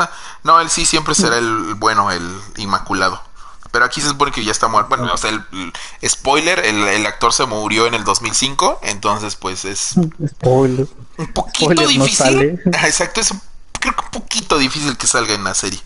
no, 0.42 0.60
él 0.60 0.68
sí 0.70 0.84
siempre 0.84 1.14
será 1.14 1.38
el 1.38 1.74
bueno, 1.74 2.10
el 2.10 2.40
inmaculado. 2.56 3.22
Pero 3.70 3.84
aquí 3.84 4.00
se 4.00 4.08
supone 4.08 4.32
que 4.32 4.44
ya 4.44 4.52
está 4.52 4.68
muerto. 4.68 4.88
Bueno, 4.96 5.12
o 5.12 5.16
sea, 5.16 5.30
el, 5.30 5.44
el- 5.52 6.08
spoiler, 6.08 6.60
el, 6.64 6.82
el 6.88 7.06
actor 7.06 7.32
se 7.32 7.44
murió 7.46 7.86
en 7.86 7.94
el 7.94 8.04
2005, 8.04 8.80
entonces 8.82 9.36
pues 9.36 9.64
es 9.64 9.94
spoiler. 10.26 10.86
un 11.18 11.32
poquito 11.32 11.72
Spoiler, 11.74 11.88
difícil. 11.88 12.60
Ah, 12.78 12.86
Exacto, 12.88 13.20
es 13.20 13.30
un- 13.30 13.42
creo 13.78 13.94
que 13.94 14.04
un 14.04 14.10
poquito 14.10 14.58
difícil 14.58 14.96
que 14.96 15.06
salga 15.06 15.34
en 15.34 15.44
la 15.44 15.54
serie. 15.54 15.82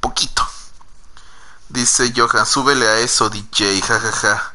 Poquito. 0.00 0.46
Dice 1.68 2.12
Johan, 2.16 2.46
súbele 2.46 2.86
a 2.88 2.98
eso, 2.98 3.30
DJ, 3.30 3.80
jajaja. 3.80 4.54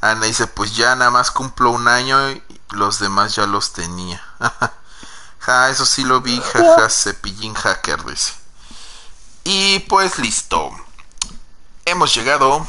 Ana 0.00 0.26
dice, 0.26 0.46
pues 0.46 0.74
ya 0.76 0.94
nada 0.96 1.10
más 1.10 1.30
cumplo 1.30 1.70
un 1.70 1.88
año 1.88 2.30
y 2.30 2.42
los 2.70 2.98
demás 3.00 3.34
ya 3.34 3.46
los 3.46 3.72
tenía. 3.72 4.22
ja, 5.40 5.70
eso 5.70 5.84
sí 5.86 6.04
lo 6.04 6.20
vi, 6.20 6.40
jaja, 6.40 6.88
cepillín 6.88 7.54
hacker, 7.54 8.04
dice. 8.04 8.32
Y 9.44 9.80
pues 9.80 10.18
listo. 10.18 10.70
Hemos 11.84 12.14
llegado 12.14 12.66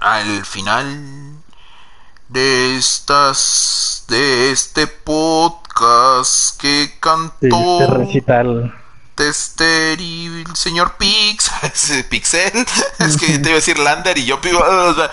al 0.00 0.44
final 0.44 1.34
de 2.28 2.76
estas 2.76 4.04
de 4.08 4.50
este 4.50 4.86
podcast 4.86 6.60
que 6.60 6.96
cantó 7.00 7.80
este 7.80 7.86
recital. 7.94 8.74
Tester 9.14 9.98
y 10.00 10.26
el 10.46 10.56
señor 10.56 10.96
Pix, 10.98 11.50
Pixel, 12.10 12.52
es 12.98 13.16
que 13.16 13.26
te 13.38 13.48
iba 13.48 13.52
a 13.52 13.54
decir 13.54 13.78
Lander 13.78 14.18
y 14.18 14.26
yo 14.26 14.40
pido 14.42 14.62
a 14.64 15.08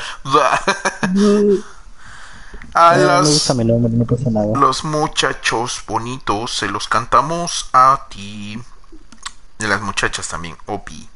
me 2.98 2.98
las- 3.06 3.27
gusta 3.30 3.53
mi 3.53 3.64
nombre, 3.64 3.93
no 3.93 4.03
pasa 4.06 4.30
nada. 4.30 4.59
los 4.59 4.83
muchachos 4.83 5.83
bonitos 5.88 6.51
se 6.58 6.67
los 6.67 6.88
cantamos 6.90 7.69
a 7.72 8.08
ti 8.09 8.59
y 9.59 9.64
las 9.66 9.80
muchachas 9.82 10.27
también, 10.27 10.58
Opi. 10.66 11.08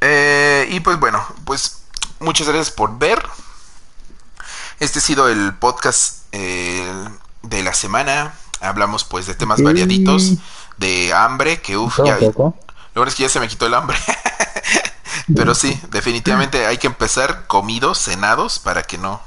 Eh, 0.00 0.68
y 0.70 0.80
pues 0.80 0.98
bueno, 0.98 1.26
pues 1.44 1.82
muchas 2.20 2.46
gracias 2.48 2.70
por 2.70 2.98
ver. 2.98 3.26
Este 4.78 4.98
ha 4.98 5.02
sido 5.02 5.28
el 5.28 5.54
podcast 5.54 6.24
eh, 6.32 6.92
de 7.42 7.62
la 7.62 7.72
semana. 7.74 8.34
Hablamos 8.60 9.04
pues 9.04 9.26
de 9.26 9.34
temas 9.34 9.58
Sí. 9.58 9.64
variaditos, 9.64 10.32
de 10.76 11.12
hambre, 11.14 11.60
que 11.60 11.76
uff, 11.76 11.98
ya, 12.04 12.18
lo 12.18 12.54
bueno 12.94 13.08
es 13.08 13.14
que 13.14 13.22
ya 13.24 13.28
se 13.28 13.40
me 13.40 13.48
quitó 13.48 13.66
el 13.66 13.74
hambre. 13.74 13.98
Pero 15.34 15.54
sí, 15.54 15.78
definitivamente 15.90 16.66
hay 16.66 16.78
que 16.78 16.86
empezar 16.86 17.46
comidos, 17.46 17.98
cenados, 17.98 18.58
para 18.58 18.82
que 18.84 18.96
no, 18.96 19.20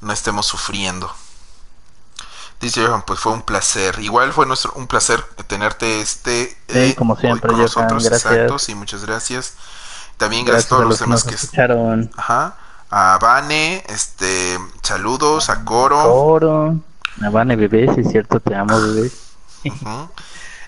no 0.00 0.12
estemos 0.12 0.46
sufriendo. 0.46 1.14
Dice 2.60 2.86
Johan, 2.86 3.02
pues 3.06 3.20
fue 3.20 3.32
un 3.32 3.42
placer. 3.42 3.98
Igual 4.00 4.32
fue 4.32 4.46
nuestro 4.46 4.72
un 4.74 4.86
placer 4.86 5.22
tenerte 5.46 6.00
este 6.00 6.56
Sí, 6.68 6.94
como 6.94 7.16
hoy 7.22 7.40
siempre, 7.40 7.40
con 7.40 7.58
Johan, 7.58 7.60
nosotros. 7.60 8.04
gracias. 8.04 8.22
Exacto, 8.34 8.58
sí, 8.58 8.74
muchas 8.74 9.04
gracias. 9.04 9.54
También 10.18 10.44
gracias, 10.44 10.66
a 10.66 10.68
todos 10.68 10.84
los 10.84 10.98
que 10.98 11.04
demás 11.04 11.24
que 11.24 11.34
escucharon. 11.34 12.10
ajá, 12.16 12.56
a 12.90 13.18
Vane, 13.20 13.84
este, 13.88 14.58
saludos 14.82 15.48
a 15.50 15.64
Coro, 15.64 15.98
Oro. 16.00 16.76
Navane, 17.16 17.56
bebé, 17.56 17.88
si 17.94 18.00
es 18.02 18.10
cierto, 18.10 18.40
te 18.40 18.54
amo, 18.54 18.80
bebé. 18.80 19.12
ujú, 19.64 20.10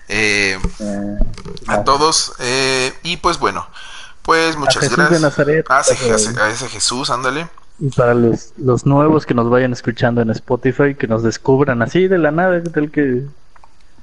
eh, 0.07 0.59
Eh, 0.79 1.17
a 1.67 1.83
todos 1.83 2.33
eh, 2.39 2.97
y 3.03 3.17
pues 3.17 3.39
bueno, 3.39 3.67
pues 4.21 4.55
muchas 4.57 4.87
Jesús 4.87 4.97
gracias. 4.97 5.09
de 5.09 5.19
Nazaret, 5.19 5.67
Ah, 5.67 5.83
sí, 5.83 5.95
gracias. 5.99 6.37
a 6.37 6.49
ese 6.49 6.69
Jesús, 6.69 7.09
ándale. 7.09 7.49
Y 7.79 7.89
para 7.89 8.13
los, 8.13 8.53
los 8.57 8.85
nuevos 8.85 9.25
que 9.25 9.33
nos 9.33 9.49
vayan 9.49 9.73
escuchando 9.73 10.21
en 10.21 10.29
Spotify, 10.29 10.95
que 10.95 11.07
nos 11.07 11.23
descubran 11.23 11.81
así 11.81 12.07
de 12.07 12.17
la 12.17 12.31
nada, 12.31 12.59
del 12.59 12.91
que 12.91 13.23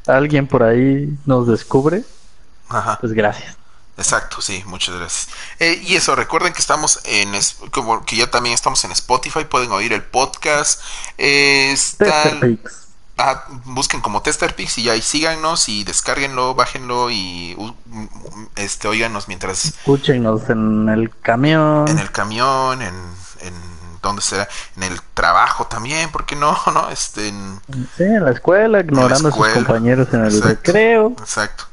alguien 0.07 0.47
por 0.47 0.63
ahí 0.63 1.17
nos 1.27 1.47
descubre, 1.47 2.05
Ajá. 2.69 2.99
pues 3.01 3.13
gracias. 3.13 3.57
Exacto, 3.97 4.41
sí, 4.41 4.63
muchas 4.67 4.95
gracias. 4.97 5.29
Eh, 5.59 5.79
y 5.87 5.95
eso, 5.95 6.17
recuerden 6.17 6.55
que 6.55 6.61
estamos 6.61 7.01
en, 7.05 7.33
como 7.71 8.05
que 8.07 8.17
ya 8.17 8.31
también 8.31 8.55
estamos 8.55 8.83
en 8.85 8.93
Spotify, 8.93 9.45
pueden 9.45 9.71
oír 9.73 9.93
el 9.93 10.03
podcast. 10.03 10.81
Eh, 11.19 11.71
está, 11.73 12.23
Tester. 12.23 12.59
Ah, 13.21 13.45
busquen 13.65 14.01
como 14.01 14.23
Testerpix 14.23 14.79
y 14.79 14.85
ya 14.85 14.97
y 14.97 15.03
síganos 15.03 15.69
y 15.69 15.85
descárguenlo, 15.85 16.55
bájenlo 16.55 17.11
y 17.11 17.57
este 18.57 18.89
oíganos 18.89 19.29
mientras 19.29 19.65
escúchenos 19.65 20.49
en 20.51 20.89
el 20.89 21.11
camión, 21.21 21.89
en 21.89 21.99
el 21.99 22.11
camión, 22.11 22.83
en, 22.83 22.95
en 23.41 23.55
donde 24.03 24.23
sea, 24.23 24.49
en 24.77 24.85
el 24.85 25.01
trabajo 25.15 25.67
también, 25.67 26.11
porque 26.11 26.37
no, 26.37 26.57
no, 26.75 26.91
este 26.91 27.29
en, 27.29 27.61
sí, 27.97 28.05
en 28.05 28.25
la 28.25 28.31
escuela, 28.31 28.81
ignorando 28.81 29.29
a 29.29 29.33
sus 29.33 29.49
compañeros 29.49 30.09
en 30.13 30.25
el 30.25 30.43
recreo. 30.43 31.15
Exacto. 31.19 31.65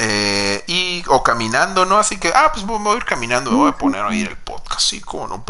Eh, 0.00 0.62
y 0.68 1.02
o 1.08 1.24
caminando, 1.24 1.84
¿no? 1.84 1.98
Así 1.98 2.18
que, 2.18 2.30
ah, 2.32 2.52
pues 2.52 2.64
voy 2.64 2.94
a 2.94 2.96
ir 2.96 3.04
caminando, 3.04 3.50
voy 3.50 3.70
a 3.70 3.76
poner 3.76 4.04
ahí 4.04 4.22
el 4.22 4.36
podcast, 4.36 4.80
sí, 4.80 5.00
como 5.00 5.26
no, 5.26 5.44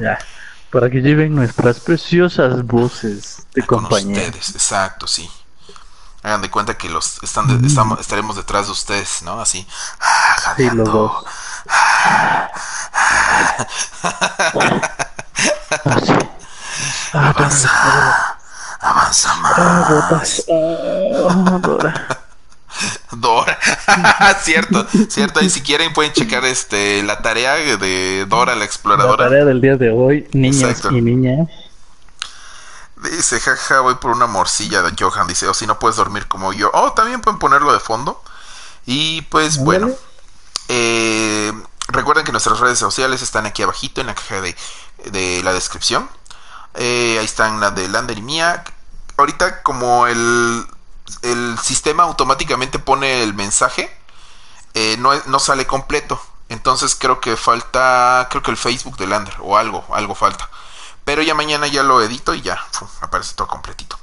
Ya, 0.00 0.18
para 0.74 0.90
que 0.90 1.00
lleven 1.00 1.34
nuestras 1.36 1.78
preciosas 1.78 2.66
voces 2.66 3.46
de 3.54 3.62
ah, 3.62 3.66
compañía. 3.66 4.18
ustedes, 4.18 4.50
exacto, 4.50 5.06
sí. 5.06 5.30
Hagan 6.24 6.42
de 6.42 6.50
cuenta 6.50 6.74
que 6.74 6.88
los 6.88 7.22
están 7.22 7.64
estamos, 7.64 8.00
estaremos 8.00 8.34
detrás 8.34 8.66
de 8.66 8.72
ustedes, 8.72 9.22
¿no? 9.22 9.40
Así. 9.40 9.64
Ah, 10.00 10.54
sí, 10.56 10.68
los 10.70 10.90
dos. 10.90 11.24
avanza, 17.12 17.70
avanza 18.80 19.34
más. 19.36 20.44
Dora. 23.12 23.58
cierto, 24.42 24.86
cierto. 25.08 25.42
Y 25.42 25.50
si 25.50 25.62
quieren 25.62 25.92
pueden 25.92 26.12
checar 26.12 26.44
este 26.44 27.02
la 27.02 27.22
tarea 27.22 27.54
de 27.54 28.26
Dora 28.28 28.54
la 28.54 28.64
exploradora. 28.64 29.24
La 29.24 29.30
tarea 29.30 29.44
del 29.44 29.60
día 29.60 29.76
de 29.76 29.90
hoy, 29.90 30.28
niños 30.32 30.84
y 30.90 31.00
niñas. 31.00 31.48
Dice, 33.10 33.38
jaja, 33.38 33.80
voy 33.80 33.96
por 33.96 34.12
una 34.12 34.26
morcilla 34.26 34.82
de 34.82 34.92
Johan. 34.98 35.26
Dice, 35.26 35.46
o 35.46 35.50
oh, 35.50 35.54
si 35.54 35.66
no 35.66 35.78
puedes 35.78 35.96
dormir 35.96 36.26
como 36.26 36.52
yo. 36.52 36.70
Oh, 36.72 36.92
también 36.92 37.20
pueden 37.20 37.38
ponerlo 37.38 37.72
de 37.72 37.80
fondo. 37.80 38.22
Y 38.86 39.22
pues 39.22 39.58
bueno. 39.58 39.90
Eh, 40.68 41.52
recuerden 41.88 42.24
que 42.24 42.32
nuestras 42.32 42.58
redes 42.60 42.78
sociales 42.78 43.20
están 43.20 43.44
aquí 43.44 43.62
abajito 43.62 44.00
en 44.00 44.06
la 44.06 44.14
caja 44.14 44.40
de, 44.40 44.56
de 45.10 45.42
la 45.42 45.52
descripción. 45.52 46.08
Eh, 46.74 47.18
ahí 47.18 47.24
están 47.24 47.60
la 47.60 47.70
de 47.70 47.88
Lander 47.88 48.18
y 48.18 48.22
mía. 48.22 48.64
Ahorita 49.16 49.62
como 49.62 50.06
el 50.06 50.66
el 51.22 51.58
sistema 51.58 52.04
automáticamente 52.04 52.78
pone 52.78 53.22
el 53.22 53.34
mensaje, 53.34 53.94
eh, 54.74 54.96
no, 54.98 55.12
no 55.26 55.38
sale 55.38 55.66
completo. 55.66 56.20
Entonces 56.48 56.94
creo 56.94 57.20
que 57.20 57.36
falta, 57.36 58.26
creo 58.30 58.42
que 58.42 58.50
el 58.50 58.56
Facebook 58.56 58.96
de 58.96 59.06
Lander 59.06 59.36
o 59.40 59.56
algo, 59.56 59.84
algo 59.92 60.14
falta. 60.14 60.48
Pero 61.04 61.22
ya 61.22 61.34
mañana 61.34 61.66
ya 61.66 61.82
lo 61.82 62.02
edito 62.02 62.34
y 62.34 62.42
ya 62.42 62.62
aparece 63.00 63.34
todo 63.34 63.48
completito. 63.48 63.98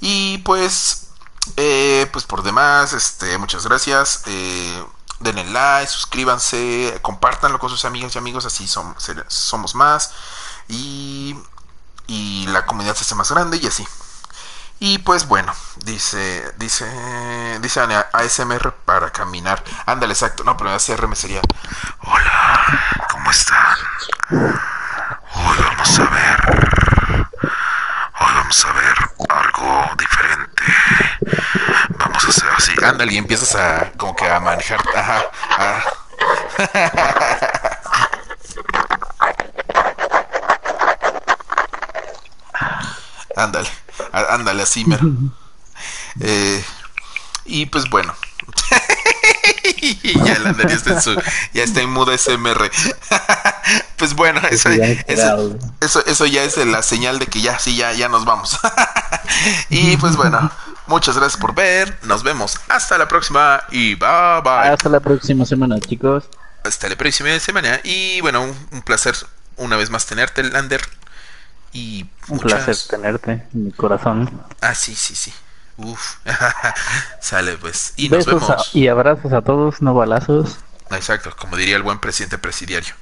Y 0.00 0.38
pues, 0.38 1.08
eh, 1.56 2.08
pues 2.12 2.24
por 2.24 2.42
demás, 2.42 2.92
este, 2.92 3.36
muchas 3.38 3.66
gracias. 3.66 4.22
Eh, 4.26 4.84
denle 5.20 5.44
like, 5.44 5.90
suscríbanse, 5.90 6.98
compártanlo 7.02 7.58
con 7.58 7.70
sus 7.70 7.84
amigas 7.84 8.14
y 8.14 8.18
amigos, 8.18 8.44
así 8.46 8.66
somos, 8.68 9.10
somos 9.28 9.74
más. 9.74 10.12
Y, 10.68 11.36
y 12.06 12.46
la 12.48 12.66
comunidad 12.66 12.94
se 12.94 13.02
hace 13.02 13.14
más 13.14 13.30
grande 13.30 13.58
y 13.58 13.66
así. 13.66 13.86
Y 14.80 14.98
pues 14.98 15.26
bueno, 15.26 15.52
dice, 15.84 16.52
dice, 16.56 16.86
dice 17.60 17.80
ASMR 18.12 18.72
para 18.84 19.10
caminar. 19.10 19.62
Ándale, 19.86 20.12
exacto. 20.12 20.44
No, 20.44 20.56
pero 20.56 20.70
ASMR 20.70 21.08
me 21.08 21.16
sería. 21.16 21.40
Hola, 22.04 23.04
¿cómo 23.10 23.28
están? 23.30 23.76
Hoy 24.30 25.56
vamos 25.58 25.98
a 25.98 26.04
ver. 26.04 26.38
Hoy 28.20 28.32
vamos 28.34 28.64
a 28.64 28.72
ver 28.72 28.94
algo 29.28 29.90
diferente. 29.98 30.62
Vamos 31.98 32.24
a 32.24 32.28
hacer 32.28 32.48
así. 32.56 32.72
Ándale, 32.84 33.12
y 33.12 33.18
empiezas 33.18 33.56
a 33.56 33.90
como 33.96 34.14
que 34.14 34.30
a 34.30 34.38
manejar. 34.38 34.80
Ajá. 34.94 35.24
Ándale. 43.36 43.68
Ándale, 44.12 44.62
así, 44.62 44.84
mero. 44.84 45.04
Eh, 46.20 46.64
y 47.44 47.66
pues 47.66 47.88
bueno. 47.88 48.12
ya 50.24 50.32
el 50.32 50.46
Ander 50.46 50.70
está 50.70 50.94
en 50.94 51.02
su, 51.02 51.14
ya 51.54 51.62
está 51.62 51.80
en 51.80 51.94
SMR. 52.18 52.70
pues 53.96 54.14
bueno, 54.14 54.40
eso, 54.50 54.70
eso, 55.80 56.04
eso, 56.06 56.26
ya 56.26 56.42
es 56.42 56.56
la 56.56 56.82
señal 56.82 57.18
de 57.18 57.26
que 57.26 57.40
ya, 57.40 57.58
sí, 57.58 57.76
ya, 57.76 57.92
ya 57.92 58.08
nos 58.08 58.24
vamos. 58.24 58.58
y 59.70 59.96
pues 59.98 60.16
bueno, 60.16 60.50
muchas 60.86 61.16
gracias 61.16 61.40
por 61.40 61.54
ver. 61.54 61.98
Nos 62.02 62.22
vemos 62.22 62.58
hasta 62.68 62.98
la 62.98 63.08
próxima 63.08 63.62
y 63.70 63.94
bye 63.94 64.40
bye. 64.42 64.70
Hasta 64.70 64.88
la 64.88 65.00
próxima 65.00 65.44
semana, 65.44 65.78
chicos. 65.80 66.24
Hasta 66.64 66.88
la 66.88 66.96
próxima 66.96 67.38
semana. 67.38 67.80
Y 67.84 68.20
bueno, 68.20 68.42
un, 68.42 68.82
placer 68.82 69.14
una 69.56 69.76
vez 69.76 69.90
más 69.90 70.06
tenerte, 70.06 70.42
Lander. 70.42 70.82
Y 71.72 72.06
un 72.28 72.38
placer 72.38 72.76
tenerte 72.88 73.46
en 73.54 73.64
mi 73.66 73.72
corazón. 73.72 74.42
Ah, 74.60 74.74
sí, 74.74 74.94
sí, 74.94 75.14
sí. 75.14 75.32
Uf. 75.76 76.16
Sale 77.20 77.56
pues. 77.56 77.94
Y 77.96 78.08
nos 78.08 78.26
vemos. 78.26 78.74
y 78.74 78.88
abrazos 78.88 79.32
a 79.32 79.42
todos, 79.42 79.80
no 79.80 79.94
balazos. 79.94 80.58
Exacto, 80.90 81.34
como 81.36 81.56
diría 81.56 81.76
el 81.76 81.82
buen 81.82 81.98
presidente 81.98 82.38
presidiario. 82.38 82.94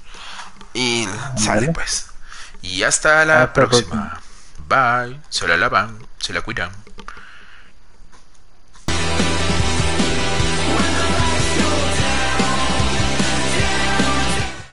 Y 0.74 1.08
sale 1.36 1.72
pues. 1.72 2.08
Y 2.62 2.82
hasta 2.82 3.24
la 3.24 3.52
próxima. 3.52 4.20
Bye. 4.68 5.20
Se 5.28 5.46
la 5.46 5.56
lavan, 5.56 5.96
se 6.18 6.32
la 6.32 6.42
cuidan. 6.42 6.70